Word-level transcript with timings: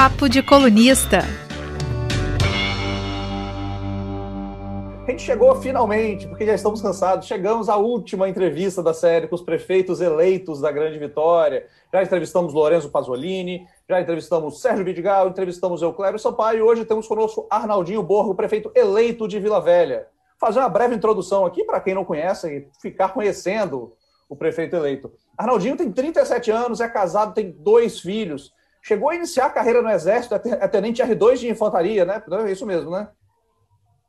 Papo 0.00 0.28
de 0.28 0.44
Colunista. 0.44 1.24
A 5.04 5.10
gente 5.10 5.22
chegou 5.22 5.52
finalmente, 5.56 6.28
porque 6.28 6.46
já 6.46 6.54
estamos 6.54 6.80
cansados. 6.80 7.26
Chegamos 7.26 7.68
à 7.68 7.76
última 7.76 8.28
entrevista 8.28 8.80
da 8.80 8.94
série 8.94 9.26
com 9.26 9.34
os 9.34 9.42
prefeitos 9.42 10.00
eleitos 10.00 10.60
da 10.60 10.70
Grande 10.70 11.00
Vitória. 11.00 11.66
Já 11.92 12.00
entrevistamos 12.00 12.54
Lorenzo 12.54 12.90
Pasolini, 12.90 13.66
já 13.88 14.00
entrevistamos 14.00 14.60
Sérgio 14.60 14.84
Vidigal, 14.84 15.30
entrevistamos 15.30 15.82
Euclério 15.82 16.16
Sampaio 16.16 16.60
e 16.60 16.62
hoje 16.62 16.84
temos 16.84 17.08
conosco 17.08 17.48
Arnaldinho 17.50 18.04
Borgo, 18.04 18.36
prefeito 18.36 18.70
eleito 18.76 19.26
de 19.26 19.40
Vila 19.40 19.60
Velha. 19.60 20.06
Fazer 20.38 20.60
uma 20.60 20.68
breve 20.68 20.94
introdução 20.94 21.44
aqui 21.44 21.64
para 21.64 21.80
quem 21.80 21.96
não 21.96 22.04
conhece 22.04 22.48
e 22.48 22.68
ficar 22.80 23.08
conhecendo 23.08 23.92
o 24.28 24.36
prefeito 24.36 24.76
eleito. 24.76 25.10
Arnaldinho 25.36 25.76
tem 25.76 25.90
37 25.90 26.52
anos, 26.52 26.80
é 26.80 26.88
casado, 26.88 27.34
tem 27.34 27.50
dois 27.50 27.98
filhos. 27.98 28.56
Chegou 28.82 29.10
a 29.10 29.14
iniciar 29.14 29.46
a 29.46 29.50
carreira 29.50 29.82
no 29.82 29.90
Exército, 29.90 30.34
é 30.34 30.68
tenente 30.68 31.02
R2 31.02 31.36
de 31.36 31.48
infantaria, 31.48 32.04
né? 32.04 32.22
É 32.46 32.50
isso 32.50 32.64
mesmo, 32.64 32.90
né? 32.90 33.08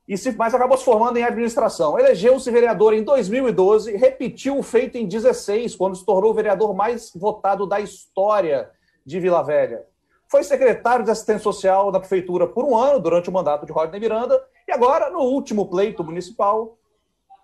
E 0.08 0.18
se, 0.18 0.32
mas 0.32 0.56
acabou 0.56 0.76
se 0.76 0.84
formando 0.84 1.18
em 1.18 1.24
administração. 1.24 2.00
Elegeu-se 2.00 2.50
vereador 2.50 2.94
em 2.94 3.04
2012, 3.04 3.96
repetiu 3.96 4.58
o 4.58 4.64
feito 4.64 4.98
em 4.98 5.08
16, 5.08 5.76
quando 5.76 5.96
se 5.96 6.04
tornou 6.04 6.32
o 6.32 6.34
vereador 6.34 6.74
mais 6.74 7.12
votado 7.14 7.68
da 7.68 7.80
história 7.80 8.72
de 9.06 9.20
Vila 9.20 9.44
Velha. 9.44 9.86
Foi 10.28 10.44
secretário 10.44 11.06
de 11.06 11.12
assistência 11.12 11.44
social 11.44 11.92
da 11.92 12.00
prefeitura 12.00 12.48
por 12.48 12.66
um 12.66 12.76
ano, 12.76 13.00
durante 13.00 13.30
o 13.30 13.34
mandato 13.34 13.66
de 13.66 13.72
Rodney 13.72 14.00
Miranda, 14.00 14.40
e 14.68 14.72
agora, 14.72 15.12
no 15.12 15.20
último 15.20 15.70
pleito 15.70 16.04
municipal, 16.04 16.78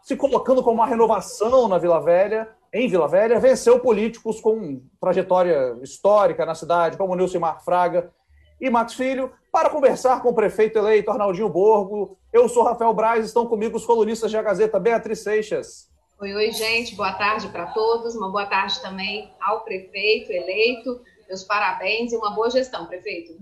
se 0.01 0.15
colocando 0.15 0.63
como 0.63 0.75
uma 0.75 0.87
renovação 0.87 1.67
na 1.67 1.77
Vila 1.77 1.99
Velha, 1.99 2.49
em 2.75 2.89
Vila 2.89 3.07
Velha, 3.07 3.39
venceu 3.39 3.79
políticos 3.79 4.41
com 4.41 4.81
trajetória 4.99 5.79
histórica 5.81 6.45
na 6.45 6.53
cidade, 6.53 6.97
como 6.97 7.15
Nilcimar 7.15 7.63
Fraga 7.63 8.11
e 8.59 8.69
Max 8.69 8.95
Filho, 8.95 9.31
para 9.49 9.69
conversar 9.69 10.21
com 10.21 10.27
o 10.27 10.35
prefeito 10.35 10.77
eleito 10.77 11.09
Arnaldinho 11.09 11.47
Borgo. 11.47 12.19
Eu 12.33 12.49
sou 12.49 12.63
Rafael 12.63 12.93
Braz, 12.93 13.25
estão 13.25 13.45
comigo 13.45 13.77
os 13.77 13.85
colunistas 13.85 14.29
da 14.29 14.41
Gazeta 14.41 14.77
Beatriz 14.77 15.19
Seixas. 15.19 15.89
Oi, 16.19 16.33
oi, 16.33 16.51
gente, 16.51 16.95
boa 16.95 17.13
tarde 17.13 17.47
para 17.47 17.67
todos, 17.67 18.13
uma 18.13 18.29
boa 18.29 18.45
tarde 18.45 18.81
também 18.81 19.33
ao 19.39 19.63
prefeito 19.63 20.33
eleito, 20.33 21.01
meus 21.29 21.45
parabéns 21.45 22.11
e 22.11 22.17
uma 22.17 22.31
boa 22.31 22.49
gestão, 22.49 22.87
prefeito. 22.87 23.37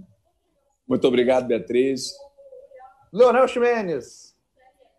Muito 0.87 1.07
obrigado, 1.07 1.47
Beatriz. 1.47 2.13
Leonel 3.11 3.47
Ximenes. 3.47 4.35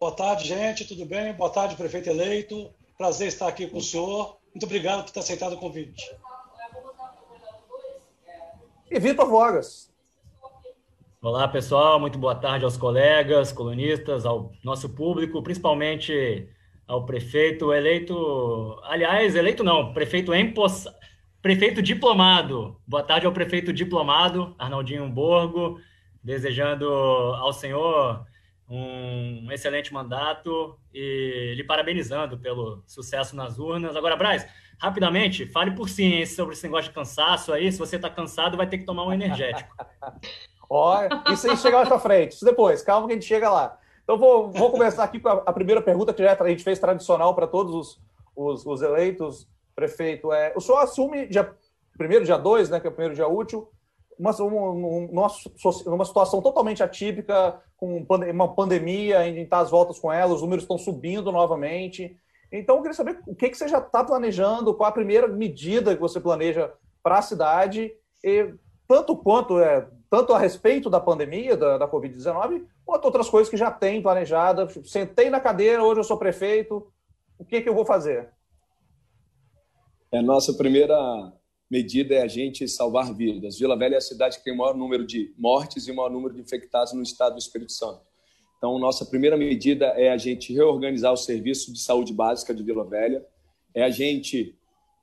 Boa 0.01 0.11
tarde, 0.11 0.49
gente, 0.49 0.89
tudo 0.89 1.07
bem? 1.07 1.33
Boa 1.35 1.51
tarde, 1.51 1.77
prefeito 1.77 2.11
eleito. 2.11 2.75
Prazer 3.05 3.29
estar 3.29 3.49
aqui 3.49 3.67
com 3.67 3.77
o 3.77 3.83
senhor. 3.83 4.39
Muito 4.55 4.65
obrigado 4.65 5.05
por 5.05 5.11
ter 5.11 5.21
aceitado 5.21 5.53
o 5.53 5.59
convite. 5.59 6.03
E 8.91 8.99
Vitor 8.99 9.29
Vogas. 9.29 9.93
Olá, 11.21 11.47
pessoal. 11.47 12.01
Muito 12.01 12.19
boa 12.19 12.35
tarde 12.35 12.65
aos 12.65 12.79
colegas, 12.79 13.53
colunistas, 13.53 14.25
ao 14.25 14.51
nosso 14.65 14.89
público, 14.89 15.43
principalmente 15.43 16.49
ao 16.89 17.05
prefeito 17.05 17.75
eleito. 17.75 18.81
Aliás, 18.85 19.37
eleito 19.37 19.63
não, 19.63 19.93
prefeito 19.93 20.35
emposs... 20.35 20.87
prefeito 21.43 21.83
diplomado. 21.83 22.81
Boa 22.87 23.03
tarde 23.03 23.27
ao 23.27 23.33
prefeito 23.33 23.71
diplomado, 23.71 24.55
Arnaldinho 24.59 25.07
Borgo. 25.11 25.79
Desejando 26.23 26.89
ao 26.89 27.53
senhor 27.53 28.25
um 28.69 29.51
excelente 29.53 29.93
mandato 29.93 30.79
e 30.93 31.55
lhe 31.57 31.65
parabenizando 31.65 32.39
pelo 32.39 32.83
sucesso 32.87 33.37
nas 33.37 33.59
urnas. 33.59 33.95
Agora, 33.95 34.17
Braz, 34.17 34.47
rapidamente, 34.79 35.47
fale 35.47 35.73
por 35.73 35.89
si 35.89 36.27
sobre 36.27 36.55
esse 36.55 36.65
negócio 36.65 36.89
de 36.89 36.95
cansaço 36.95 37.53
aí. 37.53 37.71
Se 37.71 37.79
você 37.79 37.97
está 37.97 38.09
cansado, 38.09 38.57
vai 38.57 38.67
ter 38.67 38.79
que 38.79 38.85
tomar 38.85 39.07
um 39.07 39.13
energético. 39.13 39.75
Olha, 40.69 41.09
isso 41.31 41.49
aí 41.49 41.57
chega 41.57 41.77
mais 41.77 41.89
para 41.89 41.99
frente. 41.99 42.33
Isso 42.33 42.45
depois, 42.45 42.83
calma 42.83 43.07
que 43.07 43.13
a 43.13 43.17
gente 43.17 43.27
chega 43.27 43.51
lá. 43.51 43.79
Então, 44.03 44.19
vou, 44.19 44.51
vou 44.51 44.71
começar 44.71 45.05
aqui 45.05 45.21
com 45.21 45.29
a, 45.29 45.43
a 45.47 45.53
primeira 45.53 45.81
pergunta 45.81 46.13
que 46.13 46.23
já 46.23 46.37
a 46.39 46.49
gente 46.49 46.65
fez 46.65 46.79
tradicional 46.79 47.35
para 47.35 47.47
todos 47.47 47.75
os, 47.75 48.01
os, 48.35 48.67
os, 48.67 48.83
eleitos. 48.83 49.49
Prefeito, 49.75 50.33
é, 50.33 50.53
o 50.55 50.61
senhor 50.61 50.79
assume 50.79 51.27
dia 51.27 51.53
primeiro, 51.97 52.25
dia 52.25 52.37
2, 52.37 52.71
né, 52.71 52.81
que 52.81 52.87
é 52.87 52.91
o 52.91 52.93
primeiro 52.93 53.15
dia 53.15 53.27
útil, 53.27 53.69
uma, 54.19 54.33
uma, 54.43 55.29
uma 55.87 56.05
situação 56.05 56.41
totalmente 56.41 56.83
atípica, 56.83 57.61
com 57.77 58.07
uma 58.09 58.55
pandemia, 58.55 59.21
a 59.21 59.25
gente 59.25 59.41
está 59.41 59.59
às 59.59 59.71
voltas 59.71 59.99
com 59.99 60.13
ela, 60.13 60.35
os 60.35 60.43
números 60.43 60.65
estão 60.65 60.79
subindo 60.79 61.31
novamente. 61.33 62.17
Então, 62.51 62.77
eu 62.77 62.83
queria 62.83 62.97
saber 62.97 63.21
o 63.27 63.35
que, 63.35 63.51
que 63.51 63.57
você 63.57 63.69
já 63.69 63.79
está 63.79 64.05
planejando, 64.05 64.75
qual 64.75 64.89
a 64.89 64.93
primeira 64.93 65.27
medida 65.27 65.95
que 65.95 66.01
você 66.01 66.21
planeja 66.21 66.73
para 67.03 67.19
a 67.19 67.23
cidade, 67.23 67.93
e 68.23 68.55
tanto 68.87 69.17
quanto 69.17 69.59
é, 69.59 69.89
tanto 70.09 70.33
a 70.33 70.39
respeito 70.39 70.89
da 70.89 71.01
pandemia, 71.01 71.57
da, 71.57 71.79
da 71.79 71.89
Covid-19, 71.89 72.65
quanto 72.85 73.05
outras 73.07 73.29
coisas 73.29 73.51
que 73.51 73.57
já 73.57 73.71
tem 73.71 74.01
planejada. 74.01 74.69
Sentei 74.85 75.29
na 75.29 75.41
cadeira, 75.41 75.83
hoje 75.83 76.01
eu 76.01 76.05
sou 76.05 76.17
prefeito, 76.17 76.87
o 77.39 77.45
que, 77.45 77.61
que 77.61 77.69
eu 77.69 77.75
vou 77.75 77.85
fazer? 77.85 78.31
É 80.13 80.23
nossa 80.23 80.55
primeira 80.55 80.97
medida 81.71 82.15
é 82.15 82.23
a 82.23 82.27
gente 82.27 82.67
salvar 82.69 83.15
vidas. 83.15 83.59
Vila 83.59 83.77
Velha 83.77 83.95
é 83.95 83.99
a 83.99 84.01
cidade 84.01 84.39
que 84.39 84.45
tem 84.45 84.53
o 84.53 84.57
maior 84.57 84.75
número 84.75 85.07
de 85.07 85.33
mortes 85.37 85.87
e 85.87 85.91
o 85.91 85.97
maior 85.97 86.11
número 86.11 86.35
de 86.35 86.41
infectados 86.41 86.93
no 86.93 87.03
estado 87.03 87.35
do 87.35 87.39
Espírito 87.39 87.73
Santo. 87.73 88.01
Então, 88.59 88.79
nossa 88.79 89.05
primeira 89.05 89.37
medida 89.37 89.87
é 89.89 90.11
a 90.11 90.17
gente 90.17 90.53
reorganizar 90.53 91.13
o 91.13 91.17
serviço 91.17 91.73
de 91.73 91.81
saúde 91.81 92.13
básica 92.13 92.55
de 92.55 92.63
Vila 92.63 92.85
Velha, 92.85 93.25
é 93.75 93.83
a 93.83 93.91
gente, 93.91 94.57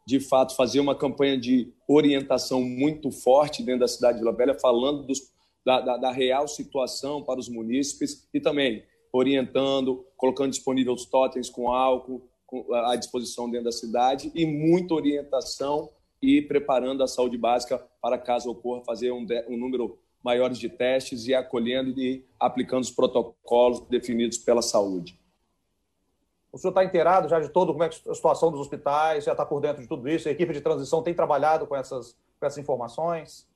de 0.08 0.20
fato, 0.20 0.56
fazer 0.56 0.80
uma 0.80 0.96
campanha 0.96 1.38
de 1.38 1.72
orientação 1.88 2.62
muito 2.62 3.12
forte 3.12 3.62
dentro 3.62 3.82
da 3.82 3.88
cidade 3.88 4.18
de 4.18 4.24
Vila 4.24 4.36
Velha, 4.36 4.58
falando 4.58 5.04
dos, 5.04 5.32
da, 5.66 5.82
da, 5.82 5.98
da 5.98 6.12
real 6.12 6.48
situação 6.48 7.22
para 7.22 7.40
os 7.40 7.50
munícipes 7.50 8.28
e 8.34 8.40
também 8.40 8.84
orientando, 9.14 10.06
colocando 10.16 10.52
disponível 10.52 10.94
os 10.94 11.06
totens 11.06 11.50
com 11.50 11.72
álcool 11.72 12.28
à 12.74 12.96
disposição 12.96 13.50
dentro 13.50 13.66
da 13.66 13.72
cidade 13.72 14.32
e 14.34 14.46
muita 14.46 14.94
orientação 14.94 15.90
e 16.22 16.42
preparando 16.42 17.04
a 17.04 17.08
saúde 17.08 17.38
básica 17.38 17.84
para 18.02 18.18
caso 18.18 18.50
ocorra 18.50 18.84
fazer 18.84 19.12
um, 19.12 19.26
um 19.48 19.58
número 19.58 19.98
maior 20.24 20.50
de 20.50 20.70
testes 20.70 21.26
e 21.28 21.34
acolhendo 21.34 22.00
e 22.00 22.24
aplicando 22.40 22.84
os 22.84 22.92
protocolos 22.92 23.82
definidos 23.90 24.38
pela 24.38 24.62
saúde. 24.62 25.20
O 26.52 26.58
senhor 26.58 26.72
está 26.72 26.84
inteirado 26.84 27.30
já 27.30 27.40
de 27.40 27.50
todo 27.50 27.72
como 27.72 27.84
é 27.84 27.88
a 27.88 28.14
situação 28.14 28.52
dos 28.52 28.60
hospitais, 28.60 29.24
já 29.24 29.32
está 29.32 29.46
por 29.46 29.62
dentro 29.62 29.82
de 29.82 29.88
tudo 29.88 30.08
isso? 30.10 30.28
A 30.28 30.32
equipe 30.32 30.54
de 30.54 30.62
transição 30.62 31.02
tem 31.02 31.14
trabalhado 31.14 31.66
com 31.66 31.76
essas, 31.76 32.16
com 32.40 32.46
essas 32.46 32.58
informações? 32.58 33.48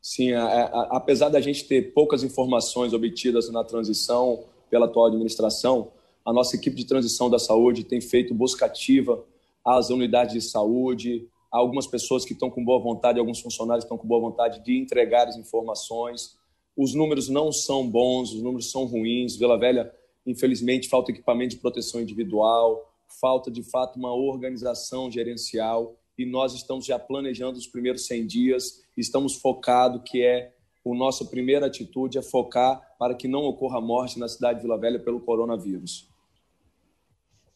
Sim, 0.00 0.32
a, 0.32 0.44
a, 0.46 0.96
apesar 0.96 1.28
da 1.28 1.40
gente 1.40 1.68
ter 1.68 1.92
poucas 1.92 2.22
informações 2.22 2.94
obtidas 2.94 3.50
na 3.50 3.62
transição 3.62 4.44
pela 4.70 4.86
atual 4.86 5.06
administração, 5.06 5.92
a 6.24 6.32
nossa 6.32 6.56
equipe 6.56 6.76
de 6.76 6.86
transição 6.86 7.28
da 7.28 7.38
saúde 7.38 7.84
tem 7.84 8.00
feito 8.00 8.34
busca 8.34 8.64
ativa 8.64 9.22
às 9.64 9.90
unidades 9.90 10.34
de 10.34 10.40
saúde, 10.40 11.28
há 11.52 11.58
algumas 11.58 11.86
pessoas 11.86 12.24
que 12.24 12.32
estão 12.32 12.50
com 12.50 12.64
boa 12.64 12.80
vontade, 12.80 13.18
alguns 13.18 13.40
funcionários 13.40 13.84
estão 13.84 13.98
com 13.98 14.06
boa 14.06 14.20
vontade 14.20 14.62
de 14.64 14.78
entregar 14.78 15.28
as 15.28 15.36
informações. 15.36 16.36
Os 16.76 16.94
números 16.94 17.28
não 17.28 17.52
são 17.52 17.88
bons, 17.88 18.32
os 18.32 18.42
números 18.42 18.70
são 18.70 18.84
ruins. 18.84 19.36
Vila 19.36 19.58
Velha, 19.58 19.92
infelizmente, 20.26 20.88
falta 20.88 21.10
equipamento 21.10 21.54
de 21.54 21.60
proteção 21.60 22.00
individual, 22.00 22.90
falta 23.20 23.50
de 23.50 23.62
fato 23.62 23.98
uma 23.98 24.14
organização 24.14 25.10
gerencial 25.10 25.96
e 26.16 26.26
nós 26.26 26.54
estamos 26.54 26.84
já 26.84 26.98
planejando 26.98 27.58
os 27.58 27.66
primeiros 27.66 28.06
100 28.06 28.26
dias, 28.26 28.82
estamos 28.96 29.36
focados 29.36 30.02
que 30.04 30.22
é 30.22 30.52
a 30.86 30.94
nossa 30.94 31.24
primeira 31.24 31.66
atitude 31.66 32.18
é 32.18 32.22
focar 32.22 32.80
para 32.98 33.14
que 33.14 33.28
não 33.28 33.44
ocorra 33.44 33.80
morte 33.80 34.18
na 34.18 34.28
cidade 34.28 34.58
de 34.58 34.62
Vila 34.62 34.78
Velha 34.78 34.98
pelo 34.98 35.20
coronavírus. 35.20 36.09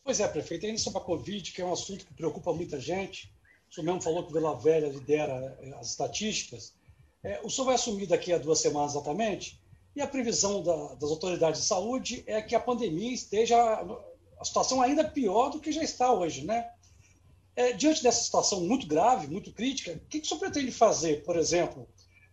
Pois 0.05 0.21
é, 0.21 0.29
prefeito, 0.29 0.67
ainda 0.67 0.79
sobre 0.79 0.99
a 0.99 1.03
Covid, 1.03 1.51
que 1.51 1.63
é 1.63 1.65
um 1.65 1.73
assunto 1.73 2.05
que 2.05 2.13
preocupa 2.13 2.53
muita 2.53 2.79
gente, 2.79 3.33
o 3.71 3.75
senhor 3.75 3.87
mesmo 3.87 4.03
falou 4.03 4.27
que 4.27 4.35
Vila 4.35 4.55
Velha 4.55 4.87
lidera 4.87 5.57
eh, 5.63 5.75
as 5.81 5.89
estatísticas. 5.89 6.75
É, 7.23 7.41
o 7.43 7.49
senhor 7.49 7.65
vai 7.65 7.77
assumir 7.77 8.07
daqui 8.07 8.31
a 8.31 8.37
duas 8.37 8.61
semanas 8.61 8.93
exatamente, 8.93 9.59
e 9.97 10.03
a 10.03 10.07
previsão 10.07 10.63
da, 10.63 10.95
das 10.97 11.09
autoridades 11.09 11.63
de 11.63 11.67
saúde 11.67 12.23
é 12.27 12.43
que 12.43 12.55
a 12.55 12.61
pandemia 12.61 13.15
esteja, 13.15 13.57
a 14.39 14.45
situação 14.45 14.83
ainda 14.83 15.09
pior 15.09 15.49
do 15.49 15.59
que 15.59 15.73
já 15.73 15.83
está 15.83 16.13
hoje, 16.13 16.45
né? 16.45 16.71
É, 17.57 17.73
diante 17.73 18.03
dessa 18.03 18.23
situação 18.23 18.61
muito 18.61 18.87
grave, 18.87 19.27
muito 19.27 19.55
crítica, 19.55 19.93
o 19.93 20.01
que, 20.11 20.21
que 20.21 20.27
o 20.27 20.29
senhor 20.29 20.41
pretende 20.41 20.71
fazer, 20.71 21.23
por 21.25 21.39
exemplo? 21.39 21.89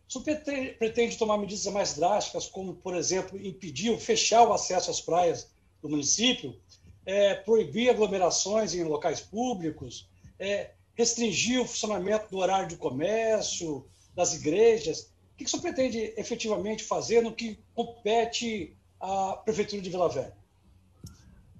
O 0.09 0.12
senhor 0.12 0.25
pretende, 0.25 0.71
pretende 0.74 1.17
tomar 1.17 1.38
medidas 1.38 1.65
mais 1.67 1.94
drásticas, 1.94 2.47
como, 2.47 2.75
por 2.75 2.97
exemplo, 2.97 3.39
impedir 3.39 3.91
ou 3.91 3.97
fechar 3.97 4.45
o 4.45 4.51
acesso 4.51 4.91
às 4.91 5.00
praias 5.00 5.47
do 5.81 5.88
município? 5.88 6.59
É, 7.06 7.36
proibir 7.36 7.89
aglomerações 7.89 8.74
em 8.74 8.83
locais 8.83 9.21
públicos, 9.21 10.07
é, 10.39 10.71
restringir 10.95 11.62
o 11.62 11.65
funcionamento 11.65 12.30
do 12.30 12.38
horário 12.38 12.68
de 12.68 12.75
comércio, 12.75 13.86
das 14.15 14.33
igrejas. 14.33 15.12
O 15.33 15.38
que, 15.38 15.44
que 15.44 15.45
o 15.45 15.50
senhor 15.50 15.62
pretende 15.62 16.13
efetivamente 16.18 16.83
fazer 16.83 17.21
no 17.21 17.31
que 17.31 17.59
compete 17.74 18.75
à 19.00 19.39
Prefeitura 19.44 19.81
de 19.81 19.89
Vila 19.89 20.09
Velha? 20.09 20.36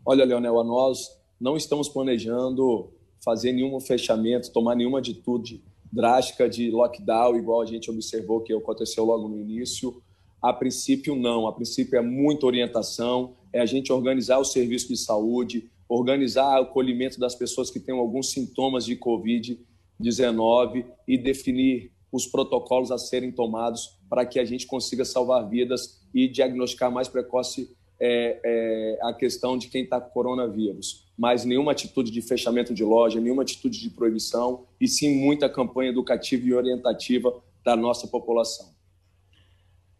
Olha, 0.06 0.26
Leonel, 0.26 0.64
nós 0.64 1.20
não 1.40 1.58
estamos 1.58 1.88
planejando 1.88 2.92
fazer 3.24 3.52
nenhum 3.52 3.80
fechamento, 3.80 4.52
tomar 4.52 4.76
nenhuma 4.76 5.00
atitude 5.00 5.64
drástica 5.92 6.50
de 6.50 6.72
lockdown, 6.72 7.36
igual 7.36 7.62
a 7.62 7.66
gente 7.66 7.90
observou 7.90 8.42
que 8.42 8.54
aconteceu 8.54 9.04
logo 9.04 9.28
no 9.28 9.38
início. 9.38 10.02
A 10.42 10.52
princípio, 10.52 11.16
não. 11.16 11.48
A 11.48 11.54
princípio, 11.54 11.98
é 11.98 12.02
muita 12.02 12.46
orientação, 12.46 13.36
é 13.54 13.60
a 13.60 13.66
gente 13.66 13.92
organizar 13.92 14.38
o 14.38 14.46
serviço 14.46 14.88
de 14.88 14.98
saúde, 14.98 15.70
organizar 15.88 16.60
o 16.60 16.64
acolhimento 16.64 17.20
das 17.20 17.36
pessoas 17.36 17.70
que 17.70 17.80
têm 17.80 17.98
alguns 17.98 18.32
sintomas 18.32 18.86
de 18.86 18.96
Covid-19 18.96 20.86
e 21.08 21.18
definir 21.18 21.92
os 22.12 22.28
protocolos 22.28 22.92
a 22.92 22.98
serem 22.98 23.32
tomados 23.32 23.98
para 24.10 24.26
que 24.26 24.40
a 24.40 24.46
gente 24.46 24.68
consiga 24.68 25.06
salvar 25.06 25.48
vidas 25.50 26.02
e 26.14 26.28
diagnosticar 26.28 26.92
mais 26.92 27.08
precoce 27.08 27.76
é, 28.00 28.40
é, 28.44 29.00
a 29.04 29.14
questão 29.14 29.58
de 29.58 29.68
quem 29.68 29.84
está 29.84 30.02
com 30.02 30.10
coronavírus. 30.10 31.08
Mas 31.18 31.46
nenhuma 31.46 31.72
atitude 31.72 32.12
de 32.12 32.22
fechamento 32.22 32.74
de 32.74 32.84
loja, 32.84 33.22
nenhuma 33.22 33.44
atitude 33.44 33.80
de 33.80 33.90
proibição, 33.92 34.66
e 34.80 34.88
sim 34.88 35.16
muita 35.24 35.48
campanha 35.48 35.92
educativa 35.92 36.46
e 36.48 36.54
orientativa 36.54 37.34
da 37.64 37.76
nossa 37.76 38.08
população. 38.08 38.74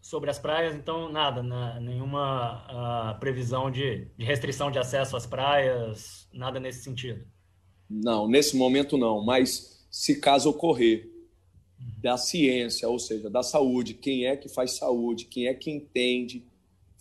Sobre 0.02 0.30
as 0.30 0.40
praias, 0.40 0.76
então, 0.76 1.12
nada, 1.12 1.44
nenhuma 1.80 3.16
uh, 3.16 3.20
previsão 3.20 3.70
de, 3.70 4.08
de 4.18 4.26
restrição 4.26 4.72
de 4.72 4.80
acesso 4.80 5.16
às 5.16 5.28
praias, 5.28 6.28
nada 6.34 6.60
nesse 6.60 6.84
sentido? 6.84 7.24
Não, 7.90 8.28
nesse 8.28 8.56
momento 8.56 8.98
não, 8.98 9.24
mas 9.24 9.86
se 9.92 10.20
caso 10.20 10.50
ocorrer 10.50 11.10
da 12.02 12.18
ciência, 12.18 12.88
ou 12.88 12.98
seja, 12.98 13.30
da 13.30 13.44
saúde, 13.44 13.94
quem 13.94 14.26
é 14.26 14.36
que 14.36 14.50
faz 14.50 14.72
saúde, 14.72 15.26
quem 15.26 15.48
é 15.48 15.54
que 15.54 15.70
entende 15.70 16.46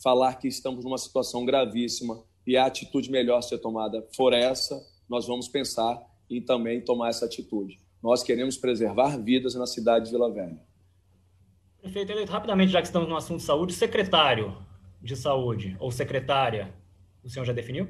falar 0.01 0.35
que 0.35 0.47
estamos 0.47 0.83
numa 0.83 0.97
situação 0.97 1.45
gravíssima 1.45 2.23
e 2.45 2.57
a 2.57 2.65
atitude 2.65 3.09
melhor 3.09 3.37
a 3.37 3.41
ser 3.41 3.59
tomada 3.59 4.05
for 4.15 4.33
essa, 4.33 4.81
nós 5.07 5.27
vamos 5.27 5.47
pensar 5.47 6.01
em 6.29 6.41
também 6.41 6.81
tomar 6.81 7.09
essa 7.09 7.25
atitude. 7.25 7.79
Nós 8.01 8.23
queremos 8.23 8.57
preservar 8.57 9.17
vidas 9.17 9.53
na 9.55 9.67
cidade 9.67 10.05
de 10.05 10.11
Vila 10.11 10.31
Velha. 10.31 10.59
Prefeito 11.81 12.11
eleito, 12.11 12.31
rapidamente, 12.31 12.71
já 12.71 12.79
que 12.79 12.87
estamos 12.87 13.09
no 13.09 13.15
assunto 13.15 13.41
saúde, 13.41 13.73
secretário 13.73 14.55
de 15.01 15.15
saúde 15.15 15.75
ou 15.79 15.91
secretária, 15.91 16.71
o 17.23 17.29
senhor 17.29 17.43
já 17.43 17.53
definiu? 17.53 17.89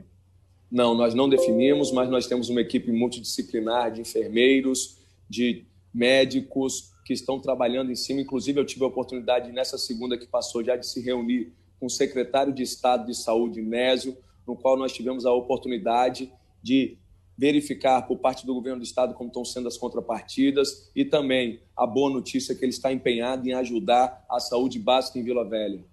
Não, 0.71 0.95
nós 0.95 1.13
não 1.13 1.27
definimos, 1.27 1.91
mas 1.91 2.09
nós 2.09 2.25
temos 2.25 2.47
uma 2.47 2.61
equipe 2.61 2.89
multidisciplinar 2.89 3.91
de 3.91 3.99
enfermeiros, 3.99 4.97
de 5.29 5.65
médicos, 5.93 6.93
que 7.03 7.11
estão 7.11 7.38
trabalhando 7.41 7.91
em 7.91 7.95
cima. 7.95 8.21
Inclusive, 8.21 8.61
eu 8.61 8.65
tive 8.65 8.85
a 8.85 8.88
oportunidade, 8.88 9.51
nessa 9.51 9.77
segunda 9.77 10.17
que 10.17 10.25
passou, 10.25 10.63
já 10.63 10.77
de 10.77 10.88
se 10.88 11.01
reunir 11.01 11.51
com 11.77 11.88
o 11.88 11.89
secretário 11.89 12.53
de 12.53 12.63
Estado 12.63 13.05
de 13.05 13.13
Saúde, 13.13 13.61
Nésio, 13.61 14.17
no 14.47 14.55
qual 14.55 14.77
nós 14.77 14.93
tivemos 14.93 15.25
a 15.25 15.33
oportunidade 15.33 16.31
de 16.63 16.97
verificar 17.41 18.03
por 18.03 18.19
parte 18.19 18.45
do 18.45 18.53
governo 18.53 18.81
do 18.81 18.85
estado 18.85 19.15
como 19.15 19.29
estão 19.29 19.43
sendo 19.43 19.67
as 19.67 19.75
contrapartidas 19.75 20.91
e 20.95 21.03
também 21.03 21.59
a 21.75 21.88
boa 21.88 22.13
notícia 22.13 22.53
que 22.53 22.63
ele 22.63 22.69
está 22.69 22.93
empenhado 22.93 23.49
em 23.49 23.53
ajudar 23.53 24.23
a 24.29 24.39
saúde 24.39 24.77
básica 24.77 25.17
em 25.17 25.23
Vila 25.23 25.43
Velha. 25.43 25.83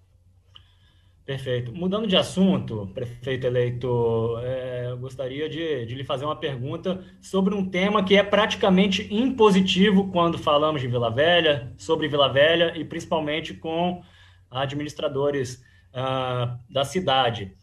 Perfeito. 1.25 1.73
Mudando 1.75 2.07
de 2.07 2.17
assunto, 2.17 2.91
prefeito 2.93 3.47
eleito, 3.47 4.39
é, 4.43 4.89
eu 4.91 4.99
gostaria 4.99 5.49
de, 5.49 5.87
de, 5.87 5.95
lhe 5.95 6.05
fazer 6.05 6.27
uma 6.27 6.37
pergunta 6.37 7.03
sobre 7.19 7.55
um 7.55 7.67
tema 7.67 8.05
que 8.05 8.15
é 8.15 8.23
praticamente 8.23 9.09
impositivo 9.11 10.11
quando 10.11 10.37
falamos 10.37 10.83
de 10.83 10.89
Vila 10.89 11.11
Velha, 11.11 11.73
sobre 11.79 12.09
Vila 12.09 12.31
Velha 12.31 12.77
e 12.77 12.85
principalmente 12.85 13.55
com 13.55 14.03
administradores 14.51 15.63
uh, 15.95 16.59
da 16.71 16.85
cidade, 16.85 17.55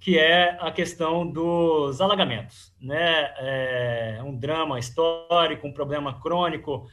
que 0.00 0.18
é 0.18 0.56
a 0.60 0.70
questão 0.70 1.26
dos 1.26 2.00
alagamentos. 2.00 2.74
Né? 2.80 3.32
É 3.38 4.20
um 4.24 4.36
drama 4.36 4.78
histórico, 4.78 5.66
um 5.66 5.72
problema 5.72 6.20
crônico 6.20 6.86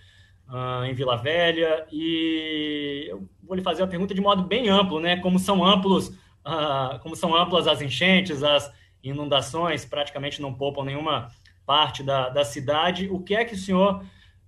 uh, 0.48 0.86
em 0.86 0.94
Vila 0.94 1.18
Velha 1.18 1.86
e 1.92 3.08
eu 3.10 3.28
vou 3.44 3.56
lhe 3.56 3.64
fazer 3.64 3.84
a 3.84 3.88
pergunta 3.88 4.14
de 4.14 4.22
modo 4.22 4.44
bem 4.44 4.70
amplo, 4.70 5.00
né? 5.00 5.18
Como 5.18 5.40
são 5.40 5.64
amplos, 5.64 6.10
uh, 6.46 7.00
como 7.02 7.16
são 7.16 7.36
amplas 7.36 7.68
as 7.68 7.82
enchentes, 7.82 8.44
as 8.44 8.72
inundações, 9.04 9.86
praticamente 9.86 10.42
não 10.42 10.54
poupam 10.54 10.84
nenhuma 10.84 11.30
parte 11.66 12.04
da, 12.04 12.30
da 12.30 12.44
cidade. 12.44 13.10
O 13.10 13.20
que 13.20 13.36
é 13.36 13.46
que 13.46 13.56
o 13.56 13.58
senhor 13.58 14.04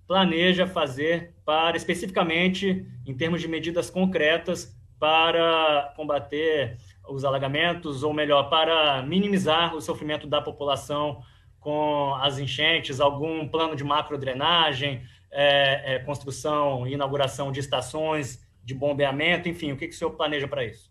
planeja 0.06 0.66
fazer 0.66 1.34
para, 1.44 1.76
especificamente, 1.76 2.86
em 3.06 3.14
termos 3.14 3.40
de 3.40 3.48
medidas 3.48 3.90
concretas, 3.90 4.76
para 4.98 5.92
combater 5.96 6.78
os 7.08 7.24
alagamentos, 7.24 8.02
ou 8.02 8.12
melhor, 8.12 8.48
para 8.48 9.02
minimizar 9.02 9.74
o 9.74 9.80
sofrimento 9.80 10.26
da 10.26 10.40
população 10.40 11.22
com 11.60 12.14
as 12.16 12.38
enchentes, 12.38 13.00
algum 13.00 13.48
plano 13.48 13.74
de 13.74 13.84
macrodrenagem, 13.84 15.02
é, 15.30 15.94
é, 15.94 15.98
construção 16.00 16.86
e 16.86 16.92
inauguração 16.92 17.50
de 17.50 17.60
estações 17.60 18.44
de 18.62 18.74
bombeamento, 18.74 19.48
enfim, 19.48 19.72
o 19.72 19.76
que, 19.76 19.88
que 19.88 19.94
o 19.94 19.96
senhor 19.96 20.12
planeja 20.12 20.46
para 20.48 20.64
isso? 20.64 20.90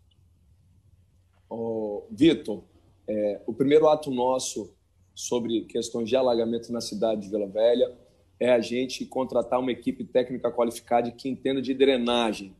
Oh, 1.49 2.03
Vitor, 2.11 2.63
é, 3.07 3.41
o 3.47 3.53
primeiro 3.53 3.87
ato 3.87 4.11
nosso 4.11 4.75
sobre 5.13 5.61
questões 5.61 6.09
de 6.09 6.15
alagamento 6.15 6.71
na 6.71 6.81
cidade 6.81 7.21
de 7.21 7.29
Vila 7.29 7.47
Velha 7.47 7.95
é 8.39 8.51
a 8.51 8.59
gente 8.59 9.05
contratar 9.05 9.59
uma 9.59 9.71
equipe 9.71 10.03
técnica 10.03 10.51
qualificada 10.51 11.11
que 11.11 11.29
entenda 11.29 11.61
de 11.61 11.73
drenagem. 11.73 12.55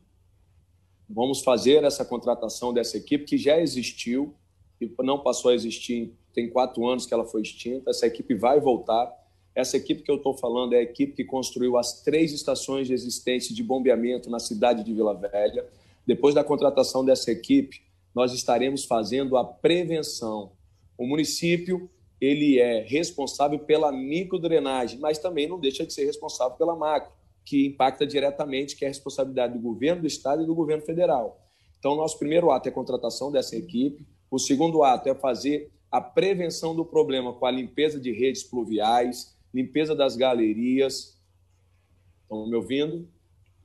Vamos 1.09 1.41
fazer 1.41 1.83
essa 1.83 2.03
contratação 2.03 2.73
dessa 2.73 2.97
equipe 2.97 3.25
que 3.25 3.38
já 3.38 3.59
existiu 3.59 4.33
e 4.79 4.91
não 5.03 5.19
passou 5.19 5.51
a 5.51 5.55
existir, 5.55 6.13
tem 6.33 6.50
quatro 6.50 6.88
anos 6.88 7.05
que 7.05 7.13
ela 7.13 7.25
foi 7.25 7.41
extinta. 7.41 7.89
Essa 7.89 8.07
equipe 8.07 8.33
vai 8.35 8.59
voltar 8.59 9.13
essa 9.55 9.77
equipe 9.77 10.01
que 10.01 10.09
eu 10.09 10.15
estou 10.15 10.35
falando 10.35 10.73
é 10.73 10.77
a 10.77 10.81
equipe 10.81 11.13
que 11.13 11.23
construiu 11.23 11.77
as 11.77 12.01
três 12.01 12.31
estações 12.33 12.88
de 12.88 12.94
existência 12.94 13.53
de 13.53 13.61
bombeamento 13.61 14.29
na 14.29 14.39
cidade 14.39 14.83
de 14.83 14.94
Vila 14.94 15.13
Velha. 15.13 15.65
Depois 16.07 16.33
da 16.33 16.44
contratação 16.44 17.05
dessa 17.05 17.31
equipe, 17.31 17.81
nós 18.15 18.33
estaremos 18.33 18.83
fazendo 18.83 19.38
a 19.38 19.45
prevenção. 19.45 20.51
O 20.97 21.05
município 21.05 21.89
ele 22.19 22.59
é 22.59 22.81
responsável 22.81 23.59
pela 23.59 23.91
microdrenagem, 23.91 24.97
mas 25.00 25.19
também 25.19 25.47
não 25.47 25.59
deixa 25.59 25.85
de 25.85 25.94
ser 25.94 26.05
responsável 26.05 26.57
pela 26.57 26.75
macro, 26.75 27.11
que 27.45 27.68
impacta 27.68 28.06
diretamente, 28.06 28.75
que 28.75 28.86
é 28.86 28.88
a 28.88 28.92
responsabilidade 28.92 29.54
do 29.54 29.60
governo 29.60 30.01
do 30.01 30.07
estado 30.07 30.44
e 30.44 30.45
do 30.45 30.56
governo 30.56 30.84
federal. 30.84 31.42
Então, 31.78 31.95
nosso 31.95 32.18
primeiro 32.18 32.50
ato 32.50 32.68
é 32.68 32.72
a 32.72 32.74
contratação 32.74 33.31
dessa 33.31 33.56
equipe. 33.56 34.07
O 34.31 34.40
segundo 34.40 34.84
ato 34.84 35.10
é 35.10 35.16
fazer 35.16 35.72
a 35.92 36.00
prevenção 36.00 36.75
do 36.75 36.86
problema 36.86 37.34
com 37.34 37.45
a 37.45 37.51
limpeza 37.51 38.00
de 38.00 38.12
redes 38.12 38.44
pluviais, 38.44 39.38
limpeza 39.54 39.94
das 39.94 40.16
galerias. 40.16 41.22
Estão 42.24 42.48
me 42.48 42.56
ouvindo? 42.56 43.07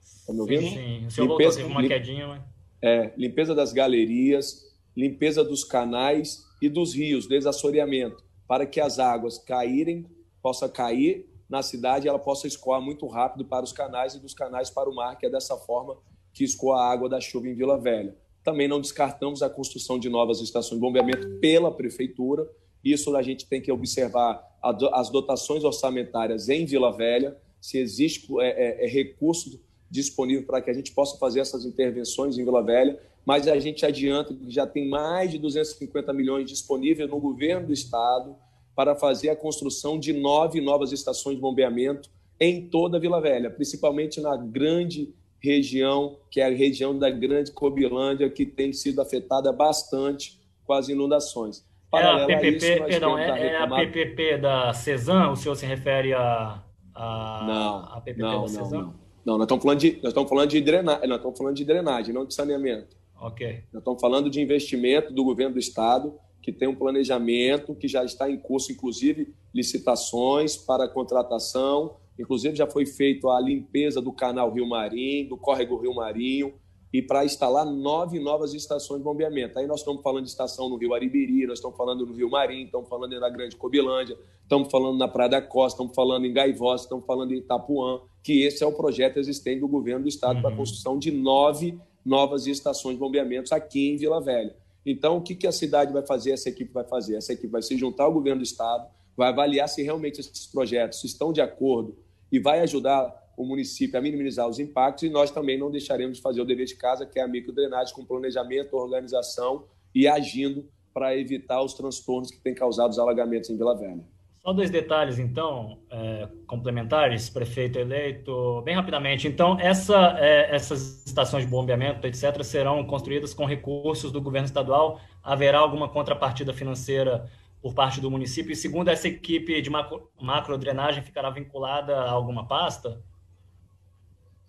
Estão 0.03 0.35
me 0.35 0.41
ouvindo? 0.41 0.63
Sim, 0.63 0.75
sim. 0.75 1.07
O 1.07 1.11
senhor 1.11 1.29
limpeza, 1.29 1.61
voltou, 1.61 1.81
uma 1.81 1.89
quedinha, 1.89 2.27
mas... 2.27 2.43
É, 2.83 3.13
limpeza 3.17 3.55
das 3.55 3.73
galerias, 3.73 4.65
limpeza 4.97 5.43
dos 5.43 5.65
canais 5.65 6.45
e 6.61 6.69
dos 6.69 6.95
rios, 6.95 7.27
desassoreamento, 7.27 8.23
para 8.47 8.67
que 8.67 8.81
as 8.81 8.99
águas 8.99 9.39
caírem, 9.39 10.07
possa 10.43 10.69
cair 10.69 11.29
na 11.49 11.63
cidade 11.63 12.07
ela 12.07 12.19
possa 12.19 12.47
escoar 12.47 12.81
muito 12.81 13.07
rápido 13.07 13.45
para 13.45 13.65
os 13.65 13.73
canais 13.73 14.15
e 14.15 14.21
dos 14.21 14.35
canais 14.35 14.69
para 14.69 14.89
o 14.89 14.95
mar, 14.95 15.17
que 15.17 15.27
é 15.27 15.31
dessa 15.31 15.57
forma 15.57 15.97
que 16.33 16.45
escoa 16.45 16.81
a 16.81 16.93
água 16.93 17.09
da 17.09 17.21
chuva 17.21 17.49
em 17.49 17.55
Vila 17.55 17.79
Velha. 17.79 18.15
Também 18.45 18.69
não 18.69 18.81
descartamos 18.81 19.43
a 19.43 19.51
construção 19.51 19.99
de 19.99 20.09
novas 20.09 20.41
estações 20.41 20.75
de 20.75 20.81
bombeamento 20.81 21.39
pela 21.41 21.71
prefeitura. 21.71 22.49
Isso 22.85 23.15
a 23.17 23.23
gente 23.23 23.47
tem 23.47 23.61
que 23.61 23.73
observar 23.73 24.47
as 24.93 25.11
dotações 25.11 25.65
orçamentárias 25.65 26.49
em 26.49 26.65
Vila 26.65 26.93
Velha, 26.93 27.37
se 27.61 27.79
existe 27.79 28.29
é, 28.41 28.85
é, 28.85 28.85
é 28.85 28.89
recurso 28.89 29.61
disponível 29.91 30.45
para 30.47 30.61
que 30.61 30.71
a 30.71 30.75
gente 30.75 30.93
possa 30.93 31.19
fazer 31.19 31.41
essas 31.41 31.65
intervenções 31.65 32.39
em 32.39 32.45
Vila 32.45 32.63
Velha, 32.63 33.01
mas 33.25 33.49
a 33.49 33.59
gente 33.59 33.85
adianta 33.85 34.35
que 34.35 34.51
já 34.51 34.67
tem 34.67 34.89
mais 34.89 35.31
de 35.31 35.39
250 35.39 36.13
milhões 36.13 36.49
disponíveis 36.49 37.09
no 37.09 37.19
governo 37.19 37.67
do 37.67 37.73
estado 37.73 38.37
para 38.79 38.95
fazer 38.95 39.29
a 39.29 39.35
construção 39.35 39.99
de 39.99 40.13
nove 40.13 40.61
novas 40.61 40.93
estações 40.93 41.35
de 41.35 41.43
bombeamento 41.43 42.09
em 42.39 42.69
toda 42.69 42.97
a 42.97 43.01
Vila 43.01 43.21
Velha, 43.21 43.51
principalmente 43.51 44.21
na 44.21 44.37
grande 44.37 45.13
região, 45.43 46.17
que 46.31 46.41
é 46.41 46.47
a 46.47 46.49
região 46.49 46.97
da 46.97 47.11
Grande 47.11 47.51
Cobilândia, 47.51 48.31
que 48.31 48.47
tem 48.47 48.73
sido 48.73 49.03
afetada 49.03 49.53
bastante 49.53 50.41
com 50.65 50.75
as 50.75 50.89
inundações. 50.89 51.67
É 51.93 52.03
a 52.05 52.25
PPP, 52.25 52.55
isso, 52.55 52.85
perdão, 52.85 53.19
é, 53.19 53.49
é, 53.49 53.57
a 53.61 53.67
PPP 53.67 54.39
da 54.39 54.73
Cezan? 54.73 55.31
O 55.31 55.35
senhor 55.35 55.57
se 55.57 55.67
refere 55.67 56.15
a, 56.15 56.63
a, 56.95 57.45
não, 57.49 57.97
a 57.97 58.01
PPP 58.01 58.23
não, 58.23 58.43
da 58.43 58.49
Cezan? 58.49 58.63
Não, 58.63 58.83
não. 58.83 58.95
não, 59.27 59.39
nós 59.39 59.43
estamos 59.43 59.65
falando 59.65 59.81
de, 59.81 59.93
nós 59.95 60.07
estamos 60.07 60.29
falando 60.29 60.51
de 60.51 60.61
drenagem, 60.61 61.09
nós 61.09 61.17
estamos 61.19 61.39
falando 61.39 61.57
de 61.57 61.65
drenagem, 61.65 62.15
não 62.15 62.25
de 62.25 62.33
saneamento. 62.33 62.97
Ok. 63.21 63.65
Nós 63.73 63.81
estamos 63.81 64.01
falando 64.01 64.31
de 64.31 64.41
investimento 64.41 65.13
do 65.13 65.25
governo 65.25 65.55
do 65.55 65.59
estado, 65.59 66.15
que 66.49 66.53
tem 66.53 66.67
um 66.67 66.75
planejamento, 66.75 67.75
que 67.75 67.87
já 67.87 68.03
está 68.03 68.31
em 68.31 68.39
curso, 68.39 68.73
inclusive 68.73 69.35
licitações 69.53 70.57
para 70.57 70.89
contratação, 70.89 71.97
inclusive 72.19 72.57
já 72.57 72.67
foi 72.67 72.87
feito 72.87 73.29
a 73.29 73.39
limpeza 73.39 74.01
do 74.01 74.11
canal 74.11 74.51
Rio 74.51 74.67
Marinho, 74.67 75.29
do 75.29 75.37
córrego 75.37 75.77
Rio 75.77 75.95
Marinho, 75.95 76.55
e 76.91 77.03
para 77.03 77.23
instalar 77.23 77.67
nove 77.67 78.19
novas 78.19 78.55
estações 78.55 79.01
de 79.01 79.05
bombeamento. 79.05 79.59
Aí 79.59 79.67
nós 79.67 79.81
estamos 79.81 80.01
falando 80.01 80.25
de 80.25 80.31
estação 80.31 80.71
no 80.71 80.77
Rio 80.77 80.95
Aribiri, 80.95 81.47
nós 81.47 81.59
estamos 81.59 81.77
falando 81.77 82.07
no 82.07 82.15
Rio 82.15 82.31
Marim, 82.31 82.65
estamos 82.65 82.89
falando 82.89 83.21
na 83.21 83.29
Grande 83.29 83.55
Cobilândia, 83.55 84.17
estamos 84.43 84.71
falando 84.71 84.97
na 84.97 85.07
Praia 85.07 85.29
da 85.29 85.43
Costa, 85.43 85.75
estamos 85.77 85.95
falando 85.95 86.25
em 86.25 86.33
Gaivós, 86.33 86.81
estamos 86.81 87.05
falando 87.05 87.35
em 87.35 87.41
Itapuã, 87.41 88.01
que 88.25 88.43
esse 88.43 88.65
é 88.65 88.67
o 88.67 88.73
projeto 88.73 89.19
existente 89.19 89.61
do 89.61 89.69
governo 89.69 90.05
do 90.05 90.09
estado 90.09 90.37
uhum. 90.37 90.43
para 90.43 90.55
a 90.55 90.57
construção 90.57 90.99
de 90.99 91.11
nove 91.11 91.79
novas 92.03 92.47
estações 92.47 92.95
de 92.95 93.01
bombeamento 93.01 93.55
aqui 93.55 93.91
em 93.91 93.99
Vila 93.99 94.19
Velha. 94.19 94.57
Então, 94.91 95.19
o 95.19 95.21
que, 95.21 95.35
que 95.35 95.47
a 95.47 95.53
cidade 95.53 95.93
vai 95.93 96.01
fazer, 96.01 96.31
essa 96.31 96.49
equipe 96.49 96.73
vai 96.73 96.83
fazer? 96.83 97.15
Essa 97.15 97.35
equipe 97.35 97.49
vai 97.49 97.61
se 97.61 97.77
juntar 97.77 98.05
ao 98.05 98.13
governo 98.13 98.41
do 98.41 98.45
estado, 98.45 98.89
vai 99.15 99.29
avaliar 99.29 99.69
se 99.69 99.83
realmente 99.83 100.19
esses 100.19 100.47
projetos 100.47 101.05
estão 101.05 101.31
de 101.31 101.43
acordo 101.43 101.95
e 102.33 102.39
vai 102.39 102.61
ajudar 102.61 103.15
o 103.37 103.45
município 103.45 103.99
a 103.99 104.01
minimizar 104.01 104.49
os 104.49 104.59
impactos 104.59 105.03
e 105.03 105.11
nós 105.11 105.31
também 105.31 105.59
não 105.59 105.71
deixaremos 105.71 106.17
de 106.17 106.23
fazer 106.23 106.41
o 106.41 106.45
dever 106.47 106.65
de 106.65 106.75
casa, 106.75 107.05
que 107.05 107.19
é 107.19 107.23
a 107.23 107.29
microdrenagem 107.29 107.95
com 107.95 108.03
planejamento, 108.03 108.79
organização 108.79 109.67
e 109.95 110.09
agindo 110.09 110.67
para 110.95 111.15
evitar 111.15 111.63
os 111.63 111.75
transtornos 111.75 112.31
que 112.31 112.41
têm 112.41 112.55
causado 112.55 112.91
os 112.91 112.99
alagamentos 112.99 113.51
em 113.51 113.59
Vila 113.59 113.77
Velha. 113.77 114.03
Só 114.43 114.53
dois 114.53 114.71
detalhes, 114.71 115.19
então, 115.19 115.79
é, 115.91 116.29
complementares, 116.47 117.29
prefeito 117.29 117.79
eleito, 117.79 118.63
bem 118.63 118.75
rapidamente. 118.75 119.27
Então, 119.27 119.59
essa, 119.61 120.17
é, 120.19 120.55
essas 120.55 121.05
estações 121.05 121.45
de 121.45 121.51
bombeamento, 121.51 122.07
etc., 122.07 122.43
serão 122.43 122.85
construídas 122.87 123.35
com 123.35 123.45
recursos 123.45 124.13
do 124.13 124.23
governo 124.23 124.47
estadual? 124.47 125.01
Haverá 125.23 125.59
alguma 125.59 125.89
contrapartida 125.89 126.55
financeira 126.55 127.29
por 127.61 127.75
parte 127.75 128.01
do 128.01 128.11
município? 128.11 128.53
E 128.53 128.57
segundo, 128.57 128.89
essa 128.89 129.09
equipe 129.09 129.61
de 129.61 129.69
macro, 129.69 130.09
macrodrenagem 130.21 131.03
ficará 131.03 131.31
vinculada 131.31 131.97
a 131.97 132.11
alguma 132.11 132.47
pasta? 132.47 133.03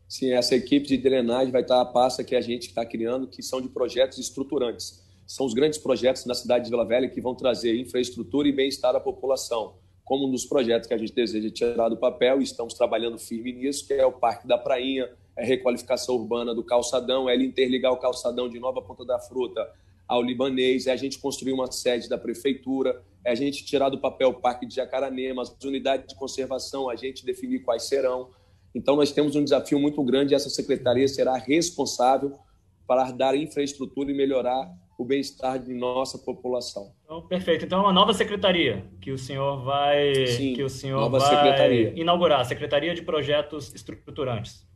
Sim, 0.07 0.31
essa 0.31 0.55
equipe 0.55 0.87
de 0.87 0.97
drenagem 0.97 1.51
vai 1.51 1.61
estar 1.61 1.81
a 1.81 1.85
pasta 1.85 2.23
que 2.23 2.35
a 2.35 2.41
gente 2.41 2.67
está 2.67 2.85
criando, 2.85 3.27
que 3.27 3.43
são 3.43 3.61
de 3.61 3.69
projetos 3.69 4.17
estruturantes. 4.17 5.03
São 5.29 5.45
os 5.45 5.53
grandes 5.53 5.77
projetos 5.77 6.25
na 6.25 6.33
cidade 6.33 6.65
de 6.65 6.71
Vila 6.71 6.83
Velha 6.83 7.07
que 7.07 7.21
vão 7.21 7.35
trazer 7.35 7.79
infraestrutura 7.79 8.47
e 8.47 8.51
bem-estar 8.51 8.95
à 8.95 8.99
população, 8.99 9.75
como 10.03 10.27
um 10.27 10.31
dos 10.31 10.43
projetos 10.43 10.87
que 10.87 10.93
a 10.95 10.97
gente 10.97 11.13
deseja 11.13 11.51
tirar 11.51 11.87
do 11.87 11.97
papel 11.97 12.41
e 12.41 12.43
estamos 12.43 12.73
trabalhando 12.73 13.19
firme 13.19 13.53
nisso, 13.53 13.85
que 13.85 13.93
é 13.93 14.03
o 14.03 14.11
Parque 14.11 14.47
da 14.47 14.57
Prainha, 14.57 15.07
é 15.37 15.43
a 15.43 15.45
requalificação 15.45 16.15
urbana 16.15 16.55
do 16.55 16.63
calçadão, 16.63 17.29
é 17.29 17.35
ele 17.35 17.45
interligar 17.45 17.93
o 17.93 17.97
calçadão 17.97 18.49
de 18.49 18.59
Nova 18.59 18.81
Ponta 18.81 19.05
da 19.05 19.19
Fruta 19.19 19.71
ao 20.07 20.23
libanês, 20.23 20.87
é 20.87 20.91
a 20.91 20.95
gente 20.95 21.19
construir 21.19 21.53
uma 21.53 21.71
sede 21.71 22.09
da 22.09 22.17
prefeitura, 22.17 22.99
é 23.23 23.29
a 23.29 23.35
gente 23.35 23.63
tirar 23.63 23.89
do 23.89 23.99
papel 23.99 24.29
o 24.29 24.33
Parque 24.33 24.65
de 24.65 24.73
Jacaranema, 24.73 25.43
as 25.43 25.55
unidades 25.63 26.07
de 26.07 26.15
conservação, 26.15 26.89
a 26.89 26.95
gente 26.95 27.23
definir 27.23 27.59
quais 27.59 27.83
serão. 27.83 28.31
Então, 28.73 28.95
nós 28.95 29.11
temos 29.11 29.35
um 29.35 29.43
desafio 29.43 29.79
muito 29.79 30.03
grande 30.03 30.33
e 30.33 30.35
essa 30.35 30.49
secretaria 30.49 31.07
será 31.07 31.37
responsável 31.37 32.35
para 32.87 33.11
dar 33.11 33.35
infraestrutura 33.35 34.09
e 34.09 34.15
melhorar 34.15 34.67
o 34.99 35.05
bem-estar 35.05 35.57
de 35.57 35.73
nossa 35.73 36.17
população. 36.17 36.91
Então, 37.05 37.25
perfeito. 37.25 37.63
Então, 37.63 37.79
é 37.79 37.83
uma 37.83 37.93
nova 37.93 38.13
secretaria 38.13 38.85
que 38.99 39.13
o 39.13 39.17
senhor 39.17 39.63
vai, 39.63 40.27
Sim, 40.27 40.53
que 40.53 40.61
o 40.61 40.69
senhor 40.69 40.99
nova 40.99 41.19
vai 41.19 41.29
secretaria. 41.29 41.93
inaugurar, 41.95 42.43
Secretaria 42.43 42.93
de 42.93 43.01
Projetos 43.01 43.73
Estruturantes. 43.73 44.67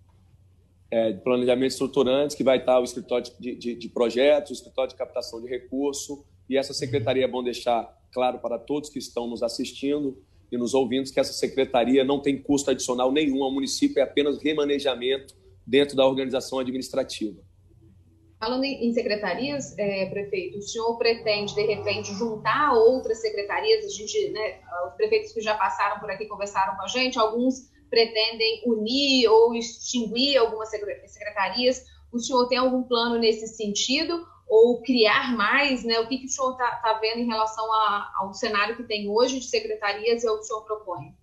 É, 0.90 1.12
de 1.12 1.22
planejamento 1.22 1.72
estruturantes, 1.72 2.38
que 2.38 2.44
vai 2.44 2.60
estar 2.60 2.80
o 2.80 2.86
escritório 2.86 3.26
de, 3.38 3.54
de, 3.56 3.76
de 3.76 3.90
projetos, 3.90 4.52
o 4.52 4.54
escritório 4.54 4.92
de 4.92 4.96
captação 4.96 5.42
de 5.42 5.50
recurso, 5.50 6.24
e 6.50 6.56
essa 6.56 6.74
secretaria 6.74 7.26
é 7.26 7.28
bom 7.28 7.44
deixar 7.44 7.94
claro 8.14 8.40
para 8.40 8.58
todos 8.58 8.90
que 8.90 9.00
estão 9.00 9.28
nos 9.28 9.44
assistindo, 9.44 10.24
e 10.50 10.58
nos 10.58 10.74
ouvintes 10.74 11.12
que 11.12 11.20
essa 11.20 11.34
secretaria 11.34 12.06
não 12.06 12.22
tem 12.22 12.42
custo 12.42 12.72
adicional 12.72 13.12
nenhum 13.12 13.44
ao 13.44 13.52
município, 13.52 14.00
é 14.00 14.04
apenas 14.04 14.42
remanejamento 14.42 15.36
dentro 15.68 15.98
da 15.98 16.06
organização 16.06 16.60
administrativa. 16.60 17.42
Falando 18.44 18.66
em 18.66 18.92
secretarias, 18.92 19.74
é, 19.78 20.06
prefeito, 20.08 20.58
o 20.58 20.62
senhor 20.62 20.98
pretende, 20.98 21.56
de 21.56 21.62
repente, 21.62 22.14
juntar 22.14 22.74
outras 22.74 23.22
secretarias? 23.22 23.86
A 23.86 23.88
gente, 23.88 24.32
né, 24.32 24.60
os 24.86 24.96
prefeitos 24.96 25.32
que 25.32 25.40
já 25.40 25.56
passaram 25.56 25.98
por 26.02 26.12
aqui 26.12 26.26
conversaram 26.26 26.76
com 26.76 26.84
a 26.84 26.88
gente, 26.88 27.18
alguns 27.18 27.72
pretendem 27.90 28.64
unir 28.66 29.30
ou 29.30 29.56
extinguir 29.56 30.36
algumas 30.36 30.70
secretarias. 30.70 31.86
O 32.12 32.20
senhor 32.20 32.50
tem 32.50 32.58
algum 32.58 32.84
plano 32.84 33.18
nesse 33.18 33.48
sentido? 33.48 34.28
ou 34.46 34.82
criar 34.82 35.36
mais, 35.36 35.84
né? 35.84 36.00
O 36.02 36.08
que, 36.08 36.18
que 36.18 36.26
o 36.26 36.30
senhor 36.30 36.52
está 36.52 36.76
tá 36.76 37.00
vendo 37.00 37.22
em 37.22 37.26
relação 37.26 37.66
a, 37.74 38.12
ao 38.20 38.34
cenário 38.34 38.76
que 38.76 38.84
tem 38.84 39.10
hoje 39.10 39.40
de 39.40 39.46
secretarias 39.46 40.24
e 40.24 40.28
ao 40.28 40.36
que 40.36 40.42
o 40.42 40.44
senhor 40.44 40.64
propõe? 40.66 41.16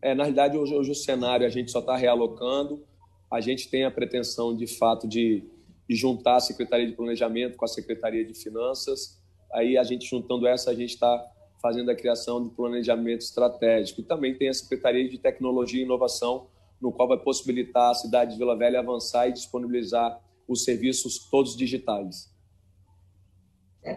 É, 0.00 0.14
na 0.14 0.22
realidade, 0.22 0.56
hoje, 0.56 0.74
hoje 0.74 0.92
o 0.92 0.94
cenário 0.94 1.44
a 1.44 1.50
gente 1.50 1.70
só 1.70 1.80
está 1.80 1.94
realocando. 1.96 2.86
A 3.30 3.40
gente 3.42 3.68
tem 3.68 3.84
a 3.84 3.90
pretensão, 3.90 4.56
de 4.56 4.66
fato, 4.66 5.06
de, 5.06 5.44
de, 5.88 5.96
juntar 5.96 6.36
a 6.36 6.40
Secretaria 6.40 6.86
de 6.86 6.92
Planejamento 6.92 7.56
com 7.56 7.64
a 7.64 7.68
Secretaria 7.68 8.24
de 8.24 8.34
Finanças. 8.34 9.20
Aí, 9.52 9.78
a 9.78 9.84
gente 9.84 10.08
juntando 10.08 10.46
essa, 10.46 10.70
a 10.70 10.74
gente 10.74 10.90
está 10.90 11.24
fazendo 11.60 11.90
a 11.90 11.94
criação 11.94 12.42
de 12.42 12.54
planejamento 12.54 13.22
estratégico. 13.22 14.00
E 14.00 14.04
também 14.04 14.34
tem 14.34 14.48
a 14.48 14.54
Secretaria 14.54 15.08
de 15.08 15.18
Tecnologia 15.18 15.80
e 15.80 15.84
Inovação, 15.84 16.48
no 16.80 16.92
qual 16.92 17.08
vai 17.08 17.18
possibilitar 17.18 17.90
a 17.90 17.94
cidade 17.94 18.32
de 18.32 18.38
Vila 18.38 18.56
Velha 18.56 18.80
avançar 18.80 19.28
e 19.28 19.32
disponibilizar 19.32 20.20
os 20.46 20.64
serviços 20.64 21.28
todos 21.30 21.56
digitais. 21.56 22.34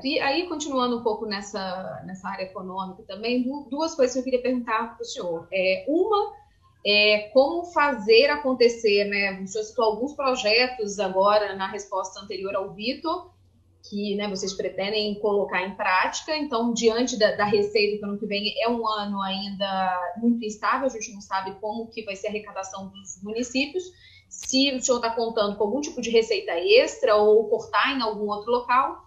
E 0.03 0.19
aí, 0.19 0.47
continuando 0.47 0.99
um 0.99 1.03
pouco 1.03 1.25
nessa, 1.25 2.03
nessa 2.05 2.29
área 2.29 2.43
econômica 2.43 3.01
também, 3.07 3.43
duas 3.69 3.95
coisas 3.95 4.13
que 4.13 4.19
eu 4.19 4.23
queria 4.23 4.41
perguntar 4.41 4.95
para 4.95 5.01
o 5.01 5.05
senhor. 5.05 5.47
É, 5.51 5.85
uma 5.87 6.33
é 6.85 7.29
como 7.33 7.65
fazer 7.65 8.29
acontecer, 8.29 9.05
né? 9.05 9.41
O 9.41 9.47
senhor 9.47 9.63
citou 9.63 9.85
alguns 9.85 10.13
projetos 10.13 10.99
agora 10.99 11.55
na 11.55 11.67
resposta 11.67 12.19
anterior 12.19 12.55
ao 12.55 12.73
Vitor, 12.73 13.31
que 13.89 14.15
né, 14.15 14.27
vocês 14.27 14.53
pretendem 14.53 15.19
colocar 15.19 15.61
em 15.61 15.75
prática. 15.75 16.35
Então, 16.35 16.73
diante 16.73 17.17
da, 17.17 17.35
da 17.35 17.45
receita 17.45 17.99
do 17.99 18.11
ano 18.11 18.19
que 18.19 18.25
vem, 18.25 18.53
é 18.61 18.69
um 18.69 18.87
ano 18.87 19.21
ainda 19.21 20.13
muito 20.17 20.45
instável, 20.45 20.87
a 20.87 20.89
gente 20.89 21.13
não 21.13 21.21
sabe 21.21 21.55
como 21.59 21.87
que 21.87 22.03
vai 22.03 22.15
ser 22.15 22.27
a 22.27 22.29
arrecadação 22.29 22.89
dos 22.89 23.21
municípios 23.23 23.83
se 24.29 24.71
o 24.75 24.79
senhor 24.81 24.97
está 24.97 25.09
contando 25.09 25.57
com 25.57 25.63
algum 25.63 25.81
tipo 25.81 25.99
de 26.01 26.11
receita 26.11 26.51
extra 26.51 27.15
ou 27.15 27.49
cortar 27.49 27.97
em 27.97 28.01
algum 28.01 28.29
outro 28.29 28.51
local. 28.51 29.03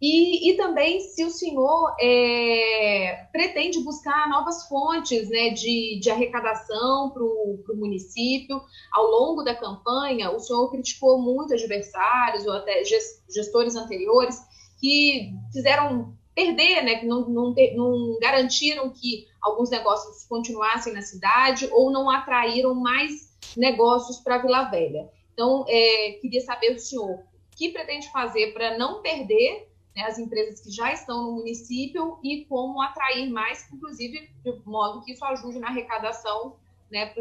E, 0.00 0.50
e 0.50 0.56
também 0.56 1.00
se 1.00 1.24
o 1.24 1.30
senhor 1.30 1.96
é, 2.00 3.26
pretende 3.32 3.82
buscar 3.82 4.28
novas 4.28 4.68
fontes 4.68 5.28
né, 5.28 5.50
de, 5.50 5.98
de 6.00 6.08
arrecadação 6.08 7.10
para 7.10 7.22
o 7.22 7.76
município. 7.76 8.60
Ao 8.92 9.04
longo 9.06 9.42
da 9.42 9.56
campanha, 9.56 10.30
o 10.30 10.38
senhor 10.38 10.70
criticou 10.70 11.20
muito 11.20 11.52
adversários 11.52 12.46
ou 12.46 12.52
até 12.52 12.82
gestores 13.28 13.74
anteriores 13.74 14.38
que 14.80 15.32
fizeram 15.52 16.16
perder, 16.32 16.82
né, 16.84 16.94
que 17.00 17.06
não, 17.06 17.28
não, 17.28 17.54
não 17.74 18.18
garantiram 18.20 18.90
que 18.90 19.26
alguns 19.42 19.70
negócios 19.70 20.24
continuassem 20.28 20.92
na 20.92 21.02
cidade 21.02 21.68
ou 21.72 21.90
não 21.90 22.08
atraíram 22.08 22.74
mais 22.74 23.36
negócios 23.56 24.18
para 24.18 24.38
Vila 24.38 24.70
Velha. 24.70 25.10
Então, 25.32 25.64
é, 25.68 26.18
queria 26.20 26.40
saber 26.40 26.74
do 26.74 26.80
senhor 26.80 27.10
o 27.10 27.24
que 27.56 27.70
pretende 27.70 28.08
fazer 28.12 28.52
para 28.52 28.78
não 28.78 29.02
perder 29.02 29.68
né, 29.98 30.04
as 30.04 30.16
empresas 30.16 30.60
que 30.60 30.70
já 30.70 30.92
estão 30.92 31.24
no 31.24 31.32
município 31.32 32.20
e 32.22 32.44
como 32.44 32.80
atrair 32.80 33.28
mais, 33.28 33.68
inclusive, 33.72 34.30
de 34.44 34.52
modo 34.64 35.02
que 35.04 35.12
isso 35.12 35.24
ajude 35.24 35.58
na 35.58 35.66
arrecadação 35.66 36.54
né, 36.88 37.12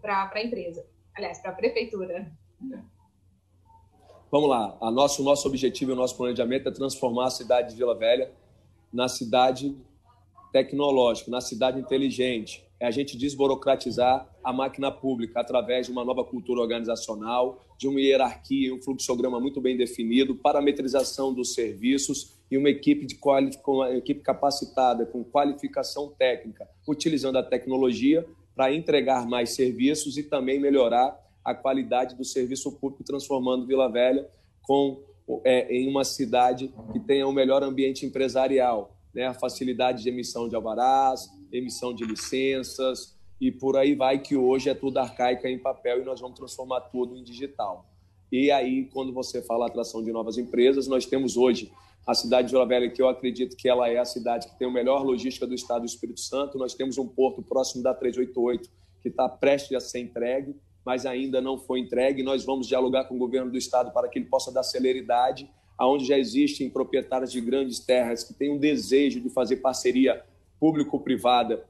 para 0.00 0.30
a 0.32 0.42
empresa, 0.42 0.82
aliás, 1.14 1.40
para 1.40 1.50
a 1.50 1.54
prefeitura. 1.54 2.32
Vamos 4.30 4.48
lá. 4.48 4.78
A 4.80 4.90
nosso, 4.90 5.20
o 5.20 5.24
nosso 5.26 5.46
objetivo 5.46 5.92
o 5.92 5.94
nosso 5.94 6.16
planejamento 6.16 6.70
é 6.70 6.72
transformar 6.72 7.26
a 7.26 7.30
cidade 7.30 7.72
de 7.72 7.76
Vila 7.76 7.94
Velha 7.94 8.32
na 8.90 9.08
cidade 9.08 9.76
tecnológica, 10.50 11.30
na 11.30 11.42
cidade 11.42 11.78
inteligente, 11.78 12.66
é 12.80 12.86
a 12.86 12.90
gente 12.90 13.16
desburocratizar 13.16 14.26
a 14.42 14.52
máquina 14.52 14.90
pública 14.90 15.40
através 15.40 15.86
de 15.86 15.92
uma 15.92 16.04
nova 16.04 16.24
cultura 16.24 16.60
organizacional, 16.60 17.64
de 17.78 17.86
uma 17.86 18.00
hierarquia, 18.00 18.74
um 18.74 18.82
fluxograma 18.82 19.40
muito 19.40 19.60
bem 19.60 19.76
definido, 19.76 20.34
parametrização 20.34 21.32
dos 21.32 21.54
serviços 21.54 22.34
e 22.50 22.58
uma 22.58 22.68
equipe, 22.68 23.06
de 23.06 23.14
quali... 23.14 23.50
uma 23.66 23.90
equipe 23.90 24.20
capacitada 24.20 25.06
com 25.06 25.24
qualificação 25.24 26.12
técnica, 26.18 26.68
utilizando 26.86 27.36
a 27.36 27.42
tecnologia 27.42 28.26
para 28.54 28.74
entregar 28.74 29.26
mais 29.26 29.54
serviços 29.54 30.18
e 30.18 30.22
também 30.22 30.60
melhorar 30.60 31.18
a 31.44 31.54
qualidade 31.54 32.14
do 32.14 32.24
serviço 32.24 32.70
público, 32.72 33.04
transformando 33.04 33.66
Vila 33.66 33.90
Velha 33.90 34.28
com, 34.62 35.02
é, 35.44 35.74
em 35.74 35.88
uma 35.88 36.04
cidade 36.04 36.72
que 36.92 37.00
tenha 37.00 37.26
um 37.26 37.32
melhor 37.32 37.62
ambiente 37.62 38.04
empresarial, 38.04 38.94
né? 39.14 39.26
a 39.26 39.34
facilidade 39.34 40.02
de 40.02 40.08
emissão 40.08 40.48
de 40.48 40.54
alvarás, 40.54 41.28
emissão 41.50 41.94
de 41.94 42.04
licenças 42.04 43.16
e 43.42 43.50
por 43.50 43.76
aí 43.76 43.94
vai, 43.94 44.20
que 44.20 44.36
hoje 44.36 44.70
é 44.70 44.74
tudo 44.74 44.98
arcaica 44.98 45.50
em 45.50 45.58
papel 45.58 46.00
e 46.00 46.04
nós 46.04 46.20
vamos 46.20 46.38
transformar 46.38 46.80
tudo 46.82 47.16
em 47.16 47.24
digital. 47.24 47.84
E 48.30 48.50
aí, 48.50 48.84
quando 48.92 49.12
você 49.12 49.42
fala 49.42 49.66
atração 49.66 50.02
de 50.02 50.12
novas 50.12 50.38
empresas, 50.38 50.86
nós 50.86 51.04
temos 51.04 51.36
hoje 51.36 51.70
a 52.06 52.14
cidade 52.14 52.48
de 52.48 52.52
Vila 52.52 52.64
Velha, 52.64 52.88
que 52.88 53.02
eu 53.02 53.08
acredito 53.08 53.56
que 53.56 53.68
ela 53.68 53.88
é 53.88 53.98
a 53.98 54.04
cidade 54.04 54.48
que 54.48 54.56
tem 54.56 54.68
o 54.68 54.72
melhor 54.72 55.04
logística 55.04 55.46
do 55.46 55.54
estado 55.54 55.80
do 55.80 55.86
Espírito 55.86 56.20
Santo. 56.20 56.56
Nós 56.56 56.72
temos 56.72 56.98
um 56.98 57.06
porto 57.06 57.42
próximo 57.42 57.82
da 57.82 57.92
388 57.92 58.70
que 59.02 59.08
está 59.08 59.28
prestes 59.28 59.76
a 59.76 59.80
ser 59.80 59.98
entregue 59.98 60.54
mas 60.84 61.06
ainda 61.06 61.40
não 61.40 61.58
foi 61.58 61.80
entregue. 61.80 62.22
Nós 62.22 62.44
vamos 62.44 62.66
dialogar 62.66 63.04
com 63.04 63.14
o 63.14 63.18
governo 63.18 63.50
do 63.50 63.58
estado 63.58 63.92
para 63.92 64.08
que 64.08 64.18
ele 64.18 64.26
possa 64.26 64.52
dar 64.52 64.62
celeridade, 64.62 65.48
aonde 65.78 66.04
já 66.04 66.18
existem 66.18 66.68
proprietários 66.68 67.32
de 67.32 67.40
grandes 67.40 67.78
terras 67.78 68.24
que 68.24 68.34
têm 68.34 68.52
um 68.52 68.58
desejo 68.58 69.20
de 69.20 69.30
fazer 69.30 69.56
parceria 69.56 70.24
público-privada 70.58 71.64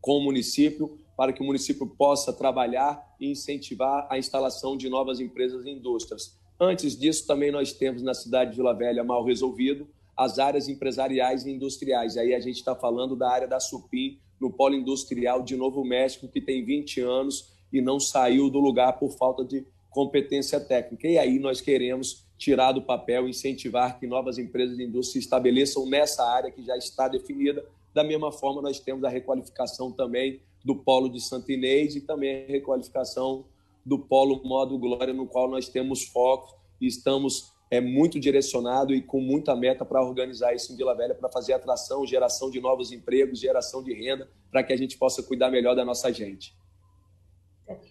com 0.00 0.18
o 0.18 0.22
município, 0.22 0.98
para 1.16 1.32
que 1.32 1.42
o 1.42 1.44
município 1.44 1.86
possa 1.86 2.32
trabalhar 2.32 3.14
e 3.20 3.30
incentivar 3.30 4.06
a 4.10 4.18
instalação 4.18 4.76
de 4.76 4.88
novas 4.88 5.20
empresas 5.20 5.64
e 5.64 5.70
indústrias. 5.70 6.38
Antes 6.58 6.98
disso, 6.98 7.26
também 7.26 7.50
nós 7.50 7.72
temos 7.72 8.02
na 8.02 8.14
cidade 8.14 8.50
de 8.50 8.56
Vila 8.56 8.74
Velha, 8.74 9.04
mal 9.04 9.24
resolvido, 9.24 9.88
as 10.16 10.38
áreas 10.38 10.68
empresariais 10.68 11.46
e 11.46 11.50
industriais. 11.50 12.16
Aí 12.16 12.34
a 12.34 12.40
gente 12.40 12.56
está 12.56 12.74
falando 12.74 13.16
da 13.16 13.30
área 13.30 13.48
da 13.48 13.58
Supim, 13.58 14.18
no 14.40 14.50
polo 14.50 14.74
industrial 14.74 15.42
de 15.42 15.56
Novo 15.56 15.84
México, 15.84 16.28
que 16.28 16.40
tem 16.40 16.64
20 16.64 17.00
anos 17.00 17.52
e 17.72 17.80
não 17.80 18.00
saiu 18.00 18.50
do 18.50 18.58
lugar 18.58 18.98
por 18.98 19.10
falta 19.12 19.44
de 19.44 19.64
competência 19.90 20.60
técnica. 20.60 21.06
E 21.06 21.18
aí 21.18 21.38
nós 21.38 21.60
queremos 21.60 22.26
tirar 22.38 22.72
do 22.72 22.82
papel, 22.82 23.28
incentivar 23.28 23.98
que 23.98 24.06
novas 24.06 24.38
empresas 24.38 24.76
de 24.76 24.84
indústria 24.84 25.20
se 25.20 25.26
estabeleçam 25.26 25.86
nessa 25.86 26.24
área 26.24 26.50
que 26.50 26.64
já 26.64 26.76
está 26.76 27.06
definida. 27.06 27.64
Da 27.94 28.04
mesma 28.04 28.30
forma, 28.30 28.62
nós 28.62 28.78
temos 28.80 29.04
a 29.04 29.08
requalificação 29.08 29.90
também 29.90 30.40
do 30.64 30.76
polo 30.76 31.08
de 31.08 31.20
Santa 31.20 31.52
Inês 31.52 31.96
e 31.96 32.00
também 32.00 32.44
a 32.44 32.46
requalificação 32.46 33.44
do 33.84 33.98
polo 33.98 34.42
Modo 34.44 34.78
Glória, 34.78 35.12
no 35.12 35.26
qual 35.26 35.48
nós 35.48 35.68
temos 35.68 36.04
foco 36.04 36.56
e 36.80 36.86
estamos 36.86 37.52
é 37.70 37.80
muito 37.80 38.18
direcionado 38.18 38.92
e 38.92 39.00
com 39.00 39.20
muita 39.20 39.54
meta 39.54 39.84
para 39.84 40.02
organizar 40.02 40.52
isso 40.52 40.72
em 40.72 40.76
Vila 40.76 40.94
Velha, 40.94 41.14
para 41.14 41.30
fazer 41.30 41.52
atração, 41.52 42.04
geração 42.04 42.50
de 42.50 42.60
novos 42.60 42.90
empregos, 42.90 43.38
geração 43.38 43.80
de 43.80 43.94
renda, 43.94 44.28
para 44.50 44.64
que 44.64 44.72
a 44.72 44.76
gente 44.76 44.98
possa 44.98 45.22
cuidar 45.22 45.50
melhor 45.50 45.76
da 45.76 45.84
nossa 45.84 46.12
gente. 46.12 46.52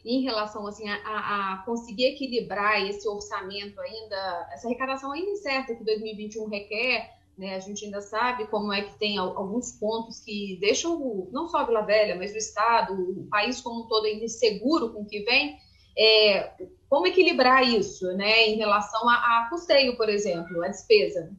Em 0.03 0.21
relação 0.21 0.67
assim, 0.67 0.89
a, 0.89 1.53
a 1.53 1.63
conseguir 1.65 2.07
equilibrar 2.07 2.85
esse 2.85 3.07
orçamento 3.07 3.79
ainda, 3.79 4.49
essa 4.51 4.67
arrecadação 4.67 5.13
ainda 5.13 5.31
incerta 5.31 5.73
que 5.73 5.85
2021 5.85 6.49
requer, 6.49 7.17
né? 7.39 7.55
A 7.55 7.59
gente 7.59 7.85
ainda 7.85 8.01
sabe 8.01 8.45
como 8.47 8.73
é 8.73 8.81
que 8.81 8.99
tem 8.99 9.17
alguns 9.17 9.71
pontos 9.71 10.19
que 10.19 10.57
deixam 10.59 11.27
não 11.31 11.47
só 11.47 11.59
a 11.59 11.63
Vila 11.63 11.81
Velha, 11.81 12.15
mas 12.15 12.33
o 12.33 12.37
Estado, 12.37 12.93
o 12.93 13.27
país 13.29 13.61
como 13.61 13.85
um 13.85 13.87
todo 13.87 14.05
ainda 14.05 14.25
inseguro 14.25 14.91
com 14.91 15.01
o 15.01 15.05
que 15.05 15.21
vem. 15.21 15.57
É, 15.97 16.53
como 16.89 17.07
equilibrar 17.07 17.67
isso, 17.67 18.05
né, 18.13 18.47
em 18.47 18.57
relação 18.57 19.07
a, 19.09 19.13
a 19.13 19.47
custeio, 19.49 19.97
por 19.97 20.07
exemplo, 20.07 20.61
a 20.63 20.67
despesa? 20.67 21.31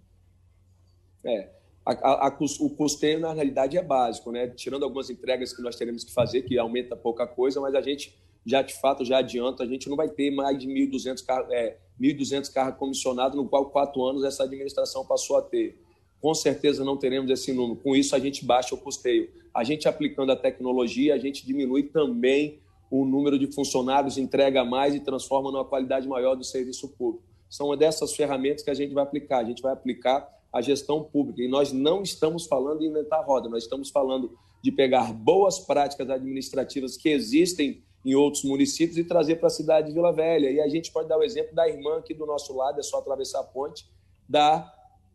É, 1.24 1.48
a, 1.84 2.26
a, 2.26 2.38
o 2.60 2.70
custeio, 2.70 3.20
na 3.20 3.32
realidade, 3.32 3.78
é 3.78 3.82
básico, 3.82 4.32
né? 4.32 4.48
Tirando 4.48 4.84
algumas 4.84 5.10
entregas 5.10 5.52
que 5.52 5.62
nós 5.62 5.76
teremos 5.76 6.04
que 6.04 6.12
fazer, 6.12 6.42
que 6.42 6.58
aumenta 6.58 6.96
pouca 6.96 7.26
coisa, 7.26 7.60
mas 7.60 7.74
a 7.74 7.80
gente 7.82 8.18
já, 8.44 8.62
de 8.62 8.74
fato, 8.74 9.04
já 9.04 9.18
adianta, 9.18 9.62
a 9.62 9.66
gente 9.66 9.88
não 9.88 9.96
vai 9.96 10.08
ter 10.08 10.30
mais 10.30 10.58
de 10.58 10.66
1.200 10.66 11.24
carros, 11.24 11.50
é, 11.52 11.76
1.200 12.00 12.52
carros 12.52 12.78
comissionados, 12.78 13.36
no 13.36 13.48
qual 13.48 13.70
quatro 13.70 14.02
anos 14.02 14.24
essa 14.24 14.44
administração 14.44 15.04
passou 15.04 15.36
a 15.36 15.42
ter. 15.42 15.78
Com 16.20 16.34
certeza 16.34 16.84
não 16.84 16.96
teremos 16.96 17.30
esse 17.30 17.52
número. 17.52 17.80
Com 17.80 17.96
isso, 17.96 18.14
a 18.14 18.18
gente 18.18 18.44
baixa 18.44 18.74
o 18.74 18.78
custeio. 18.78 19.30
A 19.54 19.64
gente 19.64 19.88
aplicando 19.88 20.30
a 20.30 20.36
tecnologia, 20.36 21.14
a 21.14 21.18
gente 21.18 21.46
diminui 21.46 21.84
também 21.84 22.60
o 22.90 23.04
número 23.04 23.38
de 23.38 23.46
funcionários, 23.46 24.18
entrega 24.18 24.64
mais 24.64 24.94
e 24.94 25.00
transforma 25.00 25.50
numa 25.50 25.64
qualidade 25.64 26.08
maior 26.08 26.34
do 26.34 26.44
serviço 26.44 26.88
público. 26.88 27.24
São 27.48 27.74
dessas 27.76 28.14
ferramentas 28.14 28.62
que 28.62 28.70
a 28.70 28.74
gente 28.74 28.92
vai 28.92 29.02
aplicar. 29.02 29.38
A 29.38 29.44
gente 29.44 29.62
vai 29.62 29.72
aplicar 29.72 30.28
a 30.52 30.60
gestão 30.60 31.02
pública. 31.02 31.42
E 31.42 31.48
nós 31.48 31.72
não 31.72 32.02
estamos 32.02 32.46
falando 32.46 32.80
de 32.80 32.86
inventar 32.86 33.24
roda, 33.24 33.48
nós 33.48 33.62
estamos 33.62 33.90
falando 33.90 34.36
de 34.62 34.70
pegar 34.70 35.12
boas 35.12 35.58
práticas 35.58 36.10
administrativas 36.10 36.96
que 36.96 37.08
existem 37.08 37.82
em 38.04 38.14
outros 38.14 38.44
municípios 38.44 38.98
e 38.98 39.04
trazer 39.04 39.36
para 39.36 39.46
a 39.46 39.50
cidade 39.50 39.88
de 39.88 39.94
Vila 39.94 40.12
Velha. 40.12 40.50
E 40.50 40.60
a 40.60 40.68
gente 40.68 40.90
pode 40.90 41.08
dar 41.08 41.18
o 41.18 41.22
exemplo 41.22 41.54
da 41.54 41.68
irmã 41.68 41.98
aqui 41.98 42.14
do 42.14 42.26
nosso 42.26 42.54
lado, 42.54 42.80
é 42.80 42.82
só 42.82 42.98
atravessar 42.98 43.40
a 43.40 43.44
ponte, 43.44 43.86
da, 44.28 44.72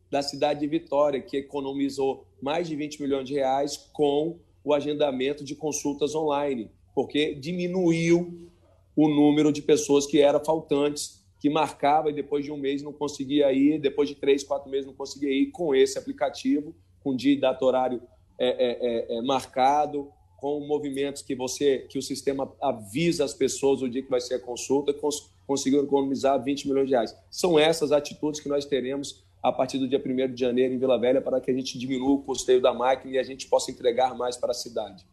da 0.10 0.22
cidade 0.22 0.62
de 0.62 0.68
Vitória, 0.68 1.22
que 1.22 1.38
economizou 1.38 2.26
mais 2.42 2.68
de 2.68 2.76
20 2.76 3.02
milhões 3.02 3.28
de 3.28 3.34
reais 3.34 3.78
com 3.92 4.38
o 4.64 4.74
agendamento 4.74 5.44
de 5.44 5.56
consultas 5.56 6.16
online 6.16 6.70
porque 6.96 7.36
diminuiu 7.36 8.50
o 8.96 9.10
número 9.10 9.52
de 9.52 9.62
pessoas 9.62 10.08
que 10.08 10.22
eram 10.22 10.44
faltantes, 10.44 11.22
que 11.42 11.50
marcava 11.50 12.10
e 12.10 12.14
depois 12.14 12.46
de 12.46 12.52
um 12.52 12.58
mês 12.58 12.82
não 12.82 12.94
conseguia 12.94 13.52
ir, 13.52 13.78
depois 13.78 14.08
de 14.08 14.16
três, 14.16 14.42
quatro 14.42 14.72
meses 14.72 14.88
não 14.88 14.94
conseguia 14.94 15.30
ir 15.30 15.48
com 15.48 15.76
esse 15.76 16.00
aplicativo, 16.00 16.74
com 17.04 17.14
dia 17.14 17.34
e 17.34 17.40
data 17.40 17.64
horário 17.64 18.02
é, 18.40 18.48
é, 18.48 19.16
é, 19.16 19.18
é 19.18 19.22
marcado, 19.22 20.10
com 20.38 20.66
movimentos 20.66 21.22
que 21.22 21.36
você, 21.36 21.80
que 21.90 21.98
o 21.98 22.02
sistema 22.02 22.52
avisa 22.62 23.26
as 23.26 23.34
pessoas 23.34 23.82
o 23.82 23.90
dia 23.90 24.02
que 24.02 24.10
vai 24.10 24.22
ser 24.22 24.36
a 24.36 24.40
consulta, 24.40 24.94
cons 24.94 25.34
conseguiu 25.46 25.84
economizar 25.84 26.44
20 26.44 26.68
milhões 26.68 26.88
de 26.88 26.94
reais. 26.94 27.16
São 27.30 27.60
essas 27.60 27.92
atitudes 27.92 28.40
que 28.40 28.50
nós 28.50 28.66
teremos 28.66 29.24
a 29.46 29.52
partir 29.52 29.78
do 29.78 29.88
dia 29.88 30.02
1 30.04 30.34
de 30.34 30.42
janeiro 30.42 30.74
em 30.74 30.80
Vila 30.80 31.00
Velha 31.00 31.22
para 31.22 31.40
que 31.40 31.52
a 31.52 31.54
gente 31.54 31.78
diminua 31.78 32.16
o 32.16 32.24
custeio 32.24 32.60
da 32.60 32.74
máquina 32.74 33.14
e 33.14 33.20
a 33.20 33.24
gente 33.24 33.48
possa 33.48 33.70
entregar 33.70 34.16
mais 34.16 34.36
para 34.36 34.50
a 34.50 34.56
cidade. 34.56 35.06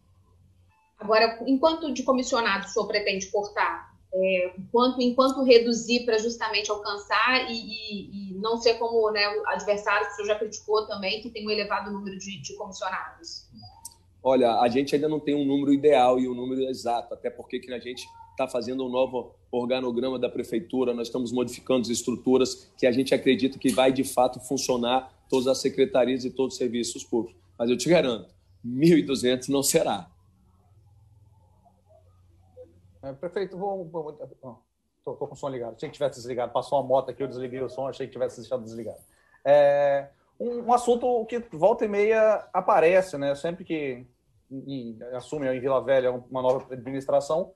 Agora, 0.99 1.39
enquanto 1.45 1.93
de 1.93 2.01
comissionado 2.01 2.65
o 2.65 2.67
senhor 2.67 2.87
pretende 2.87 3.27
cortar? 3.27 3.93
É, 4.11 4.53
enquanto, 4.57 5.01
enquanto 5.01 5.43
reduzir 5.43 6.05
para 6.05 6.17
justamente 6.17 6.71
alcançar 6.71 7.51
e, 7.51 7.53
e, 7.53 8.31
e, 8.31 8.39
não 8.39 8.57
ser 8.57 8.75
como 8.75 9.11
né, 9.11 9.27
o 9.37 9.49
adversário 9.49 10.07
que 10.07 10.13
o 10.13 10.15
senhor 10.15 10.27
já 10.27 10.35
criticou 10.39 10.87
também, 10.87 11.21
que 11.21 11.29
tem 11.29 11.45
um 11.45 11.51
elevado 11.51 11.91
número 11.91 12.17
de, 12.17 12.41
de 12.41 12.55
comissionados? 12.55 13.47
Olha, 14.23 14.59
a 14.59 14.67
gente 14.69 14.95
ainda 14.95 15.09
não 15.09 15.19
tem 15.19 15.35
um 15.35 15.45
número 15.45 15.73
ideal 15.73 16.19
e 16.19 16.29
um 16.29 16.33
número 16.33 16.61
exato, 16.61 17.13
até 17.13 17.29
porque 17.29 17.59
que 17.59 17.73
a 17.73 17.79
gente 17.79 18.07
está 18.31 18.47
fazendo 18.47 18.85
um 18.85 18.89
novo 18.89 19.35
organograma 19.51 20.17
da 20.17 20.29
prefeitura, 20.29 20.93
nós 20.93 21.07
estamos 21.07 21.31
modificando 21.31 21.81
as 21.81 21.89
estruturas 21.89 22.71
que 22.77 22.87
a 22.87 22.91
gente 22.91 23.13
acredita 23.13 23.59
que 23.59 23.69
vai 23.69 23.91
de 23.91 24.03
fato 24.03 24.39
funcionar 24.39 25.13
todas 25.29 25.47
as 25.47 25.59
secretarias 25.59 26.23
e 26.23 26.31
todos 26.31 26.53
os 26.53 26.57
serviços 26.57 27.03
públicos. 27.03 27.39
Mas 27.59 27.69
eu 27.69 27.77
te 27.77 27.89
garanto, 27.89 28.33
1.200 28.65 29.49
não 29.49 29.61
será. 29.61 30.09
É, 33.03 33.11
prefeito, 33.11 33.57
vou. 33.57 34.17
Estou 34.97 35.15
com 35.27 35.33
o 35.33 35.35
som 35.35 35.49
ligado. 35.49 35.75
Achei 35.75 35.89
que 35.89 35.93
tivesse 35.93 36.15
desligado. 36.15 36.53
Passou 36.53 36.79
uma 36.79 36.87
moto 36.87 37.11
aqui, 37.11 37.21
eu 37.21 37.27
desliguei 37.27 37.61
o 37.61 37.67
som, 37.67 37.87
achei 37.87 38.07
que 38.07 38.13
tivesse 38.13 38.39
deixado 38.39 38.63
desligado. 38.63 38.99
É, 39.43 40.07
um, 40.39 40.59
um, 40.61 40.73
assunto 40.73 41.25
que 41.25 41.39
volta 41.51 41.83
e 41.83 41.89
meia 41.89 42.47
aparece, 42.53 43.17
né? 43.17 43.35
Sempre 43.35 43.65
que 43.65 44.07
em, 44.67 44.97
assume 45.13 45.47
em 45.47 45.59
Vila 45.59 45.83
Velha 45.83 46.11
uma 46.11 46.41
nova 46.41 46.73
administração, 46.73 47.53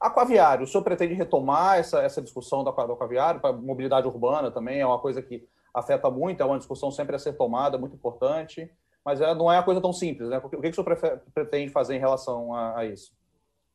aquaviário. 0.00 0.64
O 0.64 0.66
senhor 0.66 0.82
pretende 0.82 1.14
retomar 1.14 1.78
essa, 1.78 2.00
essa 2.02 2.20
discussão 2.20 2.64
do 2.64 2.70
aquaviário 2.70 3.40
para 3.40 3.52
mobilidade 3.52 4.06
urbana 4.06 4.50
também? 4.50 4.80
É 4.80 4.86
uma 4.86 4.98
coisa 4.98 5.22
que 5.22 5.46
afeta 5.72 6.10
muito, 6.10 6.42
é 6.42 6.44
uma 6.44 6.58
discussão 6.58 6.90
sempre 6.90 7.16
a 7.16 7.18
ser 7.18 7.34
tomada, 7.34 7.78
muito 7.78 7.94
importante, 7.94 8.70
mas 9.04 9.20
é, 9.20 9.34
não 9.34 9.50
é 9.50 9.56
uma 9.56 9.62
coisa 9.62 9.80
tão 9.80 9.92
simples, 9.92 10.28
né? 10.28 10.38
O 10.38 10.48
que, 10.48 10.56
o 10.56 10.60
que 10.60 10.68
o 10.68 10.74
senhor 10.74 11.20
pretende 11.34 11.72
fazer 11.72 11.96
em 11.96 12.00
relação 12.00 12.54
a, 12.54 12.80
a 12.80 12.84
isso? 12.84 13.12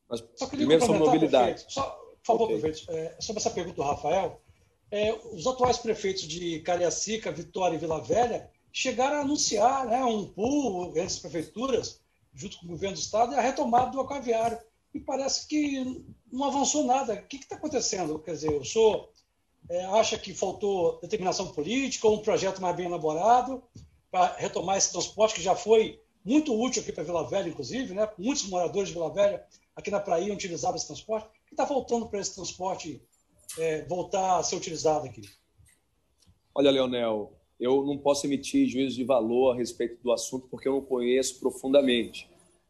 Mas 0.08 0.24
Só 0.36 0.46
primeiro 0.46 0.84
sobre 0.84 1.00
mobilidade. 1.00 1.64
Só, 1.68 1.82
por 1.82 2.26
favor, 2.26 2.44
okay. 2.44 2.60
prefeito, 2.60 2.90
é, 2.92 3.16
sobre 3.20 3.40
essa 3.40 3.50
pergunta 3.50 3.76
do 3.76 3.82
Rafael, 3.82 4.40
é, 4.90 5.12
os 5.32 5.46
atuais 5.46 5.78
prefeitos 5.78 6.22
de 6.22 6.60
Cariacica, 6.60 7.30
Vitória 7.30 7.76
e 7.76 7.78
Vila 7.78 8.02
Velha 8.02 8.50
chegaram 8.72 9.18
a 9.18 9.20
anunciar 9.20 9.86
né, 9.86 10.02
um 10.04 10.26
pool 10.26 10.88
entre 10.90 11.02
as 11.02 11.18
prefeituras, 11.18 12.00
junto 12.38 12.58
com 12.58 12.66
o 12.66 12.68
governo 12.68 12.96
do 12.96 13.00
estado, 13.00 13.32
e 13.32 13.36
a 13.36 13.40
retomada 13.40 13.90
do 13.90 14.00
aquaviário. 14.00 14.58
E 14.94 15.00
parece 15.00 15.46
que 15.46 16.02
não 16.32 16.44
avançou 16.44 16.84
nada. 16.84 17.14
O 17.14 17.26
que 17.26 17.36
está 17.36 17.56
acontecendo? 17.56 18.18
Quer 18.20 18.32
dizer, 18.32 18.50
o 18.50 18.64
senhor 18.64 19.10
é, 19.68 19.84
acha 19.86 20.16
que 20.16 20.32
faltou 20.32 21.00
determinação 21.00 21.48
política 21.48 22.06
ou 22.06 22.16
um 22.16 22.22
projeto 22.22 22.62
mais 22.62 22.76
bem 22.76 22.86
elaborado 22.86 23.62
para 24.10 24.36
retomar 24.36 24.78
esse 24.78 24.92
transporte 24.92 25.34
que 25.34 25.42
já 25.42 25.54
foi 25.54 26.00
muito 26.24 26.58
útil 26.58 26.80
aqui 26.80 26.92
para 26.92 27.04
Vila 27.04 27.28
Velha, 27.28 27.48
inclusive, 27.48 27.92
né? 27.92 28.08
Muitos 28.16 28.48
moradores 28.48 28.88
de 28.88 28.94
Vila 28.94 29.12
Velha 29.12 29.44
aqui 29.74 29.90
na 29.90 30.00
Praia 30.00 30.32
utilizavam 30.32 30.76
esse 30.76 30.86
transporte. 30.86 31.26
O 31.26 31.48
que 31.48 31.54
está 31.54 31.66
faltando 31.66 32.08
para 32.08 32.20
esse 32.20 32.34
transporte 32.34 33.02
é, 33.58 33.84
voltar 33.86 34.38
a 34.38 34.42
ser 34.42 34.56
utilizado 34.56 35.06
aqui? 35.06 35.22
Olha, 36.54 36.70
Leonel, 36.70 37.37
eu 37.58 37.84
não 37.84 37.98
posso 37.98 38.26
emitir 38.26 38.68
juízo 38.68 38.96
de 38.96 39.04
valor 39.04 39.52
a 39.52 39.56
respeito 39.56 40.02
do 40.02 40.12
assunto 40.12 40.46
porque 40.48 40.68
eu 40.68 40.72
não 40.72 40.82
conheço 40.82 41.40
profundamente. 41.40 42.28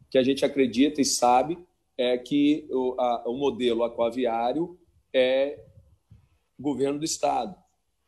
Que 0.09 0.17
a 0.17 0.23
gente 0.23 0.43
acredita 0.43 1.01
e 1.01 1.05
sabe 1.05 1.57
é 1.97 2.17
que 2.17 2.67
o, 2.71 2.95
a, 2.99 3.29
o 3.29 3.37
modelo 3.37 3.83
aquaviário 3.83 4.79
é 5.13 5.59
governo 6.59 6.99
do 6.99 7.05
Estado. 7.05 7.55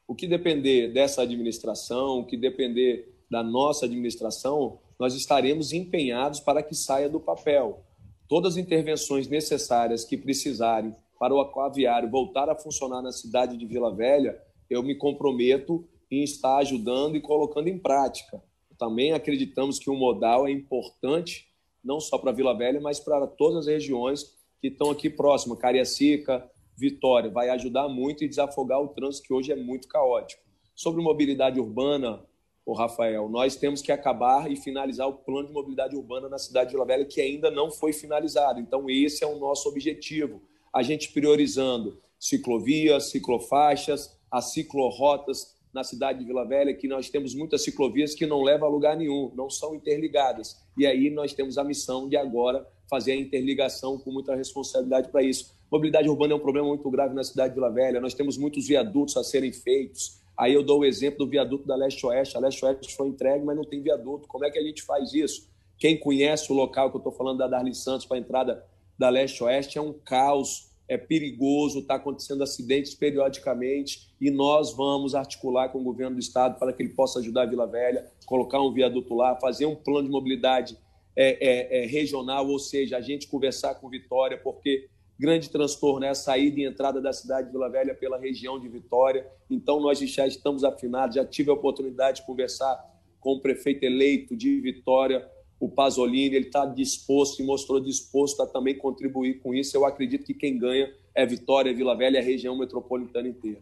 O 0.08 0.16
que 0.16 0.28
depender 0.28 0.92
dessa 0.92 1.22
administração, 1.22 2.20
o 2.20 2.26
que 2.26 2.36
depender 2.36 3.14
da 3.30 3.44
nossa 3.44 3.86
administração, 3.86 4.80
nós 5.00 5.16
estaremos 5.16 5.72
empenhados 5.72 6.40
para 6.40 6.64
que 6.64 6.76
saia 6.76 7.08
do 7.08 7.20
papel 7.20 7.86
todas 8.32 8.54
as 8.54 8.58
intervenções 8.58 9.28
necessárias 9.28 10.06
que 10.06 10.16
precisarem 10.16 10.96
para 11.20 11.36
o 11.36 11.42
aquaviário 11.42 12.10
voltar 12.10 12.50
a 12.50 12.56
funcionar 12.56 13.02
na 13.02 13.12
cidade 13.12 13.58
de 13.58 13.66
Vila 13.66 13.94
Velha, 13.94 14.42
eu 14.70 14.82
me 14.82 14.96
comprometo 14.96 15.86
em 16.12 16.24
estar 16.24 16.58
ajudando 16.58 17.16
e 17.16 17.22
colocando 17.22 17.70
em 17.70 17.80
prática. 17.80 18.44
Também 18.78 19.14
acreditamos 19.14 19.80
que 19.80 19.90
o 19.90 19.96
modal 19.96 20.48
é 20.48 20.52
importante, 20.52 21.48
não 21.84 22.00
só 22.00 22.18
para 22.18 22.32
Vila 22.32 22.58
Velha, 22.58 22.82
mas 22.82 23.00
para 23.00 23.28
todas 23.28 23.60
as 23.60 23.68
regiões 23.68 24.36
que 24.60 24.68
estão 24.68 24.90
aqui 24.90 25.10
próximo, 25.10 25.56
Cariacica, 25.56 26.50
Vitória. 26.76 27.30
Vai 27.30 27.50
ajudar 27.50 27.88
muito 27.88 28.24
e 28.24 28.28
desafogar 28.28 28.82
o 28.82 28.88
trânsito 28.88 29.28
que 29.28 29.34
hoje 29.34 29.52
é 29.52 29.56
muito 29.56 29.88
caótico. 29.88 30.42
Sobre 30.76 31.02
mobilidade 31.02 31.60
urbana, 31.60 32.26
o 32.66 32.74
Rafael, 32.74 33.30
nós 33.30 33.56
temos 33.56 33.82
que 33.82 33.92
acabar 33.92 34.52
e 34.52 34.56
finalizar 34.56 35.08
o 35.08 35.14
plano 35.14 35.48
de 35.48 35.54
mobilidade 35.54 35.96
urbana 35.96 36.28
na 36.28 36.40
cidade 36.40 36.70
de 36.70 36.76
Vila 36.76 36.86
Velha, 36.86 37.06
que 37.06 37.22
ainda 37.22 37.52
não 37.52 37.70
foi 37.70 37.94
finalizado. 37.94 38.60
Então, 38.60 38.90
esse 38.90 39.24
é 39.24 39.28
o 39.28 39.38
nosso 39.38 39.70
objetivo. 39.70 40.42
A 40.74 40.82
gente 40.82 41.12
priorizando 41.12 42.00
ciclovias, 42.20 43.12
ciclofaixas, 43.12 44.18
as 44.32 44.54
ciclorotas 44.54 45.56
na 45.74 45.84
cidade 45.84 46.20
de 46.20 46.26
Vila 46.26 46.46
Velha, 46.46 46.74
que 46.74 46.88
nós 46.88 47.10
temos 47.10 47.34
muitas 47.34 47.64
ciclovias 47.64 48.14
que 48.14 48.26
não 48.26 48.42
levam 48.42 48.68
a 48.68 48.72
lugar 48.72 48.98
nenhum, 48.98 49.32
não 49.36 49.50
são 49.50 49.74
interligadas. 49.74 50.62
E 50.78 50.86
aí 50.86 51.10
nós 51.10 51.34
temos 51.34 51.58
a 51.58 51.64
missão 51.64 52.10
de 52.10 52.18
agora 52.18 52.68
fazer 52.90 53.14
a 53.14 53.16
interligação 53.16 53.98
com 53.98 54.12
muita 54.12 54.36
responsabilidade 54.36 55.10
para 55.10 55.24
isso. 55.24 55.56
Mobilidade 55.72 56.10
urbana 56.10 56.34
é 56.34 56.36
um 56.36 56.40
problema 56.40 56.68
muito 56.68 56.90
grave 56.90 57.16
na 57.16 57.24
cidade 57.24 57.54
de 57.54 57.56
Vila 57.56 57.72
Velha. 57.72 58.02
Nós 58.02 58.14
temos 58.14 58.38
muitos 58.38 58.68
viadutos 58.68 59.16
a 59.16 59.24
serem 59.24 59.54
feitos. 59.54 60.20
Aí 60.38 60.54
eu 60.54 60.62
dou 60.62 60.82
o 60.82 60.86
exemplo 60.86 61.20
do 61.20 61.28
viaduto 61.28 61.66
da 61.66 61.76
Leste-Oeste. 61.76 62.36
A 62.36 62.40
Leste-Oeste 62.42 62.96
foi 62.96 63.08
entregue, 63.08 63.46
mas 63.46 63.56
não 63.56 63.64
tem 63.64 63.82
viaduto. 63.82 64.28
Como 64.28 64.44
é 64.44 64.52
que 64.52 64.60
a 64.60 64.64
gente 64.64 64.82
faz 64.82 65.14
isso? 65.14 65.50
Quem 65.78 65.98
conhece 65.98 66.52
o 66.52 66.56
local 66.56 66.90
que 66.90 66.98
eu 66.98 67.00
estou 67.00 67.14
falando 67.14 67.38
da 67.38 67.48
Darli 67.48 67.74
Santos 67.74 68.06
para 68.06 68.18
a 68.18 68.20
entrada 68.20 68.66
da 69.00 69.10
Leste-Oeste 69.10 69.78
é 69.78 69.82
um 69.82 69.94
caos 69.94 70.71
é 70.92 70.98
perigoso, 70.98 71.80
está 71.80 71.96
acontecendo 71.96 72.44
acidentes 72.44 72.94
periodicamente 72.94 74.10
e 74.20 74.30
nós 74.30 74.74
vamos 74.76 75.16
articular 75.16 75.70
com 75.70 75.80
o 75.80 75.84
governo 75.84 76.18
do 76.18 76.20
estado 76.20 76.60
para 76.60 76.74
que 76.74 76.84
ele 76.84 76.90
possa 76.90 77.20
ajudar 77.20 77.44
a 77.44 77.46
Vila 77.46 77.66
Velha, 77.66 78.12
colocar 78.26 78.62
um 78.62 78.74
viaduto 78.74 79.16
lá, 79.16 79.38
fazer 79.38 79.66
um 79.66 79.76
plano 79.76 80.10
de 80.10 80.12
mobilidade 80.12 80.78
é, 81.16 81.30
é, 81.40 81.84
é, 81.84 81.86
regional, 81.86 82.46
ou 82.46 82.60
seja, 82.60 82.98
a 82.98 83.02
gente 83.02 83.28
conversar 83.28 83.76
com 83.76 83.88
Vitória, 83.88 84.38
porque 84.38 84.90
grande 85.18 85.50
transtorno 85.50 86.06
é 86.06 86.10
a 86.10 86.16
saída 86.16 86.60
e 86.60 86.66
entrada 86.66 87.00
da 87.00 87.14
cidade 87.14 87.48
de 87.48 87.54
Vila 87.54 87.70
Velha 87.70 87.96
pela 87.96 88.20
região 88.20 88.60
de 88.60 88.68
Vitória. 88.68 89.26
Então, 89.50 89.80
nós 89.80 89.98
já 89.98 90.28
estamos 90.28 90.66
afinados, 90.66 91.16
já 91.16 91.24
tive 91.24 91.50
a 91.52 91.54
oportunidade 91.54 92.20
de 92.20 92.26
conversar 92.26 92.78
com 93.18 93.36
o 93.36 93.40
prefeito 93.40 93.86
eleito 93.86 94.36
de 94.36 94.60
Vitória, 94.60 95.26
o 95.62 95.70
Pasolini, 95.70 96.36
ele 96.36 96.48
está 96.48 96.66
disposto 96.66 97.40
e 97.40 97.46
mostrou 97.46 97.80
disposto 97.80 98.42
a 98.42 98.48
também 98.48 98.76
contribuir 98.76 99.40
com 99.42 99.54
isso. 99.54 99.78
Eu 99.78 99.86
acredito 99.86 100.26
que 100.26 100.34
quem 100.34 100.58
ganha 100.58 100.92
é 101.14 101.24
Vitória, 101.24 101.72
Vila 101.72 101.96
Velha 101.96 102.18
e 102.18 102.20
a 102.20 102.24
região 102.24 102.58
metropolitana 102.58 103.28
inteira. 103.28 103.62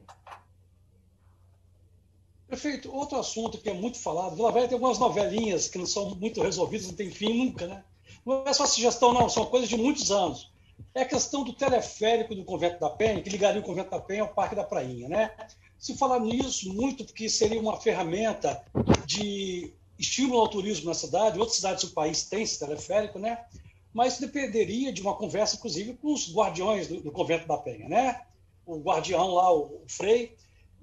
Prefeito, 2.48 2.90
outro 2.96 3.20
assunto 3.20 3.58
que 3.58 3.70
é 3.70 3.74
muito 3.74 4.00
falado, 4.00 4.38
Vila 4.38 4.50
Velha 4.50 4.70
tem 4.70 4.76
algumas 4.76 4.98
novelinhas 4.98 5.68
que 5.68 5.78
não 5.78 5.86
são 5.86 6.16
muito 6.16 6.42
resolvidas, 6.42 6.88
não 6.88 6.96
tem 6.96 7.12
fim 7.12 7.38
nunca, 7.38 7.68
né? 7.68 7.84
Não 8.26 8.46
é 8.48 8.54
só 8.54 8.66
sugestão, 8.66 9.14
não, 9.14 9.28
são 9.28 9.46
coisas 9.46 9.68
de 9.68 9.76
muitos 9.76 10.10
anos. 10.10 10.50
É 10.96 11.02
a 11.02 11.06
questão 11.06 11.44
do 11.44 11.52
teleférico 11.52 12.34
do 12.34 12.46
Convento 12.46 12.80
da 12.80 12.90
Penha, 12.90 13.22
que 13.22 13.30
ligaria 13.30 13.60
o 13.60 13.64
Convento 13.64 13.92
da 13.92 14.00
Penha 14.00 14.22
ao 14.22 14.34
Parque 14.34 14.56
da 14.56 14.64
Prainha, 14.64 15.10
né? 15.10 15.32
Se 15.78 15.98
falar 15.98 16.22
nisso 16.22 16.74
muito, 16.74 17.04
porque 17.04 17.28
seria 17.28 17.60
uma 17.60 17.76
ferramenta 17.76 18.64
de 19.06 19.74
estímulo 20.00 20.40
ao 20.40 20.48
turismo 20.48 20.88
na 20.88 20.94
cidade, 20.94 21.38
outras 21.38 21.58
cidades 21.58 21.84
do 21.84 21.94
país 21.94 22.24
têm 22.24 22.44
esse 22.44 22.58
teleférico, 22.58 23.20
né? 23.20 23.46
Mas 23.94 24.18
dependeria 24.18 24.94
de 24.94 25.02
uma 25.02 25.14
conversa, 25.14 25.58
inclusive, 25.58 25.98
com 25.98 26.14
os 26.14 26.34
guardiões 26.34 26.88
do, 26.88 27.02
do 27.02 27.12
convento 27.12 27.46
da 27.46 27.58
Penha, 27.58 27.90
né? 27.90 28.22
O 28.66 28.78
guardião 28.78 29.28
lá, 29.34 29.52
o, 29.54 29.84
o 29.84 29.84
Frei. 29.88 30.38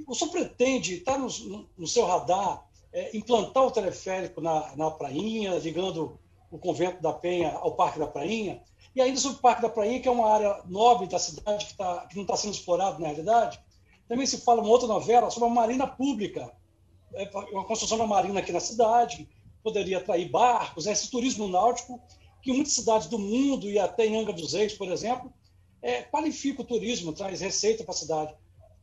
O 0.07 0.15
senhor 0.15 0.31
pretende, 0.31 0.97
está 0.97 1.17
no, 1.17 1.29
no, 1.79 1.87
seu 1.87 2.05
radar, 2.05 2.69
é, 2.93 3.17
implantar 3.17 3.65
o 3.65 3.71
teleférico 3.71 4.43
na, 4.43 4.77
na 4.77 4.91
Prainha, 4.91 5.55
ligando 5.55 6.19
o 6.51 6.59
convento 6.59 7.01
da 7.01 7.13
Penha 7.13 7.53
ao 7.53 7.75
Parque 7.75 7.99
da 7.99 8.07
Prainha? 8.07 8.63
E 8.95 9.01
ainda 9.01 9.19
sobre 9.19 9.39
o 9.39 9.41
Parque 9.41 9.63
da 9.63 9.71
Prainha, 9.71 10.01
que 10.01 10.09
é 10.09 10.11
uma 10.11 10.31
área 10.31 10.61
nobre 10.67 11.07
da 11.07 11.19
cidade, 11.19 11.67
que, 11.67 11.75
tá, 11.75 12.07
que 12.07 12.17
não 12.17 12.23
está 12.23 12.37
sendo 12.37 12.55
explorado 12.55 13.01
na 13.01 13.07
realidade, 13.07 13.59
também 14.09 14.27
se 14.27 14.39
fala 14.39 14.61
uma 14.61 14.71
outra 14.71 14.87
novela 14.87 15.31
sobre 15.31 15.49
a 15.49 15.53
marina 15.53 15.87
pública, 15.87 16.53
uma 17.53 17.64
construção 17.64 17.99
da 17.99 18.07
marina 18.07 18.40
aqui 18.40 18.53
na 18.53 18.61
cidade, 18.61 19.29
poderia 19.62 19.99
atrair 19.99 20.29
barcos, 20.29 20.87
né? 20.87 20.92
esse 20.92 21.11
turismo 21.11 21.49
náutico, 21.49 22.01
que 22.42 22.53
muitas 22.53 22.75
cidades 22.75 23.09
do 23.09 23.19
mundo, 23.19 23.71
e 23.71 23.79
até 23.79 24.07
em 24.07 24.16
Angra 24.16 24.33
dos 24.33 24.53
Reis, 24.53 24.75
por 24.75 24.88
exemplo, 24.88 25.33
é, 25.83 26.03
qualifica 26.03 26.62
o 26.62 26.64
turismo, 26.64 27.12
traz 27.12 27.40
receita 27.40 27.83
para 27.85 27.92
a 27.92 27.97
cidade. 27.97 28.35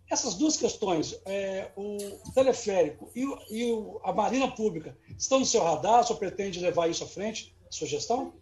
Essas 0.10 0.36
duas 0.36 0.58
questões, 0.58 1.20
é, 1.26 1.72
o 1.76 1.98
teleférico 2.34 3.10
e, 3.16 3.26
o, 3.26 3.40
e 3.50 3.72
o, 3.72 4.02
a 4.04 4.12
marina 4.12 4.50
pública, 4.52 4.98
estão 5.18 5.40
no 5.40 5.46
seu 5.46 5.64
radar? 5.64 6.02
O 6.02 6.04
senhor 6.04 6.20
pretende 6.20 6.60
levar 6.60 6.90
isso 6.90 7.04
à 7.04 7.08
frente, 7.08 7.56
sua 7.70 7.88
gestão? 7.88 8.34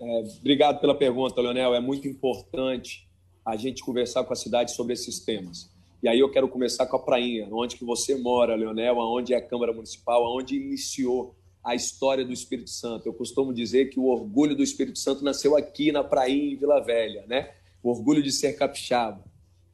É, 0.00 0.18
obrigado 0.38 0.80
pela 0.80 0.94
pergunta, 0.94 1.40
Leonel. 1.40 1.74
É 1.74 1.80
muito 1.80 2.08
importante 2.08 3.08
a 3.44 3.56
gente 3.56 3.82
conversar 3.82 4.24
com 4.24 4.32
a 4.32 4.36
cidade 4.36 4.72
sobre 4.72 4.92
esses 4.92 5.20
temas. 5.20 5.70
E 6.02 6.08
aí 6.08 6.18
eu 6.18 6.28
quero 6.28 6.48
começar 6.48 6.84
com 6.86 6.96
a 6.96 6.98
prainha, 6.98 7.48
onde 7.52 7.76
que 7.76 7.84
você 7.84 8.16
mora, 8.16 8.56
Leonel, 8.56 8.98
onde 8.98 9.34
é 9.34 9.36
a 9.36 9.46
Câmara 9.46 9.72
Municipal, 9.72 10.36
onde 10.36 10.56
iniciou 10.56 11.36
a 11.62 11.76
história 11.76 12.24
do 12.24 12.32
Espírito 12.32 12.70
Santo. 12.70 13.06
Eu 13.06 13.14
costumo 13.14 13.54
dizer 13.54 13.88
que 13.88 14.00
o 14.00 14.06
orgulho 14.06 14.56
do 14.56 14.64
Espírito 14.64 14.98
Santo 14.98 15.22
nasceu 15.22 15.56
aqui 15.56 15.92
na 15.92 16.02
prainha 16.02 16.54
em 16.54 16.56
Vila 16.56 16.80
Velha, 16.80 17.24
né? 17.28 17.52
O 17.80 17.90
orgulho 17.90 18.20
de 18.20 18.32
ser 18.32 18.54
capixaba. 18.54 19.22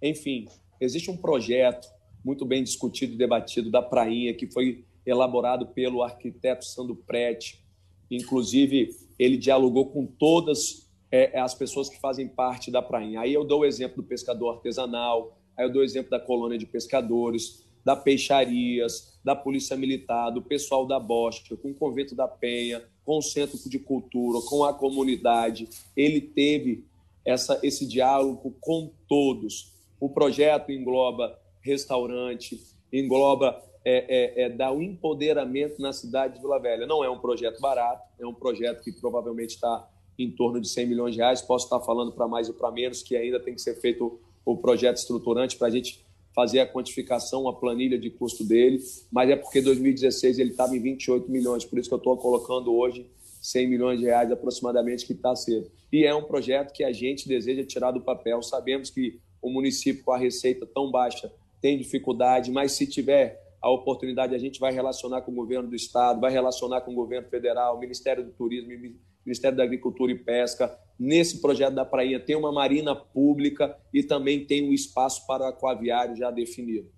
Enfim, 0.02 0.46
existe 0.78 1.10
um 1.10 1.16
projeto 1.16 1.88
muito 2.22 2.44
bem 2.44 2.62
discutido 2.62 3.14
e 3.14 3.16
debatido 3.16 3.70
da 3.70 3.80
prainha 3.80 4.34
que 4.34 4.46
foi 4.46 4.84
elaborado 5.06 5.68
pelo 5.68 6.02
arquiteto 6.02 6.66
Sandro 6.66 6.94
Prete. 6.94 7.64
Inclusive, 8.10 8.90
ele 9.18 9.38
dialogou 9.38 9.86
com 9.86 10.04
todas 10.04 10.90
é, 11.10 11.40
as 11.40 11.54
pessoas 11.54 11.88
que 11.88 11.98
fazem 11.98 12.28
parte 12.28 12.70
da 12.70 12.82
prainha. 12.82 13.20
Aí 13.20 13.32
eu 13.32 13.44
dou 13.44 13.60
o 13.60 13.64
exemplo 13.64 14.02
do 14.02 14.06
pescador 14.06 14.56
artesanal, 14.56 15.37
Aí 15.58 15.66
eu 15.66 15.72
dou 15.72 15.82
exemplo 15.82 16.10
da 16.10 16.20
colônia 16.20 16.56
de 16.56 16.64
pescadores, 16.64 17.66
da 17.84 17.96
peixarias, 17.96 19.18
da 19.24 19.34
polícia 19.34 19.76
militar, 19.76 20.30
do 20.30 20.40
pessoal 20.40 20.86
da 20.86 21.00
Bosca, 21.00 21.56
com 21.56 21.70
o 21.70 21.74
convento 21.74 22.14
da 22.14 22.28
Penha, 22.28 22.82
com 23.04 23.18
o 23.18 23.22
centro 23.22 23.58
de 23.68 23.78
cultura, 23.78 24.38
com 24.46 24.62
a 24.62 24.72
comunidade. 24.72 25.68
Ele 25.96 26.20
teve 26.20 26.84
essa, 27.24 27.58
esse 27.62 27.86
diálogo 27.86 28.54
com 28.60 28.90
todos. 29.08 29.72
O 29.98 30.08
projeto 30.08 30.70
engloba 30.70 31.36
restaurante, 31.60 32.62
engloba 32.92 33.60
é, 33.84 34.42
é, 34.42 34.42
é, 34.44 34.48
dar 34.50 34.70
o 34.70 34.76
um 34.76 34.82
empoderamento 34.82 35.80
na 35.80 35.92
cidade 35.92 36.34
de 36.34 36.40
Vila 36.40 36.60
Velha. 36.60 36.86
Não 36.86 37.02
é 37.02 37.10
um 37.10 37.18
projeto 37.18 37.60
barato, 37.60 38.02
é 38.20 38.26
um 38.26 38.34
projeto 38.34 38.82
que 38.82 38.92
provavelmente 38.92 39.54
está 39.54 39.88
em 40.18 40.30
torno 40.30 40.60
de 40.60 40.68
100 40.68 40.86
milhões 40.86 41.14
de 41.14 41.20
reais. 41.20 41.42
Posso 41.42 41.64
estar 41.64 41.80
falando 41.80 42.12
para 42.12 42.28
mais 42.28 42.48
ou 42.48 42.54
para 42.54 42.70
menos, 42.70 43.02
que 43.02 43.16
ainda 43.16 43.40
tem 43.40 43.54
que 43.54 43.60
ser 43.60 43.80
feito 43.80 44.20
o 44.52 44.56
projeto 44.56 44.96
estruturante 44.96 45.56
para 45.56 45.68
a 45.68 45.70
gente 45.70 46.04
fazer 46.34 46.60
a 46.60 46.66
quantificação, 46.66 47.48
a 47.48 47.52
planilha 47.52 47.98
de 47.98 48.10
custo 48.10 48.44
dele, 48.44 48.80
mas 49.10 49.28
é 49.28 49.36
porque 49.36 49.60
2016 49.60 50.38
ele 50.38 50.50
estava 50.50 50.76
em 50.76 50.80
28 50.80 51.30
milhões, 51.30 51.64
por 51.64 51.78
isso 51.78 51.88
que 51.88 51.94
eu 51.94 51.98
estou 51.98 52.16
colocando 52.16 52.74
hoje 52.74 53.06
100 53.42 53.68
milhões 53.68 53.98
de 53.98 54.06
reais 54.06 54.30
aproximadamente 54.30 55.06
que 55.06 55.12
está 55.12 55.34
cedo. 55.36 55.70
E 55.92 56.04
é 56.04 56.14
um 56.14 56.22
projeto 56.22 56.72
que 56.72 56.82
a 56.82 56.92
gente 56.92 57.28
deseja 57.28 57.64
tirar 57.64 57.90
do 57.90 58.00
papel. 58.00 58.42
Sabemos 58.42 58.90
que 58.90 59.20
o 59.40 59.50
município 59.50 60.04
com 60.04 60.12
a 60.12 60.18
receita 60.18 60.66
tão 60.66 60.90
baixa 60.90 61.32
tem 61.60 61.76
dificuldade, 61.76 62.50
mas 62.50 62.72
se 62.72 62.86
tiver 62.86 63.42
a 63.60 63.70
oportunidade, 63.70 64.34
a 64.34 64.38
gente 64.38 64.60
vai 64.60 64.72
relacionar 64.72 65.22
com 65.22 65.32
o 65.32 65.34
governo 65.34 65.68
do 65.68 65.76
estado, 65.76 66.20
vai 66.20 66.30
relacionar 66.30 66.80
com 66.82 66.92
o 66.92 66.94
governo 66.94 67.28
federal, 67.28 67.78
Ministério 67.78 68.24
do 68.24 68.30
Turismo, 68.30 68.70
Ministério 69.28 69.56
da 69.56 69.62
Agricultura 69.62 70.10
e 70.10 70.18
Pesca. 70.18 70.76
Nesse 70.98 71.40
projeto 71.40 71.74
da 71.74 71.84
Prainha 71.84 72.18
tem 72.18 72.34
uma 72.34 72.50
marina 72.50 72.96
pública 72.96 73.78
e 73.92 74.02
também 74.02 74.44
tem 74.44 74.68
um 74.68 74.72
espaço 74.72 75.26
para 75.26 75.48
aquaviário 75.48 76.16
já 76.16 76.30
definido. 76.30 76.90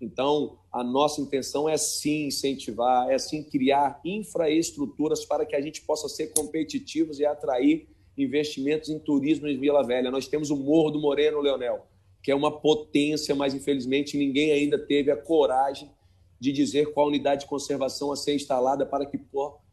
Então, 0.00 0.58
a 0.72 0.82
nossa 0.82 1.20
intenção 1.20 1.68
é 1.68 1.76
sim 1.76 2.26
incentivar, 2.26 3.10
é 3.10 3.18
sim 3.18 3.42
criar 3.42 4.00
infraestruturas 4.04 5.24
para 5.24 5.46
que 5.46 5.56
a 5.56 5.60
gente 5.60 5.82
possa 5.82 6.08
ser 6.08 6.32
competitivos 6.34 7.18
e 7.18 7.24
atrair 7.24 7.88
investimentos 8.16 8.88
em 8.90 8.98
turismo 8.98 9.46
em 9.46 9.58
Vila 9.58 9.82
Velha. 9.82 10.10
Nós 10.10 10.28
temos 10.28 10.50
o 10.50 10.56
Morro 10.56 10.90
do 10.90 11.00
Moreno, 11.00 11.40
Leonel, 11.40 11.86
que 12.22 12.30
é 12.30 12.34
uma 12.34 12.50
potência, 12.50 13.34
mas 13.34 13.54
infelizmente 13.54 14.16
ninguém 14.16 14.52
ainda 14.52 14.78
teve 14.78 15.10
a 15.10 15.16
coragem 15.16 15.90
de 16.40 16.52
dizer 16.52 16.92
qual 16.92 17.08
unidade 17.08 17.42
de 17.42 17.46
conservação 17.46 18.12
a 18.12 18.16
ser 18.16 18.34
instalada 18.34 18.84
para 18.84 19.06
que 19.06 19.18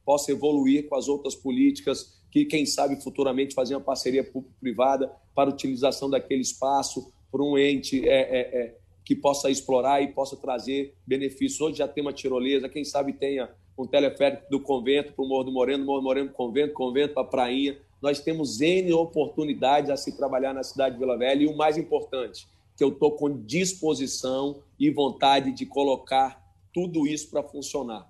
possa 0.05 0.31
evoluir 0.31 0.87
com 0.87 0.95
as 0.95 1.07
outras 1.07 1.35
políticas, 1.35 2.21
que 2.31 2.45
quem 2.45 2.65
sabe 2.65 3.01
futuramente 3.01 3.53
fazer 3.53 3.75
uma 3.75 3.81
parceria 3.81 4.23
público-privada 4.23 5.11
para 5.35 5.49
a 5.49 5.53
utilização 5.53 6.09
daquele 6.09 6.41
espaço 6.41 7.13
por 7.31 7.41
um 7.41 7.57
ente 7.57 8.07
é, 8.07 8.21
é, 8.21 8.39
é, 8.61 8.77
que 9.03 9.15
possa 9.15 9.49
explorar 9.49 10.01
e 10.01 10.07
possa 10.07 10.35
trazer 10.35 10.95
benefícios. 11.05 11.61
Hoje 11.61 11.77
já 11.77 11.87
tem 11.87 12.01
uma 12.01 12.13
tirolesa, 12.13 12.69
quem 12.69 12.83
sabe 12.83 13.13
tenha 13.13 13.49
um 13.77 13.87
teleférico 13.87 14.43
do 14.49 14.59
convento 14.59 15.13
para 15.13 15.25
o 15.25 15.27
Morro 15.27 15.43
do 15.45 15.51
Moreno, 15.51 15.85
Morro 15.85 15.99
do 15.99 16.03
Moreno 16.03 16.29
convento, 16.31 16.73
convento 16.73 17.13
para 17.13 17.23
a 17.23 17.27
prainha. 17.27 17.77
Nós 18.01 18.19
temos 18.19 18.61
N 18.61 18.93
oportunidades 18.93 19.89
a 19.89 19.97
se 19.97 20.15
trabalhar 20.15 20.53
na 20.53 20.63
cidade 20.63 20.95
de 20.95 20.99
Vila 20.99 21.17
Velha 21.17 21.43
e 21.43 21.47
o 21.47 21.55
mais 21.55 21.77
importante, 21.77 22.47
que 22.77 22.83
eu 22.83 22.89
estou 22.89 23.11
com 23.11 23.43
disposição 23.43 24.61
e 24.79 24.89
vontade 24.89 25.51
de 25.51 25.65
colocar 25.65 26.42
tudo 26.73 27.07
isso 27.07 27.29
para 27.29 27.43
funcionar. 27.43 28.09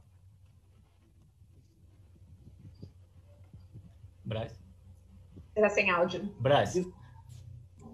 Braz? 4.24 4.58
Era 5.56 5.70
sem 5.70 5.90
áudio. 5.90 6.34
Braz. 6.40 6.76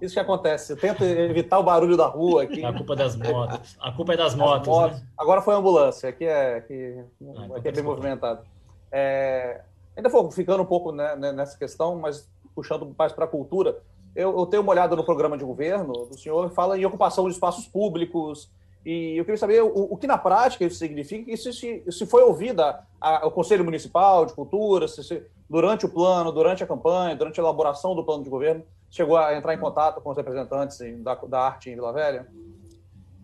Isso 0.02 0.14
que 0.14 0.20
acontece. 0.20 0.72
Eu 0.72 0.78
tento 0.78 1.04
evitar 1.04 1.60
o 1.60 1.64
barulho 1.64 1.98
da 1.98 2.08
rua 2.08 2.44
aqui. 2.44 2.64
A 2.64 2.72
culpa 2.72 2.94
é 2.94 2.96
das 2.96 3.16
motos. 3.16 3.78
A 3.80 3.92
culpa 3.92 4.14
é 4.14 4.18
das 4.18 4.34
motos. 4.34 4.68
motos. 4.68 5.02
Né? 5.02 5.08
Agora 5.18 5.42
foi 5.42 5.54
a 5.54 5.58
ambulância. 5.58 6.10
Aqui 6.10 6.26
é, 6.26 6.56
aqui, 6.56 6.96
ah, 6.98 7.06
então 7.22 7.56
aqui 7.56 7.68
é 7.68 7.72
bem 7.72 7.84
movimentado. 7.84 8.46
É, 8.92 9.62
ainda 9.96 10.08
vou 10.08 10.32
ficando 10.32 10.64
um 10.64 10.66
pouco 10.66 10.92
né, 10.92 11.16
né, 11.18 11.32
nessa 11.34 11.58
questão, 11.58 11.98
mas 11.98 12.30
puxando 12.56 12.96
mais 12.98 13.12
para 13.12 13.26
a 13.26 13.28
cultura. 13.28 13.78
Eu, 14.16 14.38
eu, 14.38 14.46
tenho 14.46 14.64
uma 14.64 14.72
olhada 14.72 14.96
no 14.96 15.04
programa 15.04 15.38
de 15.38 15.44
governo 15.44 15.94
do 16.06 16.18
senhor, 16.18 16.50
fala 16.52 16.78
em 16.78 16.86
ocupação 16.86 17.26
de 17.26 17.34
espaços 17.34 17.68
públicos, 17.68 18.50
e 18.86 19.18
eu 19.18 19.26
queria 19.26 19.38
saber 19.38 19.62
o, 19.62 19.94
o 19.94 19.98
que 19.98 20.08
na 20.08 20.18
prática 20.18 20.65
isso 20.65 20.78
significa, 20.78 21.32
e 21.32 21.38
se, 21.38 21.52
se, 21.54 21.84
se 21.89 22.06
foi 22.06 22.24
ouvida 22.24 22.86
o 23.24 23.32
Conselho 23.32 23.65
Municipal 23.65 24.26
de 24.26 24.34
Cultura, 24.34 24.88
se, 24.88 25.04
se, 25.04 25.24
durante 25.50 25.86
o 25.86 25.89
plano, 25.89 26.32
durante 26.32 26.63
a 26.63 26.68
campanha, 26.68 27.15
durante 27.15 27.39
a 27.39 27.44
elaboração 27.44 27.96
do 27.96 28.04
plano 28.04 28.24
de 28.24 28.30
governo, 28.30 28.63
chegou 28.89 29.18
a 29.18 29.36
entrar 29.36 29.54
em 29.54 29.60
contato 29.60 30.02
com 30.02 30.10
os 30.10 30.18
representantes 30.18 30.80
da, 31.04 31.15
da 31.15 31.42
arte 31.42 31.70
em 31.70 31.76
Vila 31.76 31.94
Velha? 31.94 32.28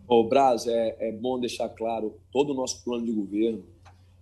O 0.08 0.24
Braz, 0.24 0.66
é, 0.66 0.96
é 1.00 1.12
bom 1.12 1.38
deixar 1.40 1.68
claro, 1.70 2.14
todo 2.30 2.50
o 2.50 2.54
nosso 2.54 2.84
plano 2.84 3.04
de 3.04 3.12
governo, 3.12 3.64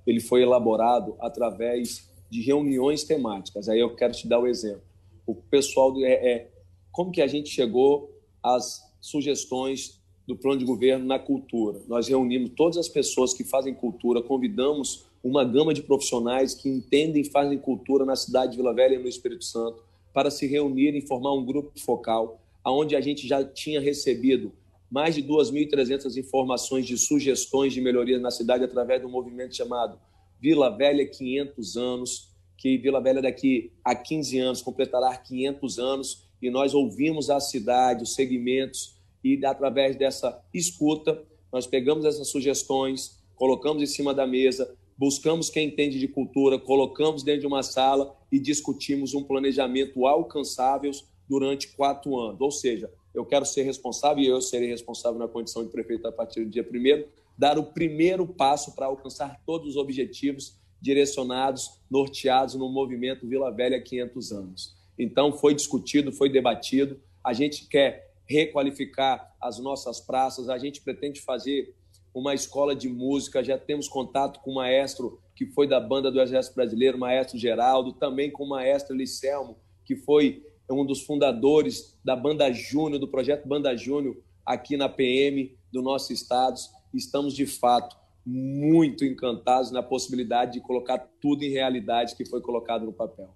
ele 0.07 0.20
foi 0.20 0.42
elaborado 0.42 1.16
através 1.20 2.11
de 2.31 2.42
reuniões 2.42 3.05
temáticas. 3.05 3.68
Aí 3.68 3.81
eu 3.81 3.94
quero 3.94 4.12
te 4.12 4.27
dar 4.27 4.38
o 4.38 4.42
um 4.42 4.47
exemplo. 4.47 4.83
O 5.27 5.35
pessoal 5.35 5.92
é, 5.99 6.12
é 6.12 6.51
como 6.90 7.11
que 7.11 7.20
a 7.20 7.27
gente 7.27 7.51
chegou 7.51 8.11
às 8.42 8.83
sugestões 9.01 10.01
do 10.27 10.37
plano 10.37 10.59
de 10.59 10.65
governo 10.65 11.05
na 11.05 11.19
cultura. 11.19 11.83
Nós 11.87 12.09
reunimos 12.09 12.53
todas 12.57 12.79
as 12.79 12.89
pessoas 12.89 13.35
que 13.35 13.45
fazem 13.45 13.75
cultura, 13.75 14.23
convidamos 14.23 15.07
uma 15.23 15.45
gama 15.45 15.73
de 15.73 15.83
profissionais 15.83 16.55
que 16.55 16.69
entendem 16.69 17.23
e 17.23 17.31
fazem 17.31 17.59
cultura 17.59 18.05
na 18.05 18.17
cidade 18.17 18.53
de 18.53 18.57
Vila 18.59 18.75
Velha 18.75 18.95
e 18.95 18.99
no 18.99 19.09
Espírito 19.09 19.45
Santo 19.45 19.83
para 20.13 20.31
se 20.31 20.47
reunirem 20.47 21.01
e 21.01 21.07
formar 21.07 21.35
um 21.35 21.45
grupo 21.45 21.73
focal, 21.81 22.41
aonde 22.63 22.95
a 22.95 23.01
gente 23.01 23.27
já 23.27 23.45
tinha 23.45 23.81
recebido 23.81 24.53
mais 24.91 25.15
de 25.15 25.23
2.300 25.23 26.17
informações 26.17 26.87
de 26.87 26.97
sugestões 26.97 27.73
de 27.73 27.81
melhorias 27.81 28.21
na 28.21 28.31
cidade 28.31 28.65
através 28.65 29.03
do 29.03 29.09
movimento 29.09 29.57
chamado 29.57 29.99
Vila 30.41 30.71
Velha 30.71 31.07
500 31.07 31.77
anos, 31.77 32.31
que 32.57 32.79
Vila 32.79 33.01
Velha 33.01 33.21
daqui 33.21 33.73
a 33.85 33.95
15 33.95 34.39
anos 34.39 34.63
completará 34.63 35.17
500 35.17 35.79
anos 35.79 36.29
e 36.41 36.51
nós 36.51 36.75
ouvimos 36.75 37.29
a 37.29 37.41
cidade, 37.41 38.05
os 38.05 38.15
segmentos 38.15 38.95
e 39.25 39.45
através 39.45 39.97
dessa 39.97 40.45
escuta 40.53 41.25
nós 41.51 41.67
pegamos 41.67 42.05
essas 42.05 42.29
sugestões, 42.29 43.23
colocamos 43.37 43.83
em 43.83 43.87
cima 43.87 44.13
da 44.13 44.27
mesa, 44.27 44.77
buscamos 44.99 45.49
quem 45.49 45.69
entende 45.69 45.99
de 45.99 46.09
cultura, 46.09 46.59
colocamos 46.59 47.23
dentro 47.23 47.43
de 47.43 47.47
uma 47.47 47.63
sala 47.63 48.15
e 48.31 48.39
discutimos 48.39 49.15
um 49.15 49.23
planejamento 49.23 50.05
alcançável 50.07 50.91
durante 51.29 51.69
quatro 51.77 52.19
anos. 52.19 52.41
Ou 52.41 52.51
seja, 52.51 52.91
eu 53.15 53.25
quero 53.25 53.47
ser 53.47 53.63
responsável 53.63 54.23
e 54.23 54.27
eu 54.27 54.41
serei 54.41 54.69
responsável 54.69 55.19
na 55.19 55.29
condição 55.29 55.65
de 55.65 55.71
prefeito 55.71 56.07
a 56.09 56.13
partir 56.13 56.45
do 56.45 56.51
dia 56.51 56.65
primeiro, 56.65 57.07
dar 57.39 57.59
o 57.59 57.65
primeiro 57.65 58.27
passo 58.27 58.75
para 58.75 58.87
alcançar 58.87 59.41
todos 59.47 59.69
os 59.71 59.77
objetivos 59.77 60.59
direcionados, 60.81 61.81
norteados 61.91 62.57
no 62.57 62.69
movimento 62.69 63.27
Vila 63.27 63.51
Velha 63.51 63.81
500 63.81 64.33
anos. 64.33 64.77
Então, 64.99 65.33
foi 65.33 65.55
discutido, 65.55 66.13
foi 66.13 66.29
debatido. 66.29 67.01
A 67.23 67.33
gente 67.33 67.67
quer 67.69 68.13
requalificar 68.29 69.35
as 69.41 69.59
nossas 69.59 70.01
praças, 70.01 70.49
a 70.49 70.59
gente 70.59 70.81
pretende 70.81 71.21
fazer 71.21 71.75
uma 72.15 72.33
escola 72.33 72.75
de 72.75 72.89
música, 72.89 73.43
já 73.43 73.59
temos 73.59 73.89
contato 73.89 74.41
com 74.41 74.53
o 74.53 74.55
maestro 74.55 75.21
que 75.35 75.47
foi 75.47 75.67
da 75.67 75.81
banda 75.81 76.13
do 76.13 76.21
Exército 76.21 76.55
Brasileiro, 76.55 76.97
maestro 76.97 77.37
Geraldo, 77.37 77.93
também 77.93 78.31
com 78.31 78.45
o 78.45 78.49
maestro 78.49 78.95
Licelmo, 78.95 79.59
que 79.85 79.97
foi 79.97 80.45
um 80.71 80.87
dos 80.87 81.03
fundadores 81.03 81.99
da 82.05 82.15
Banda 82.15 82.51
Júnior, 82.53 83.01
do 83.01 83.09
projeto 83.09 83.47
Banda 83.47 83.77
Júnior, 83.77 84.17
aqui 84.47 84.77
na 84.77 84.89
PM 84.89 85.57
do 85.73 85.83
nosso 85.83 86.13
estado. 86.13 86.57
Estamos, 86.93 87.35
de 87.35 87.47
fato, 87.47 87.97
muito 88.25 89.05
encantados 89.05 89.71
na 89.71 89.83
possibilidade 89.83 90.53
de 90.53 90.61
colocar 90.61 90.99
tudo 91.21 91.43
em 91.43 91.51
realidade 91.51 92.15
que 92.15 92.25
foi 92.25 92.41
colocado 92.41 92.87
no 92.87 92.93
papel. 92.93 93.35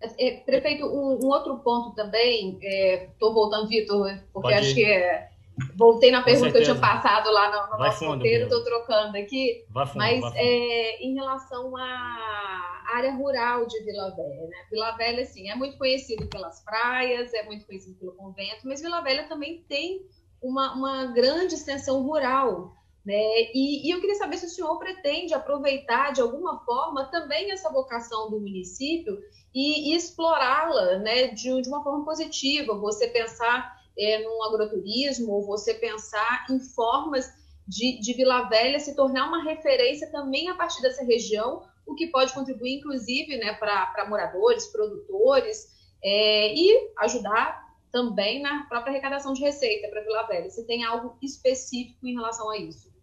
É, 0.00 0.30
prefeito, 0.38 0.86
um, 0.86 1.18
um, 1.24 1.26
outro 1.26 1.58
ponto 1.58 1.94
também, 1.94 2.58
estou 2.60 3.30
é, 3.30 3.34
voltando, 3.34 3.68
Vitor, 3.68 4.06
porque 4.32 4.48
Pode 4.48 4.54
acho 4.54 4.70
ir. 4.70 4.74
que 4.74 4.84
é, 4.84 5.28
voltei 5.74 6.12
na 6.12 6.22
pergunta 6.22 6.52
que 6.52 6.58
eu 6.58 6.62
tinha 6.62 6.76
passado 6.76 7.30
lá 7.32 7.50
no, 7.50 7.72
no 7.72 7.78
nosso 7.78 7.98
fundo, 7.98 8.16
roteiro, 8.16 8.44
estou 8.44 8.62
trocando 8.62 9.16
aqui, 9.16 9.64
fundo, 9.72 9.90
mas 9.96 10.22
é, 10.36 11.02
em 11.02 11.14
relação 11.14 11.76
à 11.76 12.82
área 12.94 13.12
rural 13.12 13.66
de 13.66 13.82
Vila 13.82 14.10
Velha, 14.14 14.46
né? 14.46 14.56
Vila 14.70 14.92
Velha, 14.92 15.22
assim, 15.22 15.50
é 15.50 15.56
muito 15.56 15.76
conhecido 15.76 16.26
pelas 16.28 16.62
praias, 16.64 17.34
é 17.34 17.42
muito 17.42 17.66
conhecido 17.66 17.98
pelo 17.98 18.12
convento, 18.12 18.60
mas 18.64 18.80
Vila 18.80 19.00
Velha 19.00 19.24
também 19.28 19.64
tem 19.68 20.06
uma, 20.40 20.74
uma 20.74 21.06
grande 21.06 21.54
extensão 21.54 22.02
rural, 22.02 22.72
né? 23.08 23.14
E, 23.54 23.88
e, 23.88 23.90
eu 23.90 24.00
queria 24.02 24.16
saber 24.16 24.36
se 24.36 24.44
o 24.44 24.50
senhor 24.50 24.78
pretende 24.78 25.32
aproveitar 25.32 26.12
de 26.12 26.20
alguma 26.20 26.62
forma 26.62 27.06
também 27.06 27.50
essa 27.50 27.72
vocação 27.72 28.28
do 28.28 28.38
município 28.38 29.18
e, 29.54 29.90
e 29.90 29.96
explorá-la 29.96 30.98
né, 30.98 31.28
de, 31.28 31.62
de, 31.62 31.68
uma 31.70 31.82
forma 31.82 32.04
positiva. 32.04 32.74
Você 32.74 33.08
pensar 33.08 33.80
é, 33.98 34.22
num 34.22 34.44
agroturismo, 34.44 35.40
você 35.46 35.72
pensar 35.72 36.44
em 36.50 36.60
formas 36.60 37.32
de, 37.66 37.98
de 37.98 38.12
Vila 38.12 38.42
Velha 38.42 38.78
se 38.78 38.94
tornar 38.94 39.26
uma 39.26 39.42
referência 39.42 40.12
também 40.12 40.50
a 40.50 40.54
partir 40.54 40.82
dessa 40.82 41.02
região, 41.02 41.62
o 41.86 41.94
que 41.94 42.08
pode 42.08 42.34
contribuir, 42.34 42.74
inclusive, 42.74 43.38
né, 43.38 43.54
para 43.54 44.06
moradores, 44.06 44.66
produtores 44.66 45.66
é, 46.04 46.54
e 46.54 46.92
ajudar 46.98 47.66
também 47.90 48.42
na 48.42 48.64
própria 48.64 48.90
arrecadação 48.90 49.32
de 49.32 49.40
receita 49.40 49.88
para 49.88 50.02
Vila 50.02 50.26
Velha. 50.26 50.50
Você 50.50 50.62
tem 50.66 50.84
algo 50.84 51.16
específico 51.22 52.06
em 52.06 52.12
relação 52.12 52.50
a 52.50 52.58
isso? 52.58 52.97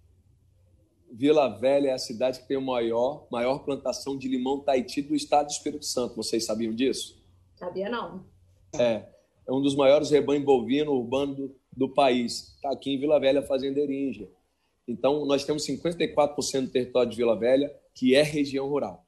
Vila 1.18 1.48
Velha 1.48 1.92
é 1.92 1.94
a 1.94 1.98
cidade 1.98 2.42
que 2.42 2.48
tem 2.48 2.58
a 2.58 2.62
maior, 2.62 3.26
maior 3.32 3.60
plantação 3.60 4.18
de 4.18 4.28
limão 4.28 4.60
Tahiti 4.60 5.02
do 5.02 5.16
estado 5.16 5.46
do 5.46 5.52
Espírito 5.52 5.86
Santo. 5.86 6.14
Vocês 6.14 6.44
sabiam 6.44 6.76
disso? 6.76 7.18
Sabia 7.56 7.90
não. 7.90 8.26
É, 8.78 9.06
é 9.48 9.54
um 9.54 9.62
dos 9.62 9.76
maiores 9.76 10.10
rebanhos 10.10 10.44
bovino 10.44 10.92
urbano 10.92 11.34
do, 11.34 11.56
do 11.72 11.90
país. 11.94 12.54
Está 12.56 12.70
aqui 12.72 12.92
em 12.92 13.00
Vila 13.00 13.18
Velha, 13.18 13.42
Fazenda. 13.42 13.80
Então, 14.86 15.26
nós 15.26 15.46
temos 15.46 15.66
54% 15.66 16.66
do 16.66 16.70
território 16.70 17.10
de 17.10 17.16
Vila 17.16 17.40
Velha, 17.40 17.74
que 17.94 18.14
é 18.14 18.22
região 18.22 18.68
rural. 18.68 19.06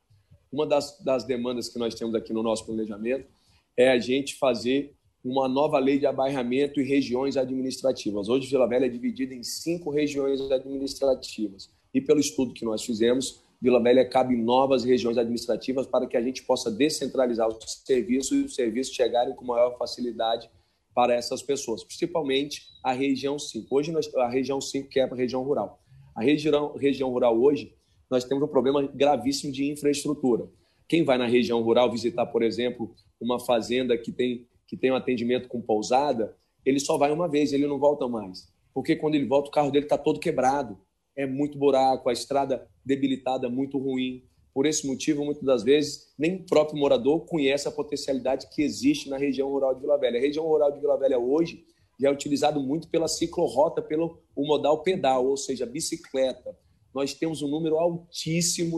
Uma 0.49 0.65
das, 0.65 0.97
das 1.03 1.25
demandas 1.25 1.67
que 1.67 1.77
nós 1.77 1.93
temos 1.93 2.15
aqui 2.15 2.31
no 2.31 2.41
nosso 2.41 2.65
planejamento 2.65 3.27
é 3.75 3.91
a 3.91 3.99
gente 3.99 4.35
fazer 4.35 4.95
uma 5.25 5.49
nova 5.49 5.77
lei 5.77 5.99
de 5.99 6.05
abairramento 6.05 6.79
e 6.79 6.87
regiões 6.87 7.35
administrativas. 7.35 8.29
Hoje, 8.29 8.47
Vila 8.47 8.65
Velha 8.65 8.85
é 8.85 8.89
dividida 8.89 9.33
em 9.33 9.43
cinco 9.43 9.89
regiões 9.89 10.39
administrativas 10.49 11.75
e 11.97 12.01
pelo 12.01 12.19
estudo 12.19 12.53
que 12.53 12.63
nós 12.63 12.83
fizemos, 12.83 13.41
Vila 13.59 13.81
Velha 13.81 14.07
cabe 14.07 14.35
novas 14.37 14.83
regiões 14.83 15.17
administrativas 15.17 15.87
para 15.87 16.05
que 16.05 16.15
a 16.15 16.21
gente 16.21 16.43
possa 16.43 16.69
descentralizar 16.69 17.47
os 17.47 17.81
serviços 17.83 18.31
e 18.37 18.41
os 18.43 18.53
serviços 18.53 18.93
chegarem 18.93 19.33
com 19.35 19.43
maior 19.43 19.75
facilidade 19.79 20.47
para 20.93 21.15
essas 21.15 21.41
pessoas, 21.41 21.83
principalmente 21.83 22.67
a 22.83 22.91
região 22.91 23.39
5. 23.39 23.67
Hoje, 23.75 23.91
nós, 23.91 24.13
a 24.13 24.29
região 24.29 24.61
5 24.61 24.89
que 24.89 24.99
é 24.99 25.05
a 25.05 25.15
região 25.15 25.41
rural. 25.41 25.81
A 26.15 26.21
região, 26.21 26.75
região 26.75 27.09
rural 27.09 27.35
hoje, 27.35 27.73
nós 28.11 28.23
temos 28.23 28.43
um 28.43 28.47
problema 28.47 28.83
gravíssimo 28.83 29.51
de 29.51 29.65
infraestrutura. 29.71 30.47
Quem 30.87 31.03
vai 31.03 31.17
na 31.17 31.25
região 31.25 31.63
rural 31.63 31.91
visitar, 31.91 32.27
por 32.27 32.43
exemplo, 32.43 32.93
uma 33.19 33.39
fazenda 33.39 33.97
que 33.97 34.11
tem, 34.11 34.47
que 34.67 34.77
tem 34.77 34.91
um 34.91 34.95
atendimento 34.95 35.47
com 35.47 35.59
pousada, 35.59 36.37
ele 36.63 36.79
só 36.79 36.95
vai 36.95 37.11
uma 37.11 37.27
vez, 37.27 37.53
ele 37.53 37.65
não 37.65 37.79
volta 37.79 38.07
mais. 38.07 38.53
Porque 38.71 38.95
quando 38.95 39.15
ele 39.15 39.25
volta, 39.25 39.49
o 39.49 39.51
carro 39.51 39.71
dele 39.71 39.85
está 39.85 39.97
todo 39.97 40.19
quebrado 40.19 40.77
é 41.17 41.25
muito 41.25 41.57
buraco, 41.57 42.07
a 42.07 42.13
estrada 42.13 42.69
debilitada, 42.85 43.49
muito 43.49 43.79
ruim. 43.79 44.23
Por 44.53 44.67
esse 44.67 44.85
motivo, 44.85 45.25
muitas 45.25 45.43
das 45.43 45.63
vezes, 45.63 46.13
nem 46.17 46.35
o 46.35 46.45
próprio 46.45 46.79
morador 46.79 47.25
conhece 47.25 47.67
a 47.67 47.71
potencialidade 47.71 48.47
que 48.53 48.61
existe 48.61 49.09
na 49.09 49.17
região 49.17 49.49
rural 49.49 49.73
de 49.73 49.81
Vila 49.81 49.97
Velha. 49.97 50.17
A 50.17 50.21
região 50.21 50.45
rural 50.45 50.71
de 50.71 50.79
Vila 50.79 50.97
Velha 50.97 51.17
hoje 51.17 51.65
já 51.99 52.09
é 52.09 52.11
utilizado 52.11 52.61
muito 52.61 52.87
pela 52.87 53.07
ciclorrota, 53.07 53.81
pelo 53.81 54.21
o 54.35 54.45
modal 54.45 54.83
pedal, 54.83 55.25
ou 55.25 55.35
seja, 55.35 55.65
bicicleta. 55.65 56.55
Nós 56.93 57.15
temos 57.15 57.41
um 57.41 57.47
número 57.47 57.77
altíssimo 57.77 58.77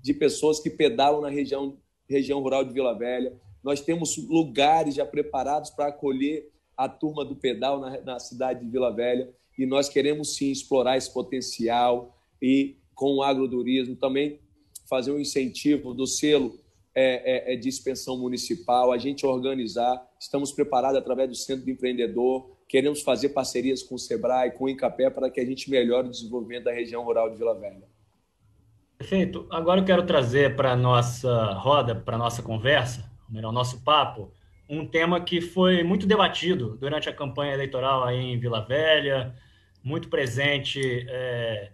de 0.00 0.12
pessoas 0.12 0.58
que 0.58 0.70
pedalam 0.70 1.20
na 1.20 1.30
região, 1.30 1.78
região 2.08 2.40
rural 2.40 2.64
de 2.64 2.72
Vila 2.72 2.98
Velha. 2.98 3.38
Nós 3.62 3.80
temos 3.80 4.16
lugares 4.28 4.96
já 4.96 5.06
preparados 5.06 5.70
para 5.70 5.86
acolher 5.86 6.50
a 6.76 6.88
turma 6.88 7.24
do 7.24 7.36
pedal 7.36 7.80
na, 7.80 8.00
na 8.00 8.18
cidade 8.18 8.64
de 8.64 8.70
Vila 8.70 8.94
Velha 8.94 9.32
e 9.58 9.66
nós 9.66 9.88
queremos 9.88 10.36
sim 10.36 10.50
explorar 10.50 10.96
esse 10.96 11.12
potencial 11.12 12.16
e 12.40 12.76
com 12.94 13.16
o 13.16 13.22
agroturismo 13.22 13.96
também 13.96 14.40
fazer 14.88 15.12
um 15.12 15.18
incentivo 15.18 15.92
do 15.92 16.06
selo 16.06 16.58
é, 16.94 17.50
é, 17.50 17.52
é, 17.52 17.56
de 17.56 17.68
expansão 17.68 18.16
municipal, 18.16 18.90
a 18.90 18.96
gente 18.96 19.26
organizar, 19.26 20.02
estamos 20.18 20.50
preparados 20.50 20.98
através 20.98 21.28
do 21.28 21.34
Centro 21.34 21.64
do 21.64 21.70
Empreendedor, 21.70 22.56
queremos 22.66 23.02
fazer 23.02 23.30
parcerias 23.30 23.82
com 23.82 23.96
o 23.96 23.98
SEBRAE, 23.98 24.52
com 24.52 24.64
o 24.64 24.68
INCAPé, 24.68 25.10
para 25.10 25.28
que 25.28 25.38
a 25.38 25.44
gente 25.44 25.70
melhore 25.70 26.08
o 26.08 26.10
desenvolvimento 26.10 26.64
da 26.64 26.72
região 26.72 27.04
rural 27.04 27.28
de 27.28 27.36
Vila 27.36 27.54
Velha. 27.54 27.84
Perfeito. 28.96 29.46
Agora 29.50 29.80
eu 29.80 29.84
quero 29.84 30.06
trazer 30.06 30.56
para 30.56 30.72
a 30.72 30.76
nossa 30.76 31.52
roda, 31.52 31.94
para 31.94 32.16
a 32.16 32.18
nossa 32.18 32.42
conversa, 32.42 33.04
melhor, 33.28 33.52
nosso 33.52 33.84
papo, 33.84 34.32
um 34.68 34.86
tema 34.86 35.20
que 35.20 35.40
foi 35.40 35.84
muito 35.84 36.06
debatido 36.06 36.78
durante 36.80 37.10
a 37.10 37.12
campanha 37.12 37.52
eleitoral 37.52 38.04
aí 38.04 38.18
em 38.18 38.38
Vila 38.38 38.64
Velha, 38.64 39.34
muito 39.86 40.08
presente 40.08 41.06
é, 41.08 41.70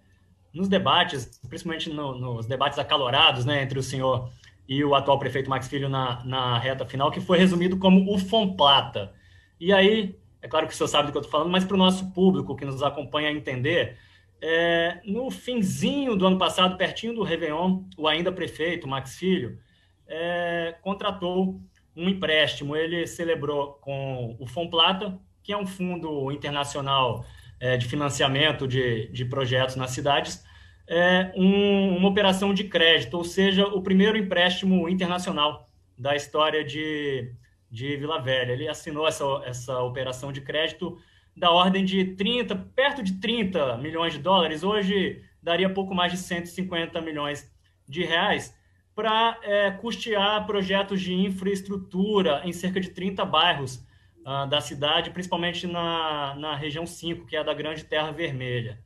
nos 0.52 0.68
debates, 0.68 1.40
principalmente 1.48 1.88
no, 1.88 2.14
nos 2.14 2.46
debates 2.46 2.78
acalorados 2.78 3.46
né, 3.46 3.62
entre 3.62 3.78
o 3.78 3.82
senhor 3.82 4.30
e 4.68 4.84
o 4.84 4.94
atual 4.94 5.18
prefeito 5.18 5.48
Max 5.48 5.66
Filho 5.66 5.88
na, 5.88 6.22
na 6.22 6.58
reta 6.58 6.84
final, 6.84 7.10
que 7.10 7.22
foi 7.22 7.38
resumido 7.38 7.78
como 7.78 8.14
o 8.14 8.18
Fomplata. 8.18 9.14
E 9.58 9.72
aí, 9.72 10.14
é 10.42 10.46
claro 10.46 10.66
que 10.66 10.74
o 10.74 10.76
senhor 10.76 10.88
sabe 10.88 11.06
do 11.06 11.12
que 11.12 11.16
eu 11.16 11.22
estou 11.22 11.32
falando, 11.32 11.50
mas 11.50 11.64
para 11.64 11.74
o 11.74 11.78
nosso 11.78 12.12
público 12.12 12.54
que 12.54 12.66
nos 12.66 12.82
acompanha 12.82 13.30
entender, 13.30 13.96
é, 14.42 15.00
no 15.06 15.30
finzinho 15.30 16.14
do 16.14 16.26
ano 16.26 16.36
passado, 16.36 16.76
pertinho 16.76 17.14
do 17.14 17.22
Réveillon, 17.22 17.84
o 17.96 18.06
ainda 18.06 18.30
prefeito 18.30 18.86
Max 18.86 19.16
Filho 19.16 19.58
é, 20.06 20.76
contratou 20.82 21.58
um 21.96 22.08
empréstimo. 22.10 22.76
Ele 22.76 23.06
celebrou 23.06 23.78
com 23.80 24.36
o 24.38 24.46
Fomplata, 24.46 25.18
que 25.42 25.50
é 25.50 25.56
um 25.56 25.66
fundo 25.66 26.30
internacional 26.30 27.24
é, 27.62 27.76
de 27.76 27.86
financiamento 27.86 28.66
de, 28.66 29.06
de 29.12 29.24
projetos 29.24 29.76
nas 29.76 29.92
cidades, 29.92 30.44
é, 30.88 31.32
um, 31.36 31.96
uma 31.96 32.08
operação 32.08 32.52
de 32.52 32.64
crédito, 32.64 33.16
ou 33.16 33.22
seja, 33.22 33.64
o 33.64 33.80
primeiro 33.80 34.18
empréstimo 34.18 34.88
internacional 34.88 35.68
da 35.96 36.16
história 36.16 36.64
de, 36.64 37.32
de 37.70 37.96
Vila 37.96 38.20
Velha. 38.20 38.50
Ele 38.50 38.66
assinou 38.68 39.06
essa, 39.06 39.24
essa 39.46 39.78
operação 39.78 40.32
de 40.32 40.40
crédito 40.40 40.98
da 41.36 41.52
ordem 41.52 41.84
de 41.84 42.04
30, 42.16 42.56
perto 42.74 43.00
de 43.00 43.20
30 43.20 43.76
milhões 43.78 44.12
de 44.12 44.18
dólares, 44.18 44.64
hoje 44.64 45.22
daria 45.40 45.70
pouco 45.70 45.94
mais 45.94 46.10
de 46.10 46.18
150 46.18 47.00
milhões 47.00 47.48
de 47.88 48.02
reais, 48.02 48.58
para 48.92 49.38
é, 49.44 49.70
custear 49.70 50.44
projetos 50.46 51.00
de 51.00 51.14
infraestrutura 51.14 52.42
em 52.44 52.52
cerca 52.52 52.80
de 52.80 52.90
30 52.90 53.24
bairros 53.24 53.86
uh, 54.26 54.48
da 54.48 54.60
cidade, 54.60 55.10
principalmente 55.10 55.66
na, 55.66 56.34
na 56.36 56.56
região 56.56 56.86
5, 56.86 57.26
que 57.26 57.36
é 57.36 57.40
a 57.40 57.42
da 57.42 57.54
Grande 57.54 57.84
Terra 57.84 58.10
Vermelha. 58.10 58.78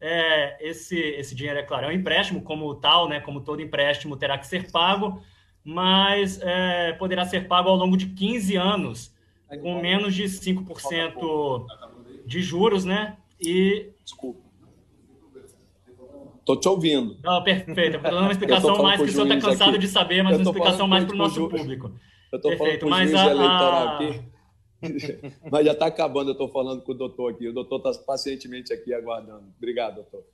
É, 0.00 0.56
esse, 0.66 0.96
esse 0.96 1.34
dinheiro, 1.34 1.58
é 1.58 1.62
claro, 1.62 1.86
é 1.86 1.88
um 1.88 1.92
empréstimo 1.92 2.42
como 2.42 2.74
tal, 2.76 3.08
né, 3.08 3.20
como 3.20 3.40
todo 3.40 3.62
empréstimo 3.62 4.16
terá 4.16 4.38
que 4.38 4.46
ser 4.46 4.70
pago, 4.70 5.20
mas 5.64 6.40
é, 6.40 6.92
poderá 6.92 7.24
ser 7.24 7.48
pago 7.48 7.68
ao 7.68 7.76
longo 7.76 7.96
de 7.96 8.06
15 8.06 8.56
anos, 8.56 9.14
com 9.60 9.80
menos 9.80 10.14
de 10.14 10.24
5% 10.24 11.66
de 12.26 12.42
juros, 12.42 12.84
né? 12.84 13.16
E. 13.40 13.90
Desculpa. 14.04 14.48
Estou 16.40 16.56
te 16.58 16.68
ouvindo. 16.68 17.18
Não, 17.22 17.42
perfeito. 17.42 17.96
Estou 17.96 18.10
dando 18.10 18.22
uma 18.22 18.32
explicação 18.32 18.82
mais 18.82 19.00
que 19.00 19.08
o 19.08 19.12
senhor 19.12 19.30
está 19.30 19.48
cansado 19.50 19.70
aqui. 19.70 19.78
de 19.78 19.88
saber, 19.88 20.22
mas 20.22 20.36
uma 20.36 20.42
explicação 20.42 20.88
mais 20.88 21.04
para 21.04 21.14
o 21.14 21.18
nosso 21.18 21.34
ju... 21.34 21.48
público. 21.48 21.92
Eu 22.32 22.36
estou 22.36 22.56
falando 22.56 22.78
com 22.78 22.86
o 22.86 22.94
juiz 22.94 23.14
a... 23.14 23.26
eleitoral 23.26 23.88
aqui. 23.88 24.20
mas 25.50 25.66
já 25.66 25.72
está 25.72 25.86
acabando, 25.86 26.30
eu 26.30 26.32
estou 26.32 26.48
falando 26.48 26.82
com 26.82 26.92
o 26.92 26.94
doutor 26.94 27.32
aqui. 27.32 27.48
O 27.48 27.52
doutor 27.52 27.78
está 27.78 28.04
pacientemente 28.04 28.72
aqui 28.72 28.94
aguardando. 28.94 29.52
Obrigado, 29.56 29.96
doutor. 29.96 30.24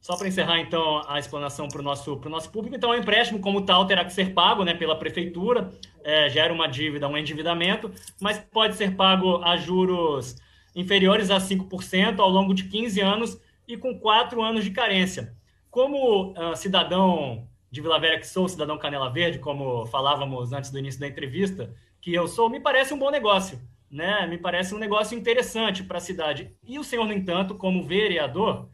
Só 0.00 0.16
para 0.16 0.28
encerrar, 0.28 0.60
então, 0.60 1.02
a 1.08 1.18
explanação 1.18 1.66
para 1.66 1.80
o 1.80 1.84
nosso, 1.84 2.14
nosso 2.28 2.50
público. 2.50 2.76
Então, 2.76 2.90
o 2.90 2.94
empréstimo, 2.94 3.40
como 3.40 3.66
tal, 3.66 3.86
terá 3.86 4.04
que 4.04 4.12
ser 4.12 4.32
pago 4.32 4.64
né, 4.64 4.72
pela 4.72 4.96
prefeitura, 4.96 5.72
é, 6.04 6.28
gera 6.28 6.52
uma 6.52 6.68
dívida, 6.68 7.08
um 7.08 7.16
endividamento, 7.16 7.90
mas 8.20 8.38
pode 8.38 8.76
ser 8.76 8.94
pago 8.94 9.42
a 9.42 9.56
juros 9.56 10.36
inferiores 10.74 11.30
a 11.30 11.38
5% 11.38 12.20
ao 12.20 12.30
longo 12.30 12.54
de 12.54 12.64
15 12.64 13.00
anos 13.00 13.40
e 13.66 13.76
com 13.76 13.98
4 13.98 14.40
anos 14.40 14.64
de 14.64 14.70
carência. 14.70 15.34
Como 15.70 16.32
uh, 16.32 16.56
cidadão 16.56 17.48
de 17.70 17.80
Vila 17.80 17.98
Velha 17.98 18.18
que 18.18 18.26
sou, 18.26 18.48
cidadão 18.48 18.78
Canela 18.78 19.10
Verde, 19.10 19.40
como 19.40 19.84
falávamos 19.86 20.52
antes 20.52 20.70
do 20.70 20.78
início 20.78 21.00
da 21.00 21.08
entrevista, 21.08 21.74
que 22.08 22.14
eu 22.14 22.26
sou, 22.26 22.48
me 22.48 22.58
parece 22.58 22.94
um 22.94 22.98
bom 22.98 23.10
negócio, 23.10 23.60
né? 23.90 24.26
Me 24.26 24.38
parece 24.38 24.74
um 24.74 24.78
negócio 24.78 25.16
interessante 25.16 25.84
para 25.84 25.98
a 25.98 26.00
cidade. 26.00 26.50
E 26.64 26.78
o 26.78 26.84
senhor, 26.84 27.04
no 27.04 27.12
entanto, 27.12 27.54
como 27.54 27.84
vereador, 27.84 28.66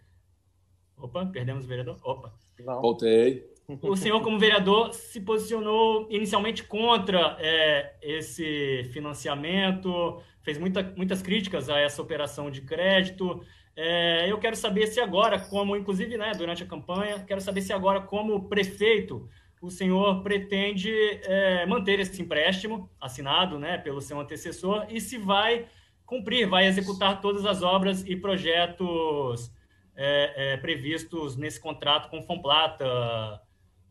opa, 0.97 1.27
perdemos 1.27 1.65
o 1.65 1.69
vereador, 1.69 1.99
opa, 2.05 2.33
Não. 2.61 2.81
voltei. 2.81 3.53
O 3.83 3.97
senhor, 3.97 4.21
como 4.23 4.39
vereador, 4.39 4.93
se 4.95 5.21
posicionou 5.21 6.07
inicialmente 6.11 6.63
contra 6.63 7.37
é, 7.41 7.97
esse 8.01 8.89
financiamento, 8.93 10.23
fez 10.43 10.57
muita, 10.57 10.95
muitas 10.97 11.21
críticas 11.21 11.69
a 11.69 11.81
essa 11.81 12.01
operação 12.01 12.51
de 12.53 12.61
crédito. 12.61 13.43
É, 13.75 14.31
eu 14.31 14.39
quero 14.39 14.55
saber 14.55 14.87
se 14.87 15.01
agora, 15.01 15.41
como, 15.41 15.75
inclusive, 15.75 16.17
né, 16.17 16.31
durante 16.37 16.63
a 16.63 16.67
campanha, 16.67 17.25
quero 17.27 17.41
saber 17.41 17.63
se 17.63 17.73
agora, 17.73 18.01
como 18.01 18.49
prefeito, 18.49 19.29
o 19.65 19.71
senhor 19.71 20.23
pretende 20.23 20.93
é, 21.23 21.65
manter 21.65 21.99
esse 21.99 22.21
empréstimo 22.21 22.91
assinado 23.01 23.59
né, 23.59 23.79
pelo 23.79 24.01
seu 24.01 24.21
antecessor 24.21 24.87
e 24.91 25.01
se 25.01 25.17
vai 25.17 25.67
cumprir, 26.05 26.47
vai 26.47 26.67
executar 26.67 27.21
todas 27.21 27.47
as 27.47 27.63
obras 27.63 28.05
e 28.07 28.15
projetos 28.15 29.51
é, 29.97 30.53
é 30.53 30.57
previstos 30.59 31.37
nesse 31.37 31.59
contrato 31.59 32.11
com 32.11 32.23
Fomplata, 32.23 32.85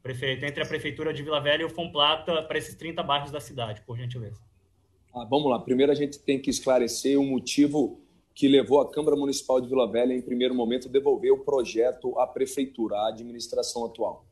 prefeito, 0.04 0.46
entre 0.46 0.62
a 0.62 0.66
Prefeitura 0.66 1.12
de 1.12 1.24
Vila 1.24 1.42
Velha 1.42 1.64
e 1.64 1.66
o 1.66 1.70
Fomplata 1.70 2.44
para 2.44 2.58
esses 2.58 2.76
30 2.76 3.02
bairros 3.02 3.32
da 3.32 3.40
cidade, 3.40 3.82
por 3.82 3.98
gentileza. 3.98 4.40
Ah, 5.12 5.26
vamos 5.28 5.50
lá. 5.50 5.60
Primeiro 5.60 5.92
a 5.92 5.96
gente 5.96 6.20
tem 6.20 6.40
que 6.40 6.50
esclarecer 6.50 7.20
o 7.20 7.24
motivo 7.24 8.00
que 8.36 8.48
levou 8.48 8.82
a 8.82 8.92
Câmara 8.92 9.16
Municipal 9.16 9.60
de 9.60 9.68
Vila 9.68 9.90
Velha, 9.90 10.14
em 10.14 10.22
primeiro 10.22 10.54
momento, 10.54 10.90
devolver 10.90 11.32
o 11.32 11.40
projeto 11.40 12.20
à 12.20 12.28
Prefeitura, 12.28 12.96
à 12.96 13.10
administração 13.10 13.86
atual. 13.86 14.26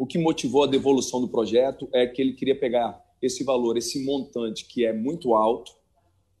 O 0.00 0.06
que 0.06 0.16
motivou 0.16 0.64
a 0.64 0.66
devolução 0.66 1.20
do 1.20 1.28
projeto 1.28 1.86
é 1.92 2.06
que 2.06 2.22
ele 2.22 2.32
queria 2.32 2.58
pegar 2.58 3.04
esse 3.20 3.44
valor, 3.44 3.76
esse 3.76 4.02
montante 4.02 4.64
que 4.64 4.86
é 4.86 4.94
muito 4.94 5.34
alto, 5.34 5.72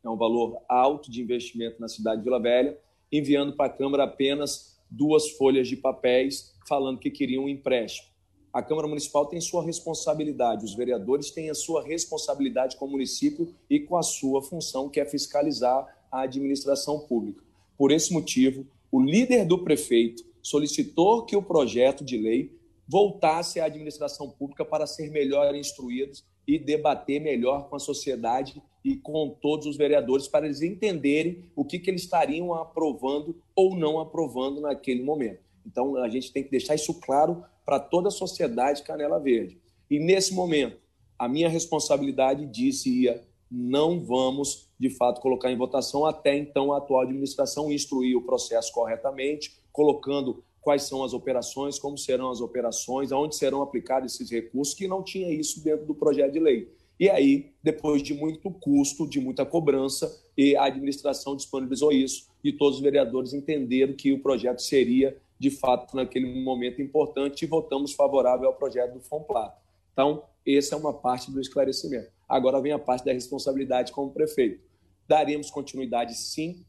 é 0.02 0.08
um 0.08 0.16
valor 0.16 0.56
alto 0.66 1.10
de 1.10 1.20
investimento 1.20 1.78
na 1.78 1.86
cidade 1.86 2.22
de 2.22 2.24
Vila 2.24 2.40
Velha, 2.40 2.78
enviando 3.12 3.54
para 3.54 3.66
a 3.66 3.76
Câmara 3.76 4.04
apenas 4.04 4.80
duas 4.90 5.32
folhas 5.32 5.68
de 5.68 5.76
papéis 5.76 6.54
falando 6.66 6.98
que 6.98 7.10
queriam 7.10 7.44
um 7.44 7.48
empréstimo 7.50 8.08
a 8.52 8.62
Câmara 8.62 8.88
Municipal 8.88 9.26
tem 9.26 9.40
sua 9.40 9.64
responsabilidade, 9.64 10.64
os 10.64 10.74
vereadores 10.74 11.30
têm 11.30 11.50
a 11.50 11.54
sua 11.54 11.84
responsabilidade 11.84 12.76
com 12.76 12.86
o 12.86 12.90
município 12.90 13.54
e 13.68 13.78
com 13.78 13.96
a 13.96 14.02
sua 14.02 14.42
função, 14.42 14.88
que 14.88 14.98
é 14.98 15.04
fiscalizar 15.04 15.86
a 16.10 16.22
administração 16.22 16.98
pública. 16.98 17.44
Por 17.78 17.92
esse 17.92 18.12
motivo, 18.12 18.66
o 18.90 19.00
líder 19.00 19.46
do 19.46 19.62
prefeito 19.62 20.24
solicitou 20.42 21.24
que 21.24 21.36
o 21.36 21.42
projeto 21.42 22.04
de 22.04 22.16
lei 22.16 22.58
voltasse 22.90 23.60
à 23.60 23.66
administração 23.66 24.28
pública 24.28 24.64
para 24.64 24.84
ser 24.84 25.12
melhor 25.12 25.54
instruídos 25.54 26.24
e 26.44 26.58
debater 26.58 27.20
melhor 27.20 27.68
com 27.68 27.76
a 27.76 27.78
sociedade 27.78 28.60
e 28.84 28.96
com 28.96 29.30
todos 29.40 29.66
os 29.66 29.76
vereadores 29.76 30.26
para 30.26 30.46
eles 30.46 30.60
entenderem 30.60 31.44
o 31.54 31.64
que, 31.64 31.78
que 31.78 31.88
eles 31.88 32.02
estariam 32.02 32.52
aprovando 32.52 33.40
ou 33.54 33.76
não 33.76 34.00
aprovando 34.00 34.60
naquele 34.60 35.04
momento. 35.04 35.38
Então, 35.64 35.96
a 35.98 36.08
gente 36.08 36.32
tem 36.32 36.42
que 36.42 36.50
deixar 36.50 36.74
isso 36.74 36.94
claro 36.94 37.44
para 37.64 37.78
toda 37.78 38.08
a 38.08 38.10
sociedade 38.10 38.82
Canela 38.82 39.20
Verde. 39.20 39.60
E 39.88 40.00
nesse 40.00 40.34
momento, 40.34 40.78
a 41.16 41.28
minha 41.28 41.48
responsabilidade 41.48 42.44
dizia 42.46 43.22
não 43.48 44.00
vamos, 44.00 44.68
de 44.78 44.90
fato, 44.90 45.20
colocar 45.20 45.50
em 45.50 45.56
votação 45.56 46.06
até 46.06 46.36
então 46.36 46.72
a 46.72 46.78
atual 46.78 47.02
administração 47.02 47.70
instruir 47.70 48.16
o 48.16 48.22
processo 48.22 48.72
corretamente, 48.72 49.60
colocando 49.72 50.44
quais 50.60 50.82
são 50.82 51.02
as 51.02 51.12
operações, 51.12 51.78
como 51.78 51.96
serão 51.96 52.30
as 52.30 52.40
operações, 52.40 53.12
aonde 53.12 53.36
serão 53.36 53.62
aplicados 53.62 54.14
esses 54.14 54.30
recursos, 54.30 54.74
que 54.74 54.86
não 54.86 55.02
tinha 55.02 55.32
isso 55.32 55.62
dentro 55.64 55.86
do 55.86 55.94
projeto 55.94 56.32
de 56.32 56.40
lei. 56.40 56.72
E 56.98 57.08
aí, 57.08 57.52
depois 57.62 58.02
de 58.02 58.12
muito 58.12 58.50
custo, 58.50 59.08
de 59.08 59.18
muita 59.18 59.46
cobrança, 59.46 60.22
a 60.58 60.64
administração 60.64 61.34
disponibilizou 61.34 61.92
isso, 61.92 62.28
e 62.44 62.52
todos 62.52 62.76
os 62.76 62.82
vereadores 62.82 63.32
entenderam 63.32 63.94
que 63.94 64.12
o 64.12 64.20
projeto 64.20 64.60
seria 64.60 65.16
de 65.38 65.50
fato, 65.50 65.96
naquele 65.96 66.42
momento 66.42 66.82
importante, 66.82 67.42
e 67.42 67.48
votamos 67.48 67.94
favorável 67.94 68.48
ao 68.48 68.54
projeto 68.54 68.92
do 68.92 69.00
FONPLAT. 69.00 69.56
Então, 69.94 70.24
essa 70.46 70.74
é 70.74 70.78
uma 70.78 70.92
parte 70.92 71.30
do 71.30 71.40
esclarecimento. 71.40 72.10
Agora 72.28 72.60
vem 72.60 72.72
a 72.72 72.78
parte 72.78 73.06
da 73.06 73.12
responsabilidade 73.14 73.90
como 73.90 74.12
prefeito. 74.12 74.62
Daremos 75.08 75.50
continuidade, 75.50 76.14
sim, 76.14 76.62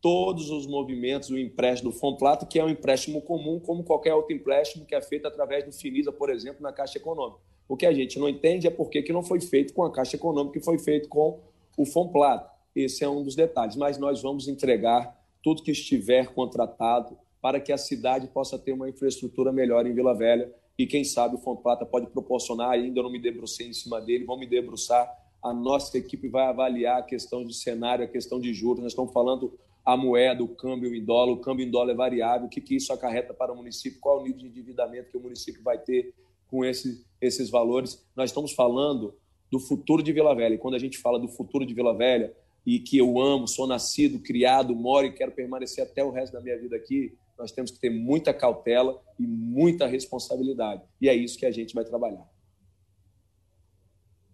todos 0.00 0.50
os 0.50 0.66
movimentos 0.66 1.28
do 1.28 1.38
empréstimo 1.38 1.90
do 1.90 1.96
FONPLAT, 1.96 2.46
que 2.46 2.58
é 2.58 2.64
um 2.64 2.68
empréstimo 2.68 3.20
comum, 3.20 3.58
como 3.58 3.82
qualquer 3.82 4.14
outro 4.14 4.34
empréstimo 4.34 4.84
que 4.84 4.94
é 4.94 5.00
feito 5.00 5.26
através 5.26 5.64
do 5.64 5.72
FINISA, 5.72 6.12
por 6.12 6.30
exemplo, 6.30 6.62
na 6.62 6.72
Caixa 6.72 6.98
Econômica. 6.98 7.40
O 7.68 7.76
que 7.76 7.84
a 7.84 7.92
gente 7.92 8.18
não 8.18 8.28
entende 8.28 8.66
é 8.66 8.70
por 8.70 8.88
que 8.88 9.12
não 9.12 9.22
foi 9.22 9.40
feito 9.40 9.74
com 9.74 9.84
a 9.84 9.92
Caixa 9.92 10.16
Econômica, 10.16 10.58
que 10.58 10.64
foi 10.64 10.78
feito 10.78 11.08
com 11.08 11.40
o 11.76 11.84
FONPLAT. 11.84 12.48
Esse 12.74 13.04
é 13.04 13.08
um 13.08 13.22
dos 13.22 13.34
detalhes, 13.34 13.76
mas 13.76 13.98
nós 13.98 14.22
vamos 14.22 14.48
entregar 14.48 15.18
tudo 15.42 15.62
que 15.62 15.72
estiver 15.72 16.32
contratado 16.32 17.18
para 17.40 17.60
que 17.60 17.72
a 17.72 17.78
cidade 17.78 18.28
possa 18.28 18.58
ter 18.58 18.72
uma 18.72 18.88
infraestrutura 18.88 19.52
melhor 19.52 19.86
em 19.86 19.92
Vila 19.92 20.14
Velha. 20.14 20.52
E 20.78 20.86
quem 20.86 21.04
sabe 21.04 21.34
o 21.34 21.38
Fonte 21.38 21.62
Plata 21.62 21.84
pode 21.84 22.06
proporcionar, 22.06 22.70
ainda 22.70 23.02
não 23.02 23.10
me 23.10 23.18
debrucei 23.18 23.68
em 23.68 23.72
cima 23.72 24.00
dele, 24.00 24.24
vão 24.24 24.38
me 24.38 24.46
debruçar. 24.46 25.12
A 25.42 25.52
nossa 25.52 25.96
equipe 25.98 26.28
vai 26.28 26.46
avaliar 26.46 26.98
a 26.98 27.02
questão 27.02 27.44
de 27.44 27.54
cenário, 27.54 28.04
a 28.04 28.08
questão 28.08 28.40
de 28.40 28.52
juros. 28.54 28.82
Nós 28.82 28.92
estamos 28.92 29.12
falando 29.12 29.58
a 29.88 29.96
moeda, 29.96 30.44
o 30.44 30.48
câmbio 30.48 30.94
em 30.94 31.02
dólar, 31.02 31.32
o 31.32 31.40
câmbio 31.40 31.66
em 31.66 31.70
dólar 31.70 31.92
é 31.92 31.96
variável, 31.96 32.46
o 32.46 32.50
que, 32.50 32.60
que 32.60 32.76
isso 32.76 32.92
acarreta 32.92 33.32
para 33.32 33.50
o 33.50 33.56
município, 33.56 33.98
qual 33.98 34.18
é 34.18 34.20
o 34.20 34.22
nível 34.22 34.40
de 34.40 34.46
endividamento 34.46 35.10
que 35.10 35.16
o 35.16 35.20
município 35.20 35.62
vai 35.62 35.78
ter 35.78 36.12
com 36.46 36.62
esse, 36.62 37.06
esses 37.18 37.48
valores. 37.48 38.06
Nós 38.14 38.28
estamos 38.28 38.52
falando 38.52 39.14
do 39.50 39.58
futuro 39.58 40.02
de 40.02 40.12
Vila 40.12 40.34
Velha. 40.34 40.56
E 40.56 40.58
quando 40.58 40.74
a 40.74 40.78
gente 40.78 40.98
fala 40.98 41.18
do 41.18 41.26
futuro 41.26 41.64
de 41.64 41.72
Vila 41.72 41.96
Velha, 41.96 42.36
e 42.66 42.78
que 42.78 42.98
eu 42.98 43.18
amo, 43.18 43.48
sou 43.48 43.66
nascido, 43.66 44.18
criado, 44.18 44.76
moro 44.76 45.06
e 45.06 45.12
quero 45.14 45.32
permanecer 45.32 45.82
até 45.82 46.04
o 46.04 46.10
resto 46.10 46.34
da 46.34 46.42
minha 46.42 46.58
vida 46.58 46.76
aqui, 46.76 47.16
nós 47.38 47.50
temos 47.50 47.70
que 47.70 47.80
ter 47.80 47.88
muita 47.88 48.34
cautela 48.34 49.00
e 49.18 49.26
muita 49.26 49.86
responsabilidade. 49.86 50.82
E 51.00 51.08
é 51.08 51.14
isso 51.14 51.38
que 51.38 51.46
a 51.46 51.50
gente 51.50 51.72
vai 51.72 51.86
trabalhar. 51.86 52.28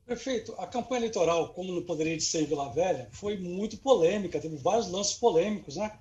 Perfeito. 0.07 0.55
A 0.59 0.67
campanha 0.67 1.01
eleitoral, 1.01 1.55
como 1.55 1.73
não 1.73 1.83
poderia 1.83 2.19
ser 2.21 2.43
em 2.43 2.47
Vila 2.47 2.73
Velha, 2.73 3.09
foi 3.13 3.39
muito 3.39 3.79
polêmica, 3.79 4.41
teve 4.41 4.57
vários 4.57 4.91
lances 4.91 5.15
polêmicos, 5.15 5.77
né? 5.77 5.99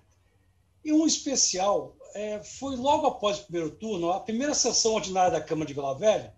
E 0.83 0.91
um 0.91 1.07
especial 1.07 1.95
é, 2.13 2.43
foi 2.43 2.75
logo 2.75 3.07
após 3.07 3.39
o 3.39 3.43
primeiro 3.43 3.71
turno, 3.71 4.11
a 4.11 4.19
primeira 4.19 4.53
sessão 4.53 4.93
ordinária 4.93 5.31
da 5.31 5.41
Câmara 5.41 5.67
de 5.67 5.73
Vila 5.73 5.97
Velha, 5.97 6.35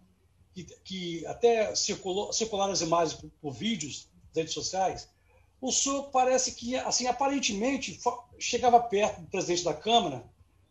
que, 0.53 0.63
que 0.83 1.25
até 1.25 1.73
circulou, 1.75 2.31
circularam 2.31 2.71
as 2.71 2.81
imagens 2.81 3.19
por, 3.19 3.29
por 3.41 3.51
vídeos 3.51 4.07
nas 4.27 4.37
redes 4.37 4.53
sociais, 4.53 5.09
o 5.59 5.71
senhor 5.71 6.03
parece 6.11 6.51
que, 6.51 6.75
assim, 6.75 7.07
aparentemente, 7.07 7.99
chegava 8.37 8.79
perto 8.79 9.21
do 9.21 9.27
presidente 9.27 9.63
da 9.63 9.73
Câmara, 9.73 10.23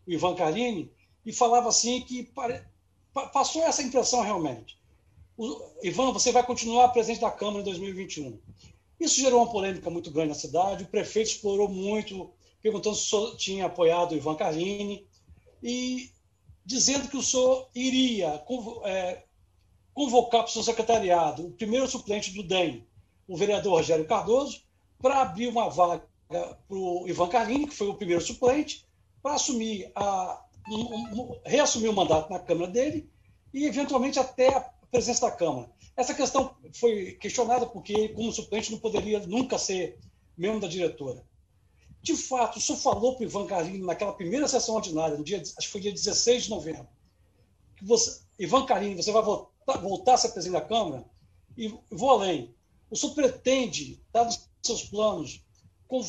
o 0.07 0.11
Ivan 0.11 0.35
Carlini, 0.35 0.89
e 1.25 1.33
falava 1.33 1.67
assim 1.67 2.01
que 2.01 2.23
pare... 2.23 2.63
passou 3.33 3.63
essa 3.63 3.83
impressão 3.83 4.21
realmente. 4.21 4.77
Ivan, 5.83 6.11
você 6.11 6.31
vai 6.31 6.45
continuar 6.45 6.89
presidente 6.89 7.21
da 7.21 7.31
Câmara 7.31 7.59
em 7.59 7.65
2021. 7.65 8.39
Isso 8.99 9.19
gerou 9.19 9.41
uma 9.41 9.51
polêmica 9.51 9.89
muito 9.89 10.09
grande 10.11 10.29
na 10.29 10.35
cidade. 10.35 10.83
O 10.83 10.87
prefeito 10.87 11.27
explorou 11.27 11.67
muito, 11.67 12.31
perguntando 12.61 12.95
se 12.95 13.03
o 13.03 13.09
senhor 13.09 13.37
tinha 13.37 13.65
apoiado 13.65 14.13
o 14.13 14.15
Ivan 14.15 14.35
Carlini 14.35 15.05
e 15.61 16.09
dizendo 16.65 17.09
que 17.09 17.17
o 17.17 17.21
senhor 17.21 17.69
iria 17.75 18.43
é, 18.85 19.23
convocar 19.93 20.41
para 20.41 20.49
o 20.49 20.53
seu 20.53 20.63
secretariado 20.63 21.47
o 21.47 21.51
primeiro 21.51 21.87
suplente 21.87 22.31
do 22.31 22.41
DEM, 22.41 22.87
o 23.27 23.35
vereador 23.35 23.73
Rogério 23.73 24.07
Cardoso, 24.07 24.63
para 25.01 25.21
abrir 25.21 25.47
uma 25.47 25.69
vaga 25.69 26.07
para 26.27 26.57
o 26.69 27.07
Ivan 27.07 27.27
Carlini, 27.27 27.67
que 27.67 27.75
foi 27.75 27.87
o 27.87 27.95
primeiro 27.95 28.21
suplente, 28.21 28.85
para 29.21 29.35
assumir 29.35 29.91
a, 29.95 30.43
reassumir 31.45 31.89
o 31.89 31.93
mandato 31.93 32.31
na 32.31 32.39
Câmara 32.39 32.71
dele 32.71 33.09
e, 33.53 33.65
eventualmente, 33.65 34.19
até 34.19 34.49
presença 34.95 35.25
da 35.25 35.31
Câmara. 35.31 35.69
Essa 35.97 36.13
questão 36.13 36.55
foi 36.73 37.13
questionada 37.13 37.65
porque, 37.65 38.09
como 38.09 38.31
suplente, 38.31 38.71
não 38.71 38.79
poderia 38.79 39.19
nunca 39.27 39.57
ser 39.57 39.99
membro 40.37 40.61
da 40.61 40.67
diretora. 40.67 41.21
De 42.01 42.15
fato, 42.15 42.57
o 42.57 42.61
senhor 42.61 42.79
falou 42.79 43.15
para 43.15 43.23
o 43.23 43.27
Ivan 43.27 43.45
Carlini 43.45 43.85
naquela 43.85 44.13
primeira 44.13 44.47
sessão 44.47 44.75
ordinária, 44.75 45.17
no 45.17 45.23
dia, 45.23 45.41
acho 45.41 45.53
que 45.55 45.67
foi 45.67 45.81
dia 45.81 45.91
16 45.91 46.43
de 46.43 46.49
novembro, 46.49 46.87
que 47.75 47.83
você, 47.83 48.21
Ivan 48.39 48.65
Carlini, 48.65 48.95
você 48.95 49.11
vai 49.11 49.21
voltar, 49.21 49.79
voltar 49.79 50.13
a 50.13 50.17
ser 50.17 50.29
presidente 50.29 50.61
da 50.61 50.65
Câmara? 50.65 51.05
E 51.57 51.73
vou 51.89 52.11
além. 52.11 52.55
O 52.89 52.95
senhor 52.95 53.13
pretende, 53.13 54.01
dar 54.13 54.29
seus 54.61 54.83
planos, 54.83 55.41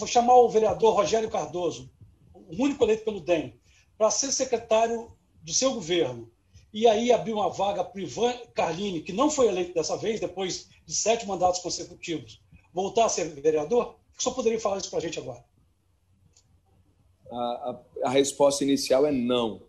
chamar 0.07 0.34
o 0.34 0.49
vereador 0.49 0.95
Rogério 0.95 1.30
Cardoso, 1.30 1.91
o 2.34 2.62
único 2.62 2.84
eleito 2.84 3.05
pelo 3.05 3.20
DEM, 3.20 3.59
para 3.99 4.11
ser 4.11 4.30
secretário 4.30 5.11
do 5.43 5.53
seu 5.53 5.74
governo, 5.74 6.30
e 6.77 6.87
aí 6.87 7.11
abrir 7.11 7.33
uma 7.33 7.49
vaga 7.49 7.83
para 7.83 7.99
o 7.99 8.03
Ivan 8.03 8.35
Carlini, 8.55 9.01
que 9.01 9.11
não 9.11 9.31
foi 9.31 9.49
eleito 9.49 9.72
dessa 9.72 9.97
vez, 9.97 10.20
depois 10.20 10.68
de 10.85 10.95
sete 10.95 11.27
mandatos 11.27 11.62
consecutivos, 11.62 12.43
voltar 12.70 13.07
a 13.07 13.09
ser 13.09 13.24
vereador? 13.41 13.97
Só 14.18 14.31
poderia 14.31 14.61
falar 14.61 14.77
isso 14.77 14.91
para 14.91 14.99
a 14.99 15.01
gente 15.03 15.18
agora. 15.18 15.43
A, 17.33 17.35
a, 17.35 18.09
a 18.09 18.11
resposta 18.11 18.62
inicial 18.62 19.07
é 19.07 19.11
não. 19.11 19.62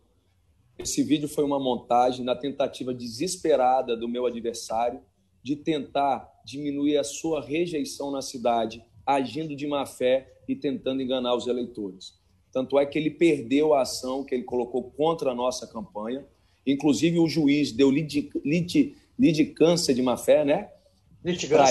Esse 0.78 1.02
vídeo 1.02 1.30
foi 1.30 1.46
uma 1.46 1.58
montagem 1.58 2.26
na 2.26 2.36
tentativa 2.36 2.94
desesperada 2.94 3.96
do 3.96 4.10
meu 4.10 4.26
adversário 4.26 5.02
de 5.42 5.56
tentar 5.56 6.30
diminuir 6.44 6.98
a 6.98 7.06
sua 7.06 7.42
rejeição 7.42 8.12
na 8.12 8.22
cidade, 8.22 8.84
agindo 9.06 9.56
de 9.56 9.66
má 9.66 9.86
fé 9.86 10.42
e 10.46 10.58
tentando 10.58 11.02
enganar 11.02 11.36
os 11.36 11.48
eleitores. 11.48 12.20
Tanto 12.52 12.78
é 12.78 12.86
que 12.86 13.00
ele 13.00 13.12
perdeu 13.12 13.74
a 13.74 13.84
ação 13.84 14.26
que 14.26 14.36
ele 14.36 14.44
colocou 14.44 14.92
contra 14.92 15.32
a 15.32 15.36
nossa 15.36 15.66
campanha. 15.66 16.28
Inclusive, 16.68 17.18
o 17.18 17.28
juiz 17.28 17.72
deu 17.72 17.90
litigância 17.90 19.94
de 19.94 20.02
má 20.02 20.18
fé, 20.18 20.44
né? 20.44 20.70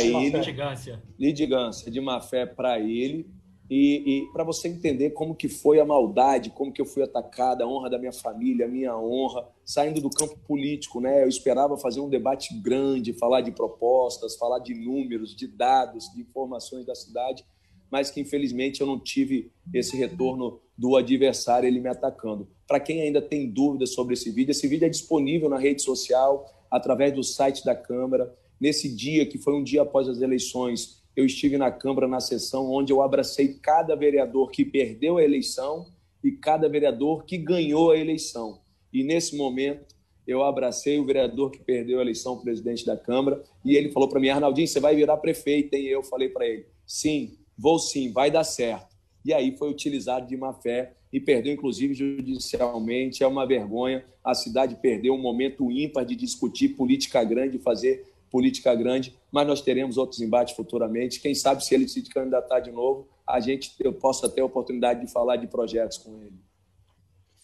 Ele. 0.03 0.39
Litigância. 0.39 1.03
Litigância 1.19 1.91
de 1.91 2.01
má 2.01 2.21
fé 2.21 2.47
para 2.47 2.81
ele. 2.81 3.31
E, 3.69 4.03
e 4.07 4.33
para 4.33 4.45
você 4.45 4.69
entender 4.69 5.11
como 5.11 5.35
que 5.35 5.49
foi 5.49 5.81
a 5.81 5.85
maldade, 5.85 6.51
como 6.51 6.73
que 6.73 6.81
eu 6.81 6.87
fui 6.87 7.03
atacada, 7.03 7.65
a 7.65 7.67
honra 7.67 7.91
da 7.91 7.99
minha 7.99 8.13
família, 8.13 8.67
a 8.67 8.69
minha 8.69 8.97
honra, 8.97 9.45
saindo 9.65 10.01
do 10.01 10.09
campo 10.09 10.39
político, 10.47 11.01
né? 11.01 11.25
Eu 11.25 11.29
esperava 11.29 11.77
fazer 11.77 12.01
um 12.01 12.09
debate 12.09 12.55
grande, 12.61 13.13
falar 13.13 13.41
de 13.41 13.51
propostas, 13.51 14.37
falar 14.37 14.61
de 14.61 14.73
números, 14.73 15.35
de 15.35 15.49
dados, 15.49 16.09
de 16.15 16.21
informações 16.21 16.87
da 16.87 16.95
cidade, 16.95 17.45
mas 17.91 18.11
que 18.11 18.21
infelizmente 18.21 18.81
eu 18.81 18.87
não 18.87 18.99
tive 18.99 19.51
esse 19.73 19.97
retorno 19.97 20.61
do 20.77 20.97
adversário 20.97 21.67
ele 21.67 21.81
me 21.81 21.89
atacando. 21.89 22.49
Para 22.67 22.81
quem 22.81 23.01
ainda 23.01 23.23
tem 23.23 23.49
dúvidas 23.49 23.95
sobre 23.95 24.15
esse 24.15 24.31
vídeo, 24.31 24.51
esse 24.51 24.67
vídeo 24.69 24.87
é 24.87 24.89
disponível 24.89 25.49
na 25.49 25.59
rede 25.59 25.83
social, 25.83 26.53
através 26.71 27.13
do 27.13 27.23
site 27.23 27.65
da 27.65 27.75
Câmara. 27.75 28.35
Nesse 28.61 28.95
dia, 28.95 29.27
que 29.27 29.39
foi 29.39 29.55
um 29.55 29.63
dia 29.63 29.83
após 29.83 30.09
as 30.09 30.21
eleições, 30.21 31.03
eu 31.15 31.25
estive 31.25 31.57
na 31.57 31.71
Câmara 31.71 32.07
na 32.07 32.21
sessão 32.21 32.71
onde 32.71 32.93
eu 32.93 33.01
abracei 33.01 33.55
cada 33.55 33.95
vereador 33.95 34.51
que 34.51 34.65
perdeu 34.65 35.17
a 35.17 35.25
eleição 35.25 35.87
e 36.23 36.33
cada 36.33 36.69
vereador 36.69 37.25
que 37.25 37.39
ganhou 37.39 37.91
a 37.91 37.97
eleição. 37.97 38.61
E 38.93 39.03
nesse 39.03 39.37
momento 39.37 39.95
eu 40.27 40.43
abracei 40.43 40.99
o 40.99 41.07
vereador 41.07 41.51
que 41.51 41.59
perdeu 41.59 41.99
a 41.99 42.03
eleição, 42.03 42.41
presidente 42.41 42.85
da 42.85 42.97
Câmara, 42.97 43.43
e 43.65 43.77
ele 43.77 43.93
falou 43.93 44.09
para 44.09 44.21
mim: 44.21 44.29
Arnaldinho, 44.29 44.67
você 44.67 44.81
vai 44.81 44.97
virar 44.97 45.17
prefeito. 45.19 45.77
E 45.77 45.89
eu 45.89 46.03
falei 46.03 46.29
para 46.29 46.47
ele: 46.47 46.67
sim, 46.85 47.39
vou 47.57 47.79
sim, 47.79 48.13
vai 48.13 48.31
dar 48.31 48.45
certo. 48.45 48.97
E 49.25 49.33
aí 49.33 49.57
foi 49.57 49.71
utilizado 49.71 50.27
de 50.27 50.37
má 50.37 50.53
fé 50.53 50.95
e 51.13 51.21
perdeu, 51.21 51.53
inclusive, 51.53 51.95
judicialmente. 51.95 53.23
É 53.23 53.27
uma 53.27 53.47
vergonha. 53.47 54.05
A 54.23 54.35
cidade 54.35 54.77
perdeu 54.77 55.15
um 55.15 55.21
momento 55.21 55.71
ímpar 55.71 56.05
de 56.05 56.15
discutir 56.15 56.71
política 56.71 57.25
grande, 57.25 57.59
fazer 57.59 58.13
política 58.31 58.75
grande, 58.75 59.17
mas 59.33 59.47
nós 59.47 59.61
teremos 59.61 59.97
outros 59.97 60.21
embates 60.21 60.55
futuramente. 60.55 61.21
Quem 61.21 61.35
sabe 61.35 61.65
se 61.65 61.75
ele 61.75 61.89
se 61.89 62.03
candidatar 62.03 62.61
de 62.61 62.71
novo, 62.71 63.09
a 63.27 63.41
gente 63.41 63.73
eu 63.81 63.93
possa 63.93 64.29
ter 64.29 64.43
a 64.43 64.45
oportunidade 64.45 65.01
de 65.01 65.11
falar 65.11 65.37
de 65.37 65.47
projetos 65.47 65.99
com 65.99 66.21
ele. 66.21 66.39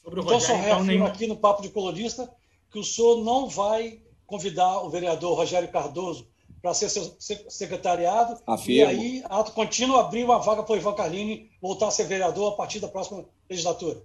Sobre 0.03 0.21
o 0.21 0.23
então, 0.23 0.35
Rogério, 0.35 0.57
só 0.57 0.69
reafirmo 0.69 0.93
então, 0.93 1.07
aqui 1.07 1.27
no 1.27 1.37
Papo 1.37 1.63
de 1.63 1.71
Colorista 1.71 2.31
que 2.71 2.79
o 2.79 2.85
senhor 2.85 3.23
não 3.23 3.49
vai 3.49 4.01
convidar 4.27 4.83
o 4.83 4.89
vereador 4.89 5.37
Rogério 5.37 5.69
Cardoso 5.69 6.27
para 6.63 6.73
ser 6.73 6.89
seu 6.89 7.17
secretariado 7.51 8.41
Afirmo. 8.47 8.93
e 8.93 8.95
aí, 8.95 9.23
ato 9.25 9.51
contínuo, 9.51 9.97
abrir 9.97 10.23
uma 10.23 10.39
vaga 10.39 10.63
para 10.63 10.73
o 10.73 10.77
Ivan 10.77 10.95
Carlini 10.95 11.51
voltar 11.61 11.89
a 11.89 11.91
ser 11.91 12.05
vereador 12.05 12.53
a 12.53 12.57
partir 12.57 12.79
da 12.79 12.87
próxima 12.87 13.25
legislatura. 13.51 14.01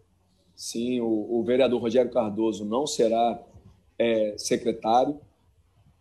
Sim, 0.56 1.00
o, 1.00 1.40
o 1.40 1.44
vereador 1.44 1.80
Rogério 1.80 2.12
Cardoso 2.12 2.66
não 2.66 2.88
será 2.88 3.40
é, 4.00 4.36
secretário, 4.40 5.22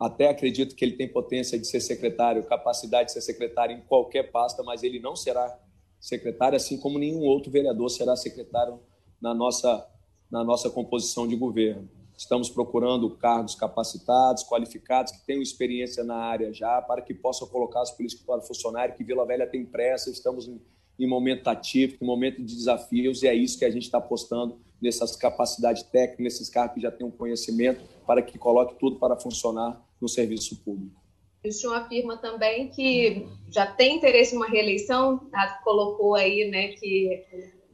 até 0.00 0.28
acredito 0.28 0.74
que 0.74 0.82
ele 0.82 0.96
tem 0.96 1.06
potência 1.06 1.58
de 1.58 1.66
ser 1.66 1.80
secretário, 1.80 2.42
capacidade 2.44 3.08
de 3.08 3.12
ser 3.12 3.20
secretário 3.20 3.76
em 3.76 3.82
qualquer 3.82 4.30
pasta, 4.30 4.62
mas 4.62 4.82
ele 4.82 4.98
não 4.98 5.14
será 5.14 5.58
secretário, 6.00 6.56
assim 6.56 6.78
como 6.78 6.98
nenhum 6.98 7.20
outro 7.20 7.50
vereador 7.50 7.90
será 7.90 8.16
secretário 8.16 8.80
na 9.20 9.34
nossa, 9.34 9.86
na 10.30 10.42
nossa 10.42 10.70
composição 10.70 11.28
de 11.28 11.36
governo. 11.36 11.88
Estamos 12.16 12.48
procurando 12.48 13.10
cargos 13.10 13.54
capacitados, 13.54 14.42
qualificados, 14.42 15.12
que 15.12 15.26
tenham 15.26 15.42
experiência 15.42 16.02
na 16.02 16.16
área 16.16 16.52
já, 16.52 16.80
para 16.80 17.02
que 17.02 17.12
possam 17.12 17.46
colocar 17.46 17.82
os 17.82 17.90
políticos 17.90 18.24
para 18.24 18.40
funcionar, 18.40 18.94
que 18.94 19.04
Vila 19.04 19.26
Velha 19.26 19.46
tem 19.46 19.66
pressa, 19.66 20.10
estamos 20.10 20.48
em, 20.48 20.58
em 20.98 21.06
momento 21.06 21.46
ativo, 21.48 21.96
em 22.00 22.06
momento 22.06 22.42
de 22.42 22.54
desafios, 22.54 23.22
e 23.22 23.28
é 23.28 23.34
isso 23.34 23.58
que 23.58 23.66
a 23.66 23.70
gente 23.70 23.82
está 23.82 23.98
apostando 23.98 24.58
nessas 24.80 25.14
capacidades 25.14 25.82
técnicas, 25.82 26.24
nesses 26.24 26.48
cargos 26.48 26.74
que 26.74 26.80
já 26.80 26.90
têm 26.90 27.06
um 27.06 27.10
conhecimento, 27.10 27.84
para 28.06 28.22
que 28.22 28.38
coloque 28.38 28.78
tudo 28.78 28.98
para 28.98 29.16
funcionar 29.16 29.84
no 30.00 30.08
serviço 30.08 30.56
público. 30.64 31.06
O 31.44 31.52
senhor 31.52 31.74
afirma 31.74 32.16
também 32.16 32.68
que 32.70 33.26
já 33.50 33.66
tem 33.66 33.96
interesse 33.96 34.34
em 34.34 34.38
uma 34.38 34.48
reeleição, 34.48 35.18
tá? 35.30 35.60
colocou 35.62 36.14
aí 36.14 36.50
né, 36.50 36.68
que 36.68 37.24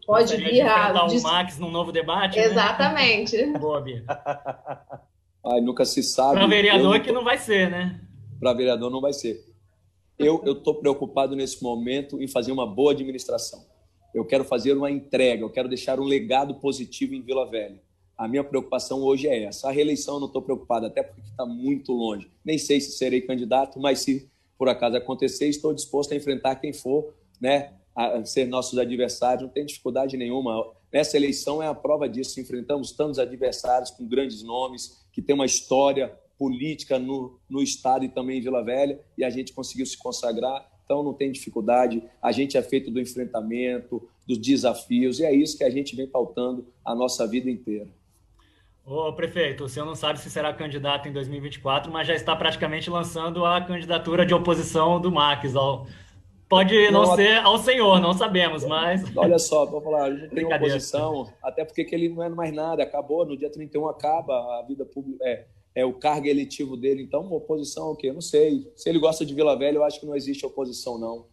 pode 0.07 0.37
vir 0.37 0.63
a. 0.63 1.07
o 1.07 1.23
Max 1.23 1.59
num 1.59 1.71
novo 1.71 1.93
debate? 1.93 2.39
Né? 2.39 2.45
Exatamente. 2.45 3.37
Né? 3.37 3.57
Boa, 3.61 3.81
Bia. 3.81 4.05
Ai, 5.45 5.61
nunca 5.61 5.85
se 5.85 6.03
sabe. 6.03 6.35
Para 6.35 6.47
vereador 6.47 7.01
que 7.01 7.11
não 7.11 7.25
vai 7.25 7.39
ser, 7.39 7.71
né? 7.71 8.01
Para 8.39 8.53
vereador 8.53 8.91
não 8.91 9.01
vai 9.01 9.13
ser. 9.13 9.45
Eu 10.19 10.43
estou 10.45 10.77
preocupado 10.77 11.35
nesse 11.35 11.63
momento 11.63 12.23
em 12.23 12.29
fazer 12.29 12.53
uma 12.53 12.67
boa 12.67 12.93
administração. 12.93 13.65
Eu 14.15 14.25
quero 14.25 14.45
fazer 14.45 14.75
uma 14.77 14.91
entrega, 14.91 15.43
eu 15.43 15.51
quero 15.51 15.69
deixar 15.69 15.99
um 15.99 16.05
legado 16.05 16.55
positivo 16.57 17.15
em 17.15 17.23
Vila 17.23 17.51
Velha. 17.51 17.81
A 18.17 18.29
minha 18.29 18.45
preocupação 18.45 19.03
hoje 19.03 19.27
é 19.27 19.45
essa. 19.45 19.69
A 19.69 19.73
reeleição 19.73 20.15
eu 20.15 20.21
não 20.21 20.27
estou 20.29 20.43
preocupado, 20.43 20.87
até 20.87 21.03
porque 21.03 21.23
está 21.23 21.45
muito 21.45 21.93
longe. 21.93 22.31
Nem 22.45 22.59
sei 22.59 22.81
se 22.81 22.93
serei 22.93 23.23
candidato, 23.23 23.81
mas 23.81 24.01
se 24.01 24.31
por 24.63 24.69
acaso 24.69 24.97
acontecer, 24.97 25.49
estou 25.49 25.75
disposto 25.75 26.13
a 26.13 26.17
enfrentar 26.17 26.55
quem 26.55 26.73
for, 26.73 27.13
né, 27.41 27.73
a 27.95 28.25
ser 28.25 28.47
nossos 28.47 28.79
adversários, 28.79 29.43
não 29.43 29.51
tem 29.51 29.67
dificuldade 29.67 30.17
nenhuma. 30.17 30.73
Essa 30.91 31.17
eleição 31.17 31.63
é 31.63 31.67
a 31.67 31.75
prova 31.75 32.09
disso. 32.09 32.41
Enfrentamos 32.41 32.93
tantos 32.93 33.19
adversários 33.19 33.91
com 33.91 34.07
grandes 34.07 34.43
nomes, 34.43 35.05
que 35.13 35.21
têm 35.21 35.35
uma 35.35 35.47
história 35.47 36.13
política 36.39 36.99
no, 36.99 37.39
no 37.49 37.63
Estado 37.63 38.05
e 38.05 38.09
também 38.09 38.39
em 38.39 38.41
Vila 38.41 38.65
Velha, 38.65 39.01
e 39.17 39.25
a 39.25 39.31
gente 39.31 39.53
conseguiu 39.53 39.87
se 39.87 39.97
consagrar. 39.97 40.69
Então, 40.85 41.03
não 41.03 41.15
tem 41.15 41.31
dificuldade. 41.31 42.03
A 42.21 42.33
gente 42.33 42.57
é 42.57 42.63
feito 42.63 42.91
do 42.91 43.01
enfrentamento, 43.01 44.09
dos 44.27 44.39
desafios, 44.39 45.21
e 45.21 45.25
é 45.25 45.33
isso 45.35 45.57
que 45.57 45.65
a 45.65 45.71
gente 45.71 45.95
vem 45.95 46.07
pautando 46.07 46.67
a 46.85 46.95
nossa 46.95 47.27
vida 47.27 47.51
inteira. 47.51 47.89
Ô, 48.85 49.13
prefeito, 49.13 49.65
o 49.65 49.69
senhor 49.69 49.87
não 49.87 49.95
sabe 49.95 50.19
se 50.19 50.29
será 50.29 50.53
candidato 50.53 51.09
em 51.09 51.13
2024, 51.13 51.91
mas 51.93 52.09
já 52.09 52.15
está 52.15 52.35
praticamente 52.35 52.91
lançando 52.91 53.47
a 53.47 53.61
candidatura 53.61 54.27
de 54.27 54.35
oposição 54.35 55.01
do 55.01 55.11
Max 55.11 55.55
ao... 55.55 55.87
Pode 56.53 56.91
não, 56.91 57.07
não 57.07 57.17
ser 57.17 57.39
ao 57.39 57.57
senhor, 57.57 57.99
não 57.99 58.13
sabemos, 58.13 58.63
mas. 58.63 59.03
Olha 59.17 59.39
só, 59.39 59.65
vou 59.65 59.81
falar, 59.81 60.03
a 60.03 60.15
gente 60.15 60.35
tem 60.35 60.45
oposição, 60.45 61.33
até 61.43 61.65
porque 61.65 61.89
ele 61.91 62.11
não 62.11 62.23
é 62.23 62.29
mais 62.29 62.53
nada, 62.53 62.83
acabou, 62.83 63.25
no 63.25 63.35
dia 63.35 63.49
31 63.49 63.89
acaba 63.89 64.35
a 64.59 64.63
vida 64.69 64.85
pública, 64.85 65.25
é, 65.25 65.47
é 65.75 65.83
o 65.87 65.95
cargo 65.95 66.27
eletivo 66.27 66.77
dele, 66.77 67.03
então 67.03 67.33
oposição 67.33 67.93
o 67.93 67.97
quê? 67.97 68.11
Eu 68.11 68.13
não 68.13 68.21
sei. 68.21 68.71
Se 68.77 68.91
ele 68.91 68.99
gosta 68.99 69.25
de 69.25 69.33
Vila 69.33 69.59
Velha, 69.59 69.77
eu 69.77 69.83
acho 69.83 69.99
que 69.99 70.05
não 70.05 70.15
existe 70.15 70.45
oposição, 70.45 70.99
não. 70.99 71.25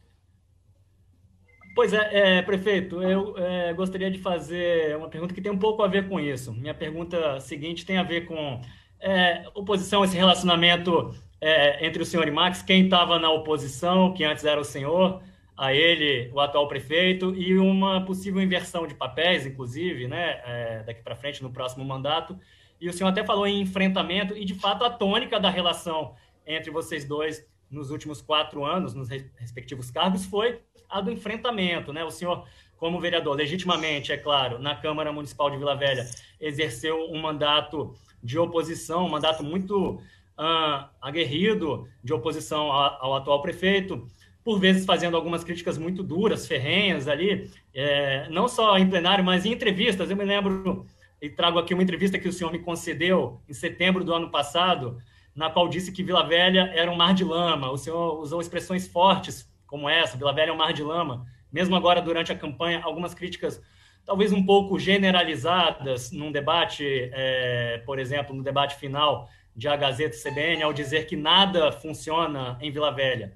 Pois 1.76 1.92
é, 1.92 2.38
é 2.38 2.42
prefeito, 2.42 3.04
eu 3.04 3.38
é, 3.38 3.74
gostaria 3.74 4.10
de 4.10 4.20
fazer 4.20 4.96
uma 4.96 5.10
pergunta 5.10 5.34
que 5.34 5.42
tem 5.42 5.52
um 5.52 5.60
pouco 5.60 5.84
a 5.84 5.88
ver 5.90 6.08
com 6.08 6.18
isso. 6.18 6.54
Minha 6.54 6.74
pergunta 6.74 7.42
seguinte 7.42 7.86
tem 7.86 7.98
a 7.98 8.04
ver 8.04 8.26
com 8.26 8.62
é, 9.02 9.44
oposição, 9.54 10.02
esse 10.06 10.16
relacionamento 10.16 11.14
é, 11.42 11.86
entre 11.86 12.02
o 12.02 12.06
senhor 12.06 12.28
e 12.28 12.32
Max, 12.32 12.62
quem 12.62 12.84
estava 12.84 13.18
na 13.18 13.32
oposição, 13.32 14.14
que 14.14 14.24
antes 14.24 14.44
era 14.44 14.60
o 14.60 14.64
senhor, 14.64 15.22
a 15.56 15.74
ele, 15.74 16.32
o 16.34 16.40
atual 16.40 16.68
prefeito, 16.68 17.36
e 17.36 17.58
uma 17.58 18.06
possível 18.06 18.42
inversão 18.42 18.88
de 18.88 18.96
papéis, 18.96 19.46
inclusive, 19.46 20.08
né, 20.08 20.42
é, 20.46 20.84
daqui 20.86 21.02
para 21.02 21.16
frente, 21.16 21.44
no 21.44 21.52
próximo 21.52 21.84
mandato. 21.84 22.40
E 22.80 22.88
o 22.88 22.94
senhor 22.94 23.10
até 23.10 23.24
falou 23.26 23.46
em 23.46 23.62
enfrentamento, 23.62 24.38
e 24.38 24.46
de 24.46 24.56
fato 24.56 24.86
a 24.86 24.90
tônica 24.90 25.40
da 25.40 25.50
relação 25.50 26.16
entre 26.48 26.72
vocês 26.72 27.04
dois 27.04 27.46
nos 27.70 27.92
últimos 27.92 28.22
quatro 28.22 28.66
anos, 28.66 28.94
nos 28.94 29.10
respectivos 29.10 29.92
cargos, 29.92 30.26
foi 30.26 30.62
a 30.90 31.02
do 31.02 31.12
enfrentamento, 31.12 31.94
né? 31.94 32.04
O 32.04 32.10
senhor, 32.10 32.48
como 32.78 33.00
vereador, 33.00 33.36
legitimamente, 33.36 34.12
é 34.12 34.18
claro, 34.18 34.58
na 34.58 34.76
Câmara 34.76 35.12
Municipal 35.12 35.52
de 35.52 35.58
Vila 35.58 35.76
Velha, 35.76 36.10
exerceu 36.40 37.12
um 37.12 37.22
mandato 37.22 37.94
de 38.24 38.40
oposição, 38.40 39.06
um 39.06 39.10
mandato 39.10 39.44
muito 39.44 40.02
uh, 40.40 40.88
aguerrido 41.02 41.88
de 42.02 42.14
oposição 42.14 42.72
ao, 42.72 43.06
ao, 43.06 43.16
atual 43.16 43.42
prefeito, 43.42 44.08
por 44.44 44.58
vezes 44.60 44.86
fazendo 44.86 45.18
algumas 45.18 45.44
críticas 45.44 45.78
muito 45.78 46.02
duras, 46.02 46.48
ferrenhas 46.48 47.08
ali, 47.08 47.52
é, 47.74 48.28
não 48.30 48.48
só 48.48 48.78
em 48.78 48.90
plenário, 48.90 49.24
mas 49.24 49.46
em 49.46 49.52
entrevistas. 49.52 50.10
Eu 50.10 50.16
me 50.16 50.24
lembro 50.24 50.86
e 51.22 51.30
trago 51.30 51.60
aqui 51.60 51.74
uma 51.74 51.84
entrevista 51.84 52.18
que 52.18 52.28
o 52.28 52.32
senhor 52.32 52.52
me 52.52 52.60
concedeu 52.60 53.42
em 53.48 53.54
setembro 53.54 54.04
do 54.04 54.14
ano 54.14 54.32
passado, 54.32 54.98
na 55.36 55.50
qual 55.50 55.68
disse 55.68 55.92
que 55.92 56.02
Vila 56.02 56.26
Velha 56.26 56.72
era 56.74 56.90
um 56.90 56.96
mar 56.96 57.14
de 57.14 57.24
lama. 57.24 57.70
O 57.70 57.78
senhor 57.78 58.20
usou 58.20 58.40
expressões 58.40 58.88
fortes 58.88 59.48
como 59.68 59.88
essa, 59.88 60.18
Vila 60.18 60.34
Velha 60.34 60.50
é 60.50 60.54
um 60.54 60.58
mar 60.58 60.74
de 60.74 60.82
lama. 60.82 61.26
Mesmo 61.52 61.76
agora, 61.76 62.02
durante 62.02 62.32
a 62.32 62.36
campanha, 62.36 62.82
algumas 62.84 63.14
críticas 63.14 63.62
talvez 64.06 64.32
um 64.32 64.44
pouco 64.44 64.80
generalizadas 64.80 66.12
num 66.12 66.32
debate, 66.32 67.12
é, 67.14 67.84
por 67.86 68.00
exemplo, 68.00 68.36
no 68.36 68.42
debate 68.42 68.76
final 68.76 69.30
de 69.60 69.68
A 69.68 69.76
Gazeta 69.76 70.16
CBN, 70.18 70.64
ao 70.64 70.72
dizer 70.72 71.06
que 71.06 71.18
nada 71.18 71.70
funciona 71.70 72.58
em 72.62 72.72
Vila 72.72 72.92
Velha. 72.92 73.34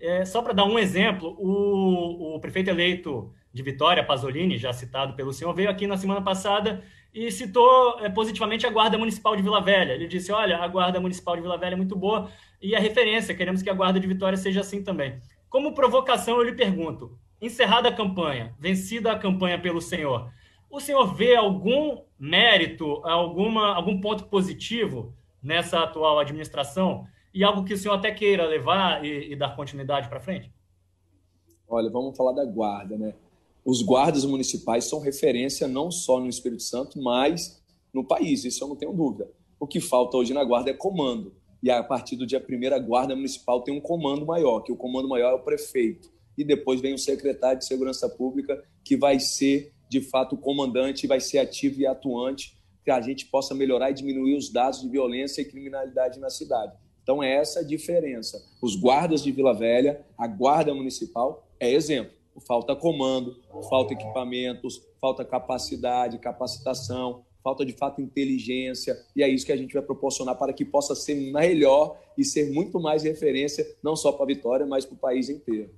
É, 0.00 0.24
só 0.24 0.40
para 0.40 0.52
dar 0.52 0.64
um 0.64 0.78
exemplo, 0.78 1.36
o, 1.36 2.36
o 2.36 2.40
prefeito 2.40 2.70
eleito 2.70 3.34
de 3.52 3.60
Vitória, 3.60 4.04
Pasolini, 4.04 4.56
já 4.56 4.72
citado 4.72 5.14
pelo 5.14 5.32
senhor, 5.32 5.52
veio 5.52 5.68
aqui 5.68 5.84
na 5.86 5.96
semana 5.96 6.22
passada 6.22 6.84
e 7.12 7.28
citou 7.30 7.98
é, 8.00 8.08
positivamente 8.08 8.64
a 8.64 8.70
Guarda 8.70 8.96
Municipal 8.96 9.34
de 9.34 9.42
Vila 9.42 9.60
Velha. 9.60 9.92
Ele 9.94 10.06
disse: 10.06 10.30
Olha, 10.30 10.58
a 10.58 10.68
Guarda 10.68 11.00
Municipal 11.00 11.34
de 11.34 11.42
Vila 11.42 11.58
Velha 11.58 11.74
é 11.74 11.76
muito 11.76 11.96
boa 11.96 12.30
e 12.62 12.74
é 12.76 12.78
referência, 12.78 13.34
queremos 13.34 13.60
que 13.60 13.70
a 13.70 13.74
Guarda 13.74 13.98
de 13.98 14.06
Vitória 14.06 14.36
seja 14.36 14.60
assim 14.60 14.82
também. 14.82 15.18
Como 15.48 15.74
provocação, 15.74 16.36
eu 16.36 16.44
lhe 16.44 16.52
pergunto: 16.52 17.18
encerrada 17.42 17.88
a 17.88 17.92
campanha, 17.92 18.54
vencida 18.60 19.10
a 19.10 19.18
campanha 19.18 19.58
pelo 19.58 19.80
senhor, 19.80 20.30
o 20.70 20.78
senhor 20.78 21.12
vê 21.14 21.34
algum 21.34 21.98
mérito, 22.16 23.00
alguma, 23.04 23.74
algum 23.74 24.00
ponto 24.00 24.24
positivo 24.24 25.12
nessa 25.44 25.80
atual 25.80 26.18
administração 26.18 27.06
e 27.32 27.44
algo 27.44 27.64
que 27.64 27.74
o 27.74 27.78
senhor 27.78 27.94
até 27.94 28.10
queira 28.10 28.46
levar 28.46 29.04
e, 29.04 29.32
e 29.32 29.36
dar 29.36 29.54
continuidade 29.54 30.08
para 30.08 30.18
frente? 30.18 30.50
Olha, 31.68 31.90
vamos 31.90 32.16
falar 32.16 32.32
da 32.32 32.44
guarda, 32.44 32.96
né? 32.96 33.14
Os 33.64 33.82
guardas 33.82 34.24
municipais 34.24 34.84
são 34.86 35.00
referência 35.00 35.68
não 35.68 35.90
só 35.90 36.18
no 36.18 36.28
Espírito 36.28 36.62
Santo, 36.62 37.00
mas 37.00 37.62
no 37.92 38.04
país, 38.04 38.44
isso 38.44 38.64
eu 38.64 38.68
não 38.68 38.76
tenho 38.76 38.92
dúvida. 38.92 39.30
O 39.60 39.66
que 39.66 39.80
falta 39.80 40.16
hoje 40.16 40.34
na 40.34 40.44
guarda 40.44 40.70
é 40.70 40.74
comando 40.74 41.34
e 41.64 41.70
a 41.70 41.82
partir 41.82 42.14
do 42.14 42.26
dia 42.26 42.44
1 42.46 42.74
a 42.74 42.78
Guarda 42.78 43.16
Municipal 43.16 43.62
tem 43.62 43.74
um 43.74 43.80
comando 43.80 44.26
maior, 44.26 44.60
que 44.60 44.70
o 44.70 44.76
comando 44.76 45.08
maior 45.08 45.30
é 45.30 45.34
o 45.34 45.42
prefeito. 45.42 46.12
E 46.36 46.44
depois 46.44 46.78
vem 46.78 46.92
o 46.92 46.98
secretário 46.98 47.58
de 47.58 47.64
Segurança 47.64 48.06
Pública, 48.06 48.62
que 48.84 48.98
vai 48.98 49.18
ser, 49.18 49.72
de 49.88 50.02
fato, 50.02 50.34
o 50.34 50.38
comandante, 50.38 51.06
vai 51.06 51.20
ser 51.20 51.38
ativo 51.38 51.80
e 51.80 51.86
atuante, 51.86 52.54
que 52.84 52.90
a 52.90 53.00
gente 53.00 53.26
possa 53.26 53.54
melhorar 53.54 53.90
e 53.90 53.94
diminuir 53.94 54.36
os 54.36 54.50
dados 54.50 54.80
de 54.80 54.88
violência 54.88 55.40
e 55.40 55.44
criminalidade 55.44 56.20
na 56.20 56.30
cidade. 56.30 56.72
Então, 57.02 57.22
é 57.22 57.34
essa 57.34 57.60
a 57.60 57.64
diferença. 57.64 58.42
Os 58.62 58.76
guardas 58.76 59.22
de 59.22 59.32
Vila 59.32 59.54
Velha, 59.54 60.04
a 60.16 60.26
Guarda 60.26 60.74
Municipal, 60.74 61.46
é 61.58 61.70
exemplo. 61.70 62.12
Falta 62.46 62.74
comando, 62.74 63.40
falta 63.68 63.92
equipamentos, 63.92 64.82
falta 65.00 65.24
capacidade, 65.24 66.18
capacitação, 66.18 67.24
falta 67.44 67.64
de 67.64 67.74
fato 67.74 68.00
inteligência, 68.00 68.96
e 69.14 69.22
é 69.22 69.28
isso 69.28 69.44
que 69.44 69.52
a 69.52 69.56
gente 69.56 69.74
vai 69.74 69.82
proporcionar 69.82 70.34
para 70.36 70.52
que 70.52 70.64
possa 70.64 70.94
ser 70.94 71.14
melhor 71.14 72.00
e 72.16 72.24
ser 72.24 72.50
muito 72.50 72.80
mais 72.80 73.04
referência, 73.04 73.64
não 73.82 73.94
só 73.94 74.10
para 74.10 74.24
a 74.24 74.28
Vitória, 74.28 74.66
mas 74.66 74.86
para 74.86 74.94
o 74.94 74.98
país 74.98 75.28
inteiro. 75.28 75.70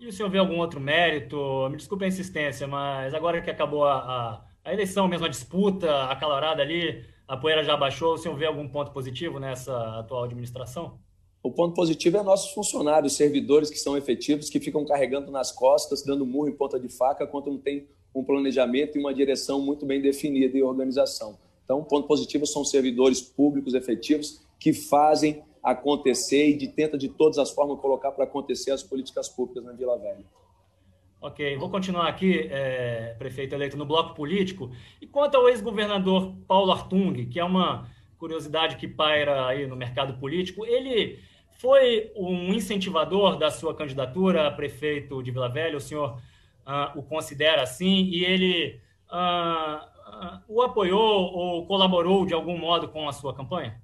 E 0.00 0.06
o 0.06 0.12
senhor 0.12 0.30
vê 0.30 0.38
algum 0.38 0.58
outro 0.58 0.80
mérito? 0.80 1.68
Me 1.70 1.76
desculpe 1.76 2.06
a 2.06 2.08
insistência, 2.08 2.66
mas 2.66 3.12
agora 3.12 3.42
que 3.42 3.50
acabou 3.50 3.84
a, 3.84 3.98
a, 3.98 4.44
a 4.64 4.72
eleição 4.72 5.08
mesmo, 5.08 5.26
a 5.26 5.28
disputa 5.28 6.04
acalorada 6.04 6.62
ali, 6.62 7.04
a 7.26 7.36
poeira 7.36 7.64
já 7.64 7.76
baixou, 7.76 8.14
o 8.14 8.18
senhor 8.18 8.36
vê 8.36 8.46
algum 8.46 8.68
ponto 8.68 8.90
positivo 8.90 9.38
nessa 9.38 10.00
atual 10.00 10.24
administração? 10.24 10.98
O 11.42 11.50
ponto 11.50 11.74
positivo 11.74 12.18
é 12.18 12.22
nossos 12.22 12.52
funcionários, 12.52 13.14
servidores 13.14 13.70
que 13.70 13.78
são 13.78 13.96
efetivos, 13.96 14.50
que 14.50 14.60
ficam 14.60 14.84
carregando 14.84 15.30
nas 15.30 15.50
costas, 15.50 16.04
dando 16.04 16.26
murro 16.26 16.48
em 16.48 16.52
ponta 16.52 16.78
de 16.78 16.88
faca, 16.88 17.26
quando 17.26 17.50
não 17.50 17.58
tem 17.58 17.88
um 18.14 18.22
planejamento 18.22 18.98
e 18.98 19.00
uma 19.00 19.14
direção 19.14 19.60
muito 19.60 19.86
bem 19.86 20.02
definida 20.02 20.58
e 20.58 20.62
organização. 20.62 21.38
Então, 21.64 21.82
ponto 21.84 22.06
positivo 22.06 22.44
são 22.46 22.64
servidores 22.64 23.22
públicos 23.22 23.72
efetivos 23.74 24.42
que 24.58 24.72
fazem 24.72 25.42
acontecer 25.62 26.48
e 26.48 26.56
de, 26.56 26.68
tenta 26.68 26.98
de 26.98 27.08
todas 27.08 27.38
as 27.38 27.50
formas 27.50 27.80
colocar 27.80 28.12
para 28.12 28.24
acontecer 28.24 28.72
as 28.72 28.82
políticas 28.82 29.28
públicas 29.28 29.64
na 29.64 29.72
Vila 29.72 29.96
Velha. 29.96 30.24
Ok, 31.22 31.56
vou 31.58 31.68
continuar 31.68 32.08
aqui, 32.08 32.48
é, 32.50 33.14
prefeito 33.18 33.54
eleito 33.54 33.76
no 33.76 33.84
bloco 33.84 34.14
político. 34.14 34.70
E 35.02 35.06
quanto 35.06 35.36
ao 35.36 35.50
ex-governador 35.50 36.34
Paulo 36.48 36.72
Artung, 36.72 37.26
que 37.26 37.38
é 37.38 37.44
uma 37.44 37.86
curiosidade 38.16 38.76
que 38.76 38.88
paira 38.88 39.46
aí 39.46 39.66
no 39.66 39.76
mercado 39.76 40.18
político, 40.18 40.64
ele 40.64 41.18
foi 41.58 42.10
um 42.16 42.54
incentivador 42.54 43.36
da 43.36 43.50
sua 43.50 43.74
candidatura 43.74 44.46
a 44.46 44.50
prefeito 44.50 45.22
de 45.22 45.30
Vila 45.30 45.50
Velha, 45.50 45.76
o 45.76 45.80
senhor 45.80 46.18
uh, 46.66 46.98
o 46.98 47.02
considera 47.02 47.62
assim 47.62 48.04
e 48.04 48.24
ele 48.24 48.80
uh, 49.12 49.76
uh, 49.76 50.40
o 50.48 50.62
apoiou 50.62 51.34
ou 51.34 51.66
colaborou 51.66 52.24
de 52.24 52.32
algum 52.32 52.56
modo 52.56 52.88
com 52.88 53.06
a 53.06 53.12
sua 53.12 53.34
campanha? 53.34 53.78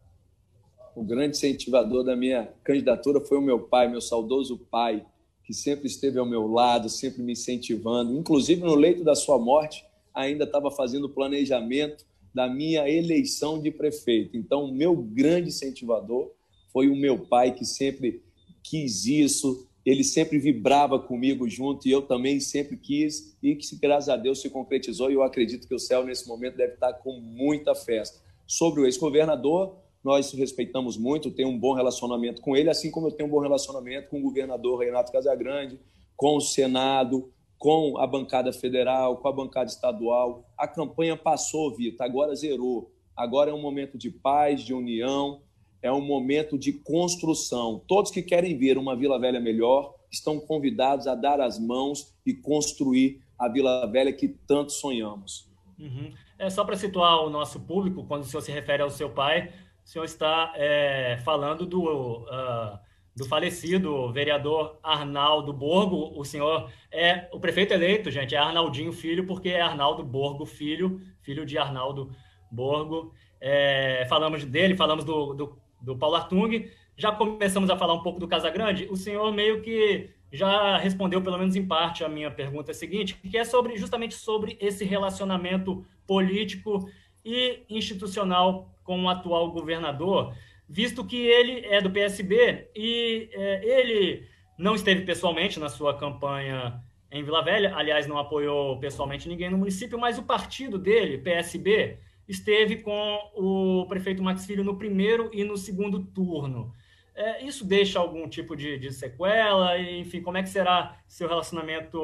O 0.94 1.04
grande 1.04 1.36
incentivador 1.36 2.02
da 2.02 2.16
minha 2.16 2.48
candidatura 2.64 3.20
foi 3.20 3.36
o 3.36 3.42
meu 3.42 3.60
pai, 3.60 3.88
meu 3.88 4.00
saudoso 4.00 4.58
pai, 4.70 5.04
que 5.46 5.54
sempre 5.54 5.86
esteve 5.86 6.18
ao 6.18 6.26
meu 6.26 6.48
lado, 6.48 6.88
sempre 6.88 7.22
me 7.22 7.32
incentivando. 7.32 8.18
Inclusive, 8.18 8.60
no 8.62 8.74
leito 8.74 9.04
da 9.04 9.14
sua 9.14 9.38
morte, 9.38 9.84
ainda 10.12 10.42
estava 10.42 10.72
fazendo 10.72 11.08
planejamento 11.08 12.04
da 12.34 12.48
minha 12.48 12.88
eleição 12.90 13.62
de 13.62 13.70
prefeito. 13.70 14.36
Então, 14.36 14.64
o 14.64 14.74
meu 14.74 14.96
grande 14.96 15.48
incentivador 15.48 16.32
foi 16.72 16.88
o 16.88 16.96
meu 16.96 17.18
pai, 17.18 17.54
que 17.54 17.64
sempre 17.64 18.22
quis 18.62 19.06
isso, 19.06 19.66
ele 19.84 20.02
sempre 20.02 20.36
vibrava 20.40 20.98
comigo 20.98 21.48
junto 21.48 21.86
e 21.86 21.92
eu 21.92 22.02
também 22.02 22.40
sempre 22.40 22.76
quis 22.76 23.36
e 23.40 23.54
que 23.54 23.76
graças 23.76 24.08
a 24.08 24.16
Deus 24.16 24.40
se 24.40 24.50
concretizou 24.50 25.10
e 25.10 25.14
eu 25.14 25.22
acredito 25.22 25.68
que 25.68 25.74
o 25.74 25.78
céu 25.78 26.04
nesse 26.04 26.26
momento 26.26 26.56
deve 26.56 26.74
estar 26.74 26.92
com 26.94 27.20
muita 27.20 27.72
festa. 27.72 28.20
Sobre 28.48 28.80
o 28.80 28.84
ex-governador, 28.84 29.76
nós 30.06 30.32
respeitamos 30.32 30.96
muito, 30.96 31.32
tenho 31.32 31.48
um 31.48 31.58
bom 31.58 31.74
relacionamento 31.74 32.40
com 32.40 32.56
ele, 32.56 32.70
assim 32.70 32.92
como 32.92 33.08
eu 33.08 33.10
tenho 33.10 33.28
um 33.28 33.32
bom 33.32 33.40
relacionamento 33.40 34.08
com 34.08 34.20
o 34.20 34.22
governador 34.22 34.78
Renato 34.78 35.10
Casagrande, 35.10 35.80
com 36.16 36.36
o 36.36 36.40
Senado, 36.40 37.32
com 37.58 37.98
a 37.98 38.06
bancada 38.06 38.52
federal, 38.52 39.16
com 39.16 39.26
a 39.26 39.32
bancada 39.32 39.68
estadual. 39.68 40.48
A 40.56 40.68
campanha 40.68 41.16
passou, 41.16 41.74
Vitor, 41.74 42.06
agora 42.06 42.36
zerou. 42.36 42.92
Agora 43.16 43.50
é 43.50 43.52
um 43.52 43.60
momento 43.60 43.98
de 43.98 44.08
paz, 44.08 44.62
de 44.62 44.72
união, 44.72 45.40
é 45.82 45.90
um 45.90 46.00
momento 46.00 46.56
de 46.56 46.72
construção. 46.72 47.82
Todos 47.88 48.12
que 48.12 48.22
querem 48.22 48.56
ver 48.56 48.78
uma 48.78 48.94
Vila 48.94 49.18
Velha 49.18 49.40
melhor 49.40 49.92
estão 50.08 50.38
convidados 50.38 51.08
a 51.08 51.16
dar 51.16 51.40
as 51.40 51.58
mãos 51.58 52.14
e 52.24 52.32
construir 52.32 53.20
a 53.36 53.48
Vila 53.48 53.84
Velha 53.90 54.12
que 54.12 54.28
tanto 54.28 54.70
sonhamos. 54.70 55.50
Uhum. 55.76 56.12
É 56.38 56.48
só 56.48 56.64
para 56.64 56.76
situar 56.76 57.24
o 57.24 57.30
nosso 57.30 57.58
público, 57.58 58.04
quando 58.04 58.22
o 58.22 58.24
senhor 58.24 58.42
se 58.42 58.52
refere 58.52 58.82
ao 58.82 58.90
seu 58.90 59.10
pai, 59.10 59.52
o 59.86 59.88
senhor 59.88 60.04
está 60.04 60.52
é, 60.56 61.16
falando 61.24 61.64
do, 61.64 62.24
uh, 62.24 62.76
do 63.14 63.24
falecido 63.24 64.12
vereador 64.12 64.80
Arnaldo 64.82 65.52
Borgo. 65.52 66.12
O 66.18 66.24
senhor 66.24 66.68
é 66.90 67.28
o 67.32 67.38
prefeito 67.38 67.72
eleito, 67.72 68.10
gente, 68.10 68.34
é 68.34 68.38
Arnaldinho 68.38 68.92
Filho, 68.92 69.24
porque 69.24 69.50
é 69.50 69.60
Arnaldo 69.60 70.02
Borgo 70.02 70.44
Filho, 70.44 71.00
filho 71.22 71.46
de 71.46 71.56
Arnaldo 71.56 72.10
Borgo. 72.50 73.14
É, 73.40 74.04
falamos 74.08 74.44
dele, 74.44 74.76
falamos 74.76 75.04
do, 75.04 75.34
do, 75.34 75.58
do 75.80 75.96
Paulo 75.96 76.16
Artung. 76.16 76.68
Já 76.96 77.12
começamos 77.12 77.70
a 77.70 77.76
falar 77.78 77.94
um 77.94 78.02
pouco 78.02 78.18
do 78.18 78.26
Casagrande. 78.26 78.88
O 78.90 78.96
senhor 78.96 79.32
meio 79.32 79.62
que 79.62 80.10
já 80.32 80.78
respondeu, 80.78 81.22
pelo 81.22 81.38
menos 81.38 81.54
em 81.54 81.64
parte, 81.64 82.02
a 82.02 82.08
minha 82.08 82.32
pergunta 82.32 82.74
seguinte, 82.74 83.14
que 83.14 83.38
é 83.38 83.44
sobre 83.44 83.76
justamente 83.76 84.16
sobre 84.16 84.58
esse 84.60 84.84
relacionamento 84.84 85.86
político 86.08 86.90
e 87.26 87.64
institucional 87.68 88.72
com 88.84 89.02
o 89.02 89.08
atual 89.08 89.50
governador, 89.50 90.32
visto 90.68 91.04
que 91.04 91.16
ele 91.16 91.66
é 91.66 91.80
do 91.80 91.90
PSB 91.90 92.70
e 92.74 93.28
é, 93.32 93.80
ele 93.80 94.26
não 94.56 94.74
esteve 94.74 95.02
pessoalmente 95.04 95.58
na 95.58 95.68
sua 95.68 95.98
campanha 95.98 96.80
em 97.10 97.22
Vila 97.22 97.42
Velha, 97.42 97.74
aliás, 97.74 98.06
não 98.06 98.18
apoiou 98.18 98.78
pessoalmente 98.78 99.28
ninguém 99.28 99.50
no 99.50 99.58
município, 99.58 99.98
mas 99.98 100.18
o 100.18 100.22
partido 100.22 100.78
dele, 100.78 101.18
PSB, 101.18 101.98
esteve 102.28 102.76
com 102.76 103.18
o 103.34 103.86
prefeito 103.88 104.22
Max 104.22 104.44
Filho 104.44 104.64
no 104.64 104.76
primeiro 104.76 105.30
e 105.32 105.44
no 105.44 105.56
segundo 105.56 106.04
turno. 106.04 106.72
É, 107.14 107.44
isso 107.44 107.64
deixa 107.64 107.98
algum 107.98 108.28
tipo 108.28 108.54
de, 108.54 108.78
de, 108.78 108.92
sequela? 108.92 109.78
Enfim, 109.78 110.20
como 110.20 110.36
é 110.36 110.42
que 110.42 110.50
será 110.50 110.98
seu 111.08 111.28
relacionamento 111.28 111.98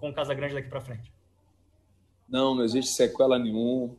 com 0.00 0.12
Casa 0.14 0.32
Grande 0.32 0.54
daqui 0.54 0.68
para 0.68 0.80
frente? 0.80 1.12
Não, 2.28 2.54
não 2.54 2.62
existe 2.62 2.92
sequela 2.92 3.38
nenhuma. 3.38 3.96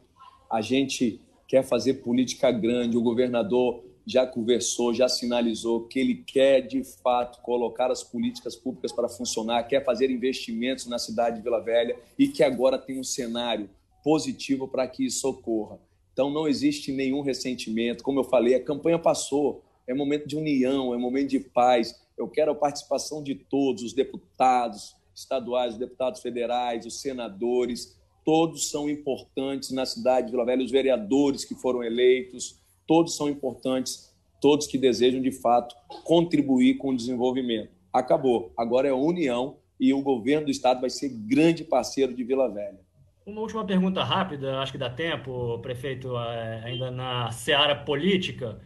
A 0.49 0.61
gente 0.61 1.21
quer 1.47 1.63
fazer 1.63 1.95
política 1.95 2.51
grande. 2.51 2.97
O 2.97 3.01
governador 3.01 3.83
já 4.05 4.25
conversou, 4.25 4.93
já 4.93 5.07
sinalizou 5.07 5.87
que 5.87 5.99
ele 5.99 6.15
quer, 6.15 6.61
de 6.61 6.83
fato, 6.83 7.41
colocar 7.41 7.91
as 7.91 8.03
políticas 8.03 8.55
públicas 8.55 8.91
para 8.91 9.07
funcionar, 9.07 9.63
quer 9.63 9.85
fazer 9.85 10.09
investimentos 10.09 10.87
na 10.87 10.97
cidade 10.97 11.37
de 11.37 11.43
Vila 11.43 11.59
Velha 11.59 11.95
e 12.17 12.27
que 12.27 12.43
agora 12.43 12.77
tem 12.77 12.99
um 12.99 13.03
cenário 13.03 13.69
positivo 14.03 14.67
para 14.67 14.87
que 14.87 15.05
isso 15.05 15.27
ocorra. 15.29 15.79
Então, 16.11 16.29
não 16.29 16.47
existe 16.47 16.91
nenhum 16.91 17.21
ressentimento. 17.21 18.03
Como 18.03 18.19
eu 18.19 18.23
falei, 18.23 18.55
a 18.55 18.63
campanha 18.63 18.97
passou 18.97 19.63
é 19.87 19.93
momento 19.93 20.27
de 20.27 20.35
união, 20.35 20.93
é 20.93 20.97
momento 20.97 21.29
de 21.29 21.39
paz. 21.39 21.99
Eu 22.17 22.27
quero 22.27 22.51
a 22.51 22.55
participação 22.55 23.23
de 23.23 23.35
todos, 23.35 23.83
os 23.83 23.93
deputados 23.93 24.95
estaduais, 25.15 25.73
os 25.73 25.79
deputados 25.79 26.21
federais, 26.21 26.85
os 26.85 27.01
senadores, 27.01 27.98
todos 28.23 28.69
são 28.69 28.89
importantes 28.89 29.71
na 29.71 29.85
cidade 29.85 30.27
de 30.27 30.31
Vila 30.31 30.45
Velha, 30.45 30.63
os 30.63 30.71
vereadores 30.71 31.45
que 31.45 31.55
foram 31.55 31.83
eleitos, 31.83 32.59
todos 32.87 33.15
são 33.15 33.29
importantes, 33.29 34.13
todos 34.41 34.67
que 34.67 34.77
desejam 34.77 35.21
de 35.21 35.31
fato 35.31 35.75
contribuir 36.03 36.77
com 36.77 36.89
o 36.89 36.95
desenvolvimento. 36.95 37.71
Acabou, 37.91 38.51
agora 38.57 38.87
é 38.87 38.91
a 38.91 38.95
união 38.95 39.57
e 39.79 39.93
o 39.93 40.01
governo 40.01 40.45
do 40.45 40.51
estado 40.51 40.81
vai 40.81 40.89
ser 40.89 41.09
grande 41.09 41.63
parceiro 41.63 42.13
de 42.13 42.23
Vila 42.23 42.49
Velha. 42.49 42.79
Uma 43.25 43.41
última 43.41 43.63
pergunta 43.63 44.03
rápida, 44.03 44.59
acho 44.59 44.71
que 44.71 44.77
dá 44.77 44.89
tempo, 44.89 45.59
prefeito, 45.59 46.17
é, 46.17 46.63
ainda 46.65 46.89
na 46.89 47.31
seara 47.31 47.75
política. 47.75 48.59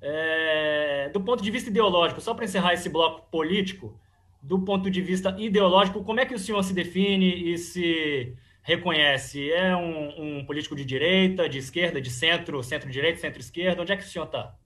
É, 0.00 1.10
do 1.12 1.20
ponto 1.20 1.42
de 1.42 1.50
vista 1.50 1.70
ideológico, 1.70 2.20
só 2.20 2.32
para 2.34 2.44
encerrar 2.44 2.74
esse 2.74 2.88
bloco 2.88 3.28
político, 3.30 3.98
do 4.40 4.58
ponto 4.60 4.90
de 4.90 5.00
vista 5.00 5.34
ideológico, 5.38 6.04
como 6.04 6.20
é 6.20 6.26
que 6.26 6.34
o 6.34 6.38
senhor 6.38 6.62
se 6.62 6.74
define 6.74 7.52
e 7.52 7.58
se 7.58 8.36
reconhece? 8.64 9.52
É 9.52 9.76
um, 9.76 10.38
um 10.38 10.44
político 10.44 10.74
de 10.74 10.84
direita, 10.84 11.48
de 11.48 11.58
esquerda, 11.58 12.00
de 12.00 12.10
centro, 12.10 12.60
centro-direita, 12.62 13.20
centro-esquerda? 13.20 13.82
Onde 13.82 13.92
é 13.92 13.96
que 13.96 14.02
o 14.02 14.08
senhor 14.08 14.24
está? 14.24 14.56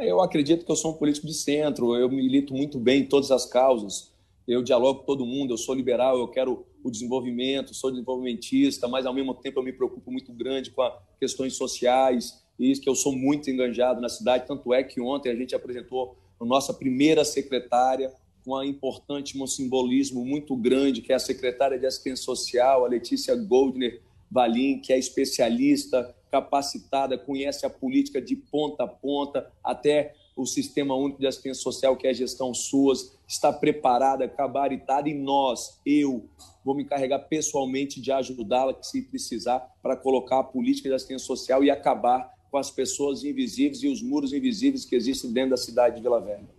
Eu 0.00 0.20
acredito 0.20 0.66
que 0.66 0.70
eu 0.70 0.76
sou 0.76 0.92
um 0.92 0.98
político 0.98 1.28
de 1.28 1.34
centro, 1.34 1.94
eu 1.94 2.10
milito 2.10 2.52
muito 2.52 2.78
bem 2.78 3.02
em 3.02 3.06
todas 3.06 3.30
as 3.30 3.46
causas, 3.46 4.12
eu 4.46 4.60
dialogo 4.60 5.00
com 5.00 5.06
todo 5.06 5.24
mundo, 5.24 5.54
eu 5.54 5.56
sou 5.56 5.76
liberal, 5.76 6.18
eu 6.18 6.26
quero 6.26 6.66
o 6.82 6.90
desenvolvimento, 6.90 7.72
sou 7.72 7.92
desenvolvimentista, 7.92 8.88
mas 8.88 9.06
ao 9.06 9.14
mesmo 9.14 9.32
tempo 9.34 9.60
eu 9.60 9.62
me 9.62 9.72
preocupo 9.72 10.10
muito 10.10 10.32
grande 10.32 10.72
com 10.72 10.90
questões 11.20 11.56
sociais, 11.56 12.44
e 12.58 12.68
isso 12.68 12.80
que 12.80 12.88
eu 12.88 12.96
sou 12.96 13.12
muito 13.12 13.48
enganjado 13.48 14.00
na 14.00 14.08
cidade, 14.08 14.46
tanto 14.48 14.74
é 14.74 14.82
que 14.82 15.00
ontem 15.00 15.30
a 15.30 15.36
gente 15.36 15.54
apresentou 15.54 16.18
a 16.40 16.44
nossa 16.44 16.74
primeira 16.74 17.24
secretária 17.24 18.12
com 18.46 18.54
um 18.56 18.62
importante 18.62 19.36
um 19.36 19.44
simbolismo 19.44 20.24
muito 20.24 20.54
grande, 20.54 21.02
que 21.02 21.12
é 21.12 21.16
a 21.16 21.18
secretária 21.18 21.76
de 21.76 21.84
Assistência 21.84 22.24
Social, 22.24 22.84
a 22.84 22.88
Letícia 22.88 23.34
Goldner 23.34 24.00
Valim, 24.30 24.78
que 24.78 24.92
é 24.92 24.98
especialista, 24.98 26.14
capacitada, 26.30 27.18
conhece 27.18 27.66
a 27.66 27.70
política 27.70 28.22
de 28.22 28.36
ponta 28.36 28.84
a 28.84 28.86
ponta, 28.86 29.50
até 29.64 30.14
o 30.36 30.46
Sistema 30.46 30.94
Único 30.94 31.18
de 31.18 31.26
Assistência 31.26 31.60
Social, 31.60 31.96
que 31.96 32.06
é 32.06 32.10
a 32.10 32.12
gestão 32.12 32.54
SUAS, 32.54 33.18
está 33.26 33.52
preparada, 33.52 34.28
cabaritada, 34.28 35.08
e 35.08 35.14
nós, 35.14 35.80
eu, 35.84 36.28
vou 36.64 36.76
me 36.76 36.84
encarregar 36.84 37.26
pessoalmente 37.26 38.00
de 38.00 38.12
ajudá-la, 38.12 38.80
se 38.80 39.02
precisar, 39.02 39.58
para 39.82 39.96
colocar 39.96 40.38
a 40.38 40.44
política 40.44 40.88
de 40.88 40.94
assistência 40.94 41.26
social 41.26 41.64
e 41.64 41.70
acabar 41.70 42.32
com 42.48 42.58
as 42.58 42.70
pessoas 42.70 43.24
invisíveis 43.24 43.82
e 43.82 43.88
os 43.88 44.00
muros 44.00 44.32
invisíveis 44.32 44.84
que 44.84 44.94
existem 44.94 45.32
dentro 45.32 45.50
da 45.50 45.56
cidade 45.56 45.96
de 45.96 46.02
Vila 46.02 46.20
Velha. 46.20 46.55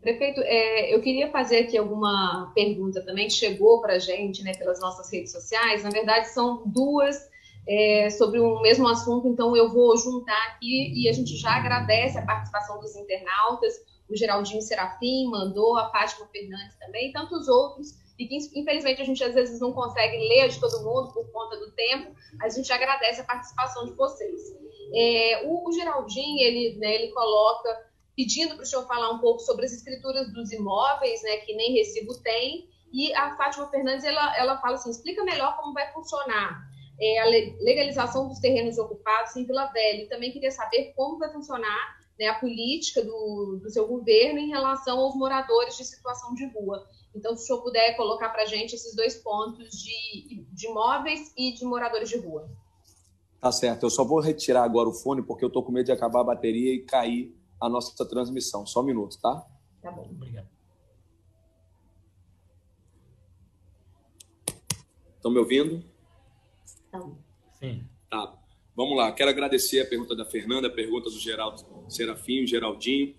Prefeito, 0.00 0.40
é, 0.42 0.94
eu 0.94 1.00
queria 1.00 1.30
fazer 1.30 1.58
aqui 1.58 1.76
alguma 1.76 2.52
pergunta 2.54 3.04
também 3.04 3.26
que 3.26 3.34
chegou 3.34 3.80
para 3.80 3.94
a 3.94 3.98
gente 3.98 4.42
né, 4.44 4.52
pelas 4.54 4.80
nossas 4.80 5.12
redes 5.12 5.32
sociais. 5.32 5.82
Na 5.82 5.90
verdade, 5.90 6.28
são 6.28 6.62
duas 6.66 7.28
é, 7.68 8.08
sobre 8.10 8.40
o 8.40 8.60
mesmo 8.60 8.88
assunto, 8.88 9.28
então 9.28 9.54
eu 9.56 9.70
vou 9.70 9.96
juntar 9.96 10.40
aqui 10.48 10.92
e 10.94 11.08
a 11.08 11.12
gente 11.12 11.36
já 11.36 11.50
agradece 11.56 12.16
a 12.18 12.24
participação 12.24 12.80
dos 12.80 12.96
internautas. 12.96 13.74
O 14.08 14.16
Geraldinho 14.16 14.62
Serafim 14.62 15.26
mandou, 15.26 15.76
a 15.76 15.90
Fátima 15.90 16.26
Fernandes 16.28 16.76
também, 16.78 17.10
e 17.10 17.12
tantos 17.12 17.46
outros, 17.46 17.98
e 18.18 18.26
que 18.26 18.36
infelizmente 18.58 19.02
a 19.02 19.04
gente 19.04 19.22
às 19.22 19.34
vezes 19.34 19.60
não 19.60 19.72
consegue 19.72 20.16
ler 20.16 20.48
de 20.48 20.58
todo 20.58 20.82
mundo 20.82 21.12
por 21.12 21.30
conta 21.30 21.58
do 21.58 21.70
tempo, 21.72 22.14
a 22.40 22.48
gente 22.48 22.72
agradece 22.72 23.20
a 23.20 23.24
participação 23.24 23.84
de 23.84 23.92
vocês. 23.92 24.56
É, 24.94 25.42
o, 25.44 25.68
o, 25.68 25.72
Geraldinho, 25.72 26.40
ele, 26.40 26.78
né, 26.78 26.94
ele 26.94 27.12
coloca, 27.12 27.68
pedindo 28.18 28.56
para 28.56 28.64
o 28.64 28.66
senhor 28.66 28.84
falar 28.88 29.12
um 29.12 29.20
pouco 29.20 29.38
sobre 29.38 29.64
as 29.64 29.72
escrituras 29.72 30.32
dos 30.32 30.50
imóveis, 30.50 31.22
né, 31.22 31.36
que 31.36 31.54
nem 31.54 31.74
recibo 31.74 32.20
tem, 32.20 32.68
e 32.92 33.14
a 33.14 33.36
Fátima 33.36 33.70
Fernandes, 33.70 34.04
ela, 34.04 34.36
ela 34.36 34.58
fala 34.58 34.74
assim, 34.74 34.90
explica 34.90 35.22
melhor 35.22 35.56
como 35.56 35.72
vai 35.72 35.92
funcionar 35.92 36.60
é, 37.00 37.20
a 37.20 37.26
legalização 37.62 38.26
dos 38.26 38.40
terrenos 38.40 38.76
ocupados 38.76 39.36
em 39.36 39.44
Vila 39.44 39.66
Velha. 39.66 40.02
E 40.02 40.08
também 40.08 40.32
queria 40.32 40.50
saber 40.50 40.94
como 40.96 41.18
vai 41.18 41.30
funcionar 41.32 41.96
né, 42.18 42.26
a 42.26 42.34
política 42.40 43.04
do, 43.04 43.60
do 43.62 43.70
seu 43.70 43.86
governo 43.86 44.40
em 44.40 44.48
relação 44.48 44.98
aos 44.98 45.14
moradores 45.14 45.76
de 45.76 45.84
situação 45.84 46.34
de 46.34 46.46
rua. 46.46 46.84
Então, 47.14 47.36
se 47.36 47.44
o 47.44 47.46
senhor 47.46 47.62
puder 47.62 47.94
colocar 47.94 48.30
para 48.30 48.42
a 48.42 48.46
gente 48.46 48.74
esses 48.74 48.96
dois 48.96 49.14
pontos 49.16 49.70
de, 49.70 50.44
de 50.50 50.66
imóveis 50.66 51.32
e 51.36 51.52
de 51.52 51.64
moradores 51.64 52.08
de 52.08 52.16
rua. 52.16 52.50
Tá 53.40 53.52
certo. 53.52 53.84
Eu 53.84 53.90
só 53.90 54.02
vou 54.02 54.18
retirar 54.18 54.64
agora 54.64 54.88
o 54.88 54.94
fone 54.94 55.22
porque 55.22 55.44
eu 55.44 55.48
estou 55.48 55.62
com 55.62 55.70
medo 55.70 55.86
de 55.86 55.92
acabar 55.92 56.22
a 56.22 56.24
bateria 56.24 56.74
e 56.74 56.80
cair 56.80 57.37
a 57.60 57.68
nossa 57.68 58.04
transmissão. 58.06 58.66
Só 58.66 58.80
um 58.80 58.84
minuto, 58.84 59.18
tá? 59.20 59.46
Tá 59.82 59.90
bom. 59.90 60.08
Obrigado. 60.10 60.48
Estão 65.16 65.30
me 65.30 65.38
ouvindo? 65.38 65.84
Então. 66.88 67.18
Sim. 67.58 67.84
Tá. 68.08 68.38
Vamos 68.74 68.96
lá. 68.96 69.10
Quero 69.12 69.30
agradecer 69.30 69.80
a 69.80 69.86
pergunta 69.86 70.14
da 70.14 70.24
Fernanda, 70.24 70.68
a 70.68 70.70
pergunta 70.70 71.10
do 71.10 71.18
Geraldo 71.18 71.64
Serafim, 71.88 72.46
Geraldinho. 72.46 73.16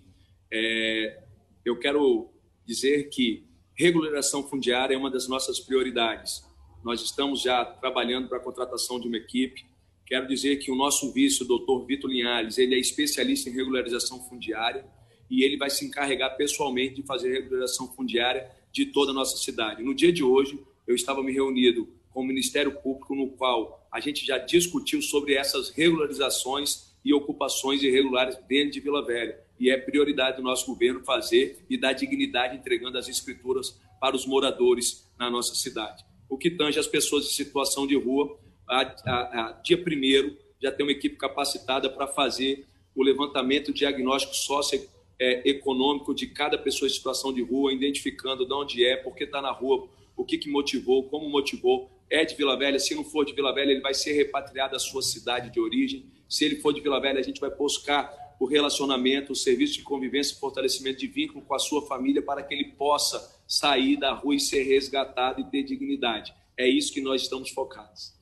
É, 0.52 1.24
eu 1.66 1.78
quero 1.78 2.30
dizer 2.66 3.10
que 3.10 3.46
regularização 3.76 4.44
fundiária 4.44 4.96
é 4.96 4.98
uma 4.98 5.12
das 5.12 5.28
nossas 5.28 5.60
prioridades. 5.60 6.44
Nós 6.84 7.02
estamos 7.02 7.42
já 7.42 7.66
trabalhando 7.66 8.28
para 8.28 8.38
a 8.38 8.42
contratação 8.42 9.00
de 9.00 9.08
uma 9.08 9.18
equipe. 9.18 9.69
Quero 10.10 10.28
dizer 10.28 10.56
que 10.56 10.72
o 10.72 10.76
nosso 10.76 11.14
vice, 11.14 11.44
o 11.44 11.46
doutor 11.46 11.86
Vitor 11.86 12.10
Linhares, 12.10 12.58
ele 12.58 12.74
é 12.74 12.80
especialista 12.80 13.48
em 13.48 13.54
regularização 13.54 14.20
fundiária 14.28 14.84
e 15.30 15.44
ele 15.44 15.56
vai 15.56 15.70
se 15.70 15.86
encarregar 15.86 16.36
pessoalmente 16.36 16.96
de 16.96 17.04
fazer 17.04 17.32
regularização 17.32 17.88
fundiária 17.94 18.50
de 18.72 18.88
toda 18.88 19.12
a 19.12 19.14
nossa 19.14 19.38
cidade. 19.38 19.84
No 19.84 19.94
dia 19.94 20.12
de 20.12 20.24
hoje, 20.24 20.60
eu 20.88 20.96
estava 20.96 21.22
me 21.22 21.32
reunido 21.32 21.88
com 22.12 22.22
o 22.22 22.26
Ministério 22.26 22.72
Público, 22.82 23.14
no 23.14 23.30
qual 23.30 23.88
a 23.92 24.00
gente 24.00 24.26
já 24.26 24.40
discutiu 24.40 25.00
sobre 25.00 25.36
essas 25.36 25.70
regularizações 25.70 26.90
e 27.06 27.14
ocupações 27.14 27.84
irregulares 27.84 28.36
dentro 28.48 28.72
de 28.72 28.80
Vila 28.80 29.06
Velha. 29.06 29.40
E 29.60 29.70
é 29.70 29.78
prioridade 29.78 30.38
do 30.38 30.44
nosso 30.44 30.66
governo 30.66 31.04
fazer 31.04 31.64
e 31.70 31.78
dar 31.78 31.94
dignidade 31.94 32.58
entregando 32.58 32.98
as 32.98 33.08
escrituras 33.08 33.80
para 34.02 34.16
os 34.16 34.26
moradores 34.26 35.08
na 35.20 35.30
nossa 35.30 35.54
cidade. 35.54 36.04
O 36.28 36.36
que 36.36 36.50
tange 36.50 36.80
as 36.80 36.88
pessoas 36.88 37.26
em 37.26 37.30
situação 37.30 37.86
de 37.86 37.96
rua, 37.96 38.40
a, 38.70 38.82
a, 39.06 39.50
a 39.50 39.52
dia 39.64 39.82
primeiro 39.82 40.38
já 40.62 40.72
tem 40.72 40.86
uma 40.86 40.92
equipe 40.92 41.16
capacitada 41.16 41.90
para 41.90 42.08
fazer 42.08 42.66
o 42.96 43.02
levantamento 43.02 43.74
diagnóstico 43.74 44.36
socioeconômico 44.36 46.14
de 46.14 46.28
cada 46.28 46.58
pessoa 46.58 46.88
em 46.88 46.92
situação 46.92 47.34
de 47.34 47.42
rua, 47.42 47.74
identificando 47.74 48.46
de 48.46 48.54
onde 48.54 48.86
é, 48.86 48.98
por 48.98 49.16
que 49.16 49.24
está 49.24 49.42
na 49.42 49.52
rua, 49.52 49.88
o 50.16 50.26
que, 50.26 50.38
que 50.38 50.50
motivou, 50.50 51.04
como 51.04 51.30
motivou, 51.30 51.90
é 52.10 52.26
de 52.26 52.36
Vila 52.36 52.58
Velha. 52.58 52.78
Se 52.78 52.94
não 52.94 53.06
for 53.06 53.26
de 53.26 53.34
Vila 53.34 53.54
Velha, 53.54 53.72
ele 53.72 53.82
vai 53.82 53.94
ser 53.94 54.14
repatriado 54.14 54.76
à 54.76 54.80
sua 54.80 55.02
cidade 55.02 55.50
de 55.50 55.60
origem. 55.60 56.06
Se 56.28 56.44
ele 56.44 56.58
for 56.58 56.74
de 56.74 56.82
Vila 56.82 57.00
Velha, 57.00 57.20
a 57.20 57.24
gente 57.24 57.40
vai 57.40 57.50
buscar 57.50 58.36
o 58.40 58.46
relacionamento, 58.46 59.34
o 59.34 59.36
serviço 59.36 59.74
de 59.76 59.84
convivência 59.84 60.34
e 60.34 60.40
fortalecimento 60.40 61.00
de 61.00 61.08
vínculo 61.08 61.42
com 61.42 61.54
a 61.54 61.60
sua 61.60 61.86
família 61.86 62.22
para 62.22 62.44
que 62.44 62.54
ele 62.54 62.72
possa 62.72 63.38
sair 63.48 63.98
da 63.98 64.14
rua 64.14 64.36
e 64.36 64.40
ser 64.40 64.64
resgatado 64.64 65.42
e 65.42 65.46
ter 65.46 65.64
dignidade. 65.64 66.34
É 66.58 66.68
isso 66.68 66.94
que 66.94 67.02
nós 67.02 67.22
estamos 67.22 67.50
focados. 67.50 68.19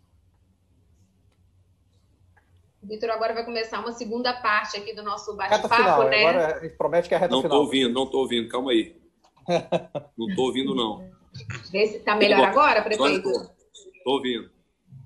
Vitor 2.88 3.10
agora 3.10 3.34
vai 3.34 3.44
começar 3.44 3.80
uma 3.80 3.92
segunda 3.92 4.34
parte 4.34 4.78
aqui 4.78 4.94
do 4.94 5.04
nosso 5.04 5.36
bate-papo, 5.36 6.04
né? 6.06 6.26
Agora 6.26 6.56
a 6.56 6.60
gente 6.64 6.78
promete 6.78 7.10
que 7.10 7.14
é 7.14 7.18
a 7.18 7.20
reta 7.20 7.34
não 7.34 7.42
final. 7.42 7.58
Não 7.58 7.66
estou 7.66 7.80
ouvindo, 7.80 7.94
não 7.94 8.04
estou 8.04 8.22
ouvindo, 8.22 8.50
calma 8.50 8.72
aí. 8.72 8.96
não 10.18 10.30
estou 10.30 10.46
ouvindo, 10.46 10.74
não. 10.74 11.10
Vê 11.72 11.86
se 11.88 11.98
está 11.98 12.16
melhor 12.16 12.46
agora, 12.46 12.82
prefeito? 12.82 13.30
Estou 13.30 14.14
ouvindo. 14.14 14.50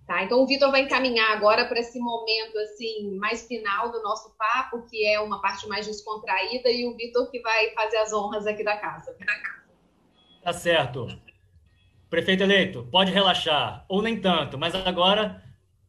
Tá, 0.05 0.23
então 0.23 0.43
o 0.43 0.47
Vitor 0.47 0.69
vai 0.71 0.81
encaminhar 0.81 1.31
agora 1.31 1.65
para 1.65 1.79
esse 1.79 1.97
momento 1.97 2.57
assim 2.59 3.15
mais 3.15 3.47
final 3.47 3.91
do 3.91 4.01
nosso 4.03 4.35
papo, 4.37 4.85
que 4.89 5.05
é 5.07 5.19
uma 5.19 5.41
parte 5.41 5.67
mais 5.67 5.87
descontraída, 5.87 6.69
e 6.69 6.85
o 6.85 6.95
Vitor 6.95 7.31
que 7.31 7.39
vai 7.41 7.71
fazer 7.71 7.97
as 7.97 8.13
honras 8.13 8.45
aqui 8.45 8.63
da 8.63 8.77
casa. 8.77 9.15
Tá 10.43 10.53
certo. 10.53 11.07
Prefeito 12.09 12.43
eleito, 12.43 12.87
pode 12.91 13.11
relaxar, 13.11 13.85
ou 13.87 14.01
nem 14.01 14.19
tanto, 14.19 14.57
mas 14.57 14.75
agora 14.75 15.41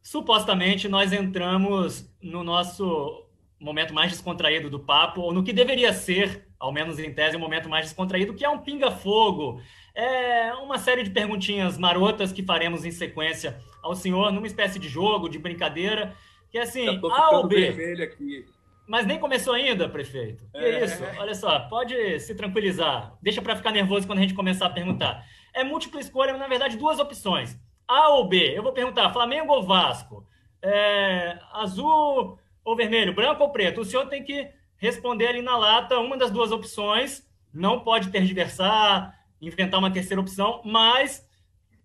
supostamente 0.03 0.89
nós 0.89 1.13
entramos 1.13 2.13
no 2.21 2.43
nosso 2.43 3.25
momento 3.59 3.93
mais 3.93 4.11
descontraído 4.11 4.69
do 4.69 4.79
papo, 4.79 5.21
ou 5.21 5.33
no 5.33 5.41
que 5.41 5.53
deveria 5.53 5.93
ser, 5.93 6.45
ao 6.59 6.73
menos 6.73 6.99
em 6.99 7.13
tese, 7.13 7.37
o 7.37 7.39
um 7.39 7.41
momento 7.41 7.69
mais 7.69 7.85
descontraído, 7.85 8.33
que 8.33 8.43
é 8.43 8.49
um 8.49 8.59
pinga-fogo. 8.59 9.61
É 9.95 10.53
uma 10.55 10.77
série 10.77 11.03
de 11.03 11.09
perguntinhas 11.09 11.77
marotas 11.77 12.33
que 12.33 12.43
faremos 12.43 12.83
em 12.83 12.91
sequência 12.91 13.57
ao 13.81 13.95
senhor, 13.95 14.31
numa 14.33 14.47
espécie 14.47 14.77
de 14.77 14.89
jogo, 14.89 15.29
de 15.29 15.39
brincadeira, 15.39 16.13
que 16.51 16.57
é 16.57 16.63
assim, 16.63 16.99
A 17.11 17.29
ou 17.37 17.47
B. 17.47 18.45
Mas 18.85 19.05
nem 19.05 19.17
começou 19.17 19.53
ainda, 19.53 19.87
prefeito. 19.87 20.43
Que 20.51 20.57
é. 20.57 20.83
isso? 20.83 21.01
Olha 21.17 21.33
só, 21.33 21.59
pode 21.69 22.19
se 22.19 22.35
tranquilizar. 22.35 23.17
Deixa 23.21 23.41
para 23.41 23.55
ficar 23.55 23.71
nervoso 23.71 24.05
quando 24.05 24.19
a 24.19 24.21
gente 24.21 24.33
começar 24.33 24.65
a 24.65 24.69
perguntar. 24.69 25.25
É 25.53 25.63
múltipla 25.63 26.01
escolha, 26.01 26.33
mas 26.33 26.41
na 26.41 26.47
verdade 26.47 26.75
duas 26.75 26.99
opções. 26.99 27.57
A 27.87 28.09
ou 28.09 28.27
B? 28.27 28.57
Eu 28.57 28.63
vou 28.63 28.73
perguntar 28.73 29.13
Flamengo 29.13 29.53
ou 29.53 29.63
Vasco? 29.63 30.25
É, 30.61 31.37
azul 31.51 32.37
ou 32.63 32.75
vermelho? 32.75 33.13
Branco 33.13 33.43
ou 33.43 33.51
preto? 33.51 33.81
O 33.81 33.85
senhor 33.85 34.07
tem 34.07 34.23
que 34.23 34.49
responder 34.77 35.27
ali 35.27 35.41
na 35.41 35.57
lata 35.57 35.99
uma 35.99 36.17
das 36.17 36.31
duas 36.31 36.51
opções. 36.51 37.25
Não 37.53 37.81
pode 37.81 38.09
tergiversar, 38.09 39.17
inventar 39.41 39.79
uma 39.79 39.91
terceira 39.91 40.21
opção, 40.21 40.61
mas 40.65 41.27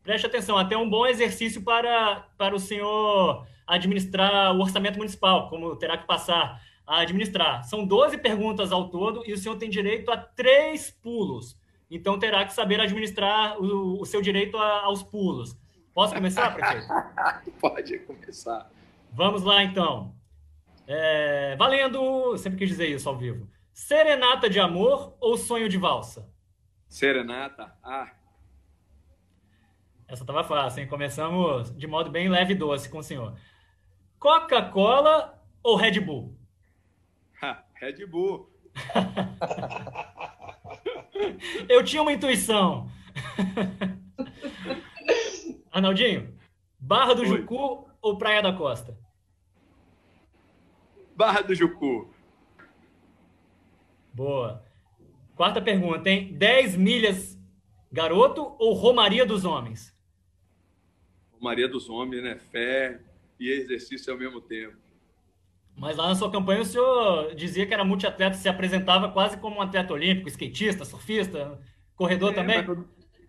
preste 0.02 0.26
atenção, 0.26 0.56
até 0.56 0.76
um 0.76 0.88
bom 0.88 1.06
exercício 1.06 1.62
para, 1.62 2.26
para 2.38 2.54
o 2.54 2.58
senhor 2.58 3.46
administrar 3.66 4.56
o 4.56 4.60
orçamento 4.60 4.96
municipal, 4.96 5.50
como 5.50 5.76
terá 5.76 5.98
que 5.98 6.06
passar 6.06 6.62
a 6.86 7.00
administrar. 7.00 7.64
São 7.64 7.86
12 7.86 8.16
perguntas 8.18 8.72
ao 8.72 8.88
todo 8.88 9.22
e 9.26 9.32
o 9.32 9.36
senhor 9.36 9.56
tem 9.56 9.68
direito 9.68 10.10
a 10.10 10.16
três 10.16 10.90
pulos. 10.90 11.58
Então 11.90 12.18
terá 12.18 12.44
que 12.44 12.54
saber 12.54 12.80
administrar 12.80 13.60
o, 13.60 14.00
o 14.00 14.06
seu 14.06 14.22
direito 14.22 14.56
a, 14.56 14.84
aos 14.84 15.02
pulos. 15.02 15.54
Posso 15.98 16.14
começar, 16.14 16.54
prefeito? 16.54 16.86
Pode 17.60 17.98
começar. 17.98 18.70
Vamos 19.12 19.42
lá, 19.42 19.64
então. 19.64 20.14
É, 20.86 21.56
valendo, 21.56 22.38
sempre 22.38 22.56
quis 22.56 22.68
dizer 22.68 22.86
isso 22.86 23.08
ao 23.08 23.16
vivo. 23.16 23.50
Serenata 23.72 24.48
de 24.48 24.60
amor 24.60 25.16
ou 25.18 25.36
sonho 25.36 25.68
de 25.68 25.76
valsa? 25.76 26.32
Serenata. 26.88 27.76
Ah. 27.82 28.12
Essa 30.06 30.22
estava 30.22 30.44
fácil, 30.44 30.82
hein? 30.82 30.88
Começamos 30.88 31.76
de 31.76 31.88
modo 31.88 32.12
bem 32.12 32.28
leve 32.28 32.52
e 32.52 32.56
doce 32.56 32.88
com 32.88 32.98
o 32.98 33.02
senhor. 33.02 33.36
Coca-Cola 34.20 35.42
ou 35.64 35.74
Red 35.74 35.98
Bull? 35.98 36.32
Ha, 37.42 37.64
Red 37.74 38.06
Bull. 38.06 38.48
Eu 41.68 41.84
tinha 41.84 42.02
uma 42.02 42.12
intuição. 42.12 42.88
Arnaldinho, 45.70 46.34
Barra 46.78 47.14
do 47.14 47.22
Oi. 47.22 47.28
Jucu 47.28 47.88
ou 48.00 48.18
Praia 48.18 48.42
da 48.42 48.52
Costa? 48.52 48.96
Barra 51.16 51.40
do 51.42 51.54
Jucu. 51.54 52.08
Boa. 54.14 54.64
Quarta 55.34 55.60
pergunta, 55.60 56.08
hein? 56.08 56.32
10 56.34 56.76
milhas 56.76 57.38
garoto 57.90 58.54
ou 58.58 58.74
Romaria 58.74 59.24
dos 59.24 59.44
Homens? 59.44 59.96
Romaria 61.32 61.68
dos 61.68 61.88
Homens, 61.88 62.22
né? 62.22 62.36
Fé 62.36 63.00
e 63.38 63.50
exercício 63.50 64.12
ao 64.12 64.18
mesmo 64.18 64.40
tempo. 64.40 64.76
Mas 65.76 65.96
lá 65.96 66.08
na 66.08 66.14
sua 66.16 66.30
campanha 66.30 66.62
o 66.62 66.64
senhor 66.64 67.34
dizia 67.36 67.64
que 67.64 67.72
era 67.72 67.84
multiatleta, 67.84 68.36
se 68.36 68.48
apresentava 68.48 69.10
quase 69.10 69.38
como 69.38 69.56
um 69.56 69.62
atleta 69.62 69.92
olímpico, 69.92 70.28
skatista, 70.28 70.84
surfista, 70.84 71.60
corredor 71.94 72.32
é, 72.32 72.34
também? 72.34 72.66
Mas, 72.66 72.78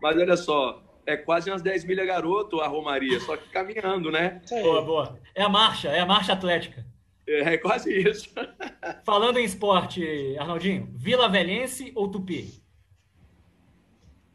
mas 0.02 0.18
olha 0.18 0.36
só, 0.36 0.89
é 1.10 1.18
quase 1.18 1.50
umas 1.50 1.62
10 1.62 1.86
milhas 1.86 2.06
garoto 2.06 2.62
a 2.62 2.68
Romaria, 2.68 3.20
só 3.20 3.36
que 3.36 3.50
caminhando, 3.50 4.12
né? 4.12 4.42
Boa, 4.50 4.82
boa. 4.82 5.20
É 5.34 5.42
a 5.42 5.50
marcha, 5.50 5.90
é 5.90 6.00
a 6.00 6.06
marcha 6.06 6.34
atlética. 6.34 6.86
É, 7.28 7.54
é 7.54 7.58
quase 7.58 7.92
isso. 7.92 8.30
Falando 9.04 9.40
em 9.40 9.44
esporte, 9.44 10.04
Arnaldinho, 10.38 10.88
Vila 10.96 11.28
Velhense 11.28 11.92
ou 11.96 12.10
Tupi? 12.10 12.62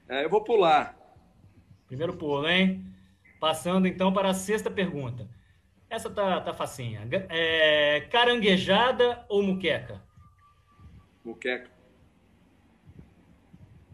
É, 0.09 0.25
eu 0.25 0.29
vou 0.31 0.43
pular. 0.43 0.99
Primeiro 1.87 2.17
pulo, 2.17 2.49
hein? 2.49 2.85
Passando 3.39 3.87
então 3.87 4.13
para 4.13 4.31
a 4.31 4.35
sexta 4.35 4.71
pergunta. 4.71 5.29
Essa 5.89 6.11
tá, 6.11 6.41
tá 6.41 6.53
facinha. 6.53 7.07
É, 7.29 8.01
caranguejada 8.11 9.25
ou 9.29 9.43
muqueca? 9.43 10.03
Muqueca. 11.25 11.71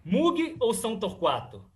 Mug 0.03 0.57
ou 0.59 0.73
São 0.73 0.99
Torquato? 0.99 1.70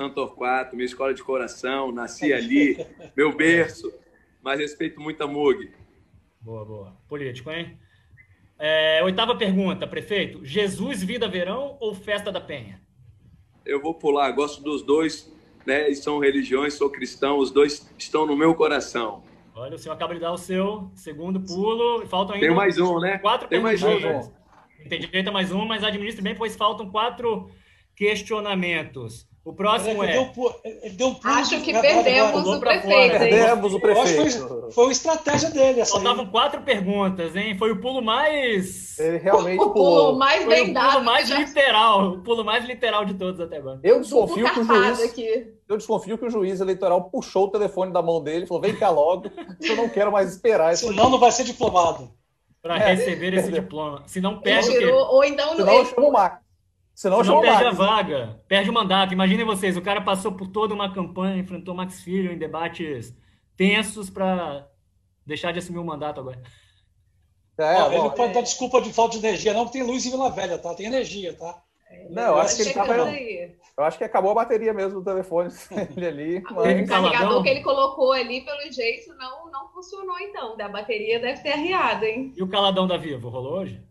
São 0.00 0.08
Torquato, 0.08 0.74
minha 0.74 0.86
escola 0.86 1.12
de 1.12 1.22
coração, 1.22 1.92
nasci 1.92 2.32
ali, 2.32 2.74
meu 3.14 3.36
berço, 3.36 3.92
mas 4.42 4.58
respeito 4.58 4.98
muito 4.98 5.22
a 5.22 5.26
MUG. 5.26 5.70
Boa, 6.40 6.64
boa. 6.64 6.96
Político, 7.06 7.50
hein? 7.50 7.78
É, 8.58 9.02
oitava 9.04 9.36
pergunta, 9.36 9.86
prefeito. 9.86 10.42
Jesus 10.42 11.02
Vida 11.02 11.28
Verão 11.28 11.76
ou 11.78 11.94
Festa 11.94 12.32
da 12.32 12.40
Penha? 12.40 12.80
Eu 13.62 13.82
vou 13.82 13.92
pular, 13.92 14.30
gosto 14.30 14.62
dos 14.62 14.80
dois, 14.80 15.30
né? 15.66 15.92
São 15.92 16.18
religiões, 16.18 16.72
sou 16.72 16.88
cristão, 16.88 17.36
os 17.36 17.50
dois 17.50 17.86
estão 17.98 18.24
no 18.24 18.34
meu 18.34 18.54
coração. 18.54 19.22
Olha, 19.54 19.74
o 19.74 19.78
senhor 19.78 19.94
acaba 19.96 20.14
de 20.14 20.20
dar 20.20 20.32
o 20.32 20.38
seu 20.38 20.90
segundo 20.94 21.38
pulo, 21.40 22.06
faltam 22.06 22.36
ainda. 22.36 22.46
Tem 22.46 22.56
mais 22.56 22.78
um, 22.78 22.98
né? 23.00 23.18
Quatro 23.18 23.48
Tem 23.48 23.60
mais 23.60 23.82
um. 23.82 24.32
Tem 24.88 24.98
direito 24.98 25.28
a 25.28 25.32
mais 25.32 25.52
um, 25.52 25.66
mas 25.66 25.84
administre 25.84 26.22
bem, 26.22 26.34
pois 26.34 26.56
faltam 26.56 26.90
quatro 26.90 27.50
questionamentos. 27.94 29.28
O 29.42 29.54
próximo 29.54 30.04
é. 30.04 30.12
Deu, 30.12 30.30
ele 30.62 30.94
deu 30.94 31.08
um 31.08 31.14
pulo 31.14 31.34
Acho 31.34 31.62
que 31.62 31.72
perdemos 31.72 32.46
o 32.46 32.60
prefeito. 32.60 33.18
Perdemos 33.18 33.74
o 33.74 33.80
prefeito. 33.80 34.48
Foi, 34.48 34.70
foi 34.70 34.84
uma 34.84 34.92
estratégia 34.92 35.50
dele. 35.50 35.84
Faltavam 35.86 36.26
quatro 36.26 36.60
perguntas, 36.60 37.34
hein? 37.34 37.56
Foi 37.56 37.72
o 37.72 37.80
pulo 37.80 38.02
mais. 38.02 38.98
Ele 38.98 39.16
realmente 39.16 39.62
o 39.62 39.70
pulo 39.70 40.18
mais 40.18 40.44
foi 40.44 40.54
bem 40.54 40.70
o 40.70 40.74
dado. 40.74 40.92
pulo 40.92 41.04
mais 41.04 41.28
já... 41.28 41.38
literal. 41.38 42.08
O 42.10 42.22
pulo 42.22 42.44
mais 42.44 42.64
literal 42.66 43.04
de 43.06 43.14
todos 43.14 43.40
até 43.40 43.56
agora. 43.56 43.80
Eu 43.82 44.00
desconfio 44.00 44.52
que 44.52 44.60
o 44.60 44.64
juiz. 44.64 45.00
Aqui. 45.00 45.54
Eu 45.66 45.76
desconfio 45.78 46.18
que 46.18 46.26
o 46.26 46.30
juiz 46.30 46.60
eleitoral 46.60 47.04
puxou 47.04 47.44
o 47.44 47.50
telefone 47.50 47.92
da 47.92 48.02
mão 48.02 48.22
dele 48.22 48.44
e 48.44 48.46
falou: 48.46 48.62
vem 48.62 48.76
cá 48.76 48.90
logo, 48.90 49.30
eu 49.62 49.76
não 49.76 49.88
quero 49.88 50.12
mais 50.12 50.30
esperar. 50.30 50.76
Senão 50.76 51.08
não 51.08 51.18
vai 51.18 51.32
ser 51.32 51.44
diplomado. 51.44 52.10
Para 52.60 52.76
é, 52.76 52.94
receber 52.94 53.32
esse 53.32 53.50
diploma. 53.50 54.02
Se 54.06 54.20
não 54.20 54.38
perde. 54.38 54.84
Ou 54.84 55.24
então. 55.24 55.56
Senão 55.56 55.72
eu 55.72 55.86
chamo 55.86 56.08
o 56.08 56.12
Marcos. 56.12 56.49
Senão, 57.00 57.24
Senão 57.24 57.40
perde 57.40 57.64
a 57.64 57.70
vaga, 57.70 58.42
perde 58.46 58.68
o 58.68 58.74
mandato. 58.74 59.14
Imaginem 59.14 59.42
vocês, 59.42 59.74
o 59.74 59.80
cara 59.80 60.02
passou 60.02 60.32
por 60.32 60.48
toda 60.48 60.74
uma 60.74 60.92
campanha, 60.92 61.40
enfrentou 61.40 61.74
Max 61.74 62.02
Filho 62.02 62.30
em 62.30 62.36
debates 62.36 63.16
tensos 63.56 64.10
para 64.10 64.68
deixar 65.24 65.50
de 65.50 65.60
assumir 65.60 65.78
o 65.78 65.84
mandato 65.84 66.20
agora. 66.20 66.42
É, 67.56 67.74
Ó, 67.76 67.84
bom, 67.84 67.92
ele 67.92 68.02
não 68.02 68.10
pode 68.10 68.32
é... 68.32 68.34
dar 68.34 68.42
desculpa 68.42 68.82
de 68.82 68.92
falta 68.92 69.18
de 69.18 69.26
energia, 69.26 69.54
não, 69.54 69.64
porque 69.64 69.78
tem 69.78 69.86
luz 69.86 70.04
em 70.04 70.10
Vila 70.10 70.30
Velha, 70.30 70.58
tá? 70.58 70.74
Tem 70.74 70.84
energia, 70.84 71.32
tá? 71.32 71.62
Não, 72.10 72.22
eu 72.22 72.38
acho 72.38 72.56
que 72.56 72.62
ele 72.64 72.74
tava. 72.74 72.92
Eu 72.92 73.84
acho 73.84 73.96
que 73.96 74.04
acabou 74.04 74.32
a 74.32 74.34
bateria 74.34 74.74
mesmo 74.74 75.00
do 75.00 75.04
telefone 75.04 75.48
ele 75.96 76.06
ali. 76.06 76.42
Mas... 76.50 76.82
O 76.82 76.86
carregador 76.86 77.42
que 77.42 77.48
ele 77.48 77.62
colocou 77.62 78.12
ali, 78.12 78.42
pelo 78.42 78.70
jeito, 78.70 79.08
não, 79.16 79.50
não 79.50 79.70
funcionou, 79.70 80.18
então. 80.18 80.54
Da 80.54 80.68
bateria 80.68 81.18
deve 81.18 81.40
ter 81.40 81.52
arriado, 81.52 82.04
hein? 82.04 82.34
E 82.36 82.42
o 82.42 82.48
caladão 82.48 82.86
da 82.86 82.98
Vivo, 82.98 83.30
rolou 83.30 83.60
hoje? 83.60 83.82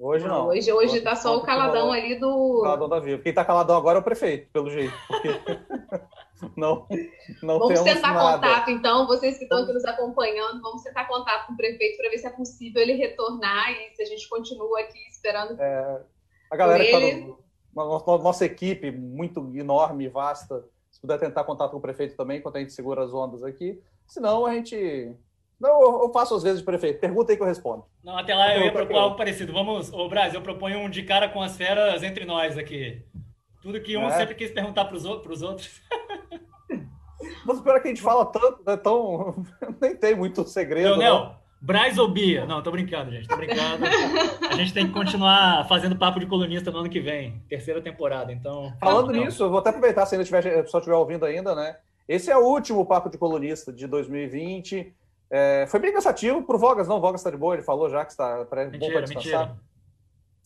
Hoje 0.00 0.28
não. 0.28 0.46
Hoje, 0.46 0.72
hoje 0.72 1.00
tá 1.00 1.16
só 1.16 1.36
o 1.36 1.42
caladão 1.42 1.90
ali 1.90 2.18
do. 2.20 2.28
O 2.28 2.62
caladão 2.62 2.88
da 2.88 3.00
Viva. 3.00 3.20
Quem 3.20 3.34
tá 3.34 3.44
caladão 3.44 3.76
agora 3.76 3.98
é 3.98 4.00
o 4.00 4.04
prefeito, 4.04 4.48
pelo 4.52 4.70
jeito. 4.70 4.94
Porque 5.08 5.28
não, 6.56 6.86
não 7.42 7.58
vamos 7.58 7.80
tentar 7.82 8.14
nada. 8.14 8.36
contato, 8.36 8.70
então, 8.70 9.06
vocês 9.08 9.36
que 9.36 9.44
estão 9.44 9.62
aqui 9.62 9.72
nos 9.72 9.84
acompanhando, 9.84 10.62
vamos 10.62 10.82
tentar 10.82 11.06
contato 11.06 11.48
com 11.48 11.54
o 11.54 11.56
prefeito 11.56 11.96
para 11.96 12.10
ver 12.10 12.18
se 12.18 12.26
é 12.28 12.30
possível 12.30 12.80
ele 12.80 12.92
retornar 12.92 13.72
e 13.72 13.96
se 13.96 14.02
a 14.02 14.06
gente 14.06 14.28
continua 14.28 14.80
aqui 14.80 14.98
esperando. 15.10 15.60
É, 15.60 16.00
a 16.48 16.56
galera 16.56 16.84
que 16.84 16.92
tá 16.92 17.00
no, 17.26 17.38
nossa, 17.74 18.18
nossa 18.22 18.44
equipe, 18.44 18.92
muito 18.92 19.40
enorme, 19.56 20.08
vasta, 20.08 20.64
Se 20.92 21.00
puder 21.00 21.18
tentar 21.18 21.42
contato 21.42 21.72
com 21.72 21.78
o 21.78 21.82
prefeito 21.82 22.16
também, 22.16 22.38
enquanto 22.38 22.56
a 22.56 22.60
gente 22.60 22.72
segura 22.72 23.02
as 23.02 23.12
ondas 23.12 23.42
aqui. 23.42 23.82
Senão, 24.06 24.46
a 24.46 24.54
gente 24.54 25.12
não, 25.60 26.02
eu 26.02 26.12
faço 26.12 26.34
às 26.34 26.42
vezes 26.42 26.60
de 26.60 26.64
prefeito. 26.64 27.00
Pergunta 27.00 27.32
aí 27.32 27.36
que 27.36 27.42
eu 27.42 27.46
respondo. 27.46 27.84
Não, 28.04 28.16
até 28.16 28.34
lá 28.34 28.56
eu 28.56 28.64
ia 28.64 28.72
propor 28.72 28.96
algo 28.96 29.16
parecido. 29.16 29.52
Vamos, 29.52 29.92
ô 29.92 30.08
Brasil, 30.08 30.38
eu 30.38 30.42
proponho 30.42 30.78
um 30.78 30.88
de 30.88 31.02
cara 31.02 31.28
com 31.28 31.42
as 31.42 31.56
feras 31.56 32.02
entre 32.02 32.24
nós 32.24 32.56
aqui. 32.56 33.02
Tudo 33.60 33.80
que 33.80 33.96
um 33.96 34.06
é. 34.06 34.10
sempre 34.10 34.36
quis 34.36 34.52
perguntar 34.52 34.84
para 34.84 34.96
os 34.96 35.04
outros. 35.04 35.80
Mas 37.44 37.60
pior 37.60 37.76
é 37.76 37.80
que 37.80 37.88
a 37.88 37.90
gente 37.90 38.02
fala 38.02 38.24
tanto, 38.26 38.62
né, 38.64 38.76
tão... 38.76 39.44
nem 39.80 39.96
tem 39.96 40.14
muito 40.14 40.44
segredo. 40.44 40.90
Leonel, 40.90 41.34
Braz 41.60 41.98
ou 41.98 42.06
Bia? 42.06 42.46
Não, 42.46 42.62
tô 42.62 42.70
brincando, 42.70 43.10
gente. 43.10 43.26
Tô 43.26 43.36
brincando. 43.36 43.84
A 44.48 44.54
gente 44.54 44.72
tem 44.72 44.86
que 44.86 44.92
continuar 44.92 45.66
fazendo 45.66 45.96
papo 45.96 46.20
de 46.20 46.26
colunista 46.26 46.70
no 46.70 46.78
ano 46.78 46.88
que 46.88 47.00
vem. 47.00 47.42
Terceira 47.48 47.80
temporada, 47.80 48.32
então... 48.32 48.72
Falando 48.78 49.12
não. 49.12 49.24
nisso, 49.24 49.42
eu 49.42 49.50
vou 49.50 49.58
até 49.58 49.70
aproveitar, 49.70 50.06
se 50.06 50.14
ainda 50.14 50.24
tiver, 50.24 50.66
só 50.68 50.78
estiver 50.78 50.96
ouvindo 50.96 51.24
ainda, 51.24 51.54
né? 51.54 51.76
Esse 52.06 52.30
é 52.30 52.36
o 52.36 52.44
último 52.44 52.86
papo 52.86 53.10
de 53.10 53.18
colunista 53.18 53.72
de 53.72 53.86
2020. 53.86 54.94
É, 55.30 55.66
foi 55.68 55.78
bem 55.80 55.92
cansativo 55.92 56.42
pro 56.42 56.58
Vogas, 56.58 56.88
não. 56.88 56.98
O 56.98 57.00
Vogas 57.00 57.20
está 57.20 57.30
de 57.30 57.36
boa, 57.36 57.54
ele 57.54 57.62
falou 57.62 57.90
já 57.90 58.04
que 58.04 58.12
está 58.12 58.44
para 58.46 58.64
bom 58.66 58.90
para 58.90 59.00
descansar. 59.02 59.48
Mentira. 59.48 59.68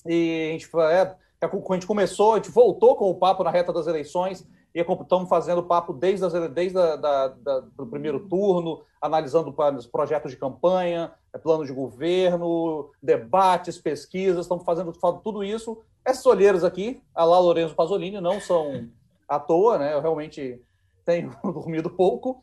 E 0.06 0.48
a 0.48 0.52
gente, 0.52 0.68
é, 0.76 1.16
é 1.40 1.46
a 1.46 1.74
gente 1.74 1.86
começou, 1.86 2.32
a 2.32 2.36
gente 2.36 2.50
voltou 2.50 2.96
com 2.96 3.08
o 3.10 3.14
papo 3.14 3.44
na 3.44 3.50
reta 3.50 3.72
das 3.72 3.86
eleições 3.86 4.46
e 4.74 4.80
estamos 4.80 5.28
fazendo 5.28 5.62
papo 5.62 5.92
desde, 5.92 6.24
as, 6.24 6.32
desde 6.50 6.78
a, 6.78 6.96
da, 6.96 7.28
da, 7.28 7.60
do 7.60 7.86
primeiro 7.86 8.20
turno, 8.20 8.82
analisando 9.00 9.54
os 9.76 9.86
projetos 9.86 10.30
de 10.30 10.36
campanha, 10.36 11.12
é, 11.32 11.38
plano 11.38 11.64
de 11.66 11.72
governo, 11.72 12.90
debates, 13.02 13.78
pesquisas, 13.78 14.44
estamos 14.44 14.64
fazendo 14.64 14.92
tudo 15.22 15.44
isso. 15.44 15.82
Essas 16.04 16.24
olheiras 16.26 16.64
aqui, 16.64 17.02
a 17.14 17.24
lá 17.24 17.38
Lorenzo 17.38 17.74
Pasolini, 17.74 18.20
não 18.20 18.40
são 18.40 18.88
à 19.28 19.38
toa, 19.38 19.78
né? 19.78 19.92
Eu 19.92 20.00
realmente 20.00 20.60
tenho 21.04 21.36
dormido 21.44 21.90
pouco 21.90 22.42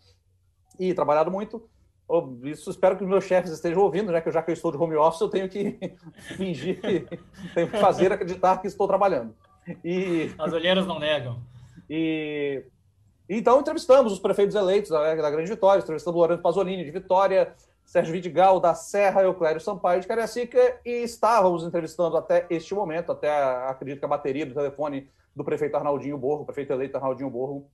e 0.80 0.94
trabalhado 0.94 1.32
muito, 1.32 1.68
isso 2.44 2.70
espero 2.72 2.98
que 2.98 3.04
os 3.04 3.10
meus 3.10 3.24
chefes 3.24 3.52
estejam 3.52 3.84
ouvindo, 3.84 4.12
né? 4.12 4.20
Que 4.22 4.32
já 4.32 4.42
que 4.42 4.50
eu 4.50 4.54
estou 4.54 4.72
de 4.72 4.78
home 4.78 4.96
office, 4.96 5.22
eu 5.22 5.30
tenho 5.30 5.48
que 5.48 5.78
fingir 6.36 6.82
que 6.82 7.20
tenho 7.54 7.70
que 7.70 7.78
fazer 7.78 8.12
acreditar 8.12 8.60
que 8.60 8.68
estou 8.68 8.88
trabalhando. 8.88 9.36
E 9.84 10.34
as 10.38 10.52
olheiras 10.52 10.88
não 10.88 10.98
negam. 11.00 11.40
E 11.90 12.64
então 13.30 13.60
entrevistamos 13.60 14.12
os 14.12 14.20
prefeitos 14.20 14.56
eleitos 14.56 14.90
da, 14.90 15.14
da 15.16 15.30
Grande 15.30 15.50
Vitória, 15.50 15.82
entrevistamos 15.82 16.16
o 16.16 16.20
Lourenço 16.20 16.42
Pasolini 16.42 16.84
de 16.84 16.90
Vitória, 16.90 17.54
Sérgio 17.86 18.14
Vidigal 18.14 18.60
da 18.60 18.74
Serra, 18.74 19.22
Euclério 19.22 19.62
Sampaio 19.62 20.02
de 20.02 20.08
Cariacica 20.08 20.80
e 20.84 21.04
estávamos 21.04 21.64
entrevistando 21.64 22.18
até 22.18 22.48
este 22.50 22.74
momento, 22.74 23.12
até 23.12 23.30
acredito 23.68 24.00
que 24.00 24.06
a 24.06 24.10
bateria 24.10 24.46
do 24.46 24.56
telefone 24.56 25.10
do 25.36 25.44
prefeito 25.44 25.76
Arnaldinho 25.76 26.18
Borro, 26.18 26.46
prefeito 26.46 26.74
eleito 26.74 26.98
Arnaldinho 26.98 27.30
Borro, 27.30 27.70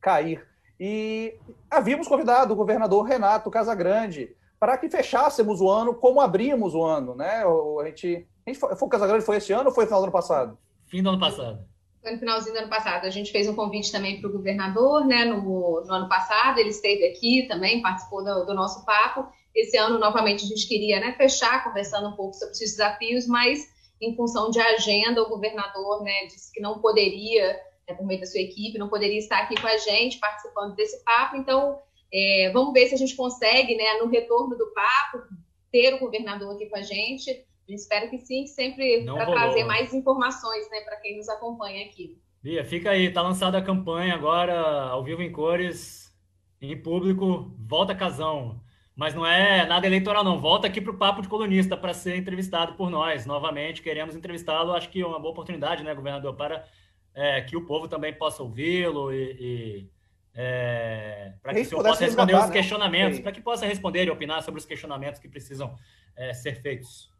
cair 0.00 0.46
e 0.80 1.38
havíamos 1.70 2.08
convidado 2.08 2.54
o 2.54 2.56
governador 2.56 3.04
Renato 3.04 3.50
Casagrande 3.50 4.34
para 4.58 4.78
que 4.78 4.88
fechássemos 4.88 5.60
o 5.60 5.68
ano 5.70 5.94
como 5.94 6.22
abrimos 6.22 6.74
o 6.74 6.82
ano, 6.82 7.14
né? 7.14 7.44
A 7.44 7.84
gente, 7.86 8.26
a 8.46 8.50
gente 8.50 8.58
foi, 8.58 8.74
foi 8.74 8.88
o 8.88 8.90
Casagrande 8.90 9.24
foi 9.24 9.36
esse 9.36 9.52
ano 9.52 9.68
ou 9.68 9.74
foi 9.74 9.84
no 9.84 9.88
final 9.88 10.00
do 10.00 10.04
ano 10.04 10.12
passado? 10.12 10.58
Fim 10.86 11.02
do 11.02 11.10
ano 11.10 11.20
passado. 11.20 11.62
Foi 12.02 12.12
no 12.12 12.18
finalzinho 12.18 12.54
do 12.54 12.60
ano 12.60 12.70
passado. 12.70 13.04
A 13.04 13.10
gente 13.10 13.30
fez 13.30 13.46
um 13.46 13.54
convite 13.54 13.92
também 13.92 14.22
para 14.22 14.30
o 14.30 14.32
governador, 14.32 15.06
né? 15.06 15.26
No, 15.26 15.42
no, 15.84 15.92
ano 15.92 16.08
passado, 16.08 16.58
ele 16.58 16.70
esteve 16.70 17.04
aqui 17.04 17.46
também, 17.46 17.82
participou 17.82 18.24
do, 18.24 18.46
do, 18.46 18.54
nosso 18.54 18.82
papo. 18.86 19.28
Esse 19.54 19.76
ano, 19.76 19.98
novamente, 19.98 20.44
a 20.44 20.48
gente 20.48 20.66
queria 20.66 20.98
né, 20.98 21.12
fechar, 21.12 21.62
conversando 21.62 22.08
um 22.08 22.16
pouco 22.16 22.32
sobre 22.34 22.52
os 22.52 22.58
desafios, 22.58 23.26
mas 23.26 23.68
em 24.00 24.16
função 24.16 24.50
de 24.50 24.58
agenda, 24.58 25.22
o 25.22 25.28
governador 25.28 26.02
né, 26.02 26.24
disse 26.26 26.50
que 26.50 26.60
não 26.60 26.78
poderia 26.78 27.60
né, 27.90 27.96
por 27.96 28.06
meio 28.06 28.20
da 28.20 28.26
sua 28.26 28.40
equipe, 28.40 28.78
não 28.78 28.88
poderia 28.88 29.18
estar 29.18 29.38
aqui 29.38 29.60
com 29.60 29.66
a 29.66 29.76
gente 29.76 30.18
participando 30.18 30.74
desse 30.74 31.02
papo. 31.04 31.36
Então, 31.36 31.78
é, 32.12 32.50
vamos 32.52 32.72
ver 32.72 32.86
se 32.86 32.94
a 32.94 32.98
gente 32.98 33.14
consegue, 33.14 33.76
né, 33.76 33.98
no 34.00 34.08
retorno 34.08 34.56
do 34.56 34.72
papo, 34.72 35.22
ter 35.70 35.94
o 35.94 35.98
governador 35.98 36.54
aqui 36.54 36.66
com 36.66 36.76
a 36.76 36.82
gente. 36.82 37.30
Eu 37.68 37.74
espero 37.74 38.10
que 38.10 38.18
sim, 38.18 38.46
sempre 38.46 39.04
para 39.04 39.26
trazer 39.26 39.64
mais 39.64 39.94
informações 39.94 40.68
né, 40.70 40.80
para 40.80 40.96
quem 40.96 41.16
nos 41.16 41.28
acompanha 41.28 41.86
aqui. 41.86 42.18
Bia, 42.42 42.64
fica 42.64 42.90
aí, 42.90 43.06
está 43.06 43.22
lançada 43.22 43.58
a 43.58 43.62
campanha 43.62 44.14
agora, 44.14 44.58
ao 44.88 45.04
vivo 45.04 45.22
em 45.22 45.30
cores, 45.30 46.10
em 46.60 46.76
público, 46.80 47.54
volta 47.58 47.94
casão. 47.94 48.60
Mas 48.96 49.14
não 49.14 49.24
é 49.24 49.64
nada 49.66 49.86
eleitoral, 49.86 50.22
não. 50.22 50.38
Volta 50.38 50.66
aqui 50.66 50.80
para 50.80 50.92
o 50.92 50.98
Papo 50.98 51.22
de 51.22 51.28
Colunista 51.28 51.76
para 51.76 51.94
ser 51.94 52.16
entrevistado 52.16 52.74
por 52.74 52.90
nós 52.90 53.24
novamente. 53.24 53.80
Queremos 53.80 54.14
entrevistá-lo. 54.14 54.72
Acho 54.72 54.90
que 54.90 55.00
é 55.00 55.06
uma 55.06 55.18
boa 55.18 55.32
oportunidade, 55.32 55.82
né, 55.82 55.94
governador, 55.94 56.34
para 56.34 56.66
é, 57.20 57.42
que 57.42 57.54
o 57.54 57.66
povo 57.66 57.86
também 57.86 58.14
possa 58.14 58.42
ouvi-lo 58.42 59.12
e, 59.12 59.36
e 59.38 59.90
é, 60.34 61.34
para 61.42 61.52
que 61.52 61.60
o 61.60 61.64
senhor 61.66 61.84
possa 61.84 62.02
responder 62.02 62.34
os 62.34 62.46
né? 62.46 62.52
questionamentos, 62.52 63.18
né? 63.18 63.22
para 63.22 63.32
que 63.32 63.42
possa 63.42 63.66
responder 63.66 64.06
e 64.06 64.10
opinar 64.10 64.42
sobre 64.42 64.58
os 64.58 64.64
questionamentos 64.64 65.20
que 65.20 65.28
precisam 65.28 65.76
é, 66.16 66.32
ser 66.32 66.62
feitos. 66.62 67.12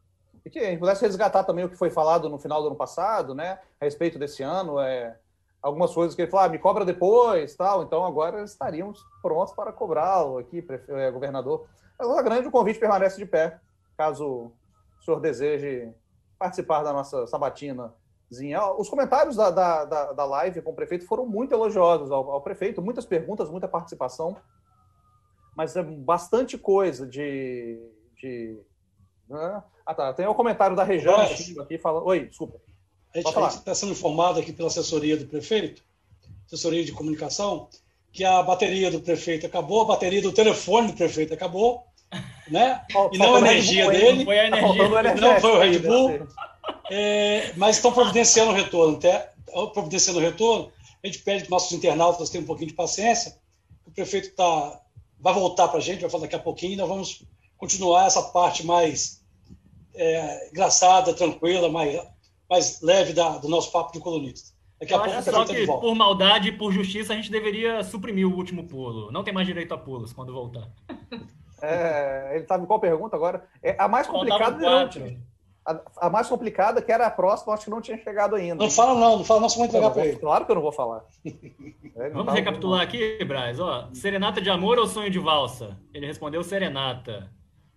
E 0.43 0.49
que 0.49 0.57
a 0.57 0.63
gente 0.71 0.79
pudesse 0.79 1.05
resgatar 1.05 1.43
também 1.43 1.65
o 1.65 1.69
que 1.69 1.75
foi 1.75 1.91
falado 1.91 2.27
no 2.29 2.39
final 2.39 2.61
do 2.61 2.67
ano 2.69 2.75
passado, 2.75 3.35
né, 3.35 3.59
a 3.79 3.85
respeito 3.85 4.17
desse 4.17 4.41
ano, 4.41 4.79
é, 4.79 5.15
algumas 5.61 5.93
coisas 5.93 6.15
que 6.15 6.23
ele 6.23 6.31
falou, 6.31 6.47
ah, 6.47 6.49
me 6.49 6.57
cobra 6.57 6.83
depois, 6.83 7.55
tal, 7.55 7.83
então 7.83 8.03
agora 8.03 8.43
estaríamos 8.43 9.05
prontos 9.21 9.53
para 9.53 9.71
cobrá-lo 9.71 10.39
aqui, 10.39 10.65
é, 10.87 11.11
governador. 11.11 11.67
Agora, 11.99 12.23
grande 12.23 12.47
o 12.47 12.51
convite 12.51 12.79
permanece 12.79 13.17
de 13.17 13.25
pé, 13.27 13.59
caso 13.95 14.51
o 14.99 15.03
senhor 15.05 15.19
deseje 15.19 15.93
participar 16.39 16.81
da 16.81 16.91
nossa 16.91 17.27
sabatina 17.27 17.93
os 18.77 18.87
comentários 18.87 19.35
da, 19.35 19.51
da, 19.51 19.85
da, 19.85 20.13
da, 20.13 20.25
live 20.25 20.61
com 20.61 20.71
o 20.71 20.75
prefeito 20.75 21.05
foram 21.05 21.25
muito 21.25 21.53
elogiosos 21.53 22.11
ao, 22.11 22.31
ao, 22.31 22.41
prefeito, 22.41 22.81
muitas 22.81 23.05
perguntas, 23.05 23.49
muita 23.49 23.67
participação, 23.67 24.37
mas 25.55 25.75
é 25.75 25.83
bastante 25.83 26.57
coisa 26.57 27.05
de. 27.05 27.77
de 28.15 28.57
né? 29.27 29.61
Ah, 29.85 29.93
tá. 29.93 30.13
Tem 30.13 30.25
o 30.25 30.31
um 30.31 30.33
comentário 30.33 30.77
da 30.77 30.83
Rejane 30.83 31.59
aqui 31.59 31.77
falando. 31.77 32.05
Oi, 32.05 32.27
desculpa. 32.27 32.57
A 33.13 33.17
gente 33.19 33.57
está 33.57 33.75
sendo 33.75 33.91
informado 33.91 34.39
aqui 34.39 34.53
pela 34.53 34.69
assessoria 34.69 35.17
do 35.17 35.25
prefeito, 35.25 35.83
assessoria 36.47 36.85
de 36.85 36.93
comunicação, 36.93 37.67
que 38.13 38.23
a 38.23 38.41
bateria 38.41 38.89
do 38.89 39.01
prefeito 39.01 39.45
acabou, 39.45 39.81
a 39.81 39.85
bateria 39.85 40.21
do 40.21 40.31
telefone 40.31 40.87
do 40.87 40.93
prefeito 40.93 41.33
acabou, 41.33 41.83
né? 42.49 42.81
e 43.11 43.17
não 43.17 43.35
a 43.35 43.39
energia 43.39 43.91
dele. 43.91 44.19
Não 44.19 44.25
foi 44.25 44.39
a 44.39 44.47
energia. 44.47 45.15
Não 45.19 45.41
foi 45.41 45.51
o 45.51 45.59
Red 45.59 45.79
Bull. 45.79 46.27
É, 46.89 47.53
mas 47.55 47.77
estão 47.77 47.91
providenciando 47.91 48.51
o 48.51 48.55
retorno. 48.55 48.97
Até, 48.97 49.31
providenciando 49.73 50.19
o 50.19 50.21
retorno, 50.21 50.71
a 51.03 51.07
gente 51.07 51.19
pede 51.19 51.43
que 51.45 51.51
nossos 51.51 51.71
internautas 51.71 52.29
tenham 52.29 52.43
um 52.43 52.47
pouquinho 52.47 52.69
de 52.69 52.75
paciência. 52.75 53.37
O 53.85 53.91
prefeito 53.91 54.35
tá, 54.35 54.81
vai 55.19 55.33
voltar 55.33 55.67
para 55.67 55.77
a 55.77 55.81
gente, 55.81 56.01
vai 56.01 56.09
falar 56.09 56.23
daqui 56.23 56.35
a 56.35 56.39
pouquinho, 56.39 56.73
e 56.73 56.77
nós 56.77 56.87
vamos 56.87 57.23
continuar 57.57 58.07
essa 58.07 58.21
parte 58.23 58.65
mais 58.65 59.21
é, 59.93 60.49
engraçada, 60.49 61.13
tranquila, 61.13 61.69
mais, 61.69 62.01
mais 62.49 62.81
leve 62.81 63.13
da, 63.13 63.37
do 63.37 63.47
nosso 63.47 63.71
papo 63.71 63.93
de 63.93 63.99
colunista. 63.99 64.51
Daqui 64.79 64.93
a 64.93 64.97
Eu 64.97 65.03
pouco 65.03 65.17
acho 65.19 65.31
só 65.31 65.45
que 65.45 65.65
por 65.67 65.95
maldade 65.95 66.49
e 66.49 66.51
por 66.51 66.71
justiça 66.71 67.13
a 67.13 67.15
gente 67.15 67.29
deveria 67.29 67.83
suprimir 67.83 68.27
o 68.27 68.35
último 68.35 68.67
pulo. 68.67 69.11
Não 69.11 69.23
tem 69.23 69.31
mais 69.33 69.45
direito 69.45 69.73
a 69.73 69.77
pulos 69.77 70.11
quando 70.11 70.33
voltar. 70.33 70.67
É, 71.61 72.31
ele 72.35 72.47
sabe 72.47 72.65
qual 72.65 72.79
pergunta 72.79 73.15
agora? 73.15 73.47
É, 73.61 73.75
a 73.77 73.87
mais 73.87 74.07
complicada 74.07 74.57
não, 74.57 74.89
a, 75.65 76.07
a, 76.07 76.09
mais 76.09 76.27
complicada, 76.27 76.81
que 76.81 76.91
era 76.91 77.05
a 77.05 77.11
próxima, 77.11 77.53
acho 77.53 77.65
que 77.65 77.69
não 77.69 77.81
tinha 77.81 77.97
chegado 77.97 78.35
ainda. 78.35 78.55
Não 78.55 78.69
fala 78.69 78.99
não, 78.99 79.17
não 79.19 79.23
fala, 79.23 79.41
nosso 79.41 79.59
muito 79.59 79.73
legal 79.73 79.91
para 79.91 80.05
ele. 80.05 80.17
Claro 80.17 80.45
que 80.45 80.51
eu 80.51 80.55
não 80.55 80.61
vou 80.61 80.71
falar. 80.71 81.03
É, 81.93 82.09
Vamos 82.09 82.27
tá 82.27 82.33
recapitular 82.33 82.81
aqui, 82.81 83.23
Braz. 83.25 83.59
Ó, 83.59 83.89
serenata 83.93 84.41
de 84.41 84.49
amor 84.49 84.79
ou 84.79 84.87
sonho 84.87 85.09
de 85.09 85.19
valsa? 85.19 85.77
Ele 85.93 86.07
respondeu 86.07 86.41
serenata. 86.41 87.29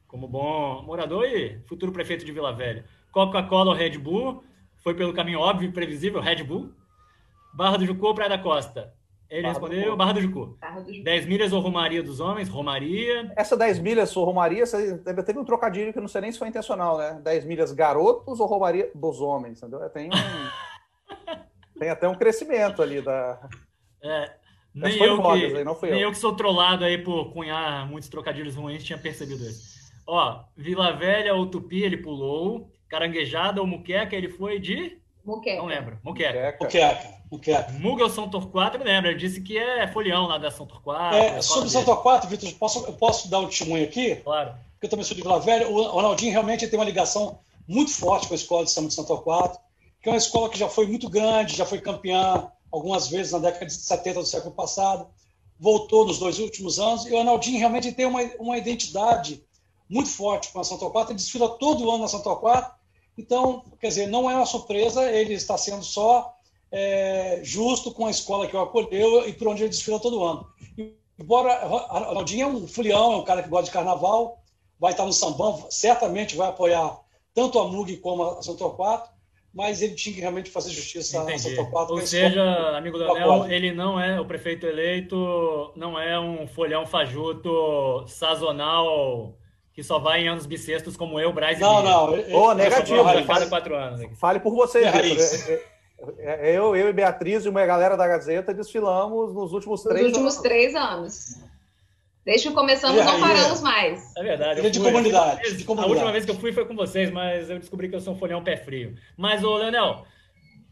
Como 0.06 0.28
bom 0.28 0.82
morador 0.82 1.24
e 1.24 1.60
futuro 1.66 1.90
prefeito 1.90 2.24
de 2.24 2.32
Vila 2.32 2.52
Velha. 2.52 2.84
Coca-Cola 3.10 3.72
ou 3.72 3.76
Red 3.76 3.98
Bull? 3.98 4.44
Foi 4.76 4.94
pelo 4.94 5.12
caminho 5.12 5.40
óbvio 5.40 5.68
e 5.68 5.72
previsível, 5.72 6.20
Red 6.20 6.44
Bull. 6.44 6.72
Barra 7.52 7.76
do 7.76 7.86
Jucu 7.86 8.06
ou 8.06 8.14
Praia 8.14 8.30
da 8.30 8.38
Costa? 8.38 8.94
Ele 9.34 9.42
Barra 9.42 9.52
respondeu 9.54 9.90
do 9.90 9.96
Barra 9.96 10.12
do 10.12 10.20
Jucu. 10.20 10.56
Barra 10.60 10.80
do 10.80 10.92
Jucu. 10.92 11.04
10 11.04 11.26
milhas 11.26 11.52
ou 11.52 11.60
Romaria 11.60 12.00
dos 12.04 12.20
Homens? 12.20 12.48
Romaria. 12.48 13.32
Essa 13.34 13.56
10 13.56 13.80
milhas 13.80 14.16
ou 14.16 14.24
Romaria, 14.24 14.64
teve 15.26 15.40
um 15.40 15.44
trocadilho 15.44 15.92
que 15.92 16.00
não 16.00 16.06
sei 16.06 16.20
nem 16.20 16.30
se 16.30 16.38
foi 16.38 16.46
intencional, 16.46 16.96
né? 16.96 17.20
10 17.20 17.44
milhas 17.44 17.72
garotos 17.72 18.38
ou 18.38 18.46
Romaria 18.46 18.92
dos 18.94 19.20
Homens, 19.20 19.60
entendeu? 19.60 19.90
Tem, 19.90 20.08
um, 20.08 20.10
tem 21.80 21.90
até 21.90 22.08
um 22.08 22.14
crescimento 22.14 22.80
ali 22.80 23.00
da... 23.00 23.40
É, 24.00 24.34
nem, 24.72 25.02
eu 25.02 25.20
que, 25.20 25.28
aí, 25.28 25.52
nem 25.52 25.64
eu. 25.64 25.98
eu. 25.98 26.10
que 26.12 26.18
sou 26.18 26.36
trollado 26.36 26.84
aí 26.84 26.98
por 26.98 27.32
cunhar 27.32 27.88
muitos 27.88 28.08
trocadilhos 28.08 28.54
ruins 28.54 28.84
tinha 28.84 28.98
percebido 28.98 29.42
isso. 29.42 29.74
Ó, 30.06 30.44
Vila 30.56 30.92
Velha 30.92 31.34
ou 31.34 31.46
Tupi, 31.46 31.82
ele 31.82 31.96
pulou. 31.96 32.70
Caranguejada 32.88 33.60
ou 33.60 33.66
Muqueca, 33.66 34.14
ele 34.14 34.28
foi 34.28 34.60
de... 34.60 34.96
Muqueca. 35.24 35.56
Não 35.56 35.66
lembro. 35.66 35.98
Muqueca. 36.04 36.56
Muqueca. 36.60 37.23
Muqueca. 37.34 37.72
Mugelson 37.72 38.28
Torquato, 38.28 38.78
me 38.78 38.84
lembra. 38.84 39.10
Ele 39.10 39.18
disse 39.18 39.40
que 39.40 39.58
é 39.58 39.86
folião 39.88 40.26
lá 40.26 40.38
da 40.38 40.50
São 40.50 40.66
Torquato. 40.66 41.16
É, 41.16 41.42
sobre 41.42 41.68
São 41.68 41.84
Torquato, 41.84 42.28
Vitor, 42.28 42.48
eu 42.48 42.54
posso, 42.54 42.84
eu 42.86 42.92
posso 42.92 43.28
dar 43.28 43.40
um 43.40 43.46
testemunho 43.46 43.84
aqui? 43.84 44.16
Claro. 44.16 44.54
Porque 44.72 44.86
eu 44.86 44.90
também 44.90 45.04
sou 45.04 45.16
de 45.16 45.22
Vila 45.22 45.40
Velha. 45.40 45.68
O 45.68 45.82
Ronaldinho 45.82 46.32
realmente 46.32 46.66
tem 46.66 46.78
uma 46.78 46.84
ligação 46.84 47.38
muito 47.66 47.90
forte 47.90 48.28
com 48.28 48.34
a 48.34 48.36
escola 48.36 48.64
de 48.64 48.70
São 48.70 48.86
de 48.86 48.94
São 48.94 49.04
Torquato, 49.04 49.58
que 50.00 50.08
é 50.08 50.12
uma 50.12 50.18
escola 50.18 50.48
que 50.48 50.58
já 50.58 50.68
foi 50.68 50.86
muito 50.86 51.08
grande, 51.08 51.56
já 51.56 51.66
foi 51.66 51.80
campeã 51.80 52.50
algumas 52.70 53.08
vezes 53.08 53.32
na 53.32 53.38
década 53.38 53.66
de 53.66 53.72
70 53.72 54.20
do 54.20 54.26
século 54.26 54.54
passado, 54.54 55.06
voltou 55.58 56.06
nos 56.06 56.18
dois 56.18 56.38
últimos 56.38 56.78
anos, 56.78 57.06
e 57.06 57.12
o 57.12 57.18
Arnaldinho 57.18 57.58
realmente 57.58 57.92
tem 57.92 58.04
uma, 58.04 58.20
uma 58.38 58.58
identidade 58.58 59.42
muito 59.88 60.10
forte 60.10 60.52
com 60.52 60.60
a 60.60 60.64
Santa 60.64 60.80
Torquato, 60.80 61.12
ele 61.12 61.16
desfila 61.16 61.48
todo 61.48 61.88
ano 61.88 62.02
na 62.02 62.08
Santa 62.08 62.24
Torquato, 62.24 62.74
então, 63.16 63.62
quer 63.80 63.88
dizer, 63.88 64.08
não 64.08 64.28
é 64.28 64.34
uma 64.34 64.44
surpresa, 64.44 65.08
ele 65.08 65.34
está 65.34 65.56
sendo 65.56 65.84
só 65.84 66.33
é, 66.76 67.38
justo 67.44 67.92
com 67.92 68.06
a 68.06 68.10
escola 68.10 68.48
que 68.48 68.56
o 68.56 68.60
acolheu 68.60 69.28
e 69.28 69.32
por 69.32 69.46
onde 69.46 69.62
ele 69.62 69.70
desfila 69.70 70.00
todo 70.00 70.24
ano. 70.24 70.44
Embora 71.16 71.52
Arnaldinho 71.52 72.42
é 72.42 72.50
um 72.50 72.66
folião, 72.66 73.12
é 73.12 73.16
um 73.18 73.24
cara 73.24 73.44
que 73.44 73.48
gosta 73.48 73.66
de 73.66 73.70
carnaval, 73.70 74.42
vai 74.80 74.90
estar 74.90 75.06
no 75.06 75.12
sambão, 75.12 75.68
certamente 75.70 76.34
vai 76.34 76.48
apoiar 76.48 76.98
tanto 77.32 77.60
a 77.60 77.68
MUG 77.68 77.98
como 77.98 78.24
a 78.24 78.42
Santa 78.42 78.58
Torquato, 78.58 79.10
mas 79.54 79.82
ele 79.82 79.94
tinha 79.94 80.16
que 80.16 80.20
realmente 80.20 80.50
fazer 80.50 80.70
justiça 80.72 81.18
Entendi. 81.18 81.34
a 81.34 81.38
Santa 81.38 81.56
Torquato. 81.56 81.92
Ou 81.92 82.04
seja, 82.04 82.42
amigo 82.76 82.96
Leonel, 82.96 83.46
ele 83.48 83.70
não 83.70 84.00
é 84.00 84.20
o 84.20 84.24
prefeito 84.24 84.66
eleito, 84.66 85.72
não 85.76 85.96
é 85.96 86.18
um 86.18 86.48
folhão 86.48 86.84
fajuto 86.84 88.04
sazonal 88.08 89.38
que 89.72 89.82
só 89.82 89.98
vai 89.98 90.22
em 90.22 90.28
anos 90.28 90.46
bissextos 90.46 90.96
como 90.96 91.18
eu, 91.18 91.32
Braz 91.32 91.58
e 91.58 91.60
Não, 91.60 91.82
não. 91.82 92.12
Ô, 92.32 92.48
oh, 92.48 92.54
negativo. 92.54 93.02
Fale, 93.24 93.48
quatro 93.48 93.74
anos. 93.74 94.00
Aqui. 94.00 94.14
Fale 94.14 94.38
por 94.38 94.54
você, 94.54 94.84
é, 94.84 94.88
é, 94.88 95.52
é, 95.52 95.73
eu, 96.18 96.76
eu 96.76 96.88
e 96.88 96.92
Beatriz 96.92 97.44
e 97.44 97.48
uma 97.48 97.64
galera 97.64 97.96
da 97.96 98.06
Gazeta 98.06 98.52
desfilamos 98.54 99.34
nos 99.34 99.52
últimos 99.52 99.82
três 99.82 100.00
Nos 100.00 100.08
últimos 100.08 100.34
anos. 100.34 100.42
três 100.42 100.74
anos. 100.74 101.40
Desde 102.24 102.48
que 102.48 102.54
começamos, 102.54 103.04
não 103.04 103.20
paramos 103.20 103.60
mais. 103.60 104.16
É 104.16 104.22
verdade. 104.22 104.66
É 104.66 104.70
de 104.70 104.80
comunidade, 104.80 105.56
de 105.56 105.64
comunidade. 105.64 105.92
A 105.92 105.94
última 105.94 106.12
vez 106.12 106.24
que 106.24 106.30
eu 106.30 106.36
fui 106.36 106.52
foi 106.52 106.64
com 106.64 106.74
vocês, 106.74 107.10
mas 107.10 107.50
eu 107.50 107.58
descobri 107.58 107.88
que 107.88 107.94
eu 107.94 108.00
sou 108.00 108.14
um 108.14 108.18
folhão 108.18 108.42
pé 108.42 108.56
frio. 108.56 108.94
Mas, 109.14 109.44
ô, 109.44 109.56
Leonel, 109.58 110.06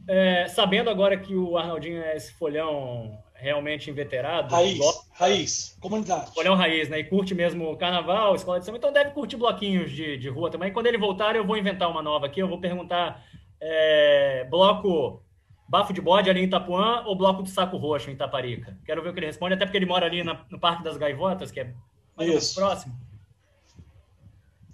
é, 0.08 0.48
sabendo 0.48 0.88
agora 0.88 1.16
que 1.16 1.34
o 1.36 1.58
Arnaldinho 1.58 2.02
é 2.02 2.16
esse 2.16 2.32
folhão 2.32 3.18
realmente 3.34 3.90
inveterado. 3.90 4.54
Raiz, 4.54 4.78
raiz, 5.12 5.76
comunidade. 5.80 6.30
Olhão 6.36 6.54
raiz, 6.54 6.88
né? 6.88 7.00
E 7.00 7.04
curte 7.04 7.34
mesmo 7.34 7.76
carnaval, 7.76 8.34
escola 8.34 8.58
de 8.60 8.64
samba, 8.64 8.78
então 8.78 8.92
deve 8.92 9.10
curtir 9.10 9.36
bloquinhos 9.36 9.90
de, 9.90 10.16
de 10.16 10.28
rua 10.28 10.48
também. 10.48 10.72
Quando 10.72 10.86
ele 10.86 10.96
voltar, 10.96 11.34
eu 11.34 11.44
vou 11.44 11.56
inventar 11.56 11.90
uma 11.90 12.00
nova 12.00 12.26
aqui, 12.26 12.40
eu 12.40 12.48
vou 12.48 12.60
perguntar 12.60 13.22
é, 13.62 14.46
bloco 14.50 15.22
bafo 15.68 15.92
de 15.92 16.00
bode 16.00 16.28
ali 16.28 16.40
em 16.40 16.44
Itapuã 16.44 17.02
ou 17.06 17.16
bloco 17.16 17.42
do 17.42 17.48
saco 17.48 17.76
roxo 17.76 18.10
em 18.10 18.14
Itaparica? 18.14 18.76
Quero 18.84 19.02
ver 19.02 19.10
o 19.10 19.12
que 19.12 19.20
ele 19.20 19.26
responde, 19.26 19.54
até 19.54 19.64
porque 19.64 19.78
ele 19.78 19.86
mora 19.86 20.04
ali 20.04 20.24
na, 20.24 20.44
no 20.50 20.58
Parque 20.58 20.82
das 20.82 20.96
Gaivotas, 20.96 21.50
que 21.50 21.60
é 21.60 21.72
mais 22.16 22.52
próximo. 22.52 22.94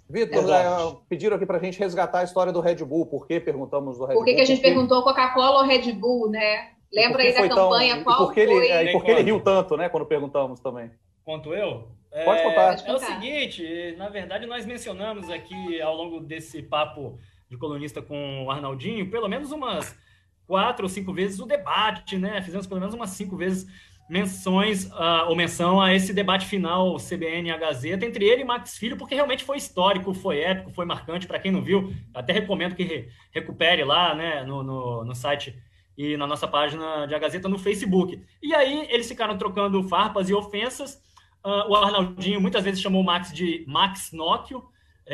Vitor, 0.09 0.43
é, 0.49 0.97
pediram 1.07 1.35
aqui 1.35 1.45
para 1.45 1.57
a 1.57 1.61
gente 1.61 1.77
resgatar 1.77 2.21
a 2.21 2.23
história 2.23 2.51
do 2.51 2.59
Red 2.59 2.83
Bull. 2.83 3.05
Por 3.05 3.27
que 3.27 3.39
perguntamos 3.39 3.99
do 3.99 4.05
Red 4.05 4.15
Bull? 4.15 4.23
Por 4.23 4.25
que, 4.25 4.33
que 4.33 4.41
a 4.41 4.45
gente 4.45 4.61
perguntou 4.61 5.03
Coca-Cola 5.03 5.59
ou 5.59 5.67
Red 5.67 5.91
Bull, 5.93 6.31
né? 6.31 6.71
Lembra 6.91 7.21
aí 7.21 7.31
da 7.31 7.47
campanha? 7.47 7.95
Tão... 7.95 8.03
Qual 8.03 8.15
e 8.15 8.25
por 8.25 8.33
que 8.33 8.47
foi? 8.47 8.55
Ele, 8.55 8.67
é, 8.67 8.83
e 8.85 8.91
por 8.91 9.03
que 9.03 9.11
ele 9.11 9.21
riu 9.21 9.39
tanto, 9.39 9.77
né? 9.77 9.87
Quando 9.87 10.07
perguntamos 10.07 10.59
também. 10.59 10.89
Quanto 11.23 11.53
eu? 11.53 11.87
Pode 12.25 12.41
contar. 12.41 12.73
É, 12.73 12.89
é 12.89 12.93
o 12.93 12.97
seguinte, 12.97 13.95
na 13.97 14.09
verdade, 14.09 14.47
nós 14.47 14.65
mencionamos 14.65 15.29
aqui 15.29 15.79
ao 15.79 15.95
longo 15.95 16.19
desse 16.19 16.63
papo 16.63 17.19
de 17.49 17.57
colunista 17.57 18.01
com 18.01 18.45
o 18.45 18.51
Arnaldinho, 18.51 19.09
pelo 19.09 19.27
menos 19.27 19.51
umas 19.51 19.97
quatro 20.45 20.85
ou 20.85 20.89
cinco 20.89 21.13
vezes 21.13 21.39
o 21.39 21.45
debate, 21.45 22.17
né? 22.17 22.41
Fizemos 22.41 22.67
pelo 22.67 22.79
menos 22.79 22.95
umas 22.95 23.11
cinco 23.11 23.35
vezes 23.35 23.67
menções 24.09 24.85
uh, 24.85 25.27
ou 25.27 25.35
menção 25.35 25.79
a 25.79 25.93
esse 25.93 26.11
debate 26.11 26.47
final 26.47 26.97
CBN 26.97 27.51
a 27.51 27.57
Gazeta 27.57 28.05
entre 28.05 28.25
ele 28.25 28.41
e 28.41 28.45
Max 28.45 28.75
Filho, 28.75 28.97
porque 28.97 29.13
realmente 29.13 29.43
foi 29.43 29.57
histórico, 29.57 30.13
foi 30.15 30.39
épico, 30.39 30.71
foi 30.71 30.85
marcante. 30.85 31.27
Para 31.27 31.39
quem 31.39 31.51
não 31.51 31.61
viu, 31.61 31.93
até 32.13 32.33
recomendo 32.33 32.75
que 32.75 32.83
re 32.83 33.09
recupere 33.31 33.83
lá 33.83 34.15
né, 34.15 34.43
no, 34.43 34.63
no, 34.63 35.05
no 35.05 35.15
site 35.15 35.55
e 35.95 36.17
na 36.17 36.25
nossa 36.25 36.47
página 36.47 37.05
de 37.05 37.13
A 37.13 37.19
Gazeta 37.19 37.47
no 37.47 37.59
Facebook. 37.59 38.19
E 38.41 38.55
aí 38.55 38.87
eles 38.89 39.07
ficaram 39.07 39.37
trocando 39.37 39.83
farpas 39.83 40.29
e 40.29 40.33
ofensas. 40.33 40.99
Uh, 41.45 41.69
o 41.69 41.75
Arnaldinho 41.75 42.41
muitas 42.41 42.63
vezes 42.63 42.81
chamou 42.81 43.01
o 43.01 43.05
Max 43.05 43.31
de 43.31 43.63
Max 43.67 44.11
Nóquio, 44.11 44.63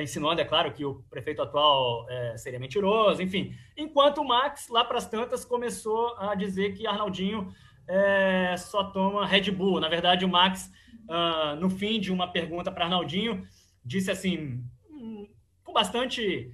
insinuando, 0.02 0.42
é 0.42 0.46
claro, 0.46 0.72
que 0.74 0.84
o 0.84 1.04
prefeito 1.10 1.42
atual 1.42 2.06
é, 2.10 2.38
seria 2.38 2.60
mentiroso, 2.60 3.22
enfim. 3.22 3.56
Enquanto 3.78 4.20
o 4.20 4.28
Max, 4.28 4.68
lá 4.70 4.84
para 4.84 4.98
as 4.98 5.10
tantas, 5.10 5.46
começou 5.46 6.16
a 6.18 6.36
dizer 6.36 6.74
que 6.74 6.86
Arnaldinho 6.86 7.54
é, 7.88 8.56
só 8.58 8.84
toma 8.84 9.26
Red 9.26 9.52
Bull. 9.52 9.80
Na 9.80 9.88
verdade, 9.88 10.26
o 10.26 10.30
Max, 10.30 10.72
uh, 11.10 11.56
no 11.60 11.70
fim 11.70 12.00
de 12.00 12.12
uma 12.12 12.28
pergunta 12.28 12.72
para 12.72 12.86
Arnaldinho, 12.86 13.48
disse 13.84 14.12
assim, 14.12 14.64
hum, 14.90 15.28
com 15.64 15.72
bastante 15.72 16.52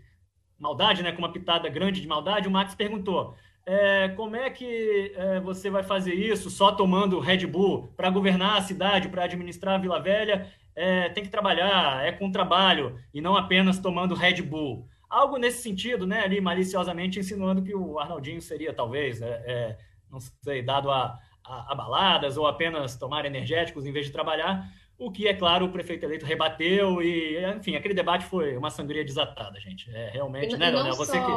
maldade, 0.60 1.02
né, 1.02 1.12
com 1.12 1.20
uma 1.20 1.34
pitada 1.34 1.68
grande 1.70 2.02
de 2.02 2.08
maldade, 2.08 2.48
o 2.48 2.52
Max 2.52 2.76
perguntou: 2.76 3.36
é, 3.66 4.10
como 4.10 4.36
é 4.36 4.50
que 4.50 5.14
é, 5.16 5.40
você 5.40 5.70
vai 5.70 5.84
fazer 5.84 6.14
isso 6.14 6.50
só 6.50 6.72
tomando 6.72 7.20
Red 7.20 7.46
Bull 7.48 7.94
para 7.96 8.10
governar 8.10 8.58
a 8.58 8.62
cidade, 8.62 9.10
para 9.10 9.24
administrar 9.24 9.76
a 9.76 9.78
Vila 9.78 10.00
Velha? 10.00 10.52
É, 10.76 11.10
tem 11.10 11.24
que 11.24 11.30
trabalhar, 11.30 12.06
é 12.06 12.12
com 12.12 12.32
trabalho 12.32 12.98
e 13.14 13.22
não 13.22 13.36
apenas 13.36 13.80
tomando 13.80 14.16
Red 14.16 14.42
Bull. 14.42 14.88
Algo 15.10 15.38
nesse 15.38 15.62
sentido, 15.62 16.08
né? 16.08 16.22
Ali 16.24 16.40
maliciosamente 16.40 17.20
insinuando 17.20 17.62
que 17.62 17.76
o 17.76 18.00
Arnaldinho 18.00 18.42
seria 18.42 18.74
talvez, 18.74 19.22
é, 19.22 19.44
é, 19.46 19.78
não 20.10 20.20
sei, 20.20 20.62
dado 20.62 20.90
a, 20.90 21.18
a, 21.46 21.74
a 21.74 21.76
baladas 21.76 22.38
ou 22.38 22.48
apenas 22.48 22.96
tomar 22.96 23.26
energéticos 23.26 23.86
em 23.86 23.92
vez 23.92 24.06
de 24.06 24.12
trabalhar 24.12 24.70
o 25.02 25.12
que, 25.12 25.28
é 25.28 25.34
claro, 25.34 25.66
o 25.66 25.72
prefeito 25.72 26.06
eleito 26.06 26.28
rebateu 26.28 27.02
e, 27.02 27.44
enfim, 27.58 27.76
aquele 27.76 27.96
debate 27.96 28.24
foi 28.26 28.56
uma 28.56 28.70
sangria 28.70 29.04
desatada, 29.04 29.60
gente. 29.60 29.90
É 29.90 30.12
realmente, 30.12 30.54
e, 30.54 30.58
né, 30.60 30.70
Leonel? 30.70 30.94
Você 30.94 31.20
que... 31.20 31.32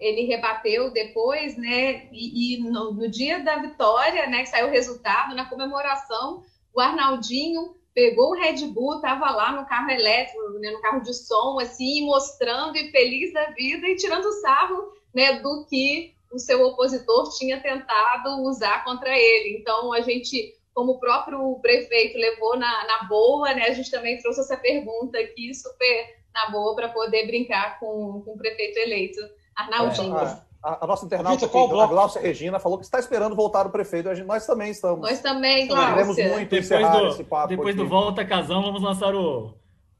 ele 0.00 0.22
rebateu 0.22 0.90
depois, 0.90 1.54
né, 1.58 2.08
e, 2.10 2.54
e 2.54 2.58
no, 2.62 2.94
no, 2.94 3.10
dia 3.10 3.44
da 3.44 3.58
vitória, 3.58 4.26
né, 4.26 4.40
que 4.40 4.48
saiu 4.48 4.68
o 4.68 4.70
resultado, 4.70 5.34
na 5.34 5.44
comemoração, 5.44 6.42
o 6.74 6.80
Arnaldinho 6.80 7.74
pegou 7.94 8.30
o 8.30 8.34
Red 8.34 8.66
Bull, 8.66 8.96
estava 8.96 9.30
lá 9.30 9.52
no 9.52 9.66
carro 9.66 9.90
elétrico, 9.90 10.40
né, 10.58 10.70
no 10.70 10.80
carro 10.80 11.00
de 11.00 11.14
som, 11.14 11.58
assim, 11.60 12.04
mostrando 12.04 12.76
e 12.76 12.90
feliz 12.90 13.32
da 13.32 13.50
vida 13.50 13.86
e 13.86 13.96
tirando 13.96 14.32
sarro, 14.40 14.92
né, 15.14 15.40
do 15.40 15.64
que 15.66 16.12
o 16.32 16.38
seu 16.38 16.60
opositor 16.64 17.30
tinha 17.38 17.60
tentado 17.60 18.42
usar 18.42 18.84
contra 18.84 19.16
ele. 19.16 19.58
Então, 19.58 19.92
a 19.92 20.00
gente 20.00 20.54
como 20.74 20.92
o 20.92 20.98
próprio 20.98 21.56
prefeito 21.60 22.18
levou 22.18 22.58
na, 22.58 22.84
na 22.86 23.04
boa, 23.04 23.54
né? 23.54 23.68
A 23.68 23.72
gente 23.72 23.90
também 23.90 24.18
trouxe 24.18 24.40
essa 24.40 24.56
pergunta 24.56 25.16
aqui 25.18 25.54
super 25.54 26.16
na 26.34 26.50
boa 26.50 26.74
para 26.74 26.88
poder 26.88 27.26
brincar 27.26 27.78
com, 27.78 28.22
com 28.24 28.32
o 28.32 28.36
prefeito 28.36 28.76
eleito, 28.78 29.20
Arnaldinho. 29.54 30.18
É, 30.18 30.22
a, 30.22 30.44
a, 30.64 30.86
nossa 30.86 31.04
internauta 31.04 31.44
aqui, 31.44 31.58
a 31.58 31.86
Glaucia 31.86 32.20
Regina, 32.20 32.58
falou 32.58 32.78
que 32.78 32.84
está 32.84 32.98
esperando 32.98 33.36
voltar 33.36 33.66
o 33.66 33.70
prefeito. 33.70 34.08
A 34.08 34.14
gente, 34.14 34.26
nós 34.26 34.46
também 34.46 34.70
estamos. 34.70 35.00
Nós 35.00 35.20
também, 35.20 35.66
Glaucia. 35.66 35.90
Queremos 35.90 36.16
muito 36.16 36.50
depois 36.50 36.64
encerrar 36.64 36.98
do, 36.98 37.08
esse 37.08 37.24
papo 37.24 37.48
Depois 37.48 37.74
aqui. 37.74 37.84
do 37.84 37.88
Volta 37.88 38.24
Casão, 38.24 38.62
vamos 38.62 38.82
lançar 38.82 39.14
o 39.14 39.52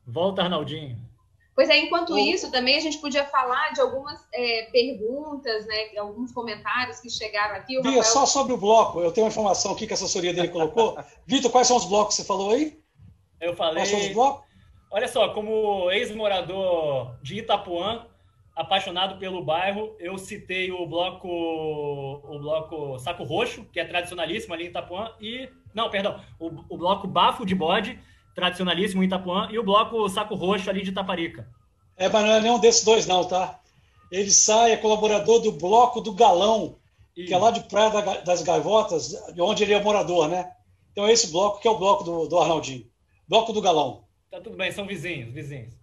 Volta 0.07 0.43
Arnaldinho. 0.43 0.99
Pois 1.55 1.69
é, 1.69 1.79
enquanto 1.79 2.19
isso, 2.19 2.51
também 2.51 2.77
a 2.77 2.81
gente 2.81 2.99
podia 2.99 3.25
falar 3.27 3.73
de 3.73 3.81
algumas 3.81 4.27
é, 4.33 4.69
perguntas, 4.73 5.67
né, 5.67 5.97
alguns 5.99 6.33
comentários 6.33 6.99
que 6.99 7.09
chegaram 7.09 7.55
aqui. 7.55 7.79
O 7.79 7.83
Bia, 7.83 7.99
Rafael... 7.99 8.13
só 8.13 8.27
sobre 8.27 8.55
o 8.55 8.57
bloco, 8.57 9.01
eu 9.01 9.13
tenho 9.13 9.27
uma 9.27 9.31
informação 9.31 9.73
aqui 9.73 9.87
que 9.87 9.93
a 9.93 9.95
assessoria 9.95 10.35
dele 10.35 10.49
colocou. 10.49 10.99
Vitor, 11.27 11.53
quais 11.53 11.69
são 11.69 11.77
os 11.77 11.85
blocos 11.85 12.17
que 12.17 12.23
você 12.23 12.27
falou 12.27 12.53
aí? 12.53 12.77
Eu 13.41 13.55
falei. 13.55 13.77
Quais 13.77 13.89
são 13.89 14.01
os 14.01 14.09
blocos? 14.09 14.45
Olha 14.91 15.07
só, 15.09 15.29
como 15.29 15.91
ex-morador 15.91 17.17
de 17.23 17.39
Itapuã, 17.39 18.07
apaixonado 18.55 19.19
pelo 19.19 19.45
bairro, 19.45 19.97
eu 19.99 20.17
citei 20.17 20.71
o 20.71 20.87
bloco 20.87 21.29
o 21.29 22.39
bloco 22.39 22.99
Saco 22.99 23.25
Roxo, 23.25 23.65
que 23.73 23.81
é 23.81 23.85
tradicionalíssimo 23.85 24.55
ali 24.55 24.65
em 24.65 24.69
Itapuã, 24.69 25.13
e. 25.21 25.49
Não, 25.75 25.91
perdão, 25.91 26.21
o, 26.39 26.47
o 26.69 26.79
bloco 26.79 27.07
Bafo 27.07 27.45
de 27.45 27.55
Bode 27.55 27.99
tradicionalíssimo 28.35 29.03
em 29.03 29.07
Itapuã, 29.07 29.49
e 29.51 29.59
o 29.59 29.65
bloco 29.65 30.09
Saco 30.09 30.35
Roxo 30.35 30.69
ali 30.69 30.83
de 30.83 30.91
Itaparica. 30.91 31.49
É, 31.97 32.09
mas 32.09 32.25
não 32.25 32.33
é 32.33 32.41
nenhum 32.41 32.59
desses 32.59 32.85
dois, 32.85 33.07
não, 33.07 33.25
tá? 33.25 33.61
Ele 34.11 34.31
sai, 34.31 34.73
é 34.73 34.77
colaborador 34.77 35.41
do 35.41 35.53
bloco 35.53 36.01
do 36.01 36.13
Galão, 36.13 36.77
que 37.15 37.33
é 37.33 37.39
lá 37.39 37.51
de 37.51 37.61
Praia 37.69 38.23
das 38.23 38.43
Gaivotas, 38.43 39.11
de 39.33 39.41
onde 39.41 39.63
ele 39.63 39.73
é 39.73 39.83
morador, 39.83 40.29
né? 40.29 40.53
Então 40.91 41.07
é 41.07 41.13
esse 41.13 41.31
bloco 41.31 41.61
que 41.61 41.69
é 41.69 41.71
o 41.71 41.79
bloco 41.79 42.05
do, 42.05 42.27
do 42.27 42.39
Arnaldinho. 42.39 42.87
Bloco 43.29 43.53
do 43.53 43.61
Galão. 43.61 44.05
Tá 44.31 44.41
tudo 44.41 44.57
bem, 44.57 44.71
são 44.73 44.87
vizinhos, 44.87 45.33
vizinhos. 45.33 45.75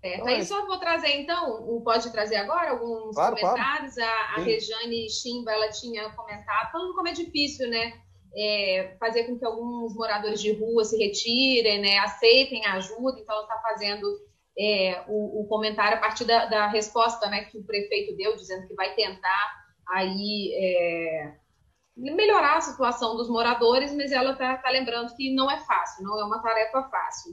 Certo. 0.00 0.26
Aí 0.28 0.44
só 0.44 0.64
vou 0.66 0.78
trazer, 0.78 1.20
então, 1.20 1.80
pode 1.82 2.10
trazer 2.12 2.36
agora 2.36 2.70
alguns 2.70 3.16
claro, 3.16 3.36
comentários. 3.36 3.94
Claro. 3.94 4.10
A, 4.10 4.40
a 4.40 4.44
Rejane 4.44 5.10
Chimba, 5.10 5.50
ela 5.50 5.68
tinha 5.70 6.08
comentado, 6.10 6.70
falando 6.70 6.94
como 6.94 7.08
é 7.08 7.12
difícil, 7.12 7.68
né? 7.68 7.92
é, 8.36 8.96
fazer 8.98 9.24
com 9.24 9.38
que 9.38 9.44
alguns 9.44 9.94
moradores 9.94 10.40
de 10.40 10.52
rua 10.52 10.84
se 10.84 10.96
retirem, 10.96 11.80
né, 11.80 11.98
aceitem 11.98 12.64
a 12.66 12.74
ajuda. 12.74 13.20
Então, 13.20 13.34
ela 13.34 13.44
está 13.44 13.58
fazendo 13.60 14.06
é, 14.58 15.04
o, 15.08 15.42
o, 15.42 15.48
comentário 15.48 15.96
a 15.96 16.00
partir 16.00 16.24
da, 16.24 16.46
da, 16.46 16.66
resposta 16.68 17.28
né, 17.28 17.44
que 17.44 17.58
o 17.58 17.64
prefeito 17.64 18.16
deu, 18.16 18.36
dizendo 18.36 18.66
que 18.66 18.74
vai 18.74 18.94
tentar 18.94 19.54
aí 19.88 20.52
é, 20.54 21.34
melhorar 21.96 22.58
a 22.58 22.60
situação 22.60 23.16
dos 23.16 23.28
moradores, 23.28 23.94
mas 23.94 24.12
ela 24.12 24.32
está 24.32 24.56
tá 24.58 24.70
lembrando 24.70 25.14
que 25.16 25.34
não 25.34 25.50
é 25.50 25.58
fácil, 25.60 26.04
não 26.04 26.20
é 26.20 26.24
uma 26.24 26.42
tarefa 26.42 26.82
fácil. 26.90 27.32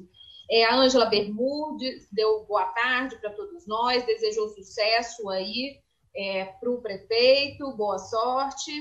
É, 0.50 0.64
a 0.66 0.76
Ângela 0.76 1.06
Bermudes 1.06 2.08
deu 2.12 2.46
boa 2.46 2.66
tarde 2.66 3.16
para 3.18 3.32
todos 3.32 3.66
nós, 3.68 4.06
desejou 4.06 4.50
sucesso 4.50 5.28
aí 5.30 5.80
é, 6.16 6.46
para 6.46 6.70
o 6.70 6.82
prefeito, 6.82 7.76
boa 7.76 7.98
sorte. 7.98 8.72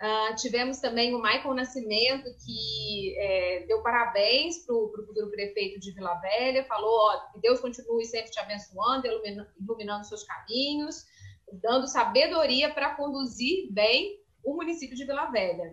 Uh, 0.00 0.34
tivemos 0.36 0.78
também 0.78 1.14
o 1.14 1.20
Michael 1.20 1.52
Nascimento, 1.52 2.24
que 2.42 3.14
é, 3.18 3.66
deu 3.66 3.82
parabéns 3.82 4.64
para 4.64 4.74
o 4.74 4.90
futuro 4.90 5.30
prefeito 5.30 5.78
de 5.78 5.92
Vila 5.92 6.14
Velha, 6.14 6.64
falou 6.64 6.90
ó, 6.90 7.32
que 7.32 7.40
Deus 7.40 7.60
continue 7.60 8.06
sempre 8.06 8.30
te 8.30 8.40
abençoando, 8.40 9.06
iluminando, 9.06 9.50
iluminando 9.60 10.06
seus 10.06 10.22
caminhos, 10.22 11.04
dando 11.52 11.86
sabedoria 11.86 12.72
para 12.72 12.94
conduzir 12.94 13.70
bem 13.70 14.18
o 14.42 14.54
município 14.54 14.96
de 14.96 15.04
Vila 15.04 15.26
Velha. 15.26 15.70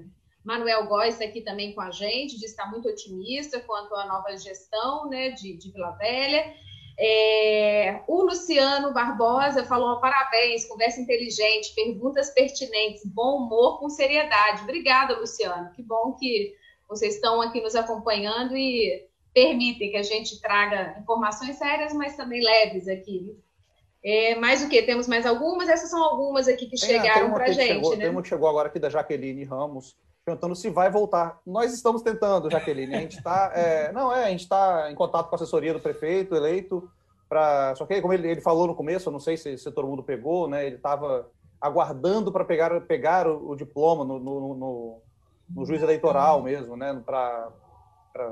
Manuel 0.48 0.86
Góes 0.88 1.16
está 1.16 1.26
aqui 1.26 1.42
também 1.42 1.74
com 1.74 1.82
a 1.82 1.92
gente, 1.92 2.40
diz 2.40 2.40
que 2.40 2.46
está 2.46 2.66
muito 2.68 2.88
otimista 2.88 3.60
quanto 3.60 3.94
à 3.94 4.08
nova 4.08 4.36
gestão 4.38 5.10
né, 5.10 5.32
de, 5.32 5.58
de 5.58 5.72
Vila 5.74 5.92
Velha. 5.98 6.54
É, 6.98 8.02
o 8.08 8.24
Luciano 8.24 8.94
Barbosa 8.94 9.66
falou: 9.66 10.00
parabéns, 10.00 10.66
conversa 10.66 11.02
inteligente, 11.02 11.76
perguntas 11.76 12.30
pertinentes, 12.30 13.06
bom 13.06 13.40
humor 13.40 13.78
com 13.78 13.90
seriedade. 13.90 14.64
Obrigada, 14.64 15.20
Luciano. 15.20 15.70
Que 15.74 15.84
bom 15.84 16.14
que 16.14 16.56
vocês 16.88 17.16
estão 17.16 17.42
aqui 17.42 17.60
nos 17.60 17.76
acompanhando 17.76 18.56
e 18.56 19.06
permitem 19.34 19.92
que 19.92 19.98
a 19.98 20.04
gente 20.04 20.40
traga 20.40 20.98
informações 20.98 21.58
sérias, 21.58 21.92
mas 21.92 22.16
também 22.16 22.42
leves 22.42 22.88
aqui. 22.88 23.38
É, 24.02 24.36
mais 24.36 24.64
o 24.64 24.70
que? 24.70 24.82
Temos 24.84 25.10
mais 25.10 25.26
algumas? 25.26 25.68
Essas 25.68 25.90
são 25.90 26.02
algumas 26.02 26.48
aqui 26.48 26.68
que 26.68 26.80
tem, 26.80 26.90
chegaram 26.90 27.34
para 27.34 27.46
a 27.46 27.52
gente. 27.52 27.74
Chegou, 27.74 27.98
né? 27.98 28.04
Tem 28.04 28.10
uma 28.10 28.22
que 28.22 28.30
chegou 28.30 28.48
agora 28.48 28.70
aqui 28.70 28.80
da 28.80 28.90
Jaqueline 28.90 29.44
Ramos, 29.44 29.94
perguntando 30.28 30.58
se 30.58 30.70
vai 30.70 30.92
voltar. 30.92 31.40
Nós 31.48 31.74
estamos 31.74 32.02
tentando, 32.02 32.52
Jaqueline. 32.52 32.94
A 32.94 33.00
gente 33.00 33.18
está. 33.18 33.54
É, 33.56 33.94
não, 33.94 34.14
é, 34.14 34.26
a 34.26 34.30
gente 34.30 34.42
está 34.42 34.92
em 34.92 34.96
contato 34.96 35.30
com 35.30 35.36
a 35.36 35.38
assessoria 35.38 35.74
do 35.74 35.80
prefeito 35.80 36.36
eleito. 36.36 36.92
Pra, 37.30 37.74
só 37.76 37.86
que, 37.86 38.02
como 38.02 38.14
ele, 38.14 38.30
ele 38.30 38.42
falou 38.42 38.68
no 38.68 38.76
começo, 38.76 39.08
eu 39.08 39.14
não 39.14 39.22
sei 39.22 39.38
se, 39.38 39.58
se 39.58 39.72
todo 39.72 39.88
mundo 39.88 40.04
pegou, 40.04 40.50
né? 40.50 40.66
Ele 40.66 40.76
estava 40.76 41.30
aguardando 41.62 42.30
para 42.30 42.44
pegar, 42.44 42.82
pegar 42.82 43.26
o, 43.26 43.52
o 43.52 43.56
diploma 43.56 44.04
no, 44.04 44.20
no, 44.20 44.56
no, 44.56 45.02
no, 45.50 45.66
juiz 45.66 45.82
eleitoral 45.82 46.44
mesmo, 46.44 46.76
né? 46.76 47.02
Para 47.06 47.50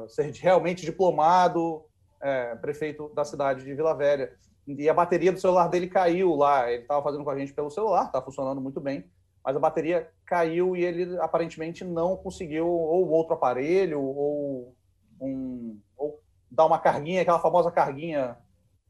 ser 0.09 0.31
realmente 0.33 0.85
diplomado 0.85 1.85
é, 2.21 2.55
prefeito 2.55 3.09
da 3.15 3.23
cidade 3.23 3.63
de 3.63 3.73
Vila 3.73 3.93
Velha. 3.93 4.33
E 4.67 4.89
a 4.89 4.93
bateria 4.93 5.31
do 5.31 5.39
celular 5.39 5.69
dele 5.69 5.87
caiu 5.87 6.35
lá. 6.35 6.69
Ele 6.69 6.81
estava 6.81 7.01
fazendo 7.01 7.23
com 7.23 7.29
a 7.29 7.37
gente 7.37 7.53
pelo 7.53 7.69
celular, 7.69 8.07
está 8.07 8.21
funcionando 8.21 8.59
muito 8.59 8.81
bem 8.81 9.05
mas 9.45 9.55
a 9.55 9.59
bateria 9.59 10.09
caiu 10.25 10.75
e 10.75 10.83
ele 10.83 11.19
aparentemente 11.19 11.83
não 11.83 12.17
conseguiu 12.17 12.67
ou 12.67 13.07
outro 13.09 13.35
aparelho 13.35 14.01
ou, 14.01 14.75
um, 15.21 15.79
ou 15.95 16.19
dar 16.49 16.65
uma 16.65 16.79
carguinha, 16.79 17.21
aquela 17.21 17.39
famosa 17.39 17.69
carguinha 17.69 18.35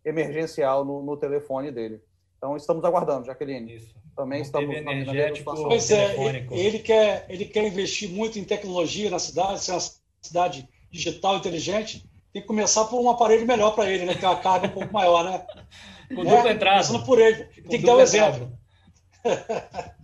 emergencial 0.05 0.85
no, 0.85 1.03
no 1.03 1.17
telefone 1.17 1.71
dele. 1.71 2.01
Então 2.37 2.55
estamos 2.55 2.85
aguardando, 2.85 3.25
Jaqueline. 3.25 3.75
Isso. 3.75 3.93
Também 4.15 4.39
não 4.39 4.45
estamos 4.45 4.83
na 4.85 4.93
mesma 4.93 5.35
situação. 5.35 5.67
Pois 5.67 5.91
é, 5.91 6.15
ele 6.51 6.79
quer, 6.79 7.25
ele 7.27 7.43
quer 7.43 7.67
investir 7.67 8.09
muito 8.09 8.39
em 8.39 8.45
tecnologia 8.45 9.09
na 9.09 9.19
cidade, 9.19 9.59
ser 9.59 9.73
uma 9.73 9.81
cidade 10.21 10.69
digital 10.89 11.35
inteligente. 11.35 12.07
Tem 12.31 12.41
que 12.41 12.47
começar 12.47 12.85
por 12.85 13.01
um 13.01 13.09
aparelho 13.09 13.45
melhor 13.45 13.71
para 13.75 13.89
ele, 13.89 14.05
né? 14.05 14.15
Que 14.15 14.23
é 14.23 14.29
uma 14.29 14.39
carga 14.39 14.67
um 14.67 14.71
pouco 14.71 14.93
maior, 14.93 15.23
né? 15.25 15.45
Com 16.15 16.23
né? 16.23 16.35
dupla 16.35 16.51
entrada. 16.51 16.77
Começando 16.77 17.05
por 17.05 17.19
ele. 17.19 17.43
Tem 17.67 17.79
que 17.79 17.85
dar 17.85 17.95
o 17.95 17.97
um 17.97 18.01
exemplo. 18.01 18.51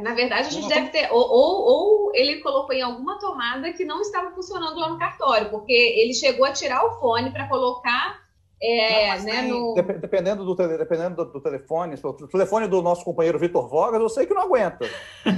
Na 0.00 0.14
verdade, 0.14 0.48
a 0.48 0.50
gente 0.50 0.68
deve 0.68 0.88
ter. 0.88 1.08
Ou, 1.10 1.20
ou, 1.20 1.64
ou, 1.64 2.12
ele 2.14 2.40
colocou 2.40 2.74
em 2.74 2.82
alguma 2.82 3.18
tomada 3.18 3.72
que 3.72 3.84
não 3.84 4.00
estava 4.00 4.30
funcionando 4.30 4.78
lá 4.78 4.88
no 4.88 4.98
cartório, 4.98 5.50
porque 5.50 5.72
ele 5.72 6.14
chegou 6.14 6.44
a 6.44 6.52
tirar 6.52 6.84
o 6.84 6.98
fone 7.00 7.30
para 7.30 7.48
colocar. 7.48 8.24
É, 8.62 9.18
não, 9.18 9.24
né, 9.24 9.32
tem, 9.42 9.50
no... 9.50 9.74
Dependendo, 9.74 10.44
do, 10.44 10.54
dependendo 10.54 11.16
do, 11.16 11.32
do 11.32 11.40
telefone, 11.42 11.94
o 12.02 12.26
telefone 12.26 12.66
do 12.66 12.80
nosso 12.80 13.04
companheiro 13.04 13.38
Vitor 13.38 13.68
Vogas, 13.68 14.00
eu 14.00 14.08
sei 14.08 14.24
que 14.24 14.32
não 14.32 14.42
aguenta. 14.42 14.88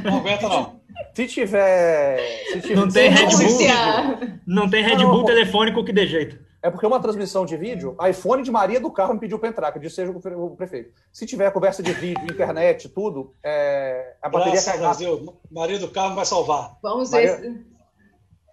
Não 0.05 0.19
aguenta, 0.19 0.49
não. 0.49 0.81
Se 1.15 1.27
tiver. 1.27 2.19
Se 2.53 2.61
tiver 2.61 2.77
não 2.77 2.89
tem 2.89 3.11
Red 3.11 3.27
Bull. 3.27 4.41
Não 4.47 4.71
tem 4.71 4.85
Red 4.85 5.05
Bull 5.05 5.25
telefônico 5.25 5.85
que 5.85 5.93
dê 5.93 6.07
jeito. 6.07 6.48
É 6.61 6.71
porque 6.71 6.87
uma 6.87 7.01
transmissão 7.01 7.47
de 7.47 7.57
vídeo, 7.57 7.97
iPhone 8.09 8.43
de 8.43 8.51
Maria 8.51 8.81
do 8.81 8.91
carro 8.91 9.15
me 9.15 9.21
pediu 9.21 9.39
para 9.39 9.49
entrar, 9.49 9.71
que 9.71 9.79
eu 9.79 9.83
disse 9.83 9.95
seja 9.97 10.11
o 10.11 10.57
prefeito. 10.57 10.93
Se 11.13 11.25
tiver 11.25 11.53
conversa 11.53 11.83
de 11.83 11.93
vídeo, 11.93 12.25
internet, 12.25 12.89
tudo, 12.89 13.33
é, 13.45 14.17
a 14.21 14.29
bateria 14.29 14.63
cai 14.63 14.79
rápido. 14.79 15.39
Maria 15.51 15.79
do 15.79 15.89
carro 15.89 16.17
vai 16.17 16.27
salvar. 16.27 16.77
Vamos 16.83 17.11
Maria... 17.11 17.37
ver. 17.37 17.65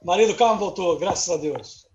Maria 0.03 0.27
do 0.27 0.35
carro 0.35 0.57
voltou, 0.57 0.99
graças 0.99 1.33
a 1.33 1.37
Deus. 1.37 1.87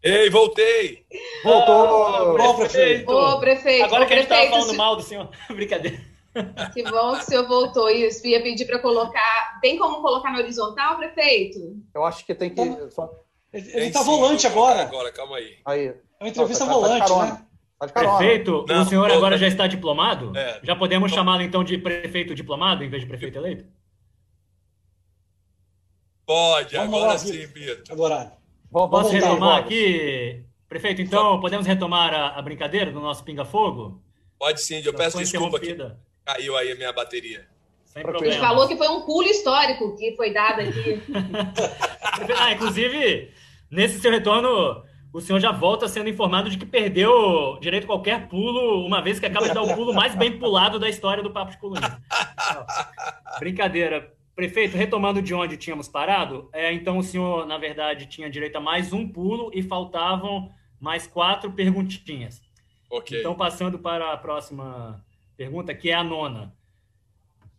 Ei, 0.00 0.30
voltei! 0.30 1.04
Voltou! 1.42 2.04
Ah, 2.40 2.54
prefeito. 2.54 3.10
Ô, 3.10 3.40
prefeito! 3.40 3.84
Agora 3.84 4.06
que 4.06 4.12
a 4.12 4.16
gente 4.16 4.26
estava 4.26 4.48
falando 4.48 4.70
se... 4.70 4.76
mal 4.76 4.94
do 4.94 5.02
senhor. 5.02 5.28
Brincadeira. 5.50 5.98
Que 6.72 6.84
bom 6.84 7.14
que 7.14 7.22
o 7.22 7.22
senhor 7.22 7.48
voltou. 7.48 7.88
Isso, 7.88 8.24
ia 8.24 8.40
pedir 8.40 8.66
para 8.66 8.78
colocar. 8.78 9.58
Tem 9.60 9.76
como 9.76 10.00
colocar 10.00 10.30
no 10.32 10.38
horizontal, 10.38 10.96
prefeito? 10.98 11.58
Eu 11.92 12.04
acho 12.04 12.24
que 12.24 12.34
tem 12.34 12.50
que. 12.50 12.90
Só... 12.90 13.10
Ele, 13.56 13.86
está 13.86 14.02
volante 14.02 14.46
agora. 14.46 14.82
Agora, 14.82 15.10
calma 15.10 15.36
aí. 15.36 15.56
aí. 15.64 15.86
É 15.86 15.94
uma 16.20 16.28
entrevista 16.28 16.64
Nossa, 16.64 16.80
volante, 16.80 17.08
tá 17.08 17.24
né? 17.24 17.46
Tá 17.78 17.88
prefeito, 17.88 18.64
não, 18.66 18.82
o 18.82 18.86
senhor 18.86 19.10
agora 19.10 19.34
tá... 19.34 19.40
já 19.40 19.46
está 19.48 19.66
diplomado? 19.66 20.36
É. 20.36 20.60
Já 20.62 20.74
podemos 20.74 21.12
chamá-lo 21.12 21.42
então 21.42 21.62
de 21.62 21.76
prefeito 21.76 22.34
diplomado 22.34 22.82
em 22.82 22.88
vez 22.88 23.02
de 23.02 23.08
prefeito 23.08 23.36
eleito? 23.36 23.66
Pode, 26.24 26.74
Vamos 26.74 26.94
agora 26.94 27.12
lá, 27.12 27.18
sim, 27.18 27.46
Vitor. 27.46 27.82
Agora. 27.90 28.32
Posso 28.72 29.10
retomar 29.10 29.58
aqui? 29.58 30.42
Prefeito, 30.68 31.00
então, 31.00 31.38
podemos 31.38 31.66
retomar 31.66 32.12
a, 32.12 32.28
a 32.30 32.42
brincadeira 32.42 32.90
do 32.90 32.98
nosso 32.98 33.22
pinga-fogo? 33.22 34.02
Pode 34.38 34.60
sim, 34.60 34.82
eu 34.84 34.92
peço 34.92 35.18
desculpa 35.18 35.60
que 35.60 35.76
caiu 36.24 36.56
aí 36.56 36.72
a 36.72 36.74
minha 36.74 36.92
bateria. 36.92 37.46
Sem 37.84 38.02
problema. 38.02 38.26
Ele 38.26 38.40
falou 38.40 38.66
que 38.66 38.76
foi 38.76 38.88
um 38.88 39.02
pulo 39.02 39.26
histórico 39.28 39.96
que 39.96 40.16
foi 40.16 40.32
dado 40.32 40.60
aqui. 40.60 41.00
ah, 42.38 42.52
inclusive, 42.52 43.30
nesse 43.70 44.00
seu 44.00 44.10
retorno, 44.10 44.82
o 45.12 45.20
senhor 45.20 45.40
já 45.40 45.52
volta 45.52 45.88
sendo 45.88 46.08
informado 46.08 46.50
de 46.50 46.58
que 46.58 46.66
perdeu 46.66 47.58
direito 47.60 47.84
a 47.84 47.86
qualquer 47.86 48.28
pulo, 48.28 48.84
uma 48.84 49.00
vez 49.00 49.18
que 49.18 49.26
acaba 49.26 49.48
de 49.48 49.54
dar 49.54 49.62
o 49.62 49.74
pulo 49.74 49.94
mais 49.94 50.14
bem 50.14 50.38
pulado 50.38 50.78
da 50.78 50.88
história 50.88 51.22
do 51.22 51.30
Papo 51.30 51.52
de 51.52 51.58
Colunista. 51.58 52.02
Brincadeira. 53.38 54.14
Prefeito, 54.34 54.76
retomando 54.76 55.22
de 55.22 55.32
onde 55.32 55.56
tínhamos 55.56 55.88
parado, 55.88 56.50
é, 56.52 56.70
então 56.70 56.98
o 56.98 57.02
senhor, 57.02 57.46
na 57.46 57.56
verdade, 57.56 58.04
tinha 58.04 58.28
direito 58.28 58.56
a 58.56 58.60
mais 58.60 58.92
um 58.92 59.08
pulo 59.08 59.50
e 59.54 59.62
faltavam 59.62 60.50
mais 60.78 61.06
quatro 61.06 61.50
perguntinhas. 61.52 62.42
Ok. 62.90 63.18
Então, 63.18 63.34
passando 63.34 63.78
para 63.78 64.12
a 64.12 64.16
próxima 64.18 65.02
pergunta, 65.38 65.74
que 65.74 65.90
é 65.90 65.94
a 65.94 66.04
nona. 66.04 66.54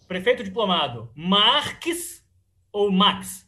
Prefeito 0.07 0.43
diplomado, 0.43 1.09
Marques 1.15 2.23
ou 2.71 2.91
Max? 2.91 3.46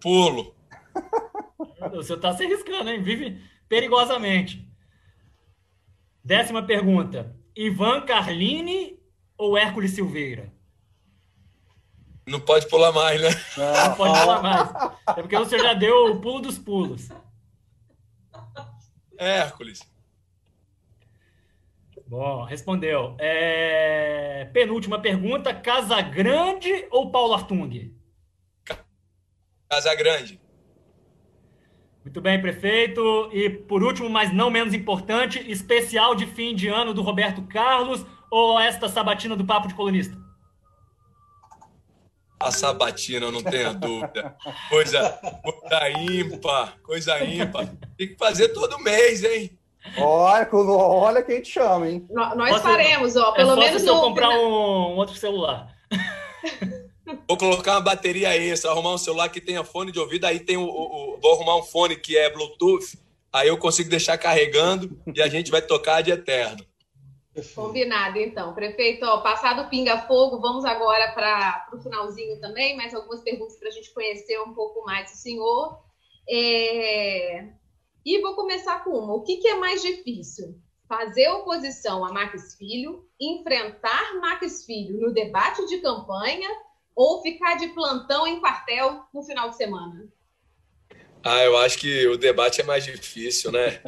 Pulo. 0.00 0.54
Você 1.92 2.14
está 2.14 2.32
se 2.32 2.44
arriscando, 2.44 2.90
hein? 2.90 3.02
Vive 3.02 3.42
perigosamente. 3.68 4.68
Décima 6.24 6.62
pergunta. 6.62 7.34
Ivan 7.56 8.02
Carlini 8.02 8.98
ou 9.36 9.56
Hércules 9.56 9.92
Silveira? 9.92 10.52
Não 12.26 12.40
pode 12.40 12.68
pular 12.68 12.92
mais, 12.92 13.20
né? 13.20 13.28
Não, 13.56 13.88
não 13.88 13.96
pode 13.96 14.20
pular 14.20 14.42
mais. 14.42 14.70
É 15.16 15.22
porque 15.22 15.36
você 15.38 15.58
já 15.58 15.74
deu 15.74 16.12
o 16.12 16.20
pulo 16.20 16.40
dos 16.40 16.58
pulos. 16.58 17.08
Hércules. 19.18 19.80
Bom, 22.06 22.44
respondeu. 22.44 23.16
É... 23.18 24.48
Penúltima 24.52 24.98
pergunta: 24.98 25.54
Casa 25.54 26.00
Grande 26.00 26.86
ou 26.90 27.10
Paulo 27.10 27.34
Artung? 27.34 27.92
Casa 29.70 29.94
Grande. 29.94 30.40
Muito 32.04 32.20
bem, 32.20 32.40
prefeito. 32.40 33.30
E 33.32 33.48
por 33.48 33.84
último, 33.84 34.10
mas 34.10 34.32
não 34.32 34.50
menos 34.50 34.74
importante, 34.74 35.38
especial 35.48 36.16
de 36.16 36.26
fim 36.26 36.56
de 36.56 36.66
ano 36.66 36.92
do 36.92 37.02
Roberto 37.02 37.42
Carlos 37.42 38.04
ou 38.28 38.58
esta 38.58 38.88
sabatina 38.88 39.36
do 39.36 39.44
Papo 39.44 39.68
de 39.68 39.74
Colunista? 39.74 40.18
A 42.40 42.50
sabatina, 42.50 43.30
não 43.30 43.42
tenha 43.42 43.72
dúvida. 43.72 44.34
Coisa, 44.70 45.20
coisa 45.42 45.90
ímpar, 45.90 46.78
coisa 46.82 47.24
ímpar. 47.24 47.68
Tem 47.96 48.08
que 48.08 48.16
fazer 48.16 48.48
todo 48.48 48.78
mês, 48.80 49.22
hein? 49.22 49.56
Olha, 49.98 50.48
olha 50.52 51.22
quem 51.22 51.42
te 51.42 51.52
chama, 51.52 51.88
hein? 51.88 52.06
Nós 52.10 52.60
faremos, 52.60 53.14
ó. 53.14 53.32
Pelo 53.32 53.52
é 53.52 53.56
menos 53.56 53.82
se 53.82 53.88
eu 53.88 54.00
comprar 54.00 54.30
um, 54.30 54.94
um 54.94 54.96
outro 54.96 55.14
celular. 55.14 55.72
Vou 57.28 57.36
colocar 57.36 57.72
uma 57.72 57.80
bateria 57.80 58.36
extra, 58.36 58.70
arrumar 58.70 58.94
um 58.94 58.98
celular 58.98 59.28
que 59.28 59.40
tenha 59.40 59.64
fone 59.64 59.92
de 59.92 59.98
ouvido, 59.98 60.24
aí 60.24 60.40
tem 60.40 60.56
o, 60.56 60.62
o, 60.62 61.14
o, 61.14 61.20
vou 61.20 61.34
arrumar 61.34 61.56
um 61.56 61.62
fone 61.62 61.96
que 61.96 62.16
é 62.16 62.30
Bluetooth, 62.30 62.98
aí 63.32 63.48
eu 63.48 63.58
consigo 63.58 63.90
deixar 63.90 64.18
carregando 64.18 65.00
e 65.14 65.20
a 65.20 65.28
gente 65.28 65.50
vai 65.50 65.62
tocar 65.62 66.02
de 66.02 66.10
eterno. 66.10 66.64
Combinado, 67.54 68.18
então. 68.18 68.52
Prefeito, 68.54 69.04
ó, 69.06 69.18
passado 69.18 69.70
pinga-fogo, 69.70 70.40
vamos 70.40 70.64
agora 70.64 71.12
para 71.12 71.68
o 71.72 71.80
finalzinho 71.80 72.40
também, 72.40 72.76
mais 72.76 72.94
algumas 72.94 73.20
perguntas 73.22 73.56
para 73.56 73.68
a 73.68 73.72
gente 73.72 73.94
conhecer 73.94 74.40
um 74.40 74.52
pouco 74.52 74.84
mais 74.84 75.12
o 75.12 75.16
senhor. 75.16 75.78
É... 76.28 77.48
E 78.04 78.20
vou 78.20 78.34
começar 78.34 78.82
com 78.82 78.90
uma. 78.90 79.14
O 79.14 79.22
que, 79.22 79.36
que 79.36 79.48
é 79.48 79.54
mais 79.54 79.80
difícil? 79.80 80.60
fazer 80.90 81.28
oposição 81.28 82.04
a 82.04 82.12
Max 82.12 82.56
Filho, 82.56 83.08
enfrentar 83.20 84.18
Max 84.20 84.64
Filho 84.64 85.00
no 85.00 85.14
debate 85.14 85.64
de 85.66 85.78
campanha 85.78 86.50
ou 86.94 87.22
ficar 87.22 87.56
de 87.56 87.68
plantão 87.68 88.26
em 88.26 88.40
quartel 88.40 89.04
no 89.12 89.22
final 89.22 89.50
de 89.50 89.56
semana? 89.56 90.08
Ah, 91.22 91.42
eu 91.44 91.56
acho 91.58 91.78
que 91.78 92.06
o 92.06 92.16
debate 92.16 92.60
é 92.60 92.64
mais 92.64 92.84
difícil, 92.84 93.52
né? 93.52 93.82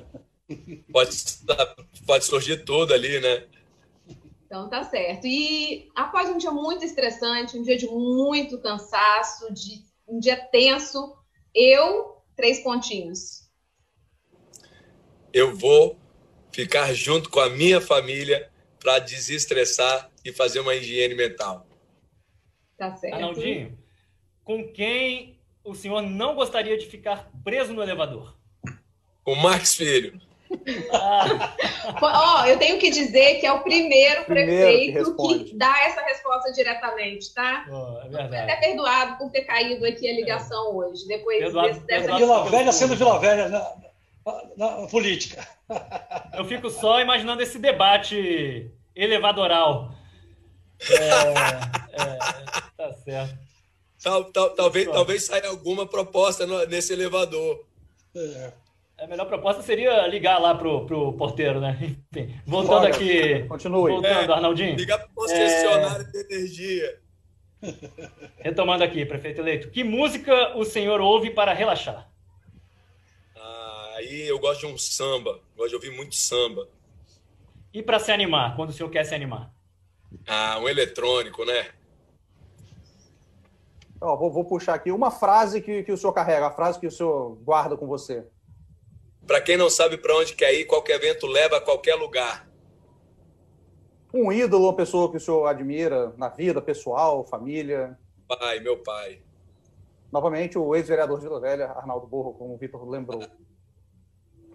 pode, 0.92 1.16
pode 2.06 2.24
surgir 2.24 2.64
tudo 2.64 2.92
ali, 2.92 3.20
né? 3.20 3.46
Então 4.44 4.68
tá 4.68 4.84
certo. 4.84 5.26
E 5.26 5.90
após 5.94 6.28
um 6.28 6.36
dia 6.36 6.50
muito 6.50 6.84
estressante, 6.84 7.56
um 7.56 7.62
dia 7.62 7.76
de 7.76 7.86
muito 7.86 8.58
cansaço, 8.58 9.52
de 9.52 9.82
um 10.06 10.18
dia 10.18 10.36
tenso, 10.36 11.16
eu 11.54 12.18
três 12.36 12.62
pontinhos. 12.62 13.48
Eu 15.32 15.56
vou 15.56 15.98
ficar 16.52 16.92
junto 16.92 17.30
com 17.30 17.40
a 17.40 17.48
minha 17.48 17.80
família 17.80 18.50
para 18.78 18.98
desestressar 18.98 20.10
e 20.22 20.32
fazer 20.32 20.60
uma 20.60 20.74
higiene 20.74 21.14
mental. 21.14 21.66
Tá 22.82 22.96
certo. 22.96 23.14
Arnaldinho, 23.14 23.78
com 24.42 24.66
quem 24.66 25.38
o 25.62 25.72
senhor 25.72 26.02
não 26.02 26.34
gostaria 26.34 26.76
de 26.76 26.84
ficar 26.86 27.30
preso 27.44 27.72
no 27.72 27.80
elevador? 27.80 28.36
Com 29.22 29.36
Max 29.36 29.76
Filho. 29.76 30.20
Ah. 30.92 31.54
Ó, 32.02 32.42
oh, 32.42 32.46
eu 32.46 32.58
tenho 32.58 32.80
que 32.80 32.90
dizer 32.90 33.38
que 33.38 33.46
é 33.46 33.52
o 33.52 33.60
primeiro, 33.60 34.24
primeiro 34.24 34.50
prefeito 34.50 35.16
que, 35.16 35.44
que, 35.44 35.56
dá 35.56 35.72
essa 35.84 36.02
resposta 36.02 36.50
diretamente, 36.50 37.32
tá? 37.32 37.66
Oh, 37.70 38.04
é 38.04 38.08
verdade. 38.08 38.50
até 38.50 38.56
perdoado 38.56 39.16
por 39.16 39.30
ter 39.30 39.42
caído 39.42 39.86
aqui 39.86 40.10
a 40.10 40.14
ligação 40.14 40.66
é. 40.66 40.74
hoje. 40.74 41.06
Depois 41.06 41.38
perdoado, 41.38 41.68
desse, 41.68 41.86
dessa 41.86 42.16
Vila 42.16 42.50
Velha 42.50 42.72
sendo 42.72 42.96
Vila 42.96 43.20
Velha 43.20 43.48
na, 43.48 43.76
na, 44.56 44.80
na, 44.80 44.86
política. 44.88 45.46
Eu 46.36 46.44
fico 46.46 46.68
só 46.68 47.00
imaginando 47.00 47.42
esse 47.42 47.60
debate 47.60 48.68
elevadoral. 48.96 49.94
É, 50.90 52.02
é, 52.02 52.61
certo. 53.04 53.38
Tal, 54.02 54.24
tal, 54.24 54.50
talvez, 54.50 54.88
talvez 54.90 55.24
saia 55.24 55.48
alguma 55.48 55.86
proposta 55.86 56.44
no, 56.46 56.66
nesse 56.66 56.92
elevador. 56.92 57.64
É. 58.14 58.52
A 58.98 59.06
melhor 59.06 59.26
proposta 59.26 59.62
seria 59.62 60.06
ligar 60.06 60.38
lá 60.38 60.54
pro, 60.54 60.86
pro 60.86 61.12
porteiro, 61.14 61.60
né? 61.60 61.76
Enfim, 62.12 62.34
voltando 62.46 62.86
aqui. 62.86 63.44
Continue. 63.48 63.92
Voltando, 63.92 64.30
é, 64.30 64.34
Arnaldinho. 64.34 64.76
Ligar 64.76 64.98
pro 64.98 65.08
concessionário 65.14 66.06
é... 66.06 66.10
de 66.10 66.18
energia. 66.18 67.00
Retomando 68.38 68.84
aqui, 68.84 69.04
prefeito 69.04 69.40
eleito. 69.40 69.70
Que 69.70 69.84
música 69.84 70.56
o 70.56 70.64
senhor 70.64 71.00
ouve 71.00 71.30
para 71.30 71.52
relaxar? 71.52 72.08
Ah, 73.36 73.94
aí 73.96 74.28
eu 74.28 74.38
gosto 74.38 74.66
de 74.66 74.72
um 74.72 74.78
samba. 74.78 75.40
Gosto 75.56 75.70
de 75.70 75.74
ouvir 75.76 75.90
muito 75.90 76.14
samba. 76.16 76.68
E 77.72 77.82
para 77.82 77.98
se 77.98 78.12
animar, 78.12 78.54
quando 78.56 78.70
o 78.70 78.72
senhor 78.72 78.90
quer 78.90 79.04
se 79.04 79.14
animar? 79.14 79.50
Ah, 80.26 80.58
um 80.60 80.68
eletrônico, 80.68 81.44
né? 81.44 81.70
Ó, 84.02 84.16
vou, 84.16 84.32
vou, 84.32 84.44
puxar 84.44 84.74
aqui 84.74 84.90
uma 84.90 85.12
frase 85.12 85.60
que, 85.60 85.84
que 85.84 85.92
o 85.92 85.96
senhor 85.96 86.12
carrega, 86.12 86.48
a 86.48 86.50
frase 86.50 86.80
que 86.80 86.88
o 86.88 86.90
senhor 86.90 87.36
guarda 87.36 87.76
com 87.76 87.86
você. 87.86 88.26
Para 89.24 89.40
quem 89.40 89.56
não 89.56 89.70
sabe 89.70 89.96
para 89.96 90.16
onde 90.16 90.34
quer 90.34 90.52
ir, 90.52 90.64
qualquer 90.64 90.98
vento 90.98 91.26
leva 91.28 91.58
a 91.58 91.60
qualquer 91.60 91.94
lugar. 91.94 92.48
Um 94.12 94.32
ídolo, 94.32 94.64
uma 94.64 94.76
pessoa 94.76 95.08
que 95.08 95.16
o 95.16 95.20
senhor 95.20 95.46
admira 95.46 96.12
na 96.18 96.28
vida, 96.28 96.60
pessoal, 96.60 97.24
família? 97.24 97.96
Pai, 98.26 98.58
meu 98.58 98.76
pai. 98.82 99.22
Novamente, 100.10 100.58
o 100.58 100.74
ex-vereador 100.74 101.18
de 101.18 101.24
Vila 101.24 101.40
Velha, 101.40 101.66
Arnaldo 101.70 102.06
Borro, 102.06 102.34
como 102.34 102.54
o 102.54 102.58
Vitor 102.58 102.86
lembrou. 102.86 103.24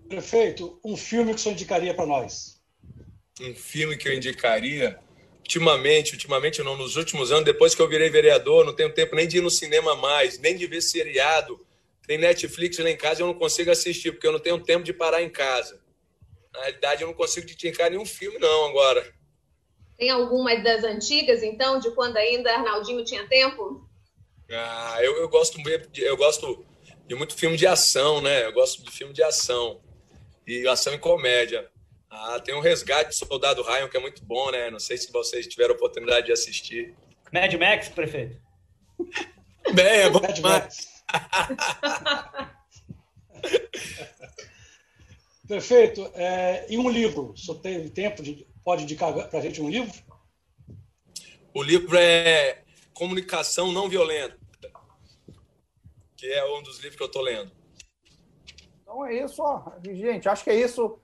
Prefeito, 0.09 0.79
um 0.83 0.97
filme 0.97 1.33
que 1.33 1.39
o 1.39 1.39
senhor 1.39 1.53
indicaria 1.53 1.93
para 1.93 2.05
nós? 2.05 2.61
Um 3.41 3.55
filme 3.55 3.97
que 3.97 4.09
eu 4.09 4.13
indicaria? 4.13 4.99
Ultimamente, 5.47 6.11
ultimamente 6.11 6.61
não, 6.61 6.75
nos 6.75 6.97
últimos 6.97 7.31
anos, 7.31 7.45
depois 7.45 7.73
que 7.73 7.81
eu 7.81 7.87
virei 7.87 8.09
vereador, 8.09 8.65
não 8.65 8.75
tenho 8.75 8.93
tempo 8.93 9.15
nem 9.15 9.25
de 9.25 9.37
ir 9.37 9.41
no 9.41 9.49
cinema 9.49 9.95
mais, 9.95 10.37
nem 10.39 10.57
de 10.57 10.67
ver 10.67 10.81
seriado 10.81 11.65
tem 12.07 12.17
Netflix 12.17 12.79
lá 12.79 12.89
em 12.89 12.95
casa 12.95 13.19
e 13.19 13.23
eu 13.23 13.27
não 13.27 13.33
consigo 13.33 13.69
assistir, 13.69 14.13
porque 14.13 14.25
eu 14.25 14.31
não 14.31 14.39
tenho 14.39 14.57
tempo 14.63 14.83
de 14.83 14.93
parar 14.93 15.21
em 15.21 15.29
casa. 15.29 15.81
Na 16.53 16.61
realidade, 16.61 17.01
eu 17.01 17.07
não 17.07 17.13
consigo 17.13 17.45
indicar 17.51 17.91
nenhum 17.91 18.05
filme, 18.05 18.39
não, 18.39 18.65
agora. 18.65 19.13
Tem 19.97 20.09
alguma 20.09 20.55
das 20.55 20.85
antigas, 20.85 21.43
então, 21.43 21.79
de 21.79 21.91
quando 21.91 22.15
ainda 22.15 22.53
Arnaldinho 22.53 23.03
tinha 23.03 23.27
tempo? 23.27 23.85
Ah, 24.49 24.99
eu, 25.01 25.17
eu 25.17 25.27
gosto 25.27 25.61
de, 25.61 26.01
eu 26.01 26.15
gosto 26.15 26.65
de 27.05 27.13
muito 27.13 27.35
filme 27.35 27.57
de 27.57 27.67
ação, 27.67 28.21
né? 28.21 28.45
Eu 28.45 28.53
gosto 28.53 28.81
de 28.81 28.89
filme 28.89 29.13
de 29.13 29.21
ação. 29.21 29.81
E 30.47 30.65
ação 30.65 30.93
e 30.93 30.97
comédia. 30.97 31.69
Ah, 32.09 32.39
tem 32.39 32.55
um 32.55 32.61
Resgate 32.61 33.09
do 33.09 33.15
Soldado 33.15 33.61
Ryan, 33.61 33.89
que 33.89 33.97
é 33.97 33.99
muito 33.99 34.23
bom, 34.23 34.49
né? 34.51 34.69
Não 34.71 34.79
sei 34.79 34.97
se 34.97 35.11
vocês 35.11 35.45
tiveram 35.47 35.73
a 35.73 35.77
oportunidade 35.77 36.27
de 36.27 36.31
assistir. 36.31 36.95
Mad 37.33 37.53
Max, 37.53 37.89
prefeito? 37.89 38.39
Bem, 39.73 39.85
é 39.85 40.09
bom 40.09 40.21
Mad 40.21 40.39
Max. 40.39 41.03
Perfeito. 45.47 46.09
É, 46.13 46.65
e 46.69 46.77
um 46.77 46.89
livro? 46.89 47.33
Senhor 47.37 47.59
tem 47.59 47.87
tempo 47.89 48.21
de 48.21 48.47
pode 48.63 48.83
indicar 48.83 49.13
para 49.13 49.39
a 49.39 49.41
gente 49.41 49.61
um 49.61 49.69
livro? 49.69 49.93
O 51.53 51.63
livro 51.63 51.97
é 51.97 52.63
Comunicação 52.93 53.71
Não 53.71 53.87
Violenta, 53.87 54.37
que 56.17 56.27
é 56.27 56.45
um 56.45 56.61
dos 56.61 56.77
livros 56.79 56.97
que 56.97 57.03
eu 57.03 57.07
estou 57.07 57.21
lendo. 57.21 57.51
Então 58.87 59.05
é 59.05 59.13
isso, 59.21 59.43
ó. 59.43 59.63
gente. 59.83 60.29
Acho 60.29 60.45
que 60.45 60.49
é 60.49 60.55
isso. 60.55 60.97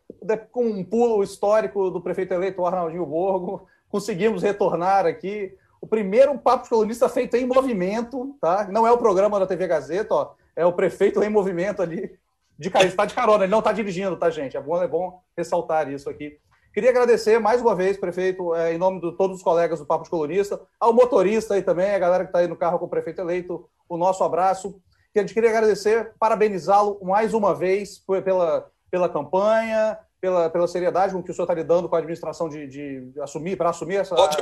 Com 0.52 0.66
um 0.68 0.86
pulo 0.86 1.22
histórico 1.22 1.92
do 1.92 2.00
prefeito 2.00 2.34
eleito 2.34 2.66
Arnaldinho 2.66 3.06
Borgo, 3.06 3.68
conseguimos 3.90 4.42
retornar 4.42 5.06
aqui 5.06 5.54
o 5.82 5.86
primeiro 5.86 6.40
papo 6.40 6.64
de 6.64 6.70
colunista 6.70 7.10
feito 7.10 7.36
em 7.36 7.46
movimento, 7.46 8.38
tá? 8.40 8.70
Não 8.72 8.88
é 8.88 8.92
o 8.92 8.98
programa 8.98 9.38
da 9.38 9.46
TV 9.46 9.68
Gazeta, 9.68 10.16
ó, 10.16 10.32
é 10.56 10.66
o 10.66 10.72
prefeito 10.72 11.22
em 11.22 11.30
movimento 11.30 11.82
ali. 11.82 12.18
De 12.58 12.70
está 12.70 13.04
de 13.04 13.14
carona, 13.14 13.44
ele 13.44 13.52
não 13.52 13.60
está 13.60 13.74
dirigindo, 13.74 14.16
tá, 14.16 14.30
gente? 14.30 14.56
É 14.56 14.62
bom, 14.62 14.82
é 14.82 14.88
bom 14.88 15.22
ressaltar 15.36 15.92
isso 15.92 16.10
aqui. 16.10 16.40
Queria 16.74 16.90
agradecer 16.90 17.38
mais 17.38 17.62
uma 17.62 17.76
vez, 17.76 17.98
prefeito, 17.98 18.56
é, 18.56 18.74
em 18.74 18.78
nome 18.78 19.02
de 19.02 19.12
todos 19.18 19.38
os 19.38 19.44
colegas 19.44 19.80
do 19.80 19.86
Papo 19.86 20.06
de 20.06 20.10
Colunista, 20.10 20.62
ao 20.80 20.94
motorista 20.94 21.58
e 21.58 21.62
também 21.62 21.94
a 21.94 22.00
galera 22.00 22.24
que 22.24 22.30
está 22.30 22.40
aí 22.40 22.48
no 22.48 22.56
carro 22.56 22.80
com 22.80 22.86
o 22.86 22.90
prefeito 22.90 23.20
eleito, 23.20 23.68
o 23.90 23.98
nosso 23.98 24.24
abraço. 24.24 24.80
Que 25.14 25.20
a 25.20 25.22
gente 25.22 25.34
queria 25.34 25.52
agradecer, 25.52 26.14
parabenizá-lo 26.20 27.00
mais 27.04 27.34
uma 27.34 27.54
vez 27.54 28.04
pela, 28.24 28.70
pela 28.90 29.08
campanha, 29.08 29.98
pela, 30.20 30.50
pela 30.50 30.68
seriedade 30.68 31.14
com 31.14 31.22
que 31.22 31.30
o 31.30 31.34
senhor 31.34 31.44
está 31.44 31.54
lidando 31.54 31.88
com 31.88 31.96
a 31.96 32.00
administração 32.00 32.50
de, 32.50 32.66
de 32.68 33.14
assumir, 33.22 33.56
para 33.56 33.70
assumir 33.70 33.98
essa. 33.98 34.16
Pode, 34.16 34.38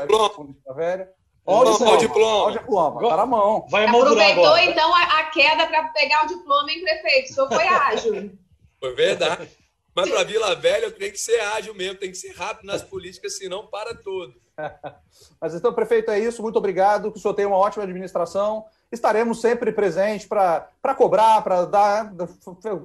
a, 0.68 0.74
velha. 0.74 1.10
Olha 1.46 1.72
o 1.72 1.98
diploma. 1.98 2.44
Olha 2.44 2.56
o 2.56 2.60
diploma. 2.60 3.10
Tá 3.10 3.18
na 3.18 3.26
mão. 3.26 3.66
Vai 3.70 3.86
Aproveitou, 3.86 4.46
agora. 4.46 4.64
então, 4.64 4.96
a, 4.96 5.20
a 5.20 5.24
queda 5.26 5.68
para 5.68 5.86
pegar 5.90 6.26
o 6.26 6.28
diploma, 6.28 6.72
hein, 6.72 6.82
prefeito? 6.82 7.32
O 7.32 7.34
senhor 7.34 7.48
foi 7.50 7.68
ágil. 7.68 8.32
Foi 8.80 8.94
verdade. 8.96 9.50
Mas 9.96 10.10
para 10.10 10.24
Vila 10.24 10.56
Velha 10.56 10.90
tem 10.90 11.12
que 11.12 11.18
ser 11.18 11.40
ágil 11.40 11.74
mesmo, 11.74 12.00
tem 12.00 12.12
que 12.12 12.18
ser 12.18 12.32
rápido 12.32 12.66
nas 12.66 12.82
políticas, 12.82 13.38
senão 13.38 13.68
para 13.68 13.94
tudo. 13.94 14.34
Mas 15.42 15.54
então, 15.54 15.74
prefeito, 15.74 16.12
é 16.12 16.20
isso. 16.20 16.42
Muito 16.42 16.58
obrigado. 16.58 17.12
Que 17.12 17.18
o 17.18 17.22
senhor 17.22 17.34
tenha 17.34 17.48
uma 17.48 17.58
ótima 17.58 17.84
administração. 17.84 18.66
Estaremos 18.92 19.40
sempre 19.40 19.72
presentes 19.72 20.28
para 20.28 20.96
cobrar, 20.98 21.42
para 21.44 21.66
dar, 21.66 22.14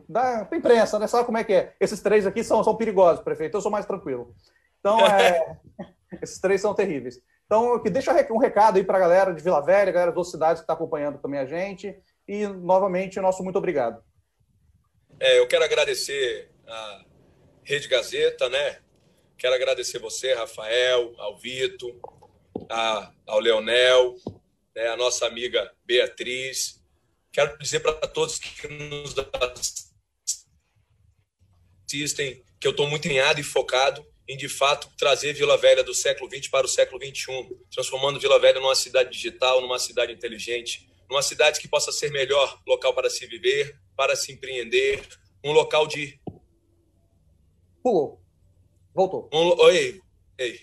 dar 0.09 0.47
para 0.47 0.59
imprensa, 0.59 0.99
né? 0.99 1.07
Sabe 1.09 1.27
como 1.27 1.39
é 1.39 1.45
que 1.45 1.53
é? 1.53 1.75
Esses 1.81 2.01
três 2.01 2.27
aqui 2.27 2.45
são, 2.45 2.63
são 2.63 2.77
perigosos, 2.77 3.25
prefeito. 3.25 3.57
Eu 3.57 3.61
sou 3.61 3.71
mais 3.71 3.87
tranquilo. 3.87 4.33
Então, 4.79 5.01
é... 5.01 5.59
esses 6.23 6.39
três 6.39 6.61
são 6.61 6.75
terríveis. 6.75 7.21
Então, 7.45 7.81
que 7.81 7.91
deixa 7.91 8.13
um 8.31 8.39
recado 8.39 8.77
aí 8.77 8.85
para 8.85 8.99
a 8.99 9.01
galera 9.01 9.35
de 9.35 9.43
Vila 9.43 9.61
Velha, 9.61 9.89
a 9.89 9.93
galera 9.93 10.13
das 10.13 10.31
cidades 10.31 10.61
que 10.61 10.65
está 10.65 10.75
acompanhando 10.75 11.19
também 11.19 11.41
a 11.41 11.47
gente. 11.47 11.97
E, 12.27 12.47
novamente, 12.47 13.21
nosso 13.21 13.43
muito 13.43 13.59
obrigado. 13.59 14.03
É, 15.19 15.39
eu 15.39 15.49
quero 15.49 15.65
agradecer 15.65 16.51
a 16.67 17.05
Rede 17.65 17.89
Gazeta, 17.89 18.49
né? 18.49 18.79
Quero 19.39 19.55
agradecer 19.55 19.99
você, 19.99 20.35
Rafael, 20.35 21.15
ao 21.19 21.37
Vitor, 21.37 21.95
a, 22.71 23.13
ao 23.27 23.39
Leonel, 23.39 24.17
né, 24.77 24.89
a 24.89 24.97
nossa 24.97 25.27
amiga 25.27 25.75
Beatriz. 25.85 26.81
Quero 27.33 27.59
dizer 27.59 27.81
para 27.81 27.95
todos 28.07 28.39
que 28.39 28.69
nos 28.69 29.15
assistem 31.89 32.45
que 32.61 32.67
eu 32.67 32.71
estou 32.71 32.87
muito 32.87 33.07
empenhado 33.07 33.41
e 33.41 33.43
focado 33.43 34.07
em, 34.29 34.37
de 34.37 34.49
fato, 34.49 34.91
trazer 34.99 35.33
Vila 35.33 35.57
Velha 35.57 35.85
do 35.85 35.95
século 35.95 36.29
XX 36.29 36.49
para 36.49 36.67
o 36.67 36.69
século 36.69 37.01
XXI, 37.01 37.49
transformando 37.71 38.19
Vila 38.19 38.41
Velha 38.41 38.59
numa 38.59 38.75
cidade 38.75 39.11
digital, 39.11 39.61
numa 39.61 39.79
cidade 39.79 40.13
inteligente, 40.13 40.89
numa 41.09 41.23
cidade 41.23 41.61
que 41.61 41.69
possa 41.69 41.93
ser 41.93 42.11
melhor 42.11 42.61
local 42.67 42.93
para 42.93 43.09
se 43.09 43.25
viver, 43.27 43.79
para 43.97 44.17
se 44.17 44.33
empreender, 44.33 45.07
um 45.45 45.53
local 45.53 45.87
de. 45.87 46.21
Pulou. 47.83 48.21
Voltou. 48.93 49.31
Um... 49.33 49.51
Oi, 49.61 50.01
ei. 50.39 50.61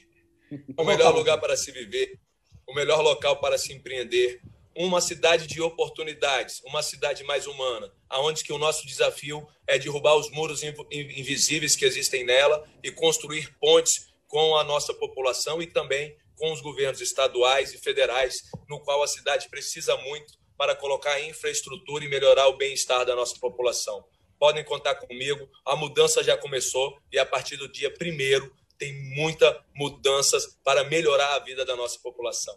O 0.78 0.84
melhor 0.84 1.16
lugar 1.16 1.40
para 1.40 1.58
se 1.58 1.72
viver, 1.72 2.20
o 2.68 2.74
melhor 2.74 3.02
local 3.02 3.40
para 3.40 3.58
se 3.58 3.74
empreender, 3.74 4.42
uma 4.76 5.02
cidade 5.02 5.46
de 5.46 5.62
oportunidades, 5.62 6.62
uma 6.66 6.82
cidade 6.82 7.24
mais 7.24 7.46
humana, 7.46 7.92
aonde 8.10 8.44
que 8.44 8.52
o 8.52 8.58
nosso 8.58 8.86
desafio 8.88 9.48
é 9.68 9.78
derrubar 9.78 10.16
os 10.16 10.32
muros 10.32 10.64
invisíveis 10.64 11.76
que 11.76 11.86
existem 11.86 12.24
nela 12.24 12.68
e 12.84 12.92
construir 12.92 13.56
pontes 13.60 14.08
com 14.28 14.58
a 14.58 14.64
nossa 14.64 14.94
população 14.94 15.62
e 15.62 15.68
também 15.68 16.18
com 16.36 16.52
os 16.52 16.62
governos 16.62 17.02
estaduais 17.02 17.74
e 17.74 17.78
federais, 17.78 18.44
no 18.68 18.80
qual 18.80 19.04
a 19.04 19.08
cidade 19.08 19.48
precisa 19.48 19.96
muito 19.98 20.34
para 20.58 20.76
colocar 20.76 21.22
infraestrutura 21.22 22.04
e 22.04 22.10
melhorar 22.10 22.48
o 22.48 22.58
bem-estar 22.58 23.06
da 23.06 23.16
nossa 23.16 23.38
população. 23.40 24.04
Podem 24.40 24.64
contar 24.64 24.96
comigo, 24.96 25.48
a 25.66 25.76
mudança 25.76 26.24
já 26.24 26.36
começou 26.36 26.98
e 27.12 27.20
a 27.20 27.26
partir 27.26 27.58
do 27.58 27.72
dia 27.72 27.94
primeiro 27.94 28.52
tem 28.84 29.16
muitas 29.16 29.56
mudanças 29.74 30.60
para 30.62 30.84
melhorar 30.90 31.36
a 31.36 31.40
vida 31.40 31.66
da 31.66 31.76
nossa 31.76 31.98
população. 32.04 32.54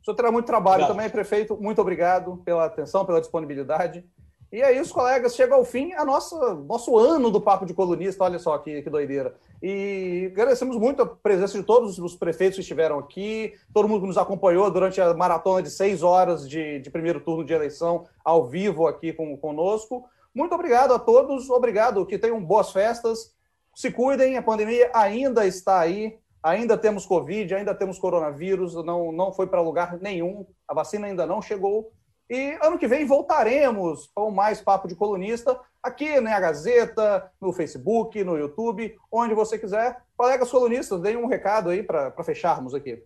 O 0.00 0.04
senhor 0.04 0.16
terá 0.16 0.32
muito 0.32 0.46
trabalho 0.46 0.82
Obrigado. 0.82 0.96
também, 0.96 1.10
prefeito. 1.10 1.56
Muito 1.56 1.80
obrigado 1.80 2.36
pela 2.44 2.64
atenção, 2.64 3.04
pela 3.04 3.20
disponibilidade. 3.20 4.04
E 4.52 4.62
é 4.62 4.72
isso, 4.72 4.92
colegas. 4.92 5.34
Chega 5.34 5.54
ao 5.54 5.64
fim 5.64 5.92
a 5.92 6.04
nossa 6.04 6.54
nosso 6.54 6.96
ano 6.96 7.30
do 7.30 7.40
Papo 7.40 7.66
de 7.66 7.74
Colunista. 7.74 8.24
Olha 8.24 8.38
só 8.38 8.56
que, 8.58 8.82
que 8.82 8.90
doideira. 8.90 9.34
E 9.62 10.28
agradecemos 10.32 10.76
muito 10.76 11.02
a 11.02 11.06
presença 11.06 11.58
de 11.58 11.64
todos 11.64 11.98
os 11.98 12.16
prefeitos 12.16 12.56
que 12.56 12.62
estiveram 12.62 12.98
aqui, 12.98 13.54
todo 13.72 13.88
mundo 13.88 14.02
que 14.02 14.06
nos 14.08 14.18
acompanhou 14.18 14.70
durante 14.70 15.00
a 15.00 15.12
maratona 15.14 15.62
de 15.62 15.70
seis 15.70 16.02
horas 16.02 16.48
de, 16.48 16.80
de 16.80 16.90
primeiro 16.90 17.20
turno 17.20 17.44
de 17.44 17.52
eleição 17.52 18.06
ao 18.24 18.46
vivo 18.46 18.86
aqui 18.86 19.12
com, 19.12 19.36
conosco. 19.36 20.04
Muito 20.32 20.54
obrigado 20.54 20.92
a 20.94 20.98
todos. 20.98 21.50
Obrigado. 21.50 22.06
Que 22.06 22.18
tenham 22.18 22.42
boas 22.42 22.70
festas. 22.70 23.35
Se 23.76 23.90
cuidem. 23.90 24.38
A 24.38 24.42
pandemia 24.42 24.90
ainda 24.94 25.46
está 25.46 25.80
aí. 25.80 26.18
Ainda 26.42 26.78
temos 26.78 27.04
Covid, 27.04 27.54
ainda 27.54 27.74
temos 27.74 27.98
coronavírus. 27.98 28.74
Não, 28.76 29.12
não 29.12 29.34
foi 29.34 29.46
para 29.46 29.60
lugar 29.60 29.98
nenhum. 30.00 30.46
A 30.66 30.72
vacina 30.72 31.06
ainda 31.06 31.26
não 31.26 31.42
chegou. 31.42 31.92
E 32.30 32.56
ano 32.62 32.78
que 32.78 32.88
vem 32.88 33.04
voltaremos 33.04 34.10
com 34.14 34.30
mais 34.30 34.62
Papo 34.62 34.88
de 34.88 34.94
Colunista 34.94 35.60
aqui 35.82 36.18
na 36.20 36.40
Gazeta, 36.40 37.30
no 37.38 37.52
Facebook, 37.52 38.24
no 38.24 38.38
YouTube, 38.38 38.96
onde 39.12 39.34
você 39.34 39.58
quiser. 39.58 40.02
Colegas 40.16 40.50
colunistas, 40.50 41.00
deem 41.02 41.16
um 41.16 41.26
recado 41.26 41.68
aí 41.68 41.82
para 41.82 42.24
fecharmos 42.24 42.74
aqui. 42.74 43.02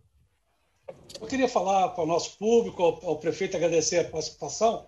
Eu 1.20 1.26
queria 1.26 1.48
falar 1.48 1.88
para 1.88 2.04
o 2.04 2.06
nosso 2.06 2.38
público, 2.38 2.80
ao, 2.80 3.04
ao, 3.04 3.18
prefeito 3.18 3.56
agradecer 3.56 3.98
a 3.98 4.04
participação 4.04 4.86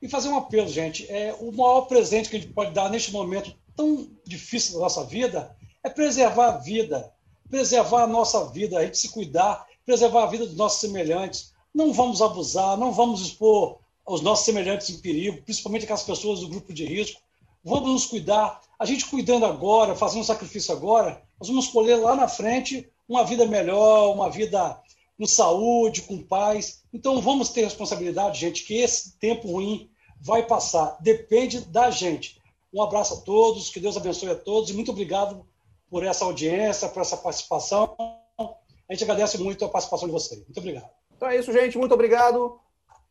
e 0.00 0.08
fazer 0.08 0.28
um 0.30 0.38
apelo, 0.38 0.66
gente. 0.66 1.10
É, 1.12 1.34
o 1.38 1.52
maior 1.52 1.82
presente 1.82 2.30
que 2.30 2.36
a 2.36 2.40
gente 2.40 2.52
pode 2.52 2.72
dar 2.72 2.88
neste 2.88 3.12
momento 3.12 3.54
tão 3.80 4.08
difícil 4.26 4.74
da 4.74 4.80
nossa 4.80 5.04
vida 5.04 5.56
é 5.82 5.88
preservar 5.88 6.48
a 6.48 6.58
vida, 6.58 7.12
preservar 7.48 8.02
a 8.02 8.06
nossa 8.06 8.46
vida, 8.46 8.78
a 8.78 8.84
gente 8.84 8.98
se 8.98 9.08
cuidar, 9.08 9.66
preservar 9.86 10.24
a 10.24 10.26
vida 10.26 10.46
dos 10.46 10.56
nossos 10.56 10.80
semelhantes 10.80 11.52
não 11.72 11.92
vamos 11.92 12.20
abusar, 12.20 12.76
não 12.76 12.92
vamos 12.92 13.22
expor 13.22 13.78
os 14.06 14.20
nossos 14.20 14.44
semelhantes 14.44 14.90
em 14.90 14.98
perigo, 14.98 15.42
principalmente 15.42 15.84
aquelas 15.84 16.02
pessoas 16.02 16.40
do 16.40 16.48
grupo 16.48 16.72
de 16.72 16.84
risco. 16.84 17.20
Vamos 17.62 17.90
nos 17.90 18.06
cuidar. 18.06 18.60
A 18.78 18.84
gente 18.84 19.06
cuidando 19.06 19.46
agora, 19.46 19.94
fazendo 19.94 20.22
um 20.22 20.24
sacrifício 20.24 20.74
agora, 20.74 21.22
nós 21.38 21.48
vamos 21.48 21.68
colher 21.68 21.96
lá 21.96 22.16
na 22.16 22.26
frente 22.26 22.90
uma 23.08 23.24
vida 23.24 23.46
melhor, 23.46 24.12
uma 24.12 24.28
vida 24.28 24.80
com 25.16 25.26
saúde, 25.26 26.02
com 26.02 26.22
paz. 26.22 26.82
Então 26.92 27.20
vamos 27.20 27.50
ter 27.50 27.62
responsabilidade, 27.62 28.40
gente, 28.40 28.64
que 28.64 28.74
esse 28.74 29.16
tempo 29.18 29.52
ruim 29.52 29.88
vai 30.20 30.44
passar. 30.44 30.96
Depende 31.00 31.60
da 31.60 31.90
gente. 31.90 32.39
Um 32.72 32.82
abraço 32.82 33.14
a 33.14 33.16
todos, 33.18 33.68
que 33.68 33.80
Deus 33.80 33.96
abençoe 33.96 34.30
a 34.30 34.34
todos 34.34 34.70
e 34.70 34.74
muito 34.74 34.90
obrigado 34.90 35.44
por 35.90 36.04
essa 36.04 36.24
audiência, 36.24 36.88
por 36.88 37.02
essa 37.02 37.16
participação. 37.16 37.96
A 38.38 38.92
gente 38.92 39.04
agradece 39.04 39.38
muito 39.38 39.64
a 39.64 39.68
participação 39.68 40.08
de 40.08 40.12
vocês. 40.12 40.40
Muito 40.42 40.58
obrigado. 40.58 40.88
Então 41.16 41.28
é 41.28 41.36
isso, 41.36 41.52
gente. 41.52 41.76
Muito 41.76 41.94
obrigado. 41.94 42.58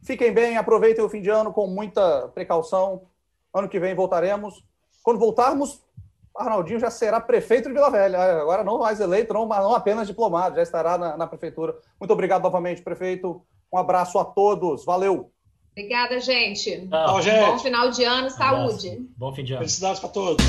Fiquem 0.01 0.33
bem, 0.33 0.57
aproveitem 0.57 1.03
o 1.03 1.09
fim 1.09 1.21
de 1.21 1.29
ano 1.29 1.51
com 1.51 1.67
muita 1.67 2.29
precaução. 2.29 3.03
Ano 3.53 3.67
que 3.67 3.79
vem 3.79 3.95
voltaremos. 3.95 4.63
Quando 5.03 5.19
voltarmos, 5.19 5.81
Arnaldinho 6.35 6.79
já 6.79 6.89
será 6.89 7.19
prefeito 7.19 7.67
de 7.67 7.73
Vila 7.73 7.89
Velha. 7.89 8.19
Agora 8.19 8.63
não 8.63 8.79
mais 8.79 8.99
eleito, 8.99 9.33
não, 9.33 9.45
não 9.45 9.75
apenas 9.75 10.07
diplomado, 10.07 10.55
já 10.55 10.63
estará 10.63 10.97
na, 10.97 11.17
na 11.17 11.27
prefeitura. 11.27 11.77
Muito 11.99 12.11
obrigado 12.11 12.43
novamente, 12.43 12.81
prefeito. 12.81 13.41
Um 13.71 13.77
abraço 13.77 14.17
a 14.17 14.25
todos. 14.25 14.85
Valeu. 14.85 15.31
Obrigada, 15.79 16.19
gente. 16.19 16.87
Tchau, 16.89 17.21
gente. 17.21 17.45
Bom 17.45 17.57
final 17.57 17.89
de 17.89 18.03
ano, 18.03 18.29
saúde. 18.29 18.99
Bom 19.17 19.33
fim 19.33 19.45
de 19.45 19.53
ano. 19.53 19.59
Felicidades 19.59 20.01
para 20.01 20.09
todos. 20.09 20.45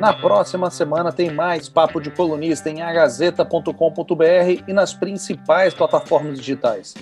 Na 0.00 0.12
próxima 0.12 0.68
semana 0.68 1.12
tem 1.12 1.30
mais 1.30 1.68
Papo 1.68 2.00
de 2.00 2.10
Colunista 2.10 2.68
em 2.68 2.82
agazeta.com.br 2.82 4.64
e 4.66 4.72
nas 4.72 4.92
principais 4.92 5.72
plataformas 5.72 6.36
digitais. 6.36 6.94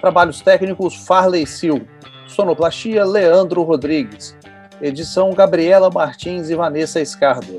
Trabalhos 0.00 0.40
técnicos 0.40 0.94
Farley 0.94 1.44
Sil. 1.50 1.82
Sonoplastia 2.28 3.04
Leandro 3.04 3.64
Rodrigues. 3.64 4.36
Edição 4.80 5.34
Gabriela 5.34 5.90
Martins 5.90 6.50
e 6.50 6.54
Vanessa 6.54 7.00
Escardo. 7.00 7.58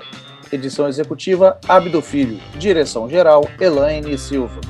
Edição 0.53 0.87
executiva 0.87 1.59
Abdo 1.67 2.01
Filho. 2.01 2.39
Direção 2.57 3.09
geral 3.09 3.45
Elaine 3.59 4.17
Silva. 4.17 4.61